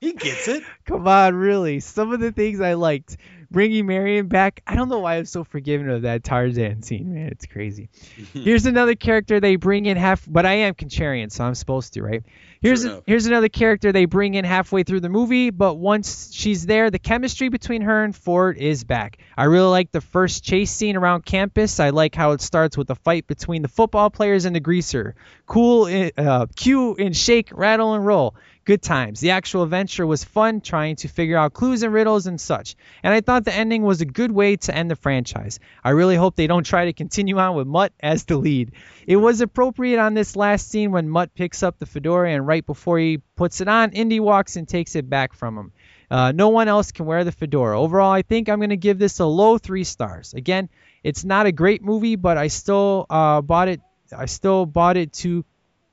He 0.00 0.14
gets 0.14 0.48
it. 0.48 0.64
Come 0.86 1.06
on, 1.06 1.34
really. 1.34 1.78
Some 1.80 2.12
of 2.12 2.20
the 2.20 2.32
things 2.32 2.60
I 2.60 2.72
liked. 2.74 3.16
Bringing 3.50 3.86
Marion 3.86 4.28
back. 4.28 4.62
I 4.66 4.74
don't 4.74 4.88
know 4.88 5.00
why 5.00 5.16
I'm 5.16 5.26
so 5.26 5.44
forgiving 5.44 5.90
of 5.90 6.02
that 6.02 6.24
Tarzan 6.24 6.82
scene, 6.82 7.12
man. 7.12 7.28
It's 7.28 7.46
crazy. 7.46 7.90
Here's 8.32 8.66
another 8.66 8.94
character 8.94 9.40
they 9.40 9.56
bring 9.56 9.86
in 9.86 9.96
half, 9.96 10.24
but 10.28 10.46
I 10.46 10.54
am 10.54 10.74
Contrarian, 10.74 11.30
so 11.30 11.44
I'm 11.44 11.54
supposed 11.54 11.94
to, 11.94 12.02
right? 12.02 12.22
Here's 12.62 12.84
a, 12.84 13.02
here's 13.06 13.24
another 13.24 13.48
character 13.48 13.90
they 13.90 14.04
bring 14.04 14.34
in 14.34 14.44
halfway 14.44 14.82
through 14.82 15.00
the 15.00 15.08
movie, 15.08 15.48
but 15.48 15.76
once 15.76 16.30
she's 16.34 16.66
there, 16.66 16.90
the 16.90 16.98
chemistry 16.98 17.48
between 17.48 17.80
her 17.80 18.04
and 18.04 18.14
Ford 18.14 18.58
is 18.58 18.84
back. 18.84 19.16
I 19.34 19.44
really 19.44 19.68
like 19.68 19.92
the 19.92 20.02
first 20.02 20.44
chase 20.44 20.70
scene 20.70 20.94
around 20.94 21.24
campus. 21.24 21.80
I 21.80 21.88
like 21.88 22.14
how 22.14 22.32
it 22.32 22.42
starts 22.42 22.76
with 22.76 22.90
a 22.90 22.96
fight 22.96 23.26
between 23.26 23.62
the 23.62 23.68
football 23.68 24.10
players 24.10 24.44
and 24.44 24.54
the 24.54 24.60
greaser. 24.60 25.14
Cool, 25.46 26.10
uh, 26.18 26.46
cue 26.54 26.96
and 26.96 27.16
shake, 27.16 27.48
rattle 27.54 27.94
and 27.94 28.04
roll. 28.04 28.34
Good 28.70 28.82
times. 28.82 29.18
The 29.18 29.32
actual 29.32 29.64
adventure 29.64 30.06
was 30.06 30.22
fun, 30.22 30.60
trying 30.60 30.94
to 31.02 31.08
figure 31.08 31.36
out 31.36 31.54
clues 31.54 31.82
and 31.82 31.92
riddles 31.92 32.28
and 32.28 32.40
such. 32.40 32.76
And 33.02 33.12
I 33.12 33.20
thought 33.20 33.44
the 33.44 33.52
ending 33.52 33.82
was 33.82 34.00
a 34.00 34.04
good 34.04 34.30
way 34.30 34.54
to 34.58 34.72
end 34.72 34.88
the 34.88 34.94
franchise. 34.94 35.58
I 35.82 35.90
really 35.90 36.14
hope 36.14 36.36
they 36.36 36.46
don't 36.46 36.62
try 36.62 36.84
to 36.84 36.92
continue 36.92 37.36
on 37.38 37.56
with 37.56 37.66
Mutt 37.66 37.92
as 37.98 38.26
the 38.26 38.36
lead. 38.36 38.70
It 39.08 39.16
was 39.16 39.40
appropriate 39.40 39.98
on 39.98 40.14
this 40.14 40.36
last 40.36 40.70
scene 40.70 40.92
when 40.92 41.08
Mutt 41.08 41.34
picks 41.34 41.64
up 41.64 41.80
the 41.80 41.84
fedora 41.84 42.30
and 42.30 42.46
right 42.46 42.64
before 42.64 43.00
he 43.00 43.18
puts 43.34 43.60
it 43.60 43.66
on, 43.66 43.90
Indy 43.90 44.20
walks 44.20 44.54
and 44.54 44.68
takes 44.68 44.94
it 44.94 45.10
back 45.10 45.34
from 45.34 45.58
him. 45.58 45.72
Uh, 46.08 46.30
no 46.30 46.50
one 46.50 46.68
else 46.68 46.92
can 46.92 47.06
wear 47.06 47.24
the 47.24 47.32
fedora. 47.32 47.76
Overall, 47.76 48.12
I 48.12 48.22
think 48.22 48.48
I'm 48.48 48.60
going 48.60 48.70
to 48.70 48.76
give 48.76 49.00
this 49.00 49.18
a 49.18 49.26
low 49.26 49.58
three 49.58 49.82
stars. 49.82 50.32
Again, 50.32 50.68
it's 51.02 51.24
not 51.24 51.46
a 51.46 51.50
great 51.50 51.82
movie, 51.82 52.14
but 52.14 52.38
I 52.38 52.46
still 52.46 53.06
uh, 53.10 53.40
bought 53.40 53.66
it. 53.66 53.80
I 54.16 54.26
still 54.26 54.64
bought 54.64 54.96
it 54.96 55.12
to 55.14 55.44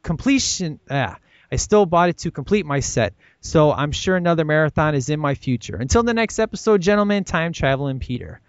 completion. 0.03 0.79
Ah, 0.91 1.17
I 1.51 1.55
still 1.55 1.85
bought 1.85 2.09
it 2.09 2.17
to 2.19 2.31
complete 2.31 2.65
my 2.65 2.79
set. 2.79 3.13
So 3.41 3.71
I'm 3.71 3.91
sure 3.91 4.15
another 4.15 4.45
marathon 4.45 4.95
is 4.95 5.09
in 5.09 5.19
my 5.19 5.35
future. 5.35 5.75
Until 5.75 6.03
the 6.03 6.13
next 6.13 6.39
episode, 6.39 6.81
gentlemen, 6.81 7.23
time 7.23 7.53
traveling 7.53 7.99
Peter. 7.99 8.41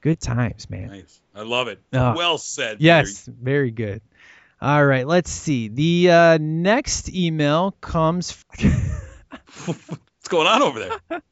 Good 0.00 0.20
times, 0.20 0.68
man. 0.68 0.88
Nice. 0.88 1.20
I 1.34 1.42
love 1.42 1.68
it. 1.68 1.80
Oh. 1.92 2.14
well 2.16 2.38
said. 2.38 2.78
Yes, 2.80 3.26
very 3.26 3.70
good. 3.70 4.02
All 4.60 4.84
right, 4.84 5.06
let's 5.06 5.30
see. 5.30 5.68
The 5.68 6.10
uh, 6.10 6.38
next 6.40 7.12
email 7.12 7.72
comes. 7.80 8.44
What's 9.64 10.28
going 10.28 10.46
on 10.46 10.62
over 10.62 10.78
there? 10.78 11.22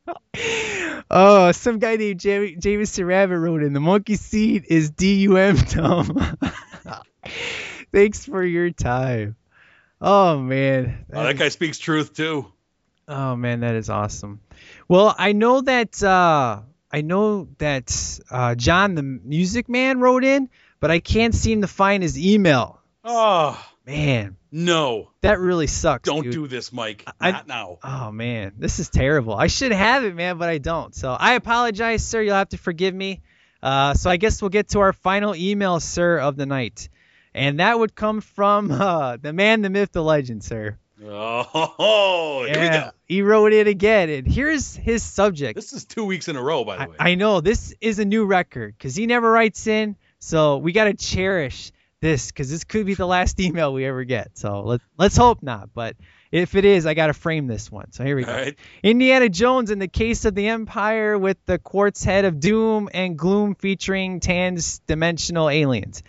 oh, 1.10 1.52
some 1.52 1.78
guy 1.78 1.96
named 1.96 2.18
Jam- 2.18 2.56
Jameson 2.58 3.04
Rabbit 3.04 3.38
wrote 3.38 3.62
in. 3.62 3.72
The 3.72 3.80
monkey 3.80 4.16
seed 4.16 4.64
is 4.68 4.90
D-U-M 4.90 5.56
dumb. 5.56 6.36
Thanks 7.92 8.24
for 8.24 8.42
your 8.44 8.70
time. 8.70 9.36
Oh 10.00 10.38
man. 10.38 11.04
Oh, 11.12 11.24
that 11.24 11.36
guy 11.36 11.48
speaks 11.48 11.78
truth 11.78 12.14
too. 12.14 12.50
Oh 13.08 13.36
man, 13.36 13.60
that 13.60 13.74
is 13.74 13.90
awesome. 13.90 14.40
Well, 14.88 15.14
I 15.18 15.32
know 15.32 15.60
that 15.60 16.02
uh, 16.02 16.60
I 16.90 17.00
know 17.02 17.48
that 17.58 18.20
uh, 18.30 18.54
John 18.54 18.94
the 18.94 19.02
Music 19.02 19.68
Man 19.68 20.00
wrote 20.00 20.24
in, 20.24 20.48
but 20.80 20.90
I 20.90 21.00
can't 21.00 21.34
seem 21.34 21.60
to 21.62 21.66
find 21.66 22.02
his 22.02 22.18
email. 22.18 22.80
Oh 23.04 23.62
Man, 23.86 24.36
no! 24.52 25.10
that 25.22 25.40
really 25.40 25.66
sucks. 25.66 26.06
Don't 26.08 26.22
dude. 26.24 26.32
do 26.32 26.46
this, 26.46 26.72
Mike. 26.72 27.04
I- 27.20 27.32
Not 27.32 27.48
now. 27.48 27.78
Oh 27.82 28.12
man, 28.12 28.52
this 28.58 28.78
is 28.78 28.88
terrible. 28.88 29.34
I 29.34 29.48
should 29.48 29.72
have 29.72 30.04
it, 30.04 30.14
man, 30.14 30.38
but 30.38 30.48
I 30.48 30.58
don't. 30.58 30.94
So 30.94 31.10
I 31.10 31.34
apologize, 31.34 32.04
sir. 32.06 32.22
You'll 32.22 32.34
have 32.36 32.50
to 32.50 32.58
forgive 32.58 32.94
me. 32.94 33.22
Uh, 33.62 33.94
so 33.94 34.08
I 34.10 34.16
guess 34.16 34.40
we'll 34.40 34.50
get 34.50 34.68
to 34.70 34.80
our 34.80 34.92
final 34.92 35.34
email, 35.34 35.80
sir, 35.80 36.18
of 36.18 36.36
the 36.36 36.46
night, 36.46 36.88
and 37.34 37.60
that 37.60 37.78
would 37.78 37.94
come 37.94 38.20
from 38.20 38.70
uh, 38.70 39.16
the 39.16 39.32
man, 39.32 39.62
the 39.62 39.70
myth, 39.70 39.92
the 39.92 40.02
legend, 40.02 40.42
sir. 40.44 40.78
Oh, 41.02 42.44
here 42.46 42.58
we 42.58 42.64
Yeah, 42.66 42.80
go. 42.86 42.90
he 43.06 43.22
wrote 43.22 43.52
it 43.52 43.66
again, 43.66 44.10
and 44.10 44.26
here's 44.26 44.74
his 44.76 45.02
subject. 45.02 45.54
This 45.56 45.72
is 45.72 45.84
two 45.84 46.04
weeks 46.04 46.28
in 46.28 46.36
a 46.36 46.42
row, 46.42 46.64
by 46.64 46.76
the 46.76 46.82
I, 46.82 46.86
way. 46.88 46.96
I 46.98 47.14
know 47.14 47.40
this 47.40 47.74
is 47.80 47.98
a 47.98 48.04
new 48.04 48.24
record 48.26 48.74
because 48.76 48.94
he 48.96 49.06
never 49.06 49.30
writes 49.30 49.66
in, 49.66 49.96
so 50.18 50.58
we 50.58 50.72
got 50.72 50.84
to 50.84 50.94
cherish 50.94 51.72
this 52.00 52.28
because 52.28 52.50
this 52.50 52.64
could 52.64 52.86
be 52.86 52.94
the 52.94 53.06
last 53.06 53.40
email 53.40 53.72
we 53.72 53.84
ever 53.86 54.04
get. 54.04 54.36
So 54.38 54.60
let, 54.62 54.80
let's 54.98 55.16
hope 55.16 55.42
not, 55.42 55.70
but 55.74 55.96
if 56.32 56.54
it 56.54 56.64
is, 56.64 56.86
I 56.86 56.94
got 56.94 57.08
to 57.08 57.12
frame 57.14 57.46
this 57.46 57.70
one. 57.72 57.92
So 57.92 58.04
here 58.04 58.16
we 58.16 58.24
go. 58.24 58.32
All 58.32 58.38
right. 58.38 58.56
Indiana 58.82 59.28
Jones 59.28 59.70
in 59.70 59.78
the 59.78 59.88
case 59.88 60.24
of 60.24 60.34
the 60.34 60.48
Empire 60.48 61.18
with 61.18 61.38
the 61.46 61.58
quartz 61.58 62.04
head 62.04 62.24
of 62.24 62.40
doom 62.40 62.88
and 62.94 63.18
gloom 63.18 63.54
featuring 63.54 64.20
trans-dimensional 64.20 65.48
aliens. 65.48 66.02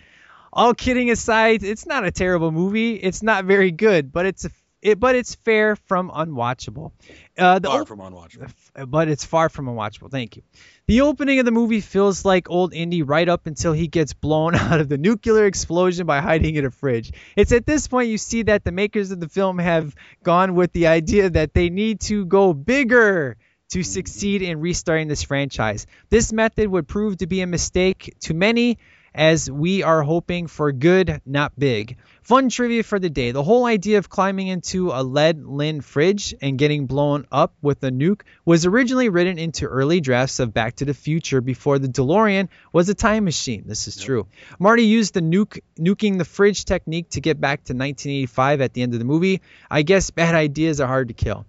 All 0.52 0.74
kidding 0.74 1.10
aside, 1.10 1.62
it's 1.62 1.86
not 1.86 2.04
a 2.04 2.10
terrible 2.10 2.50
movie. 2.50 2.94
It's 2.94 3.22
not 3.22 3.44
very 3.46 3.70
good, 3.70 4.12
but 4.12 4.26
it's 4.26 4.44
a, 4.44 4.50
it, 4.82 4.98
but 5.00 5.14
it's 5.14 5.36
fair 5.36 5.76
from 5.76 6.10
unwatchable. 6.10 6.92
Uh, 7.38 7.58
the 7.60 7.68
Far 7.68 7.82
op- 7.82 7.88
from 7.88 8.00
unwatchable. 8.00 8.52
but 8.88 9.08
it's 9.08 9.24
far 9.24 9.48
from 9.48 9.66
unwatchable. 9.66 10.10
Thank 10.10 10.36
you. 10.36 10.42
The 10.88 11.02
opening 11.02 11.38
of 11.38 11.44
the 11.46 11.52
movie 11.52 11.80
feels 11.80 12.24
like 12.24 12.50
old 12.50 12.74
Indy 12.74 13.02
right 13.02 13.28
up 13.28 13.46
until 13.46 13.72
he 13.72 13.86
gets 13.86 14.12
blown 14.12 14.54
out 14.56 14.80
of 14.80 14.88
the 14.88 14.98
nuclear 14.98 15.46
explosion 15.46 16.04
by 16.06 16.20
hiding 16.20 16.56
in 16.56 16.66
a 16.66 16.70
fridge. 16.70 17.12
It's 17.36 17.52
at 17.52 17.64
this 17.64 17.88
point 17.88 18.10
you 18.10 18.18
see 18.18 18.42
that 18.42 18.64
the 18.64 18.72
makers 18.72 19.10
of 19.10 19.20
the 19.20 19.28
film 19.28 19.58
have 19.58 19.94
gone 20.22 20.54
with 20.54 20.72
the 20.72 20.88
idea 20.88 21.30
that 21.30 21.54
they 21.54 21.70
need 21.70 22.00
to 22.00 22.26
go 22.26 22.52
bigger 22.52 23.36
to 23.70 23.82
succeed 23.82 24.42
in 24.42 24.60
restarting 24.60 25.08
this 25.08 25.22
franchise. 25.22 25.86
This 26.10 26.30
method 26.30 26.68
would 26.68 26.86
prove 26.86 27.18
to 27.18 27.26
be 27.26 27.40
a 27.40 27.46
mistake 27.46 28.14
to 28.20 28.34
many 28.34 28.78
as 29.14 29.50
we 29.50 29.82
are 29.82 30.02
hoping 30.02 30.46
for 30.46 30.72
good, 30.72 31.20
not 31.26 31.58
big. 31.58 31.96
Fun 32.22 32.48
trivia 32.48 32.82
for 32.82 32.98
the 32.98 33.10
day. 33.10 33.32
The 33.32 33.42
whole 33.42 33.66
idea 33.66 33.98
of 33.98 34.08
climbing 34.08 34.46
into 34.46 34.90
a 34.90 35.02
lead 35.02 35.44
lin 35.44 35.80
fridge 35.80 36.34
and 36.40 36.58
getting 36.58 36.86
blown 36.86 37.26
up 37.32 37.52
with 37.60 37.82
a 37.82 37.90
nuke 37.90 38.22
was 38.44 38.64
originally 38.64 39.08
written 39.08 39.38
into 39.38 39.66
early 39.66 40.00
drafts 40.00 40.38
of 40.38 40.54
Back 40.54 40.76
to 40.76 40.84
the 40.84 40.94
Future 40.94 41.40
before 41.40 41.78
the 41.78 41.88
DeLorean 41.88 42.48
was 42.72 42.88
a 42.88 42.94
time 42.94 43.24
machine. 43.24 43.64
This 43.66 43.88
is 43.88 43.96
true. 43.96 44.26
Marty 44.58 44.84
used 44.84 45.14
the 45.14 45.20
nuke 45.20 45.60
nuking 45.78 46.18
the 46.18 46.24
fridge 46.24 46.64
technique 46.64 47.10
to 47.10 47.20
get 47.20 47.40
back 47.40 47.64
to 47.64 47.72
1985 47.72 48.60
at 48.60 48.72
the 48.72 48.82
end 48.82 48.92
of 48.92 48.98
the 48.98 49.04
movie. 49.04 49.42
I 49.70 49.82
guess 49.82 50.10
bad 50.10 50.34
ideas 50.36 50.80
are 50.80 50.86
hard 50.86 51.08
to 51.08 51.14
kill. 51.14 51.46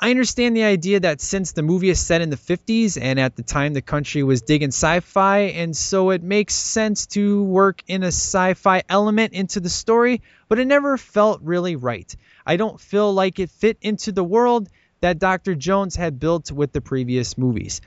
I 0.00 0.10
understand 0.10 0.56
the 0.56 0.64
idea 0.64 1.00
that 1.00 1.20
since 1.20 1.52
the 1.52 1.62
movie 1.62 1.88
is 1.88 2.00
set 2.00 2.20
in 2.20 2.28
the 2.28 2.36
50s 2.36 2.98
and 3.00 3.18
at 3.20 3.36
the 3.36 3.42
time 3.42 3.72
the 3.72 3.82
country 3.82 4.22
was 4.22 4.42
digging 4.42 4.68
sci 4.68 5.00
fi, 5.00 5.38
and 5.38 5.76
so 5.76 6.10
it 6.10 6.22
makes 6.22 6.54
sense 6.54 7.06
to 7.08 7.42
work 7.44 7.82
in 7.86 8.02
a 8.02 8.08
sci 8.08 8.54
fi 8.54 8.82
element 8.88 9.32
into 9.32 9.60
the 9.60 9.70
story, 9.70 10.20
but 10.48 10.58
it 10.58 10.66
never 10.66 10.96
felt 10.98 11.40
really 11.42 11.76
right. 11.76 12.14
I 12.44 12.56
don't 12.56 12.80
feel 12.80 13.12
like 13.12 13.38
it 13.38 13.50
fit 13.50 13.78
into 13.80 14.12
the 14.12 14.24
world 14.24 14.68
that 15.00 15.18
Dr. 15.18 15.54
Jones 15.54 15.96
had 15.96 16.18
built 16.18 16.50
with 16.50 16.72
the 16.72 16.80
previous 16.80 17.38
movies. 17.38 17.80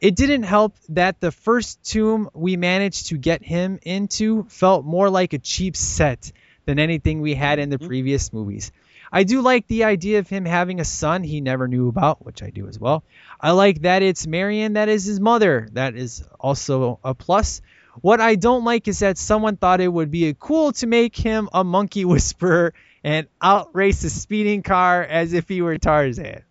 It 0.00 0.16
didn't 0.16 0.42
help 0.42 0.76
that 0.90 1.20
the 1.20 1.32
first 1.32 1.82
tomb 1.82 2.28
we 2.34 2.56
managed 2.56 3.06
to 3.06 3.16
get 3.16 3.42
him 3.42 3.78
into 3.82 4.44
felt 4.44 4.84
more 4.84 5.08
like 5.08 5.32
a 5.32 5.38
cheap 5.38 5.76
set 5.76 6.30
than 6.66 6.78
anything 6.78 7.20
we 7.20 7.34
had 7.34 7.58
in 7.58 7.70
the 7.70 7.78
mm-hmm. 7.78 7.86
previous 7.86 8.32
movies. 8.32 8.70
I 9.14 9.22
do 9.22 9.42
like 9.42 9.68
the 9.68 9.84
idea 9.84 10.18
of 10.18 10.28
him 10.28 10.44
having 10.44 10.80
a 10.80 10.84
son 10.84 11.22
he 11.22 11.40
never 11.40 11.68
knew 11.68 11.86
about, 11.86 12.26
which 12.26 12.42
I 12.42 12.50
do 12.50 12.66
as 12.66 12.80
well. 12.80 13.04
I 13.40 13.52
like 13.52 13.82
that 13.82 14.02
it's 14.02 14.26
Marion 14.26 14.72
that 14.72 14.88
is 14.88 15.04
his 15.04 15.20
mother. 15.20 15.68
That 15.74 15.94
is 15.94 16.24
also 16.40 16.98
a 17.04 17.14
plus. 17.14 17.62
What 18.00 18.20
I 18.20 18.34
don't 18.34 18.64
like 18.64 18.88
is 18.88 18.98
that 18.98 19.16
someone 19.16 19.56
thought 19.56 19.80
it 19.80 19.86
would 19.86 20.10
be 20.10 20.34
cool 20.36 20.72
to 20.72 20.88
make 20.88 21.14
him 21.14 21.48
a 21.54 21.62
monkey 21.62 22.04
whisperer 22.04 22.74
and 23.04 23.28
outrace 23.40 24.02
a 24.02 24.10
speeding 24.10 24.64
car 24.64 25.04
as 25.04 25.32
if 25.32 25.48
he 25.48 25.62
were 25.62 25.78
Tarzan. 25.78 26.42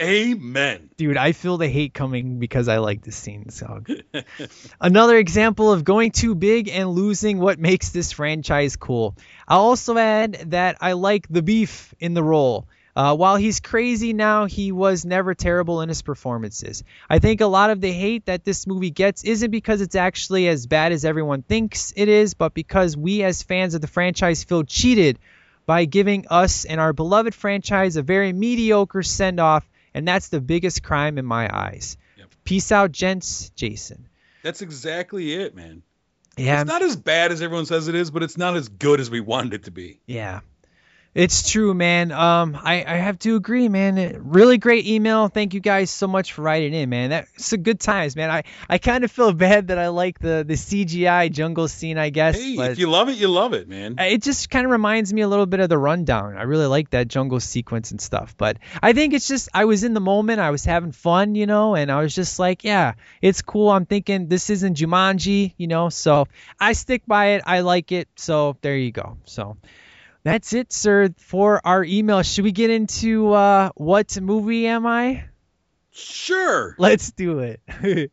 Amen. 0.00 0.90
Dude, 0.96 1.16
I 1.16 1.32
feel 1.32 1.56
the 1.56 1.68
hate 1.68 1.94
coming 1.94 2.38
because 2.38 2.68
I 2.68 2.78
like 2.78 3.02
this 3.02 3.16
scene. 3.16 3.50
So 3.50 3.82
another 4.80 5.16
example 5.16 5.72
of 5.72 5.84
going 5.84 6.12
too 6.12 6.34
big 6.34 6.68
and 6.68 6.90
losing 6.90 7.38
what 7.38 7.58
makes 7.58 7.90
this 7.90 8.12
franchise 8.12 8.76
cool. 8.76 9.16
I'll 9.46 9.60
also 9.60 9.96
add 9.96 10.50
that 10.50 10.78
I 10.80 10.92
like 10.92 11.28
LaBeouf 11.28 11.92
in 11.98 12.14
the 12.14 12.22
role. 12.22 12.68
Uh, 12.98 13.14
while 13.14 13.36
he's 13.36 13.60
crazy 13.60 14.12
now, 14.12 14.46
he 14.46 14.72
was 14.72 15.04
never 15.04 15.32
terrible 15.32 15.82
in 15.82 15.88
his 15.88 16.02
performances. 16.02 16.82
I 17.08 17.20
think 17.20 17.40
a 17.40 17.46
lot 17.46 17.70
of 17.70 17.80
the 17.80 17.92
hate 17.92 18.26
that 18.26 18.44
this 18.44 18.66
movie 18.66 18.90
gets 18.90 19.22
isn't 19.22 19.52
because 19.52 19.80
it's 19.80 19.94
actually 19.94 20.48
as 20.48 20.66
bad 20.66 20.90
as 20.90 21.04
everyone 21.04 21.42
thinks 21.42 21.92
it 21.94 22.08
is, 22.08 22.34
but 22.34 22.54
because 22.54 22.96
we 22.96 23.22
as 23.22 23.44
fans 23.44 23.74
of 23.74 23.82
the 23.82 23.86
franchise 23.86 24.42
feel 24.42 24.64
cheated 24.64 25.20
by 25.68 25.84
giving 25.84 26.24
us 26.30 26.64
and 26.64 26.80
our 26.80 26.94
beloved 26.94 27.34
franchise 27.34 27.96
a 27.98 28.02
very 28.02 28.32
mediocre 28.32 29.02
send 29.02 29.38
off, 29.38 29.68
and 29.92 30.08
that's 30.08 30.30
the 30.30 30.40
biggest 30.40 30.82
crime 30.82 31.18
in 31.18 31.26
my 31.26 31.46
eyes. 31.54 31.98
Peace 32.42 32.72
out, 32.72 32.90
gents. 32.90 33.50
Jason. 33.50 34.08
That's 34.42 34.62
exactly 34.62 35.34
it, 35.34 35.54
man. 35.54 35.82
Yeah, 36.38 36.62
It's 36.62 36.68
not 36.70 36.80
as 36.80 36.96
bad 36.96 37.32
as 37.32 37.42
everyone 37.42 37.66
says 37.66 37.86
it 37.88 37.94
is, 37.94 38.10
but 38.10 38.22
it's 38.22 38.38
not 38.38 38.56
as 38.56 38.70
good 38.70 38.98
as 38.98 39.10
we 39.10 39.20
wanted 39.20 39.52
it 39.52 39.64
to 39.64 39.70
be. 39.70 40.00
yeah. 40.06 40.40
It's 41.18 41.50
true, 41.50 41.74
man. 41.74 42.12
Um, 42.12 42.56
I, 42.62 42.84
I 42.86 42.94
have 42.98 43.18
to 43.18 43.34
agree, 43.34 43.68
man. 43.68 44.20
Really 44.30 44.56
great 44.56 44.86
email. 44.86 45.26
Thank 45.26 45.52
you 45.52 45.58
guys 45.58 45.90
so 45.90 46.06
much 46.06 46.32
for 46.32 46.42
writing 46.42 46.72
in, 46.72 46.88
man. 46.90 47.10
That's 47.10 47.52
a 47.52 47.56
good 47.56 47.80
times, 47.80 48.14
man. 48.14 48.30
I, 48.30 48.44
I 48.68 48.78
kind 48.78 49.02
of 49.02 49.10
feel 49.10 49.32
bad 49.48 49.66
that 49.66 49.80
I 49.80 49.88
like 49.88 50.20
the, 50.20 50.44
the 50.46 50.54
CGI 50.54 51.32
jungle 51.32 51.66
scene, 51.66 51.98
I 51.98 52.10
guess. 52.10 52.36
Hey, 52.40 52.52
if 52.52 52.78
you 52.78 52.88
love 52.88 53.08
it, 53.08 53.16
you 53.16 53.26
love 53.26 53.52
it, 53.52 53.68
man. 53.68 53.96
it 53.98 54.22
just 54.22 54.48
kind 54.48 54.64
of 54.64 54.70
reminds 54.70 55.12
me 55.12 55.22
a 55.22 55.26
little 55.26 55.46
bit 55.46 55.58
of 55.58 55.68
the 55.68 55.76
rundown. 55.76 56.36
I 56.36 56.42
really 56.42 56.66
like 56.66 56.90
that 56.90 57.08
jungle 57.08 57.40
sequence 57.40 57.90
and 57.90 58.00
stuff. 58.00 58.36
But 58.38 58.58
I 58.80 58.92
think 58.92 59.12
it's 59.12 59.26
just 59.26 59.48
I 59.52 59.64
was 59.64 59.82
in 59.82 59.94
the 59.94 60.00
moment, 60.00 60.38
I 60.38 60.50
was 60.50 60.64
having 60.64 60.92
fun, 60.92 61.34
you 61.34 61.46
know, 61.46 61.74
and 61.74 61.90
I 61.90 62.00
was 62.00 62.14
just 62.14 62.38
like, 62.38 62.62
yeah, 62.62 62.92
it's 63.20 63.42
cool. 63.42 63.70
I'm 63.70 63.86
thinking 63.86 64.28
this 64.28 64.50
isn't 64.50 64.76
Jumanji, 64.76 65.54
you 65.56 65.66
know, 65.66 65.88
so 65.88 66.28
I 66.60 66.74
stick 66.74 67.02
by 67.08 67.30
it. 67.30 67.42
I 67.44 67.62
like 67.62 67.90
it. 67.90 68.06
So 68.14 68.56
there 68.60 68.76
you 68.76 68.92
go. 68.92 69.18
So 69.24 69.56
that's 70.24 70.52
it, 70.52 70.72
sir, 70.72 71.10
for 71.18 71.60
our 71.64 71.84
email. 71.84 72.22
Should 72.22 72.44
we 72.44 72.52
get 72.52 72.70
into 72.70 73.32
uh, 73.32 73.70
what 73.74 74.20
movie 74.20 74.66
am 74.66 74.86
I? 74.86 75.24
Sure. 75.90 76.74
Let's 76.78 77.10
do 77.10 77.40
it. 77.40 77.60
Nobody 77.82 78.12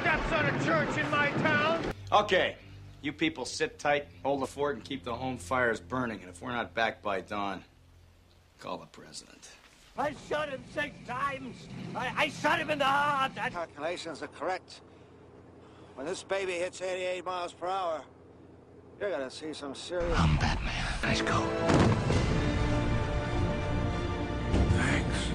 steps 0.00 0.32
on 0.32 0.46
a 0.46 0.64
church 0.64 0.98
in 0.98 1.10
my 1.10 1.30
town. 1.42 1.84
Okay, 2.10 2.56
you 3.02 3.12
people 3.12 3.44
sit 3.44 3.78
tight, 3.78 4.08
hold 4.24 4.42
the 4.42 4.46
fort, 4.46 4.76
and 4.76 4.84
keep 4.84 5.04
the 5.04 5.14
home 5.14 5.38
fires 5.38 5.80
burning. 5.80 6.20
And 6.20 6.30
if 6.30 6.42
we're 6.42 6.52
not 6.52 6.74
back 6.74 7.02
by 7.02 7.20
dawn, 7.20 7.62
call 8.58 8.78
the 8.78 8.86
president. 8.86 9.48
I 9.98 10.14
shot 10.28 10.50
him 10.50 10.62
six 10.74 10.94
times. 11.06 11.56
I, 11.94 12.12
I 12.16 12.28
shot 12.28 12.58
him 12.58 12.70
in 12.70 12.78
the 12.78 12.84
heart. 12.84 13.32
I... 13.40 13.50
Calculations 13.50 14.22
are 14.22 14.28
correct. 14.28 14.80
When 15.94 16.06
this 16.06 16.22
baby 16.22 16.52
hits 16.52 16.82
88 16.82 17.24
miles 17.24 17.52
per 17.52 17.66
hour, 17.68 18.02
you're 19.00 19.10
gonna 19.10 19.30
see 19.30 19.52
some 19.52 19.74
serious. 19.74 20.18
I'm 20.18 20.36
Batman. 20.36 20.72
Nice 21.02 21.22
coat. 21.22 21.48
Thanks. 24.70 25.28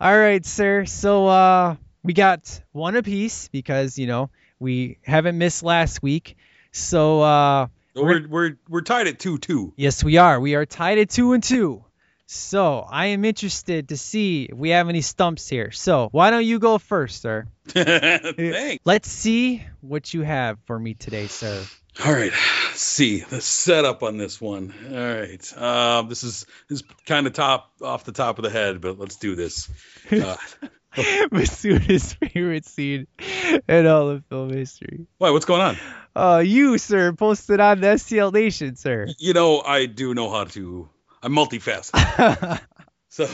All 0.00 0.18
right, 0.18 0.44
sir. 0.44 0.84
So 0.84 1.26
uh, 1.26 1.76
we 2.02 2.12
got 2.12 2.60
one 2.72 2.96
apiece 2.96 3.48
because 3.48 3.98
you 3.98 4.06
know 4.06 4.30
we 4.58 4.98
haven't 5.04 5.38
missed 5.38 5.62
last 5.62 6.02
week. 6.02 6.36
So 6.72 7.22
uh, 7.22 7.68
We're 7.94 8.26
we're 8.28 8.56
we're 8.68 8.82
tied 8.82 9.06
at 9.06 9.18
two 9.18 9.38
two. 9.38 9.72
yes, 9.76 10.04
we 10.04 10.18
are. 10.18 10.38
We 10.40 10.54
are 10.54 10.66
tied 10.66 10.98
at 10.98 11.08
two 11.10 11.32
and 11.32 11.42
two. 11.42 11.84
So 12.26 12.84
I 12.88 13.06
am 13.06 13.24
interested 13.24 13.88
to 13.90 13.96
see 13.96 14.44
if 14.44 14.56
we 14.56 14.70
have 14.70 14.88
any 14.88 15.00
stumps 15.00 15.48
here. 15.48 15.70
So 15.70 16.08
why 16.10 16.30
don't 16.30 16.44
you 16.44 16.58
go 16.58 16.78
first, 16.78 17.22
sir? 17.22 17.46
Thanks. 17.68 18.82
Let's 18.84 19.08
see 19.08 19.64
what 19.80 20.12
you 20.12 20.22
have 20.22 20.58
for 20.66 20.78
me 20.78 20.94
today, 20.94 21.28
sir. 21.28 21.64
All 22.04 22.12
right, 22.12 22.32
let's 22.32 22.80
see 22.80 23.20
the 23.20 23.40
setup 23.40 24.02
on 24.02 24.18
this 24.18 24.38
one. 24.38 24.74
All 24.90 24.96
right, 24.96 25.56
um, 25.56 26.08
this 26.10 26.24
is 26.24 26.44
this 26.68 26.80
is 26.80 26.86
kind 27.06 27.26
of 27.26 27.32
top 27.32 27.72
off 27.80 28.04
the 28.04 28.12
top 28.12 28.38
of 28.38 28.42
the 28.42 28.50
head, 28.50 28.82
but 28.82 28.98
let's 28.98 29.16
do 29.16 29.34
this. 29.34 29.68
Uh, 30.12 30.36
Masuda's 30.96 32.14
favorite 32.14 32.64
scene 32.64 33.06
in 33.68 33.86
all 33.86 34.08
of 34.08 34.24
film 34.30 34.50
history. 34.50 35.06
why? 35.18 35.30
What's 35.30 35.44
going 35.44 35.60
on? 35.60 35.76
Uh, 36.14 36.38
you, 36.38 36.78
sir, 36.78 37.12
posted 37.12 37.60
on 37.60 37.80
the 37.80 37.88
STL 37.88 38.32
Nation, 38.32 38.76
sir. 38.76 39.06
You 39.18 39.34
know, 39.34 39.60
I 39.60 39.86
do 39.86 40.14
know 40.14 40.30
how 40.30 40.44
to. 40.44 40.88
I'm 41.26 41.32
multifaceted. 41.32 42.60
so 43.08 43.28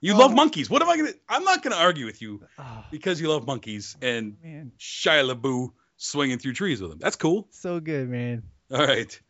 you 0.00 0.14
love 0.18 0.32
oh. 0.32 0.34
monkeys. 0.34 0.68
What 0.68 0.82
am 0.82 0.88
I 0.88 0.96
gonna? 0.96 1.12
I'm 1.28 1.44
not 1.44 1.62
gonna 1.62 1.76
argue 1.76 2.04
with 2.04 2.20
you 2.20 2.42
ah. 2.58 2.84
because 2.90 3.20
you 3.20 3.28
love 3.28 3.46
monkeys 3.46 3.96
and 4.02 4.36
oh, 4.42 4.46
Man. 4.48 4.72
Shia 4.80 5.32
LaBeouf 5.32 5.70
swinging 5.96 6.38
through 6.38 6.54
trees 6.54 6.80
with 6.80 6.90
them. 6.90 6.98
That's 6.98 7.14
cool. 7.14 7.46
So 7.52 7.78
good, 7.78 8.08
man. 8.08 8.42
All 8.72 8.84
right. 8.84 9.20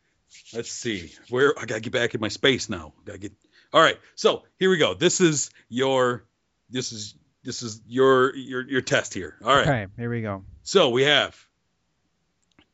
Let's 0.51 0.71
see. 0.71 1.13
Where 1.29 1.53
I 1.59 1.65
gotta 1.65 1.79
get 1.79 1.93
back 1.93 2.15
in 2.15 2.19
my 2.19 2.29
space 2.29 2.69
now. 2.69 2.93
Gotta 3.05 3.19
get. 3.19 3.33
All 3.71 3.81
right. 3.81 3.99
So 4.15 4.45
here 4.57 4.71
we 4.71 4.77
go. 4.77 4.95
This 4.95 5.21
is 5.21 5.51
your. 5.69 6.25
This 6.71 6.93
is 6.93 7.13
this 7.43 7.61
is 7.61 7.81
your 7.85 8.35
your 8.35 8.67
your 8.67 8.81
test 8.81 9.13
here. 9.13 9.37
All 9.43 9.55
right. 9.55 9.67
Okay, 9.67 9.87
here 9.95 10.09
we 10.09 10.23
go. 10.23 10.43
So 10.63 10.89
we 10.89 11.03
have 11.03 11.37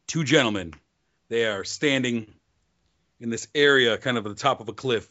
two 0.08 0.24
gentlemen. 0.24 0.74
They 1.28 1.48
are 1.48 1.66
standing 1.66 2.34
in 3.24 3.30
this 3.30 3.48
area, 3.56 3.98
kind 3.98 4.18
of 4.18 4.26
at 4.26 4.30
the 4.30 4.42
top 4.42 4.60
of 4.60 4.68
a 4.68 4.74
cliff, 4.74 5.10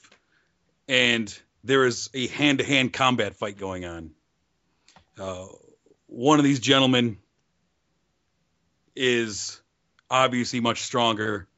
and 0.93 1.40
there 1.64 1.86
is 1.86 2.10
a 2.12 2.27
hand-to-hand 2.27 2.93
combat 2.93 3.35
fight 3.35 3.56
going 3.56 3.86
on. 3.86 4.10
Uh, 5.19 5.47
one 6.06 6.39
of 6.39 6.44
these 6.44 6.60
gentlemen 6.60 7.16
is 8.94 9.62
obviously 10.10 10.60
much 10.60 10.82
stronger 10.82 11.48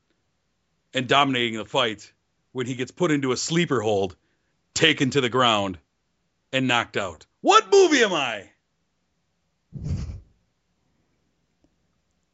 and 0.94 1.08
dominating 1.08 1.58
the 1.58 1.64
fight 1.64 2.12
when 2.52 2.66
he 2.66 2.76
gets 2.76 2.92
put 2.92 3.10
into 3.10 3.32
a 3.32 3.36
sleeper 3.36 3.80
hold, 3.80 4.14
taken 4.72 5.10
to 5.10 5.20
the 5.20 5.28
ground, 5.28 5.78
and 6.52 6.68
knocked 6.68 6.96
out. 6.96 7.26
What 7.40 7.72
movie 7.72 8.04
am 8.04 8.12
I? 8.12 8.50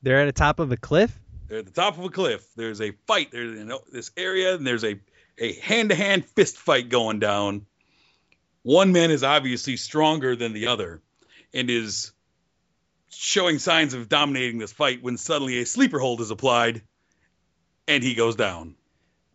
They're 0.03 0.21
at 0.21 0.27
the 0.27 0.33
top 0.33 0.61
of 0.61 0.71
a 0.71 0.77
cliff. 0.77 1.19
They're 1.49 1.61
at 1.61 1.65
the 1.65 1.73
top 1.73 1.97
of 1.97 2.05
a 2.05 2.11
cliff. 2.11 2.47
There's 2.57 2.83
a 2.83 2.91
fight. 3.07 3.31
There's 3.33 3.57
you 3.57 3.65
know, 3.65 3.81
this 3.91 4.11
area, 4.19 4.55
and 4.55 4.67
there's 4.67 4.85
a 4.85 5.01
a 5.41 5.55
hand-to-hand 5.55 6.25
fist 6.25 6.59
fight 6.59 6.89
going 6.89 7.19
down. 7.19 7.67
One 8.63 8.93
man 8.93 9.11
is 9.11 9.25
obviously 9.25 9.77
stronger 9.77 10.37
than 10.37 10.53
the 10.53 10.67
other, 10.67 11.01
and 11.55 11.71
is 11.71 12.13
showing 13.09 13.59
signs 13.59 13.95
of 13.95 14.09
dominating 14.09 14.59
this 14.59 14.73
fight 14.73 15.03
when 15.03 15.17
suddenly 15.17 15.59
a 15.59 15.67
sleeper 15.67 15.99
hold 15.99 16.21
is 16.21 16.31
applied, 16.31 16.83
and 17.89 18.03
he 18.03 18.15
goes 18.15 18.37
down. 18.37 18.77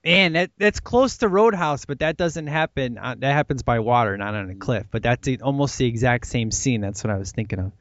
Man, 0.03 0.34
that 0.34 0.52
that's 0.60 0.80
close 0.80 1.18
to 1.18 1.27
Roadhouse, 1.27 1.86
but 1.86 1.99
that 1.99 2.15
doesn't 2.15 2.45
happen. 2.45 2.99
Uh, 2.99 3.15
that 3.18 3.34
happens 3.34 3.64
by 3.64 3.80
water, 3.80 4.15
not 4.15 4.36
on 4.36 4.52
a 4.52 4.56
cliff. 4.56 4.86
But 4.91 5.02
that's 5.02 5.27
almost 5.41 5.80
the 5.80 5.88
exact 5.88 6.27
same 6.27 6.52
scene. 6.52 6.82
That's 6.82 7.03
what 7.03 7.10
I 7.10 7.18
was 7.18 7.32
thinking 7.32 7.57
of. 7.57 7.72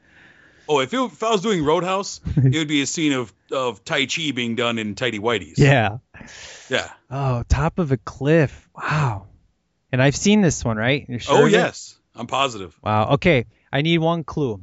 Oh, 0.69 0.81
if, 0.81 0.93
it, 0.93 0.99
if 0.99 1.23
I 1.23 1.31
was 1.31 1.43
doing 1.43 1.65
Roadhouse, 1.65 2.21
it 2.37 2.57
would 2.57 2.69
be 2.69 2.83
a 2.83 2.87
scene 2.87 3.13
of 3.13 3.33
of 3.53 3.85
Tai 3.85 4.07
Chi 4.07 4.33
being 4.33 4.57
done 4.57 4.79
in 4.79 4.95
tighty 4.95 5.19
whities. 5.19 5.55
Yeah. 5.59 5.99
Yeah. 6.69 6.91
Oh, 7.11 7.45
top 7.49 7.79
of 7.79 7.93
a 7.93 7.97
cliff. 7.97 8.69
Wow. 8.75 9.27
And 9.93 10.03
I've 10.03 10.17
seen 10.17 10.41
this 10.41 10.65
one, 10.65 10.77
right? 10.77 11.07
Sure 11.21 11.37
oh 11.37 11.43
of 11.43 11.49
it? 11.49 11.53
yes, 11.53 11.97
I'm 12.15 12.27
positive. 12.27 12.77
Wow. 12.83 13.11
Okay. 13.13 13.47
I 13.73 13.83
need 13.83 13.99
one 13.99 14.25
clue. 14.25 14.63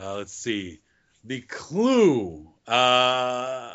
Uh, 0.00 0.16
let's 0.16 0.32
see. 0.32 0.80
The 1.24 1.40
clue. 1.40 2.48
Uh, 2.66 3.70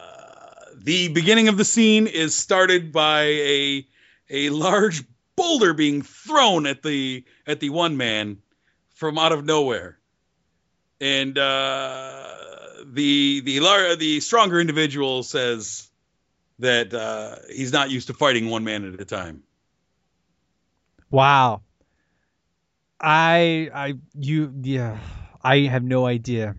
the 0.76 1.10
beginning 1.10 1.48
of 1.48 1.58
the 1.58 1.66
scene 1.66 2.08
is 2.08 2.36
started 2.36 2.92
by 2.92 3.24
a 3.24 3.88
a 4.30 4.50
large 4.50 5.04
boulder 5.36 5.74
being 5.74 6.02
thrown 6.02 6.66
at 6.66 6.82
the 6.82 7.24
at 7.46 7.60
the 7.60 7.70
one 7.70 7.98
man 7.98 8.38
from 8.96 9.18
out 9.18 9.32
of 9.32 9.46
nowhere, 9.46 9.98
and 11.02 11.38
uh, 11.38 12.28
the 12.86 13.42
the 13.42 13.60
lar- 13.60 13.96
the 13.96 14.20
stronger 14.22 14.62
individual 14.62 15.24
says 15.24 15.90
that 16.60 16.94
uh, 16.94 17.36
he's 17.50 17.74
not 17.74 17.90
used 17.90 18.08
to 18.08 18.14
fighting 18.14 18.50
one 18.50 18.64
man 18.64 18.94
at 18.94 19.02
a 19.02 19.06
time. 19.06 19.44
Wow. 21.10 21.64
I 23.00 23.70
I 23.74 23.96
you 24.14 24.54
yeah. 24.62 25.00
I 25.44 25.62
have 25.62 25.84
no 25.84 26.06
idea. 26.06 26.56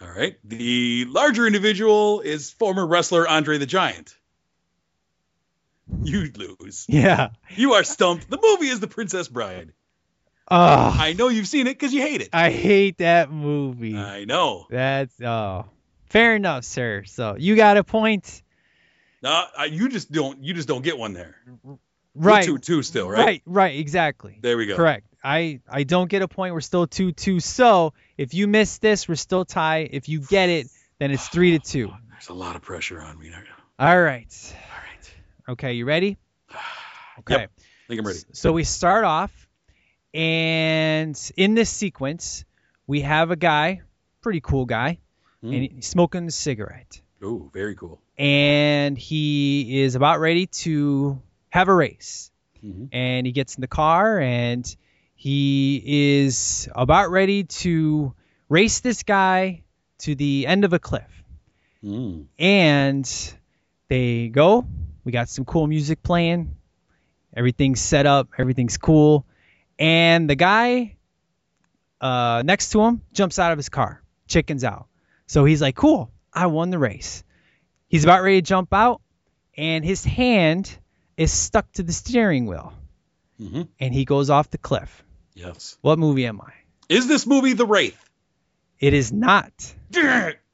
All 0.00 0.08
right. 0.08 0.36
The 0.42 1.04
larger 1.04 1.46
individual 1.46 2.22
is 2.22 2.50
former 2.50 2.86
wrestler 2.86 3.28
Andre 3.28 3.58
the 3.58 3.66
Giant. 3.66 4.16
You 6.02 6.32
lose. 6.34 6.86
Yeah. 6.88 7.30
You 7.56 7.74
are 7.74 7.84
stumped. 7.84 8.30
The 8.30 8.38
movie 8.42 8.68
is 8.68 8.80
The 8.80 8.86
Princess 8.86 9.28
Bride. 9.28 9.72
Oh, 10.50 10.96
I 10.98 11.12
know 11.12 11.28
you've 11.28 11.46
seen 11.46 11.66
it 11.66 11.74
because 11.78 11.94
you 11.94 12.00
hate 12.00 12.22
it. 12.22 12.30
I 12.32 12.50
hate 12.50 12.98
that 12.98 13.30
movie. 13.30 13.96
I 13.96 14.24
know. 14.24 14.66
That's 14.70 15.20
oh. 15.20 15.66
Fair 16.06 16.34
enough, 16.34 16.64
sir. 16.64 17.04
So 17.04 17.36
you 17.38 17.54
got 17.54 17.76
a 17.76 17.84
point. 17.84 18.42
No, 19.22 19.44
I, 19.56 19.66
you 19.66 19.88
just 19.88 20.10
don't. 20.10 20.42
You 20.42 20.54
just 20.54 20.66
don't 20.66 20.82
get 20.82 20.98
one 20.98 21.12
there. 21.12 21.36
We're 21.62 21.76
Right. 22.14 22.44
two 22.44 22.58
two 22.58 22.82
still, 22.82 23.08
right? 23.08 23.24
Right, 23.24 23.42
right, 23.46 23.78
exactly. 23.78 24.38
There 24.40 24.56
we 24.56 24.66
go. 24.66 24.74
Correct. 24.74 25.06
I 25.22 25.60
I 25.68 25.84
don't 25.84 26.10
get 26.10 26.22
a 26.22 26.28
point. 26.28 26.52
We're 26.54 26.60
still 26.62 26.88
two 26.88 27.12
two. 27.12 27.38
So 27.38 27.92
if 28.18 28.34
you 28.34 28.48
miss 28.48 28.78
this, 28.78 29.06
we're 29.08 29.14
still 29.14 29.44
tied. 29.44 29.90
If 29.92 30.08
you 30.08 30.20
get 30.20 30.48
it, 30.48 30.66
then 30.98 31.12
it's 31.12 31.28
three 31.28 31.52
to 31.56 31.58
two. 31.64 31.92
There's 32.10 32.28
a 32.28 32.34
lot 32.34 32.56
of 32.56 32.62
pressure 32.62 33.00
on 33.00 33.16
me. 33.18 33.30
now. 33.30 33.38
All 33.78 34.00
right. 34.02 34.26
All 34.56 34.78
right. 34.82 35.12
Okay, 35.50 35.74
you 35.74 35.84
ready? 35.84 36.18
Okay. 37.20 37.34
Yep. 37.34 37.50
I 37.58 37.62
think 37.88 38.00
I'm 38.00 38.06
ready. 38.06 38.18
So 38.32 38.50
we 38.52 38.64
start 38.64 39.04
off, 39.04 39.39
and 40.14 41.18
in 41.36 41.54
this 41.54 41.70
sequence, 41.70 42.44
we 42.86 43.00
have 43.02 43.30
a 43.30 43.36
guy, 43.36 43.82
pretty 44.20 44.40
cool 44.40 44.66
guy, 44.66 44.98
Hmm. 45.40 45.52
and 45.54 45.70
he's 45.72 45.86
smoking 45.86 46.26
a 46.26 46.30
cigarette. 46.30 47.00
Oh, 47.22 47.50
very 47.52 47.74
cool. 47.74 48.00
and 48.18 48.98
he 48.98 49.80
is 49.82 49.94
about 49.94 50.20
ready 50.20 50.46
to 50.46 51.22
have 51.48 51.68
a 51.68 51.74
race. 51.74 52.30
Mhm. 52.62 52.88
And 52.92 53.26
he 53.26 53.32
gets 53.32 53.54
in 53.54 53.62
the 53.62 53.66
car 53.66 54.20
and 54.20 54.76
he 55.14 55.82
is 56.18 56.68
about 56.74 57.10
ready 57.10 57.44
to 57.44 58.12
race 58.50 58.80
this 58.80 59.02
guy 59.04 59.62
to 60.00 60.14
the 60.14 60.46
end 60.46 60.64
of 60.66 60.74
a 60.74 60.78
cliff. 60.78 61.24
Mm. 61.82 62.26
And 62.38 63.34
they 63.88 64.28
go. 64.28 64.66
We 65.04 65.12
got 65.12 65.30
some 65.30 65.46
cool 65.46 65.66
music 65.66 66.02
playing. 66.02 66.54
Everything's 67.34 67.80
set 67.80 68.04
up. 68.04 68.28
Everything's 68.36 68.76
cool. 68.76 69.24
And 69.80 70.28
the 70.30 70.34
guy 70.36 70.96
uh, 72.00 72.42
next 72.44 72.70
to 72.70 72.82
him 72.82 73.02
jumps 73.12 73.38
out 73.38 73.50
of 73.52 73.58
his 73.58 73.68
car, 73.70 74.02
chickens 74.28 74.62
out. 74.62 74.86
So 75.26 75.44
he's 75.44 75.60
like, 75.62 75.74
cool, 75.74 76.12
I 76.32 76.46
won 76.46 76.70
the 76.70 76.78
race. 76.78 77.24
He's 77.88 78.04
about 78.04 78.22
ready 78.22 78.40
to 78.42 78.46
jump 78.46 78.72
out, 78.72 79.00
and 79.56 79.84
his 79.84 80.04
hand 80.04 80.70
is 81.16 81.32
stuck 81.32 81.70
to 81.72 81.82
the 81.82 81.92
steering 81.92 82.46
wheel, 82.46 82.72
Mhm. 83.40 83.68
and 83.80 83.92
he 83.94 84.04
goes 84.04 84.30
off 84.30 84.50
the 84.50 84.58
cliff. 84.58 85.02
Yes. 85.34 85.76
What 85.80 85.98
movie 85.98 86.26
am 86.26 86.40
I? 86.40 86.52
Is 86.88 87.08
this 87.08 87.26
movie 87.26 87.54
The 87.54 87.66
Wraith? 87.66 87.98
It 88.78 88.94
is 88.94 89.12
not. 89.12 89.52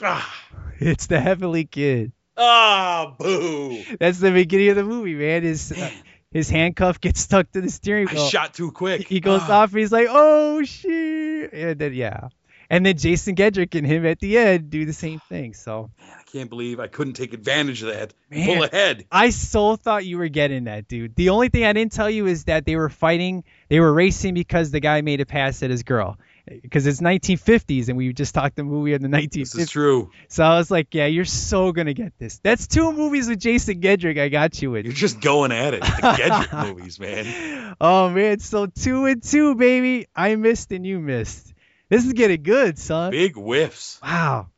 ah, 0.02 0.34
It's 0.78 1.06
the 1.08 1.20
Heavenly 1.20 1.64
Kid. 1.64 2.12
ah, 2.36 3.14
boo! 3.18 3.82
That's 3.98 4.18
the 4.20 4.30
beginning 4.30 4.68
of 4.70 4.76
the 4.76 4.84
movie, 4.84 5.14
man. 5.14 5.42
His 5.42 5.72
uh, 5.72 5.90
his 6.36 6.50
handcuff 6.50 7.00
gets 7.00 7.20
stuck 7.20 7.50
to 7.52 7.60
the 7.60 7.70
steering 7.70 8.08
I 8.08 8.12
wheel. 8.14 8.28
shot 8.28 8.54
too 8.54 8.70
quick. 8.70 9.08
He 9.08 9.20
goes 9.20 9.40
Ah. 9.44 9.62
off. 9.62 9.72
He's 9.72 9.90
like, 9.92 10.08
"Oh 10.10 10.62
shit!" 10.64 11.52
And 11.52 11.78
then 11.78 11.94
yeah, 11.94 12.28
And 12.68 12.84
then 12.84 12.96
Jason 12.98 13.36
Gedrick 13.36 13.74
and 13.78 13.86
him 13.86 14.04
at 14.04 14.18
the 14.18 14.36
end 14.36 14.70
do 14.70 14.84
the 14.84 14.92
same 14.92 15.20
thing. 15.28 15.54
So 15.54 15.90
Man, 15.98 16.08
I 16.18 16.22
can't 16.24 16.50
believe 16.50 16.80
I 16.80 16.88
couldn't 16.88 17.14
take 17.14 17.32
advantage 17.32 17.82
of 17.82 17.88
that. 17.88 18.12
Man. 18.30 18.46
Pull 18.46 18.64
ahead. 18.64 19.04
I 19.10 19.30
so 19.30 19.76
thought 19.76 20.04
you 20.04 20.18
were 20.18 20.28
getting 20.28 20.64
that, 20.64 20.88
dude. 20.88 21.14
The 21.16 21.28
only 21.30 21.48
thing 21.48 21.64
I 21.64 21.72
didn't 21.72 21.92
tell 21.92 22.10
you 22.10 22.26
is 22.26 22.44
that 22.44 22.66
they 22.66 22.76
were 22.76 22.88
fighting, 22.90 23.44
they 23.68 23.78
were 23.80 23.92
racing 23.92 24.34
because 24.34 24.70
the 24.72 24.80
guy 24.80 25.00
made 25.00 25.20
a 25.20 25.26
pass 25.26 25.62
at 25.62 25.70
his 25.70 25.84
girl. 25.84 26.18
Because 26.46 26.86
it's 26.86 27.00
1950s, 27.00 27.88
and 27.88 27.96
we 27.96 28.12
just 28.12 28.34
talked 28.34 28.54
the 28.54 28.62
movie 28.62 28.92
in 28.92 29.02
the 29.02 29.08
1950s. 29.08 29.32
This 29.32 29.54
is 29.54 29.70
true. 29.70 30.10
So 30.28 30.44
I 30.44 30.56
was 30.56 30.70
like, 30.70 30.94
yeah, 30.94 31.06
you're 31.06 31.24
so 31.24 31.72
gonna 31.72 31.92
get 31.92 32.12
this. 32.18 32.38
That's 32.38 32.68
two 32.68 32.92
movies 32.92 33.28
with 33.28 33.40
Jason 33.40 33.80
Gedrick. 33.80 34.18
I 34.18 34.28
got 34.28 34.62
you 34.62 34.70
with. 34.70 34.84
You're 34.84 34.94
just 34.94 35.20
going 35.20 35.50
at 35.50 35.74
it. 35.74 35.80
The 35.80 35.88
Gedrick 35.88 36.66
movies, 36.68 37.00
man. 37.00 37.74
Oh 37.80 38.10
man, 38.10 38.38
so 38.38 38.66
two 38.66 39.06
and 39.06 39.22
two, 39.22 39.56
baby. 39.56 40.06
I 40.14 40.36
missed 40.36 40.70
and 40.70 40.86
you 40.86 41.00
missed. 41.00 41.52
This 41.88 42.06
is 42.06 42.12
getting 42.12 42.42
good, 42.42 42.78
son. 42.78 43.10
Big 43.10 43.34
whiffs. 43.34 44.00
Wow. 44.02 44.48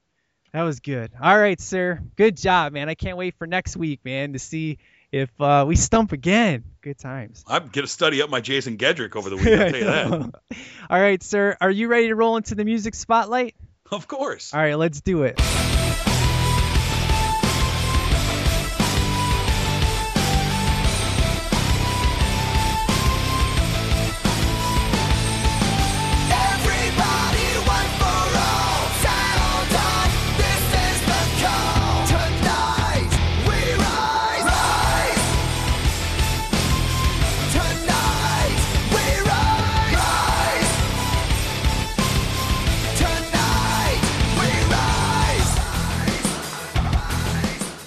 That 0.52 0.62
was 0.62 0.80
good. 0.80 1.12
All 1.20 1.38
right, 1.38 1.60
sir. 1.60 2.00
Good 2.16 2.36
job, 2.36 2.72
man. 2.72 2.88
I 2.88 2.94
can't 2.94 3.18
wait 3.18 3.34
for 3.38 3.46
next 3.46 3.76
week, 3.76 4.00
man, 4.04 4.32
to 4.32 4.38
see 4.38 4.78
if 5.12 5.30
uh, 5.40 5.64
we 5.66 5.76
stump 5.76 6.12
again. 6.12 6.64
Good 6.80 6.98
times. 6.98 7.44
I'm 7.46 7.68
gonna 7.68 7.86
study 7.86 8.22
up 8.22 8.30
my 8.30 8.40
Jason 8.40 8.76
Gedrick 8.76 9.16
over 9.16 9.30
the 9.30 9.36
week. 9.36 9.46
I'll 9.48 9.70
tell 9.70 9.76
you 9.76 9.84
that. 9.84 10.34
All 10.90 11.00
right, 11.00 11.22
sir. 11.22 11.56
Are 11.60 11.70
you 11.70 11.88
ready 11.88 12.08
to 12.08 12.14
roll 12.14 12.36
into 12.36 12.54
the 12.54 12.64
music 12.64 12.94
spotlight? 12.94 13.54
Of 13.90 14.06
course. 14.06 14.52
All 14.52 14.60
right, 14.60 14.76
let's 14.76 15.00
do 15.00 15.22
it. 15.22 15.40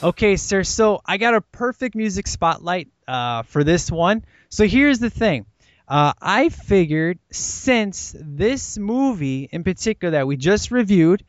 Okay, 0.04 0.36
sir. 0.36 0.64
So 0.64 1.02
I 1.06 1.18
got 1.18 1.36
a 1.36 1.42
perfect 1.42 1.96
music 1.96 2.28
spotlight 2.28 2.88
uh, 3.08 3.44
for 3.44 3.64
this 3.64 3.92
one. 3.92 4.26
So 4.50 4.66
here's 4.66 5.00
the 5.00 5.10
thing. 5.10 5.46
Uh, 5.88 6.14
I 6.22 6.50
figured 6.50 7.20
since 7.32 8.16
this 8.18 8.78
movie 8.78 9.50
in 9.52 9.64
particular 9.64 10.12
that 10.12 10.26
we 10.26 10.38
just 10.38 10.72
reviewed 10.72 11.24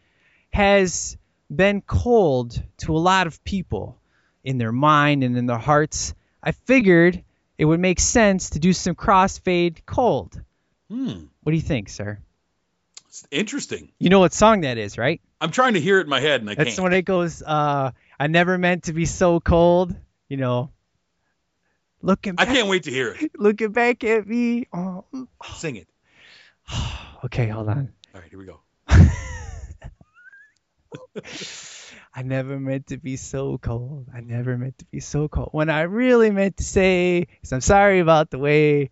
has 0.52 1.16
been 1.54 1.82
cold 1.82 2.62
to 2.78 2.96
a 2.96 2.98
lot 2.98 3.26
of 3.26 3.42
people 3.44 3.98
in 4.44 4.58
their 4.58 4.72
mind 4.72 5.22
and 5.22 5.36
in 5.36 5.46
their 5.46 5.58
hearts, 5.58 6.14
I 6.42 6.52
figured 6.52 7.22
it 7.58 7.64
would 7.64 7.80
make 7.80 8.00
sense 8.00 8.50
to 8.50 8.58
do 8.58 8.72
some 8.72 8.94
crossfade 8.94 9.84
cold. 9.84 10.40
Hmm. 10.88 11.24
What 11.42 11.52
do 11.52 11.56
you 11.56 11.62
think, 11.62 11.88
sir? 11.88 12.18
It's 13.08 13.26
interesting. 13.30 13.92
You 13.98 14.08
know 14.08 14.20
what 14.20 14.32
song 14.32 14.62
that 14.62 14.78
is, 14.78 14.96
right? 14.96 15.20
I'm 15.40 15.50
trying 15.50 15.74
to 15.74 15.80
hear 15.80 15.98
it 15.98 16.04
in 16.04 16.08
my 16.08 16.20
head 16.20 16.40
and 16.40 16.48
I 16.48 16.54
That's 16.54 16.64
can't. 16.64 16.76
That's 16.76 16.80
when 16.80 16.92
it 16.94 17.04
goes, 17.04 17.42
uh, 17.42 17.90
I 18.18 18.26
never 18.26 18.58
meant 18.58 18.84
to 18.84 18.92
be 18.92 19.06
so 19.06 19.40
cold, 19.40 19.94
you 20.28 20.36
know. 20.36 20.70
Looking 22.00 22.34
I 22.38 22.46
can't 22.46 22.68
wait 22.68 22.84
to 22.84 22.90
hear 22.90 23.12
it. 23.12 23.32
looking 23.38 23.72
back 23.72 24.02
at 24.04 24.26
me. 24.26 24.66
Oh. 24.72 25.04
Sing 25.54 25.76
it. 25.76 25.88
Okay, 27.24 27.46
hold 27.46 27.68
on. 27.68 27.92
All 28.12 28.20
right, 28.20 28.28
here 28.28 28.38
we 28.40 28.46
go. 28.46 28.58
I 32.12 32.22
never 32.22 32.58
meant 32.58 32.88
to 32.88 32.98
be 32.98 33.16
so 33.16 33.58
cold. 33.58 34.08
I 34.12 34.20
never 34.20 34.58
meant 34.58 34.78
to 34.78 34.84
be 34.86 34.98
so 34.98 35.28
cold. 35.28 35.50
When 35.52 35.70
I 35.70 35.82
really 35.82 36.32
meant 36.32 36.56
to 36.56 36.64
say 36.64 37.28
is 37.42 37.52
I'm 37.52 37.60
sorry 37.60 38.00
about 38.00 38.30
the 38.30 38.40
way 38.40 38.90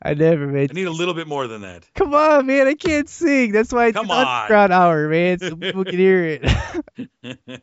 I 0.00 0.14
never 0.14 0.46
made. 0.46 0.70
I 0.70 0.74
need 0.74 0.86
a 0.86 0.92
little 0.92 1.14
bit 1.14 1.26
more 1.26 1.46
than 1.48 1.62
that. 1.62 1.84
Come 1.94 2.14
on, 2.14 2.46
man, 2.46 2.68
I 2.68 2.74
can't 2.74 3.08
sing. 3.08 3.52
That's 3.52 3.72
why 3.72 3.86
I 3.86 3.92
Come 3.92 4.06
do 4.06 4.12
on. 4.12 4.26
underground 4.26 4.72
hour, 4.72 5.08
man, 5.08 5.38
so 5.40 5.56
people 5.56 5.84
can 5.84 5.98
hear 5.98 6.40
it. 6.42 7.62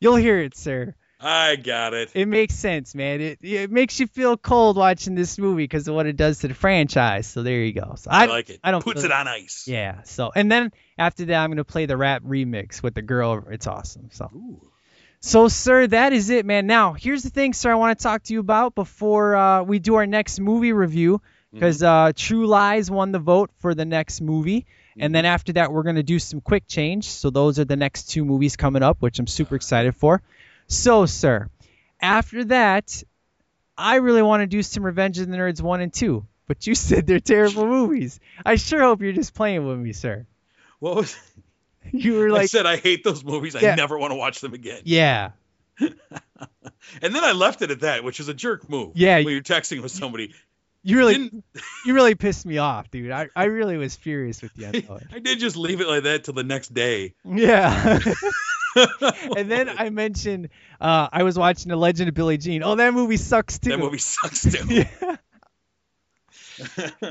You'll 0.00 0.16
hear 0.16 0.40
it, 0.40 0.56
sir. 0.56 0.96
I 1.20 1.54
got 1.54 1.94
it. 1.94 2.10
It 2.14 2.26
makes 2.26 2.54
sense, 2.54 2.96
man. 2.96 3.20
It 3.20 3.38
it 3.42 3.70
makes 3.70 4.00
you 4.00 4.08
feel 4.08 4.36
cold 4.36 4.76
watching 4.76 5.14
this 5.14 5.38
movie 5.38 5.62
because 5.62 5.86
of 5.86 5.94
what 5.94 6.06
it 6.06 6.16
does 6.16 6.40
to 6.40 6.48
the 6.48 6.54
franchise. 6.54 7.28
So 7.28 7.44
there 7.44 7.60
you 7.62 7.72
go. 7.72 7.94
So 7.96 8.10
I, 8.10 8.24
I, 8.24 8.26
like 8.26 8.50
it. 8.50 8.58
I 8.64 8.72
don't 8.72 8.82
Puts 8.82 9.04
it 9.04 9.12
on 9.12 9.28
ice. 9.28 9.64
Yeah. 9.68 10.02
So 10.02 10.32
and 10.34 10.50
then 10.50 10.72
after 10.98 11.26
that, 11.26 11.44
I'm 11.44 11.50
gonna 11.50 11.62
play 11.62 11.86
the 11.86 11.96
rap 11.96 12.22
remix 12.22 12.82
with 12.82 12.94
the 12.94 13.02
girl. 13.02 13.44
It's 13.48 13.68
awesome. 13.68 14.08
So. 14.10 14.30
So, 15.24 15.46
sir, 15.46 15.86
that 15.86 16.12
is 16.12 16.30
it, 16.30 16.44
man. 16.44 16.66
Now, 16.66 16.94
here's 16.94 17.22
the 17.22 17.30
thing, 17.30 17.52
sir. 17.52 17.70
I 17.70 17.76
want 17.76 17.96
to 17.96 18.02
talk 18.02 18.24
to 18.24 18.32
you 18.32 18.40
about 18.40 18.74
before 18.74 19.36
uh, 19.36 19.62
we 19.62 19.78
do 19.78 19.94
our 19.94 20.04
next 20.04 20.40
movie 20.40 20.72
review, 20.72 21.22
because 21.54 21.80
uh, 21.80 22.10
True 22.16 22.48
Lies 22.48 22.90
won 22.90 23.12
the 23.12 23.20
vote 23.20 23.50
for 23.60 23.72
the 23.72 23.84
next 23.84 24.20
movie, 24.20 24.66
and 24.98 25.14
then 25.14 25.24
after 25.24 25.52
that, 25.52 25.72
we're 25.72 25.84
gonna 25.84 26.02
do 26.02 26.18
some 26.18 26.40
quick 26.40 26.66
change. 26.66 27.04
So 27.04 27.30
those 27.30 27.60
are 27.60 27.64
the 27.64 27.76
next 27.76 28.10
two 28.10 28.24
movies 28.24 28.56
coming 28.56 28.82
up, 28.82 29.00
which 29.00 29.20
I'm 29.20 29.28
super 29.28 29.54
excited 29.54 29.94
for. 29.94 30.22
So, 30.66 31.06
sir, 31.06 31.48
after 32.00 32.44
that, 32.46 33.04
I 33.78 33.96
really 33.96 34.22
want 34.22 34.40
to 34.40 34.48
do 34.48 34.60
some 34.60 34.84
Revenge 34.84 35.20
of 35.20 35.28
the 35.28 35.36
Nerds 35.36 35.62
one 35.62 35.80
and 35.80 35.92
two, 35.92 36.26
but 36.48 36.66
you 36.66 36.74
said 36.84 37.06
they're 37.06 37.20
terrible 37.20 37.68
movies. 37.68 38.18
I 38.44 38.56
sure 38.56 38.80
hope 38.80 39.00
you're 39.00 39.12
just 39.12 39.34
playing 39.34 39.64
with 39.64 39.78
me, 39.78 39.92
sir. 39.92 40.26
What 40.80 40.96
was 40.96 41.16
You 41.90 42.14
were 42.18 42.28
I 42.30 42.32
like, 42.32 42.48
said 42.48 42.66
I 42.66 42.76
hate 42.76 43.04
those 43.04 43.24
movies. 43.24 43.56
Yeah. 43.60 43.72
I 43.72 43.74
never 43.74 43.98
want 43.98 44.12
to 44.12 44.16
watch 44.16 44.40
them 44.40 44.54
again. 44.54 44.82
yeah. 44.84 45.30
And 47.00 47.14
then 47.14 47.22
I 47.24 47.32
left 47.32 47.62
it 47.62 47.70
at 47.70 47.80
that, 47.80 48.02
which 48.04 48.18
is 48.20 48.28
a 48.28 48.34
jerk 48.34 48.68
move. 48.68 48.92
Yeah, 48.96 49.16
When 49.18 49.28
you're 49.28 49.40
texting 49.40 49.80
with 49.82 49.92
somebody. 49.92 50.34
You 50.82 50.98
really, 50.98 51.30
you 51.86 51.94
really 51.94 52.16
pissed 52.16 52.44
me 52.44 52.58
off, 52.58 52.90
dude. 52.90 53.12
I, 53.12 53.28
I 53.36 53.44
really 53.44 53.76
was 53.76 53.94
furious 53.94 54.42
with 54.42 54.50
you. 54.56 54.66
I. 54.66 54.98
I 55.14 55.18
did 55.20 55.38
just 55.38 55.56
leave 55.56 55.80
it 55.80 55.86
like 55.86 56.02
that 56.04 56.24
till 56.24 56.34
the 56.34 56.42
next 56.42 56.74
day. 56.74 57.14
Yeah. 57.24 58.00
and 59.36 59.50
then 59.50 59.68
I 59.68 59.90
mentioned 59.90 60.48
uh, 60.80 61.08
I 61.12 61.22
was 61.22 61.38
watching 61.38 61.70
The 61.70 61.76
Legend 61.76 62.08
of 62.08 62.14
Billie 62.14 62.38
Jean. 62.38 62.62
Oh, 62.64 62.74
that 62.74 62.92
movie 62.92 63.16
sucks 63.16 63.58
too. 63.60 63.70
That 63.70 63.78
movie 63.78 63.98
sucks 63.98 64.42
too. 64.42 64.66
yeah. 64.68 65.16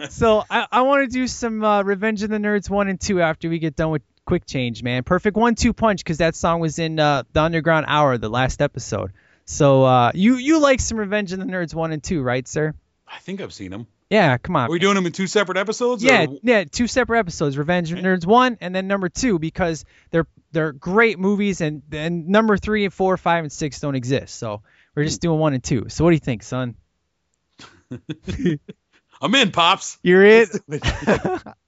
so 0.10 0.44
I, 0.50 0.68
I 0.72 0.82
want 0.82 1.10
to 1.10 1.14
do 1.14 1.28
some 1.28 1.64
uh, 1.64 1.84
Revenge 1.84 2.24
of 2.24 2.30
the 2.30 2.38
Nerds 2.38 2.70
one 2.70 2.88
and 2.88 3.00
two 3.00 3.22
after 3.22 3.50
we 3.50 3.60
get 3.60 3.76
done 3.76 3.92
with 3.92 4.02
Quick 4.26 4.46
Change, 4.46 4.84
man. 4.84 5.04
Perfect 5.04 5.36
one 5.36 5.56
two 5.56 5.74
punch 5.74 6.04
because 6.04 6.20
that 6.20 6.36
song 6.36 6.60
was 6.60 6.80
in 6.80 7.00
uh, 7.00 7.24
the 7.34 7.42
Underground 7.42 7.86
Hour, 7.88 8.18
the 8.18 8.30
last 8.30 8.62
episode. 8.62 9.12
So 9.46 9.84
uh, 9.84 10.12
you 10.14 10.36
you 10.36 10.60
like 10.60 10.80
some 10.80 10.98
Revenge 10.98 11.34
of 11.34 11.40
the 11.40 11.46
Nerds 11.46 11.74
one 11.74 11.92
and 11.92 12.04
two, 12.04 12.22
right, 12.22 12.48
sir? 12.48 12.74
I 13.08 13.20
think 13.20 13.42
I've 13.42 13.54
seen 13.54 13.72
them. 13.72 13.88
Yeah, 14.10 14.38
come 14.38 14.58
on. 14.58 14.68
Are 14.68 14.72
we 14.72 14.80
doing 14.80 14.96
them 14.96 15.06
in 15.06 15.14
two 15.14 15.28
separate 15.28 15.58
episodes? 15.58 16.04
Yeah, 16.04 16.26
Or... 16.28 16.38
yeah, 16.44 16.66
two 16.66 16.88
separate 16.88 17.20
episodes, 17.20 17.58
Revenge 17.58 17.92
of 17.92 17.98
the 17.98 18.04
Nerds 18.04 18.26
one 18.26 18.58
and 18.60 18.76
then 18.76 18.88
number 18.88 19.08
two 19.08 19.40
because 19.40 19.86
they're 20.12 20.28
they're 20.52 20.74
great 20.74 21.18
movies 21.18 21.62
and 21.62 21.82
and 21.92 22.28
number 22.28 22.58
three 22.58 22.84
and 22.84 22.94
four, 22.94 23.16
five 23.18 23.46
and 23.46 23.52
six 23.52 23.80
don't 23.80 23.96
exist. 23.96 24.36
So 24.36 24.64
we're 24.96 25.06
just 25.06 25.22
doing 25.22 25.40
one 25.40 25.54
and 25.54 25.64
two. 25.64 25.86
So 25.88 26.04
what 26.04 26.12
do 26.12 26.16
you 26.16 26.20
think, 26.20 26.44
son? 26.44 26.76
I'm 29.22 29.36
in, 29.36 29.52
pops. 29.52 29.98
You're 30.04 30.26
it. 30.26 30.50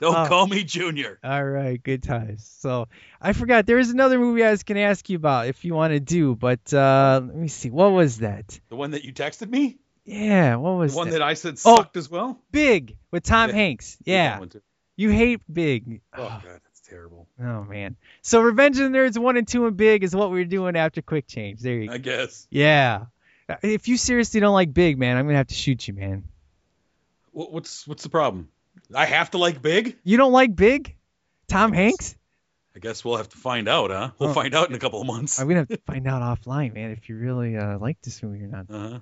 Don't 0.10 0.16
Oh. 0.16 0.26
call 0.28 0.46
me 0.46 0.64
Junior. 0.64 1.18
All 1.22 1.44
right, 1.44 1.82
good 1.82 2.02
times. 2.02 2.50
So 2.60 2.88
I 3.20 3.32
forgot 3.34 3.66
there 3.66 3.78
is 3.78 3.90
another 3.90 4.18
movie 4.18 4.42
I 4.44 4.50
was 4.50 4.62
gonna 4.62 4.80
ask 4.80 5.08
you 5.10 5.16
about 5.16 5.46
if 5.48 5.64
you 5.64 5.74
want 5.74 5.92
to 5.92 6.00
do, 6.00 6.34
but 6.34 6.72
uh, 6.72 7.20
let 7.24 7.36
me 7.36 7.48
see, 7.48 7.68
what 7.70 7.92
was 7.92 8.18
that? 8.18 8.58
The 8.70 8.76
one 8.76 8.92
that 8.92 9.04
you 9.04 9.12
texted 9.12 9.50
me. 9.50 9.78
Yeah, 10.06 10.56
what 10.56 10.72
was 10.78 10.92
The 10.92 10.96
one 10.98 11.08
that? 11.08 11.18
that 11.18 11.22
I 11.22 11.34
said 11.34 11.54
Oh. 11.64 11.76
sucked 11.76 11.96
as 11.98 12.10
well. 12.10 12.40
Big 12.50 12.96
with 13.10 13.22
Tom 13.24 13.50
Yeah. 13.50 13.56
Hanks. 13.56 13.98
Yeah, 14.04 14.40
you 14.96 15.10
hate 15.10 15.40
Big. 15.52 16.00
Oh 16.14 16.24
god, 16.42 16.42
that's 16.64 16.80
terrible. 16.88 17.28
Oh 17.38 17.64
man. 17.64 17.96
So 18.22 18.40
Revenge 18.40 18.78
of 18.78 18.90
the 18.90 18.96
Nerds 18.98 19.18
one 19.18 19.36
and 19.36 19.46
two 19.46 19.66
and 19.66 19.76
Big 19.76 20.02
is 20.02 20.16
what 20.16 20.30
we're 20.30 20.46
doing 20.46 20.76
after 20.76 21.02
Quick 21.02 21.26
Change. 21.28 21.60
There 21.60 21.74
you 21.76 21.88
go. 21.88 21.92
I 21.94 21.98
guess. 21.98 22.46
Yeah. 22.50 23.06
If 23.62 23.88
you 23.88 23.96
seriously 23.98 24.40
don't 24.40 24.54
like 24.54 24.72
Big, 24.72 24.98
man, 24.98 25.16
I'm 25.18 25.26
gonna 25.26 25.36
have 25.36 25.48
to 25.48 25.54
shoot 25.54 25.86
you, 25.86 25.92
man. 25.94 26.24
What's 27.32 27.86
what's 27.86 28.02
the 28.02 28.08
problem? 28.08 28.48
I 28.94 29.04
have 29.06 29.30
to 29.32 29.38
like 29.38 29.62
big. 29.62 29.96
You 30.04 30.16
don't 30.16 30.32
like 30.32 30.54
Big? 30.54 30.96
Tom 31.48 31.72
Hanks? 31.72 32.16
I 32.74 32.78
guess 32.78 33.04
we'll 33.04 33.16
have 33.16 33.28
to 33.30 33.36
find 33.36 33.68
out, 33.68 33.90
huh? 33.90 34.10
We'll 34.18 34.30
Oh. 34.30 34.32
find 34.32 34.54
out 34.54 34.68
in 34.68 34.74
a 34.74 34.78
couple 34.78 35.00
of 35.00 35.06
months. 35.06 35.40
I'm 35.40 35.48
gonna 35.48 35.60
have 35.60 35.68
to 35.68 35.76
find 35.86 36.06
out 36.06 36.22
offline, 36.22 36.72
man, 36.74 36.92
if 36.92 37.08
you 37.08 37.16
really 37.16 37.56
uh, 37.56 37.78
like 37.78 38.00
this 38.02 38.22
movie 38.22 38.44
or 38.44 38.46
not. 38.46 38.66
Uh-huh. 38.70 38.98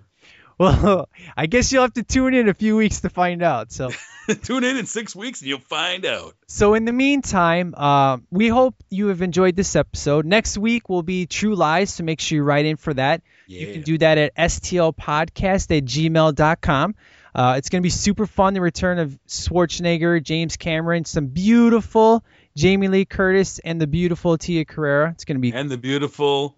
Well, 0.58 1.08
I 1.36 1.46
guess 1.46 1.70
you'll 1.70 1.82
have 1.82 1.92
to 1.94 2.02
tune 2.02 2.34
in 2.34 2.48
a 2.48 2.54
few 2.54 2.76
weeks 2.76 3.00
to 3.02 3.10
find 3.10 3.42
out. 3.42 3.70
So, 3.72 3.90
Tune 4.42 4.64
in 4.64 4.76
in 4.76 4.86
six 4.86 5.14
weeks 5.16 5.40
and 5.40 5.48
you'll 5.48 5.58
find 5.60 6.04
out. 6.04 6.34
so 6.48 6.74
in 6.74 6.84
the 6.84 6.92
meantime, 6.92 7.74
uh, 7.76 8.18
we 8.30 8.48
hope 8.48 8.74
you 8.90 9.06
have 9.08 9.22
enjoyed 9.22 9.54
this 9.56 9.76
episode. 9.76 10.26
Next 10.26 10.58
week 10.58 10.88
will 10.88 11.02
be 11.02 11.26
True 11.26 11.54
Lies, 11.54 11.92
so 11.94 12.04
make 12.04 12.20
sure 12.20 12.36
you 12.36 12.42
write 12.42 12.66
in 12.66 12.76
for 12.76 12.92
that. 12.94 13.22
You 13.46 13.72
can 13.72 13.82
do 13.82 13.96
that 13.98 14.18
at 14.18 14.34
stlpodcast 14.36 15.76
at 15.76 15.84
gmail.com. 15.84 16.94
Uh, 17.38 17.54
it's 17.56 17.68
going 17.68 17.80
to 17.80 17.86
be 17.86 17.90
super 17.90 18.26
fun. 18.26 18.52
The 18.52 18.60
return 18.60 18.98
of 18.98 19.16
Schwarzenegger, 19.28 20.20
James 20.20 20.56
Cameron, 20.56 21.04
some 21.04 21.26
beautiful 21.26 22.24
Jamie 22.56 22.88
Lee 22.88 23.04
Curtis, 23.04 23.60
and 23.60 23.80
the 23.80 23.86
beautiful 23.86 24.36
Tia 24.36 24.64
Carrere. 24.64 25.10
It's 25.12 25.24
going 25.24 25.36
to 25.36 25.40
be 25.40 25.52
and 25.52 25.70
the 25.70 25.78
beautiful. 25.78 26.56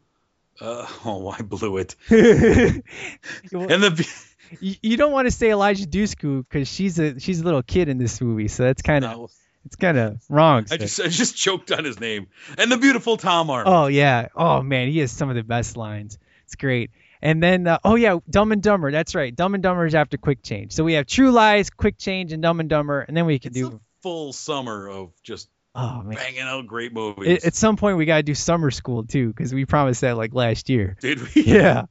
Uh, 0.59 0.86
oh, 1.05 1.28
I 1.28 1.43
blew 1.43 1.77
it. 1.77 1.97
and 2.09 2.82
the. 3.52 4.09
You, 4.59 4.74
you 4.82 4.97
don't 4.97 5.12
want 5.12 5.27
to 5.27 5.31
say 5.31 5.51
Eliza 5.51 5.86
Dushku 5.86 6.47
because 6.48 6.66
she's 6.66 6.98
a 6.98 7.20
she's 7.20 7.43
a 7.43 7.44
little 7.44 7.62
kid 7.62 7.90
in 7.90 7.98
this 7.98 8.19
movie, 8.23 8.48
so 8.48 8.62
that's 8.62 8.81
kind 8.81 9.05
of 9.05 9.11
No. 9.11 9.28
it's 9.66 9.77
kind 9.77 9.98
of 9.98 10.23
wrong. 10.31 10.65
I 10.70 10.78
just 10.78 10.98
I 10.98 11.09
just 11.09 11.36
choked 11.36 11.70
on 11.73 11.85
his 11.85 12.01
name. 12.01 12.28
And 12.57 12.73
the 12.73 12.78
beautiful 12.78 13.19
Tom 13.19 13.51
Arnold. 13.51 13.77
Oh 13.77 13.86
yeah. 13.89 14.28
Oh 14.35 14.62
man, 14.62 14.89
he 14.89 15.01
has 15.01 15.12
some 15.12 15.28
of 15.28 15.36
the 15.36 15.44
best 15.44 15.77
lines. 15.77 16.19
It's 16.47 16.55
great. 16.55 16.90
And 17.23 17.43
then 17.43 17.67
uh, 17.67 17.79
oh 17.85 17.95
yeah, 17.97 18.19
Dumb 18.29 18.53
and 18.53 18.63
Dumber. 18.63 18.91
That's 18.91 19.15
right. 19.15 19.35
Dumb 19.35 19.55
and 19.55 19.63
Dumber 19.63 19.87
is 19.87 19.95
after 19.95 20.17
Quick 20.17 20.43
Change. 20.43 20.73
So 20.73 20.85
we 20.85 20.95
have 20.95 21.07
True 21.07 21.31
Lies, 21.31 21.71
Quick 21.71 21.99
Change, 21.99 22.33
and 22.33 22.43
Dumb 22.43 22.61
and 22.61 22.69
Dumber, 22.69 23.01
and 23.01 23.17
then 23.17 23.27
we 23.27 23.39
can 23.39 23.53
do. 23.53 23.81
Full 24.03 24.33
summer 24.33 24.89
of 24.89 25.13
just 25.23 25.49
Oh 25.75 26.03
man. 26.03 26.17
banging 26.17 26.41
out 26.41 26.67
great 26.67 26.93
movies. 26.93 27.39
At, 27.39 27.45
at 27.49 27.55
some 27.55 27.77
point 27.77 27.99
we 27.99 28.07
gotta 28.07 28.23
do 28.23 28.35
summer 28.35 28.71
school 28.71 29.05
too, 29.05 29.29
because 29.29 29.53
we 29.53 29.67
promised 29.67 30.01
that 30.01 30.17
like 30.17 30.33
last 30.35 30.71
year. 30.71 30.97
Did 31.03 31.21
we? 31.35 31.43
Yeah. 31.43 31.85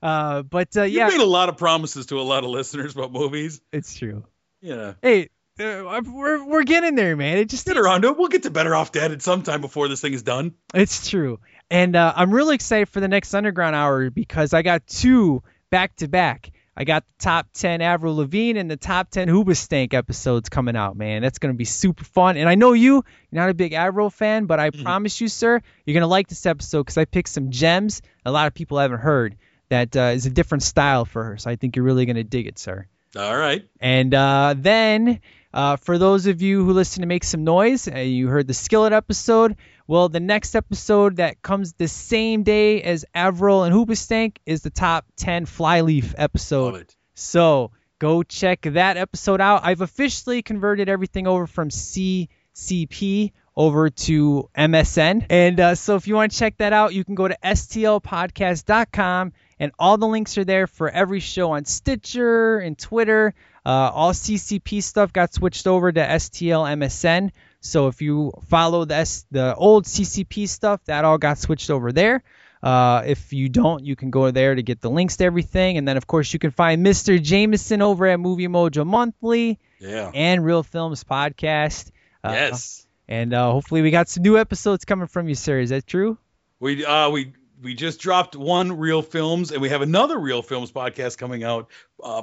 Uh, 0.00 0.42
but 0.42 0.76
uh, 0.76 0.84
You 0.84 0.98
yeah, 1.00 1.08
made 1.08 1.18
a 1.20 1.24
lot 1.26 1.48
of 1.48 1.56
promises 1.56 2.06
to 2.06 2.20
a 2.20 2.22
lot 2.22 2.44
of 2.44 2.50
listeners 2.50 2.94
about 2.94 3.10
movies. 3.12 3.60
it's 3.72 3.96
true. 3.96 4.24
Yeah. 4.60 4.94
Hey, 5.02 5.30
uh, 5.58 6.00
we're 6.06 6.44
we're 6.44 6.62
getting 6.62 6.94
there, 6.94 7.16
man. 7.16 7.38
It 7.38 7.48
just 7.48 7.66
Get 7.66 7.76
around 7.76 8.02
to 8.02 8.08
it. 8.10 8.16
We'll 8.16 8.28
get 8.28 8.44
to 8.44 8.50
Better 8.52 8.76
Off 8.76 8.92
Dead 8.92 9.10
at 9.10 9.20
some 9.22 9.42
time 9.42 9.60
before 9.60 9.88
this 9.88 10.00
thing 10.00 10.12
is 10.12 10.22
done. 10.22 10.54
It's 10.72 11.08
true. 11.10 11.40
And 11.70 11.96
uh, 11.96 12.12
I'm 12.16 12.32
really 12.32 12.54
excited 12.54 12.88
for 12.88 13.00
the 13.00 13.08
next 13.08 13.34
Underground 13.34 13.76
Hour 13.76 14.10
because 14.10 14.54
I 14.54 14.62
got 14.62 14.86
two 14.86 15.42
back 15.70 15.96
to 15.96 16.08
back. 16.08 16.50
I 16.76 16.84
got 16.84 17.04
the 17.06 17.12
top 17.18 17.48
10 17.54 17.82
Avril 17.82 18.16
Lavigne 18.16 18.58
and 18.58 18.70
the 18.70 18.76
top 18.76 19.10
10 19.10 19.26
Hoobastank 19.26 19.94
episodes 19.94 20.48
coming 20.48 20.76
out, 20.76 20.96
man. 20.96 21.22
That's 21.22 21.40
going 21.40 21.52
to 21.52 21.58
be 21.58 21.64
super 21.64 22.04
fun. 22.04 22.36
And 22.36 22.48
I 22.48 22.54
know 22.54 22.72
you, 22.72 22.92
you're 22.92 23.42
not 23.42 23.50
a 23.50 23.54
big 23.54 23.72
Avril 23.72 24.10
fan, 24.10 24.46
but 24.46 24.60
I 24.60 24.70
promise 24.70 25.20
you, 25.20 25.26
sir, 25.26 25.60
you're 25.84 25.94
going 25.94 26.02
to 26.02 26.06
like 26.06 26.28
this 26.28 26.46
episode 26.46 26.84
because 26.84 26.96
I 26.96 27.04
picked 27.04 27.30
some 27.30 27.50
gems 27.50 28.00
a 28.28 28.30
lot 28.30 28.46
of 28.46 28.54
people 28.54 28.78
haven't 28.78 29.00
heard 29.00 29.36
that 29.70 29.96
uh, 29.96 30.12
is 30.14 30.26
a 30.26 30.30
different 30.30 30.62
style 30.62 31.04
for 31.04 31.24
her. 31.24 31.38
So 31.38 31.50
I 31.50 31.56
think 31.56 31.76
you're 31.76 31.84
really 31.84 32.06
going 32.06 32.16
to 32.16 32.24
dig 32.24 32.46
it, 32.46 32.58
sir. 32.58 32.86
All 33.16 33.36
right. 33.36 33.66
And 33.80 34.14
uh, 34.14 34.54
then, 34.56 35.20
uh, 35.58 35.74
for 35.74 35.98
those 35.98 36.28
of 36.28 36.40
you 36.40 36.64
who 36.64 36.72
listen 36.72 37.00
to 37.00 37.08
Make 37.08 37.24
Some 37.24 37.42
Noise, 37.42 37.88
uh, 37.88 37.98
you 37.98 38.28
heard 38.28 38.46
the 38.46 38.54
Skillet 38.54 38.92
episode. 38.92 39.56
Well, 39.88 40.08
the 40.08 40.20
next 40.20 40.54
episode 40.54 41.16
that 41.16 41.42
comes 41.42 41.72
the 41.72 41.88
same 41.88 42.44
day 42.44 42.80
as 42.80 43.04
Avril 43.12 43.64
and 43.64 43.74
Hoobastank 43.74 44.36
is 44.46 44.62
the 44.62 44.70
top 44.70 45.04
10 45.16 45.46
Flyleaf 45.46 46.14
episode. 46.16 46.94
So 47.14 47.72
go 47.98 48.22
check 48.22 48.60
that 48.62 48.96
episode 48.96 49.40
out. 49.40 49.62
I've 49.64 49.80
officially 49.80 50.42
converted 50.42 50.88
everything 50.88 51.26
over 51.26 51.48
from 51.48 51.70
CCP 51.70 53.32
over 53.56 53.90
to 53.90 54.48
MSN. 54.56 55.26
And 55.28 55.58
uh, 55.58 55.74
so 55.74 55.96
if 55.96 56.06
you 56.06 56.14
want 56.14 56.30
to 56.30 56.38
check 56.38 56.58
that 56.58 56.72
out, 56.72 56.94
you 56.94 57.04
can 57.04 57.16
go 57.16 57.26
to 57.26 57.36
stlpodcast.com 57.42 59.32
and 59.58 59.72
all 59.76 59.98
the 59.98 60.06
links 60.06 60.38
are 60.38 60.44
there 60.44 60.68
for 60.68 60.88
every 60.88 61.18
show 61.18 61.50
on 61.50 61.64
Stitcher 61.64 62.60
and 62.60 62.78
Twitter. 62.78 63.34
Uh, 63.66 63.90
all 63.92 64.12
CCP 64.12 64.82
stuff 64.82 65.12
got 65.12 65.32
switched 65.34 65.66
over 65.66 65.90
to 65.92 66.00
STL 66.00 66.64
MSN. 66.76 67.30
So 67.60 67.88
if 67.88 68.00
you 68.02 68.32
follow 68.48 68.84
the 68.84 68.94
S- 68.96 69.26
the 69.30 69.54
old 69.54 69.84
CCP 69.84 70.48
stuff, 70.48 70.80
that 70.86 71.04
all 71.04 71.18
got 71.18 71.38
switched 71.38 71.70
over 71.70 71.92
there. 71.92 72.22
Uh, 72.62 73.02
if 73.06 73.32
you 73.32 73.48
don't, 73.48 73.84
you 73.84 73.94
can 73.94 74.10
go 74.10 74.30
there 74.30 74.54
to 74.54 74.62
get 74.62 74.80
the 74.80 74.90
links 74.90 75.16
to 75.18 75.24
everything. 75.24 75.76
And 75.78 75.86
then, 75.86 75.96
of 75.96 76.06
course, 76.06 76.32
you 76.32 76.38
can 76.40 76.50
find 76.50 76.84
Mr. 76.84 77.22
Jameson 77.22 77.82
over 77.82 78.06
at 78.06 78.18
Movie 78.18 78.48
Mojo 78.48 78.84
Monthly 78.84 79.58
Yeah. 79.78 80.10
and 80.12 80.44
Real 80.44 80.62
Films 80.64 81.04
Podcast. 81.04 81.90
Uh, 82.24 82.30
Yes. 82.32 82.84
And 83.10 83.32
uh, 83.32 83.52
hopefully, 83.52 83.80
we 83.82 83.90
got 83.90 84.08
some 84.08 84.22
new 84.22 84.36
episodes 84.38 84.84
coming 84.84 85.06
from 85.06 85.28
you, 85.28 85.34
sir. 85.34 85.60
Is 85.60 85.70
that 85.70 85.86
true? 85.86 86.18
We 86.60 86.84
uh 86.84 87.08
we 87.10 87.32
we 87.62 87.74
just 87.74 88.00
dropped 88.00 88.34
one 88.36 88.76
Real 88.76 89.02
Films 89.02 89.50
and 89.52 89.62
we 89.62 89.68
have 89.70 89.80
another 89.82 90.18
Real 90.18 90.42
Films 90.42 90.70
podcast 90.72 91.16
coming 91.16 91.42
out 91.44 91.70
uh, 92.02 92.22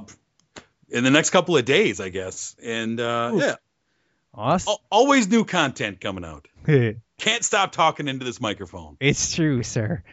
in 0.89 1.03
the 1.03 1.11
next 1.11 1.31
couple 1.31 1.57
of 1.57 1.65
days, 1.65 1.99
I 1.99 2.09
guess. 2.09 2.55
And 2.63 2.99
uh 2.99 3.31
Ooh. 3.33 3.39
yeah. 3.39 3.55
Awesome. 4.33 4.71
Al- 4.71 4.81
always 4.91 5.29
new 5.29 5.45
content 5.45 6.01
coming 6.01 6.25
out. 6.25 6.47
Can't 7.17 7.43
stop 7.43 7.71
talking 7.71 8.07
into 8.07 8.25
this 8.25 8.41
microphone. 8.41 8.97
It's 8.99 9.33
true, 9.33 9.63
sir. 9.63 10.03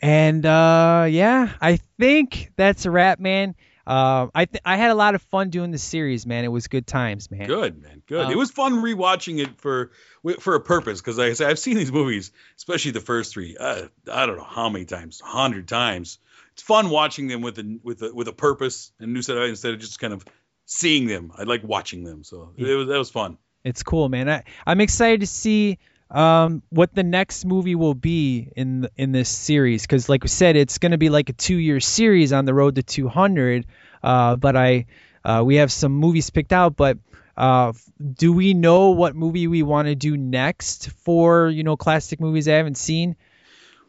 And 0.00 0.44
uh, 0.46 1.06
yeah, 1.08 1.52
I 1.60 1.78
think 1.98 2.52
that's 2.56 2.86
a 2.86 2.90
wrap, 2.90 3.18
man. 3.18 3.54
Uh, 3.84 4.28
I 4.32 4.44
th- 4.44 4.62
I 4.64 4.76
had 4.76 4.90
a 4.92 4.94
lot 4.94 5.16
of 5.16 5.22
fun 5.22 5.50
doing 5.50 5.72
the 5.72 5.78
series, 5.78 6.24
man. 6.24 6.44
It 6.44 6.48
was 6.48 6.68
good 6.68 6.86
times, 6.86 7.30
man. 7.30 7.48
Good, 7.48 7.82
man. 7.82 8.02
Good. 8.06 8.26
Um, 8.26 8.32
it 8.32 8.38
was 8.38 8.52
fun 8.52 8.74
rewatching 8.74 9.40
it 9.40 9.60
for 9.60 9.90
for 10.38 10.54
a 10.54 10.60
purpose 10.60 11.00
because 11.00 11.18
like 11.18 11.30
I 11.30 11.32
said, 11.32 11.50
I've 11.50 11.58
seen 11.58 11.76
these 11.76 11.90
movies, 11.90 12.30
especially 12.56 12.92
the 12.92 13.00
first 13.00 13.32
three. 13.32 13.56
Uh, 13.56 13.88
I 14.10 14.26
don't 14.26 14.36
know 14.36 14.44
how 14.44 14.68
many 14.68 14.84
times, 14.84 15.20
hundred 15.20 15.66
times. 15.66 16.18
It's 16.52 16.62
fun 16.62 16.90
watching 16.90 17.28
them 17.28 17.40
with 17.40 17.58
a 17.58 17.78
with 17.82 18.02
a 18.02 18.14
with 18.14 18.28
a 18.28 18.32
purpose 18.32 18.92
and 19.00 19.12
new 19.12 19.22
set 19.22 19.36
of 19.36 19.44
instead 19.44 19.74
of 19.74 19.80
just 19.80 19.98
kind 19.98 20.12
of 20.12 20.24
seeing 20.66 21.06
them. 21.06 21.32
I 21.36 21.44
like 21.44 21.62
watching 21.64 22.04
them, 22.04 22.24
so 22.24 22.52
it 22.56 22.74
was 22.74 22.88
that 22.88 22.98
was 22.98 23.10
fun. 23.10 23.38
It's 23.64 23.82
cool, 23.82 24.08
man. 24.08 24.28
I, 24.28 24.42
I'm 24.66 24.80
excited 24.80 25.20
to 25.20 25.26
see 25.26 25.78
um, 26.10 26.62
what 26.68 26.94
the 26.94 27.02
next 27.02 27.44
movie 27.44 27.74
will 27.74 27.94
be 27.94 28.52
in 28.54 28.88
in 28.96 29.12
this 29.12 29.28
series 29.28 29.82
because, 29.82 30.08
like 30.08 30.22
we 30.22 30.28
said, 30.28 30.56
it's 30.56 30.78
going 30.78 30.92
to 30.92 30.98
be 30.98 31.08
like 31.08 31.30
a 31.30 31.32
two 31.32 31.56
year 31.56 31.80
series 31.80 32.32
on 32.32 32.44
the 32.44 32.54
road 32.54 32.74
to 32.74 32.82
200. 32.82 33.66
Uh, 34.02 34.36
but 34.36 34.56
I 34.56 34.86
uh, 35.24 35.42
we 35.44 35.56
have 35.56 35.72
some 35.72 35.92
movies 35.92 36.28
picked 36.30 36.52
out, 36.52 36.76
but 36.76 36.98
uh, 37.36 37.72
do 38.14 38.32
we 38.32 38.52
know 38.52 38.90
what 38.90 39.16
movie 39.16 39.46
we 39.46 39.62
want 39.62 39.88
to 39.88 39.94
do 39.94 40.16
next 40.16 40.90
for 40.90 41.48
you 41.48 41.62
know 41.62 41.76
classic 41.76 42.20
movies 42.20 42.46
I 42.46 42.52
haven't 42.52 42.76
seen? 42.76 43.16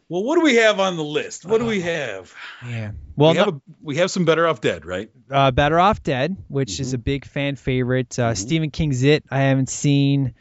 Well, 0.08 0.22
what 0.22 0.34
do 0.36 0.42
we 0.42 0.56
have 0.56 0.80
on 0.80 0.96
the 0.96 1.04
list? 1.04 1.46
What 1.46 1.58
do 1.58 1.66
we 1.66 1.80
have? 1.80 2.32
Yeah. 2.66 2.90
Well, 3.16 3.32
we 3.32 3.38
have, 3.38 3.46
no- 3.46 3.52
a, 3.54 3.60
we 3.82 3.96
have 3.96 4.10
some 4.10 4.24
Better 4.26 4.46
Off 4.46 4.60
Dead, 4.60 4.84
right? 4.84 5.10
uh, 5.30 5.50
Better 5.50 5.80
Off 5.80 6.02
Dead, 6.02 6.36
which 6.48 6.78
is 6.78 6.92
a 6.92 6.98
big 6.98 7.24
fan 7.24 7.56
favorite. 7.56 8.18
Uh, 8.18 8.34
Stephen 8.34 8.70
King's 8.70 9.02
It, 9.02 9.24
I 9.30 9.40
haven't 9.42 9.70
seen. 9.70 10.34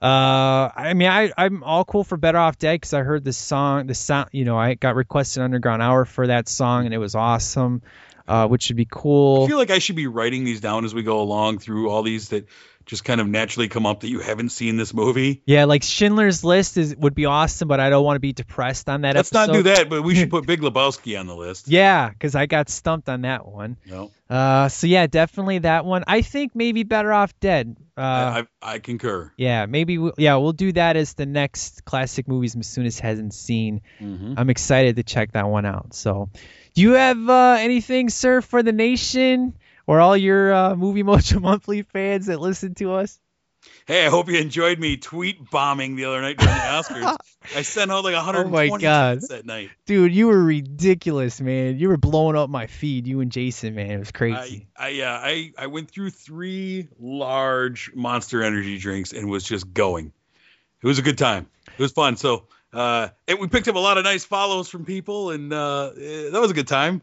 Uh, 0.00 0.70
I 0.74 0.94
mean, 0.94 1.08
I 1.08 1.30
I'm 1.36 1.62
all 1.62 1.84
cool 1.84 2.04
for 2.04 2.16
Better 2.16 2.38
Off 2.38 2.58
Dead 2.58 2.74
because 2.74 2.94
I 2.94 3.02
heard 3.02 3.24
the 3.24 3.32
song, 3.32 3.86
the 3.86 3.94
sound. 3.94 4.30
You 4.32 4.44
know, 4.44 4.56
I 4.58 4.74
got 4.74 4.94
requested 4.96 5.42
Underground 5.42 5.82
Hour 5.82 6.04
for 6.04 6.26
that 6.26 6.48
song, 6.48 6.86
and 6.86 6.94
it 6.94 6.98
was 6.98 7.14
awesome. 7.14 7.82
Uh, 8.26 8.46
which 8.46 8.62
should 8.62 8.76
be 8.76 8.86
cool. 8.88 9.44
I 9.44 9.48
feel 9.48 9.58
like 9.58 9.70
I 9.72 9.80
should 9.80 9.96
be 9.96 10.06
writing 10.06 10.44
these 10.44 10.60
down 10.60 10.84
as 10.84 10.94
we 10.94 11.02
go 11.02 11.20
along 11.20 11.58
through 11.58 11.90
all 11.90 12.04
these 12.04 12.28
that 12.28 12.46
just 12.86 13.04
kind 13.04 13.20
of 13.20 13.26
naturally 13.28 13.68
come 13.68 13.86
up 13.86 14.00
that 14.00 14.08
you 14.08 14.20
haven't 14.20 14.50
seen 14.50 14.76
this 14.76 14.92
movie. 14.94 15.42
Yeah, 15.46 15.64
like 15.64 15.82
Schindler's 15.82 16.42
List 16.44 16.76
is 16.76 16.94
would 16.96 17.14
be 17.14 17.26
awesome, 17.26 17.68
but 17.68 17.80
I 17.80 17.90
don't 17.90 18.04
want 18.04 18.16
to 18.16 18.20
be 18.20 18.32
depressed 18.32 18.88
on 18.88 19.02
that 19.02 19.16
Let's 19.16 19.32
episode. 19.32 19.52
not 19.52 19.56
do 19.58 19.62
that, 19.64 19.88
but 19.88 20.02
we 20.02 20.14
should 20.14 20.30
put 20.30 20.46
Big 20.46 20.60
Lebowski 20.60 21.18
on 21.18 21.26
the 21.26 21.34
list. 21.36 21.68
Yeah, 21.68 22.08
because 22.10 22.34
I 22.34 22.46
got 22.46 22.68
stumped 22.68 23.08
on 23.08 23.22
that 23.22 23.46
one. 23.46 23.76
No, 23.86 24.10
Uh, 24.28 24.68
so 24.68 24.86
yeah, 24.86 25.06
definitely 25.06 25.58
that 25.58 25.84
one. 25.84 26.04
I 26.06 26.22
think 26.22 26.54
maybe 26.54 26.82
Better 26.82 27.12
Off 27.12 27.38
Dead. 27.40 27.76
Uh, 27.96 28.44
I, 28.62 28.74
I 28.74 28.78
concur. 28.78 29.32
Yeah, 29.36 29.66
maybe 29.66 29.98
we, 29.98 30.12
yeah, 30.18 30.36
we'll 30.36 30.52
do 30.52 30.72
that 30.72 30.96
as 30.96 31.12
the 31.14 31.26
next 31.26 31.84
classic 31.84 32.26
movies 32.26 32.54
Masunis 32.54 32.98
hasn't 32.98 33.34
seen. 33.34 33.82
Mhm. 34.00 34.34
I'm 34.38 34.48
excited 34.50 34.96
to 34.96 35.02
check 35.02 35.32
that 35.32 35.46
one 35.48 35.66
out. 35.66 35.92
So, 35.94 36.30
do 36.74 36.80
you 36.80 36.92
have 36.92 37.28
uh, 37.28 37.56
anything, 37.60 38.08
sir, 38.08 38.40
for 38.40 38.62
the 38.62 38.72
nation 38.72 39.52
or 39.86 40.00
all 40.00 40.16
your 40.16 40.52
uh, 40.52 40.76
Movie 40.76 41.02
Mojo 41.02 41.40
Monthly 41.42 41.82
fans 41.82 42.26
that 42.26 42.40
listen 42.40 42.74
to 42.76 42.92
us? 42.92 43.18
Hey, 43.86 44.04
I 44.06 44.10
hope 44.10 44.28
you 44.28 44.38
enjoyed 44.38 44.80
me 44.80 44.96
tweet 44.96 45.48
bombing 45.50 45.94
the 45.94 46.06
other 46.06 46.20
night 46.20 46.36
during 46.36 46.54
the 46.54 46.60
Oscars. 46.60 47.16
I 47.56 47.62
sent 47.62 47.92
out 47.92 48.02
like 48.02 48.14
120 48.14 48.48
Oh 48.48 48.50
my 48.50 48.80
God. 48.80 49.18
tweets 49.18 49.28
that 49.28 49.46
night. 49.46 49.70
Dude, 49.86 50.12
you 50.12 50.26
were 50.28 50.42
ridiculous, 50.42 51.40
man. 51.40 51.78
You 51.78 51.88
were 51.88 51.96
blowing 51.96 52.36
up 52.36 52.50
my 52.50 52.66
feed, 52.66 53.06
you 53.06 53.20
and 53.20 53.30
Jason, 53.30 53.76
man. 53.76 53.90
It 53.90 53.98
was 53.98 54.10
crazy. 54.10 54.66
I, 54.76 54.86
I 54.86 54.88
yeah, 54.88 55.12
I, 55.12 55.52
I 55.56 55.66
went 55.68 55.90
through 55.92 56.10
three 56.10 56.88
large 56.98 57.92
Monster 57.94 58.42
Energy 58.42 58.78
drinks 58.78 59.12
and 59.12 59.30
was 59.30 59.44
just 59.44 59.72
going. 59.72 60.12
It 60.82 60.86
was 60.86 60.98
a 60.98 61.02
good 61.02 61.18
time. 61.18 61.46
It 61.66 61.78
was 61.82 61.92
fun. 61.92 62.16
So, 62.16 62.48
uh, 62.72 63.08
and 63.28 63.38
we 63.38 63.48
picked 63.48 63.68
up 63.68 63.74
a 63.74 63.78
lot 63.78 63.98
of 63.98 64.04
nice 64.04 64.24
follows 64.24 64.68
from 64.68 64.84
people, 64.84 65.30
and 65.30 65.52
uh, 65.52 65.90
eh, 65.96 66.30
that 66.30 66.40
was 66.40 66.50
a 66.50 66.54
good 66.54 66.68
time. 66.68 67.02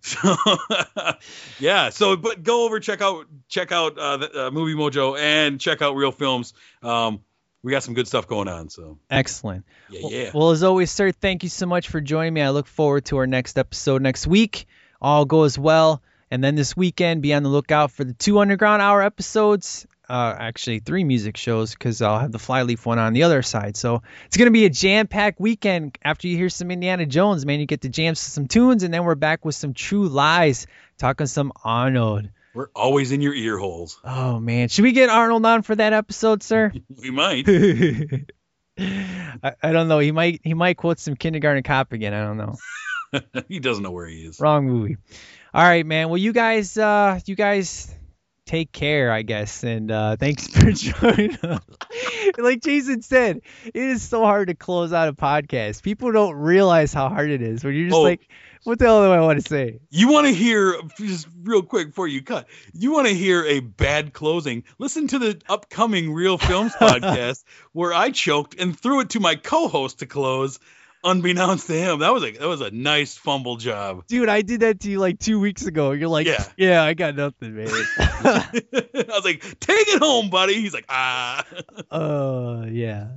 so, 0.00 0.36
yeah. 1.58 1.90
So, 1.90 2.16
but 2.16 2.42
go 2.44 2.64
over 2.64 2.78
check 2.78 3.02
out 3.02 3.26
check 3.48 3.72
out 3.72 3.98
uh, 3.98 4.16
the, 4.18 4.46
uh, 4.46 4.50
Movie 4.50 4.74
Mojo 4.74 5.18
and 5.18 5.60
check 5.60 5.82
out 5.82 5.96
Real 5.96 6.12
Films. 6.12 6.54
Um, 6.82 7.20
we 7.62 7.72
got 7.72 7.82
some 7.82 7.94
good 7.94 8.06
stuff 8.06 8.28
going 8.28 8.46
on. 8.46 8.68
So, 8.68 8.98
Excellent. 9.10 9.64
yeah, 9.90 10.08
yeah. 10.08 10.30
Well, 10.32 10.50
as 10.50 10.62
always, 10.62 10.92
sir, 10.92 11.10
thank 11.10 11.42
you 11.42 11.48
so 11.48 11.66
much 11.66 11.88
for 11.88 12.00
joining 12.00 12.34
me. 12.34 12.40
I 12.40 12.50
look 12.50 12.68
forward 12.68 13.06
to 13.06 13.16
our 13.18 13.26
next 13.26 13.58
episode 13.58 14.00
next 14.00 14.26
week. 14.26 14.66
All 15.02 15.24
goes 15.24 15.58
well. 15.58 16.02
And 16.30 16.44
then 16.44 16.54
this 16.54 16.76
weekend, 16.76 17.22
be 17.22 17.34
on 17.34 17.42
the 17.42 17.48
lookout 17.48 17.90
for 17.90 18.04
the 18.04 18.12
two 18.12 18.38
Underground 18.38 18.82
Hour 18.82 19.02
episodes. 19.02 19.86
Uh, 20.08 20.34
actually, 20.38 20.78
three 20.78 21.04
music 21.04 21.36
shows 21.36 21.72
because 21.72 22.00
I'll 22.00 22.18
have 22.18 22.32
the 22.32 22.38
Flyleaf 22.38 22.86
one 22.86 22.98
on 22.98 23.12
the 23.12 23.24
other 23.24 23.42
side. 23.42 23.76
So 23.76 24.02
it's 24.26 24.38
going 24.38 24.46
to 24.46 24.52
be 24.52 24.64
a 24.64 24.70
jam 24.70 25.06
packed 25.06 25.38
weekend. 25.38 25.98
After 26.02 26.28
you 26.28 26.36
hear 26.36 26.48
some 26.48 26.70
Indiana 26.70 27.04
Jones, 27.04 27.44
man, 27.44 27.60
you 27.60 27.66
get 27.66 27.82
to 27.82 27.90
jam 27.90 28.14
some 28.14 28.48
tunes. 28.48 28.84
And 28.84 28.94
then 28.94 29.04
we're 29.04 29.16
back 29.16 29.44
with 29.44 29.54
some 29.54 29.74
True 29.74 30.08
Lies, 30.08 30.66
talking 30.96 31.26
some 31.26 31.52
Arnold. 31.62 32.30
We're 32.54 32.70
always 32.74 33.12
in 33.12 33.20
your 33.20 33.34
ear 33.34 33.58
holes. 33.58 34.00
Oh 34.02 34.40
man, 34.40 34.68
should 34.68 34.82
we 34.82 34.92
get 34.92 35.10
Arnold 35.10 35.44
on 35.44 35.62
for 35.62 35.76
that 35.76 35.92
episode, 35.92 36.42
sir? 36.42 36.72
We 37.00 37.10
might. 37.10 37.46
I, 38.78 39.54
I 39.62 39.72
don't 39.72 39.88
know. 39.88 39.98
He 39.98 40.12
might 40.12 40.40
he 40.42 40.54
might 40.54 40.76
quote 40.76 40.98
some 40.98 41.16
Kindergarten 41.16 41.62
Cop 41.62 41.92
again. 41.92 42.14
I 42.14 42.24
don't 42.24 42.36
know. 42.36 42.56
he 43.48 43.60
doesn't 43.60 43.82
know 43.82 43.90
where 43.90 44.06
he 44.06 44.22
is. 44.22 44.40
Wrong 44.40 44.66
movie. 44.66 44.96
All 45.52 45.62
right, 45.62 45.84
man. 45.84 46.08
Well, 46.08 46.18
you 46.18 46.32
guys, 46.32 46.76
uh, 46.76 47.20
you 47.26 47.34
guys 47.34 47.94
take 48.48 48.72
care, 48.72 49.12
I 49.12 49.22
guess, 49.22 49.62
and 49.62 49.90
uh, 49.90 50.16
thanks 50.16 50.48
for 50.48 50.72
joining 50.72 51.36
us. 51.36 51.60
like 52.38 52.62
Jason 52.62 53.02
said, 53.02 53.42
it 53.66 53.76
is 53.76 54.02
so 54.02 54.22
hard 54.24 54.48
to 54.48 54.54
close 54.54 54.92
out 54.92 55.08
a 55.08 55.12
podcast. 55.12 55.82
People 55.82 56.10
don't 56.12 56.34
realize 56.34 56.92
how 56.92 57.08
hard 57.08 57.30
it 57.30 57.42
is 57.42 57.62
when 57.62 57.74
you're 57.74 57.88
just 57.88 57.96
Oh. 57.96 58.02
like, 58.02 58.26
what 58.64 58.78
the 58.78 58.86
hell 58.86 59.04
do 59.04 59.12
I 59.12 59.20
want 59.20 59.40
to 59.42 59.48
say? 59.48 59.78
You 59.90 60.08
want 60.10 60.26
to 60.26 60.32
hear 60.34 60.74
just 60.98 61.28
real 61.42 61.62
quick 61.62 61.88
before 61.88 62.08
you 62.08 62.22
cut. 62.22 62.48
You 62.72 62.92
want 62.92 63.06
to 63.06 63.14
hear 63.14 63.44
a 63.44 63.60
bad 63.60 64.12
closing? 64.12 64.64
Listen 64.78 65.06
to 65.08 65.18
the 65.18 65.40
upcoming 65.48 66.12
Real 66.12 66.38
Films 66.38 66.72
podcast 66.80 67.44
where 67.72 67.94
I 67.94 68.10
choked 68.10 68.58
and 68.60 68.78
threw 68.78 69.00
it 69.00 69.10
to 69.10 69.20
my 69.20 69.36
co-host 69.36 70.00
to 70.00 70.06
close, 70.06 70.58
unbeknownst 71.04 71.66
to 71.68 71.72
him. 71.74 72.00
That 72.00 72.12
was 72.12 72.22
a 72.24 72.32
that 72.32 72.46
was 72.48 72.60
a 72.60 72.70
nice 72.70 73.16
fumble 73.16 73.56
job. 73.56 74.06
Dude, 74.06 74.28
I 74.28 74.42
did 74.42 74.60
that 74.60 74.80
to 74.80 74.90
you 74.90 74.98
like 74.98 75.18
two 75.18 75.40
weeks 75.40 75.66
ago. 75.66 75.92
You're 75.92 76.08
like, 76.08 76.26
Yeah. 76.26 76.44
yeah, 76.56 76.82
I 76.82 76.94
got 76.94 77.14
nothing, 77.16 77.54
man. 77.54 77.68
I 77.98 79.04
was 79.08 79.24
like, 79.24 79.42
"Take 79.60 79.88
it 79.88 80.00
home, 80.00 80.30
buddy." 80.30 80.54
He's 80.54 80.74
like, 80.74 80.86
"Ah." 80.88 81.44
Oh 81.90 82.64
yeah. 82.70 83.08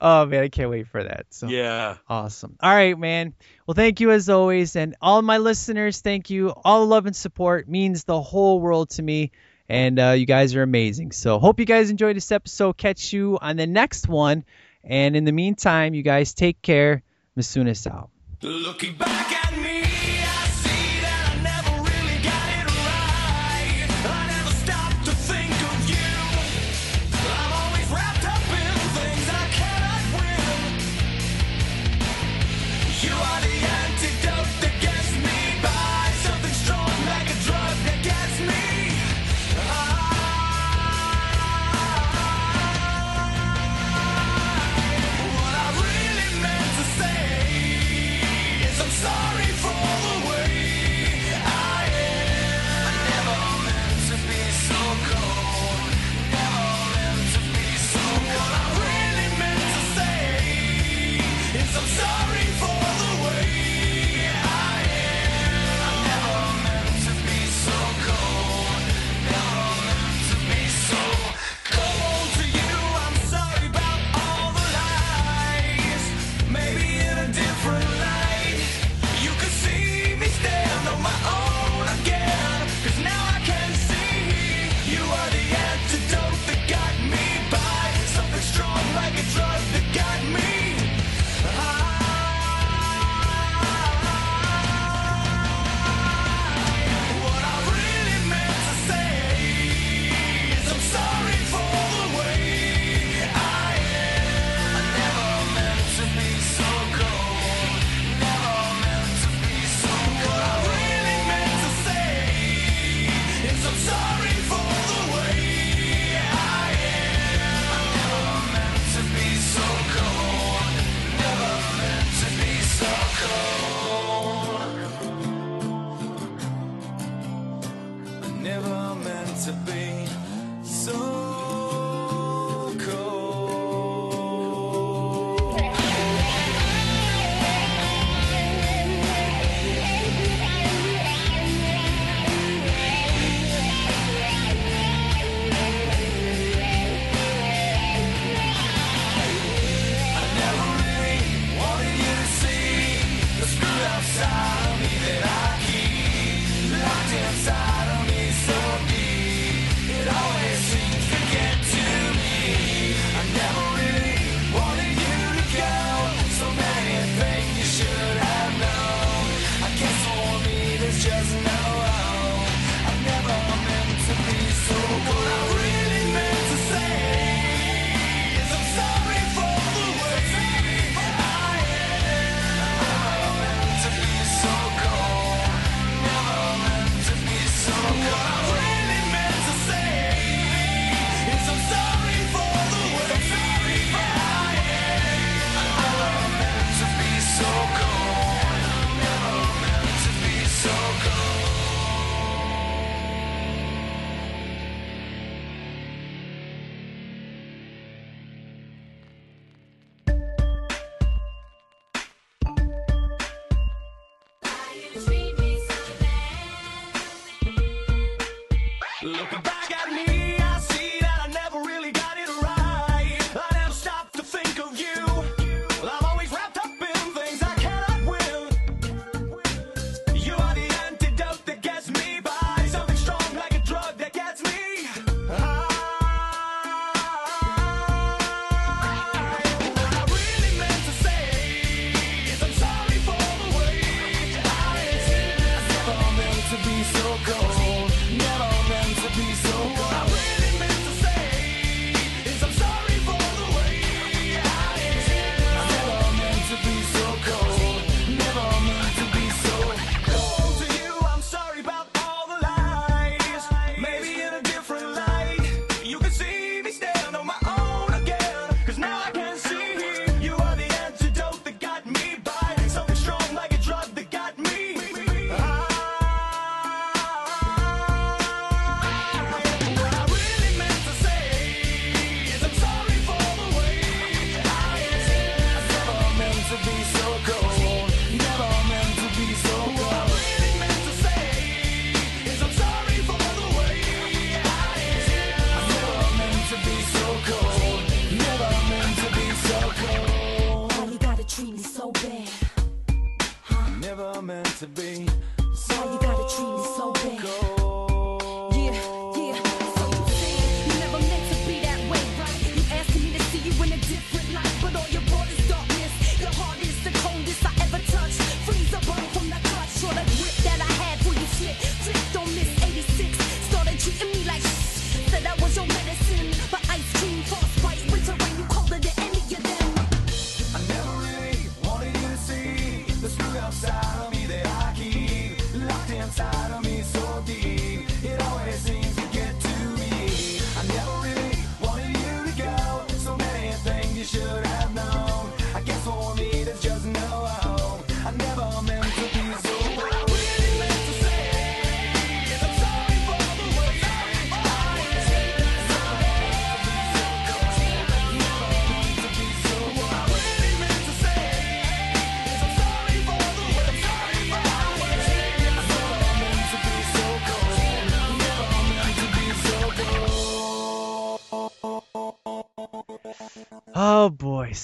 Oh 0.00 0.26
man, 0.26 0.42
I 0.44 0.48
can't 0.48 0.70
wait 0.70 0.86
for 0.88 1.02
that. 1.02 1.26
So 1.30 1.48
Yeah. 1.48 1.96
awesome. 2.08 2.56
All 2.60 2.72
right, 2.74 2.98
man. 2.98 3.34
Well, 3.66 3.74
thank 3.74 4.00
you 4.00 4.10
as 4.10 4.28
always, 4.28 4.76
and 4.76 4.96
all 5.00 5.22
my 5.22 5.38
listeners, 5.38 6.00
thank 6.00 6.30
you. 6.30 6.50
All 6.64 6.80
the 6.80 6.86
love 6.86 7.06
and 7.06 7.14
support 7.16 7.68
means 7.68 8.04
the 8.04 8.20
whole 8.20 8.60
world 8.60 8.90
to 8.90 9.02
me, 9.02 9.32
and 9.68 9.98
uh, 9.98 10.10
you 10.10 10.26
guys 10.26 10.54
are 10.54 10.62
amazing. 10.62 11.12
So 11.12 11.38
hope 11.38 11.60
you 11.60 11.66
guys 11.66 11.90
enjoyed 11.90 12.16
this 12.16 12.32
episode. 12.32 12.76
Catch 12.76 13.12
you 13.12 13.38
on 13.40 13.56
the 13.56 13.66
next 13.66 14.08
one, 14.08 14.44
and 14.84 15.16
in 15.16 15.24
the 15.24 15.32
meantime, 15.32 15.94
you 15.94 16.02
guys 16.02 16.34
take 16.34 16.60
care. 16.62 17.02
Masunas 17.36 17.86
out. 17.86 18.10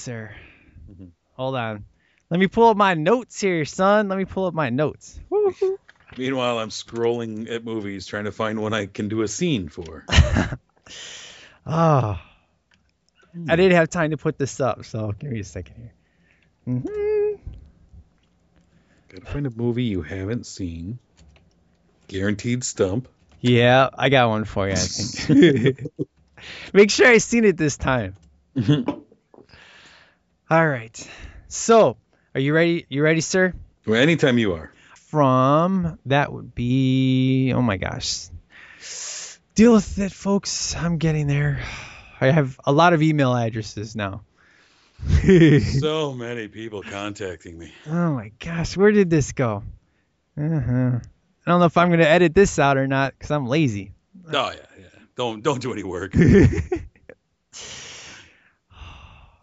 Boy, 0.07 0.11
sir. 0.11 0.35
Mm-hmm. 0.91 1.05
Hold 1.33 1.55
on. 1.55 1.85
Let 2.29 2.39
me 2.39 2.47
pull 2.47 2.69
up 2.69 2.77
my 2.77 2.93
notes 2.93 3.39
here, 3.39 3.65
son. 3.65 4.09
Let 4.09 4.17
me 4.17 4.25
pull 4.25 4.45
up 4.45 4.53
my 4.53 4.69
notes. 4.69 5.19
Woo-hoo. 5.29 5.79
Meanwhile, 6.17 6.59
I'm 6.59 6.69
scrolling 6.69 7.49
at 7.49 7.63
movies 7.63 8.05
trying 8.05 8.25
to 8.25 8.31
find 8.31 8.59
one 8.59 8.73
I 8.73 8.85
can 8.87 9.07
do 9.07 9.21
a 9.21 9.27
scene 9.27 9.69
for. 9.69 10.05
Oh. 11.65 11.69
I 11.69 12.19
hmm. 13.33 13.45
didn't 13.45 13.73
have 13.73 13.89
time 13.89 14.11
to 14.11 14.17
put 14.17 14.37
this 14.37 14.59
up, 14.59 14.83
so 14.85 15.11
give 15.11 15.31
me 15.31 15.41
a 15.41 15.43
second 15.43 15.75
here. 15.75 15.93
Mm-hmm. 16.67 17.41
Gotta 19.09 19.25
find 19.25 19.45
a 19.45 19.51
movie 19.51 19.83
you 19.83 20.01
haven't 20.01 20.45
seen. 20.45 20.97
Guaranteed 22.07 22.63
stump. 22.63 23.09
Yeah, 23.41 23.89
I 23.95 24.09
got 24.09 24.29
one 24.29 24.45
for 24.45 24.67
you, 24.67 24.73
I 24.73 24.77
think. 24.77 25.87
Make 26.73 26.89
sure 26.89 27.07
I 27.07 27.19
seen 27.19 27.45
it 27.45 27.57
this 27.57 27.77
time. 27.77 28.15
All 30.49 30.65
right. 30.65 31.09
So, 31.49 31.97
are 32.33 32.39
you 32.39 32.53
ready? 32.53 32.85
You 32.87 33.03
ready, 33.03 33.19
sir? 33.19 33.53
Well, 33.85 34.01
anytime 34.01 34.37
you 34.37 34.53
are. 34.53 34.71
From 34.95 35.99
that 36.05 36.31
would 36.31 36.55
be 36.55 37.51
oh 37.53 37.61
my 37.61 37.75
gosh. 37.75 38.27
Deal 39.55 39.73
with 39.73 39.99
it, 39.99 40.13
folks. 40.13 40.73
I'm 40.73 40.99
getting 40.99 41.27
there. 41.27 41.61
I 42.21 42.27
have 42.27 42.57
a 42.65 42.71
lot 42.71 42.93
of 42.93 43.01
email 43.01 43.35
addresses 43.35 43.93
now. 43.93 44.21
so 45.79 46.13
many 46.13 46.47
people 46.47 46.81
contacting 46.81 47.57
me. 47.57 47.73
Oh 47.85 48.13
my 48.13 48.31
gosh, 48.39 48.77
where 48.77 48.93
did 48.93 49.09
this 49.09 49.33
go? 49.33 49.63
Uh-huh. 50.39 50.99
I 51.45 51.51
don't 51.51 51.59
know 51.59 51.65
if 51.65 51.75
I'm 51.75 51.89
gonna 51.89 52.03
edit 52.03 52.33
this 52.33 52.57
out 52.57 52.77
or 52.77 52.87
not 52.87 53.11
because 53.11 53.31
I'm 53.31 53.47
lazy. 53.47 53.91
Oh 54.27 54.31
yeah, 54.31 54.55
yeah. 54.79 54.85
Don't 55.17 55.43
don't 55.43 55.61
do 55.61 55.73
any 55.73 55.83
work. 55.83 56.15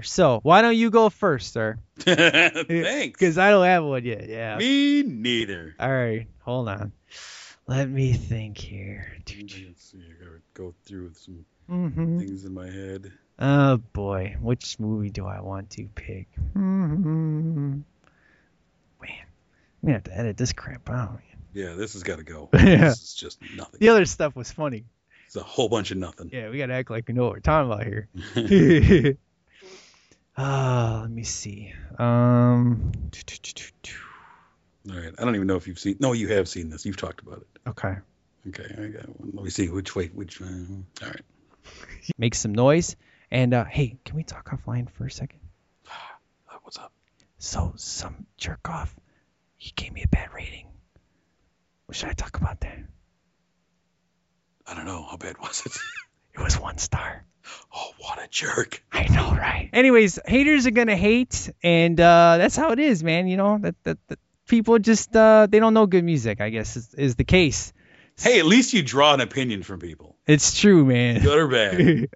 So 0.05 0.41
why 0.43 0.63
don't 0.63 0.77
you 0.77 0.91
go 0.91 1.09
first, 1.11 1.53
sir? 1.53 1.79
Thanks. 1.99 3.19
Because 3.19 3.39
I 3.39 3.51
don't 3.51 3.65
have 3.65 3.85
one 3.85 4.05
yet. 4.05 4.29
Yeah. 4.29 4.57
Me 4.59 5.03
neither. 5.03 5.75
All 5.81 5.91
right, 5.91 6.27
hold 6.41 6.69
on. 6.69 6.93
Let 7.67 7.89
me 7.89 8.13
think 8.13 8.59
here. 8.59 9.13
Let's 9.27 9.35
see. 9.45 9.99
I 9.99 10.23
gotta 10.25 10.41
go 10.53 10.75
through 10.85 11.13
some 11.15 11.45
Mhm. 11.71 12.19
things 12.19 12.45
in 12.45 12.53
my 12.53 12.67
head. 12.71 13.11
Oh 13.39 13.79
boy, 13.79 14.37
which 14.41 14.79
movie 14.79 15.11
do 15.11 15.27
I 15.27 15.41
want 15.41 15.71
to 15.71 15.89
pick? 15.95 16.29
Mm-hmm. 16.55 17.71
Man, 17.81 17.83
I'm 19.03 19.17
gonna 19.83 19.93
have 19.95 20.05
to 20.05 20.17
edit 20.17 20.37
this 20.37 20.53
crap 20.53 20.89
out. 20.91 21.21
Yeah, 21.55 21.73
this 21.75 21.95
has 21.95 22.03
got 22.03 22.17
to 22.19 22.25
go. 22.25 22.49
Yeah. 22.55 22.89
This 22.89 23.03
is 23.03 23.15
just 23.15 23.41
nothing. 23.57 23.79
The 23.81 23.89
other 23.89 24.05
stuff 24.05 24.37
was 24.37 24.51
funny. 24.53 24.85
It's 25.27 25.37
a 25.37 25.41
whole 25.43 25.69
bunch 25.69 25.91
of 25.91 25.97
nothing. 25.97 26.31
Yeah, 26.33 26.51
we 26.51 26.59
gotta 26.59 26.75
act 26.75 26.91
like 26.91 27.09
we 27.09 27.15
know 27.15 27.25
what 27.25 27.33
we're 27.33 27.41
talking 27.41 27.73
about 27.73 27.85
here. 27.85 29.17
Ah, 30.37 31.01
let 31.03 31.11
me 31.11 31.23
see. 31.23 31.73
Um. 31.99 32.93
All 34.91 34.97
right. 34.97 35.15
I 35.19 35.25
don't 35.25 35.35
even 35.37 35.47
know 35.47 35.57
if 35.57 35.67
you've 35.69 35.79
seen. 35.79 35.97
No, 36.01 36.13
you 36.13 36.29
have 36.29 36.49
seen 36.49 36.71
this. 36.71 36.85
You've 36.85 36.97
talked 36.97 37.21
about 37.23 37.39
it. 37.39 37.69
Okay. 37.69 37.95
Okay. 38.49 38.75
I 38.77 38.89
got 38.89 39.21
one. 39.21 39.31
Let 39.33 39.45
me 39.45 39.51
see 39.51 39.69
which 39.69 39.95
way. 39.95 40.09
Which. 40.09 40.43
Uh, 40.43 40.47
all 41.03 41.09
right. 41.09 41.23
Make 42.19 42.35
some 42.35 42.53
noise. 42.53 42.97
And 43.31 43.55
uh, 43.55 43.65
hey, 43.65 43.97
can 44.05 44.17
we 44.17 44.25
talk 44.25 44.51
offline 44.51 44.91
for 44.91 45.07
a 45.07 45.11
second? 45.11 45.41
What's 46.63 46.79
up? 46.79 46.93
So 47.39 47.73
some 47.77 48.27
jerk 48.37 48.69
off, 48.69 48.95
he 49.57 49.73
gave 49.75 49.93
me 49.93 50.03
a 50.03 50.09
bad 50.09 50.33
rating. 50.33 50.67
What 51.87 51.97
should 51.97 52.09
I 52.09 52.13
talk 52.13 52.37
about 52.37 52.61
that? 52.61 52.79
I 54.67 54.75
don't 54.75 54.87
know. 54.87 55.07
How 55.09 55.17
bad 55.17 55.39
was 55.39 55.63
it? 55.67 55.73
It 56.35 56.41
was 56.41 56.59
one 56.59 56.79
star. 56.79 57.25
Oh, 57.75 57.91
what 57.99 58.19
a 58.23 58.29
jerk. 58.29 58.83
I 58.93 59.07
know, 59.09 59.31
right? 59.37 59.71
Anyways, 59.73 60.19
haters 60.27 60.67
are 60.67 60.73
gonna 60.73 60.97
hate, 60.97 61.51
and 61.63 61.99
uh, 61.99 62.37
that's 62.39 62.57
how 62.57 62.71
it 62.71 62.79
is, 62.79 63.03
man. 63.03 63.27
You 63.29 63.37
know 63.37 63.59
that 63.59 63.75
that, 63.85 63.99
that 64.09 64.19
people 64.49 64.79
just 64.79 65.15
uh, 65.15 65.47
they 65.49 65.61
don't 65.61 65.75
know 65.75 65.87
good 65.87 66.05
music. 66.05 66.41
I 66.41 66.51
guess 66.51 66.77
is, 66.77 66.95
is 66.95 67.15
the 67.17 67.25
case. 67.25 67.73
Hey, 68.17 68.39
at 68.39 68.47
least 68.47 68.73
you 68.73 68.83
draw 68.83 69.13
an 69.13 69.21
opinion 69.21 69.63
from 69.65 69.81
people. 69.81 70.17
It's 70.27 70.59
true, 70.59 70.85
man. 70.85 71.21
Good 71.21 71.39
or 71.39 71.49
bad. 71.49 72.09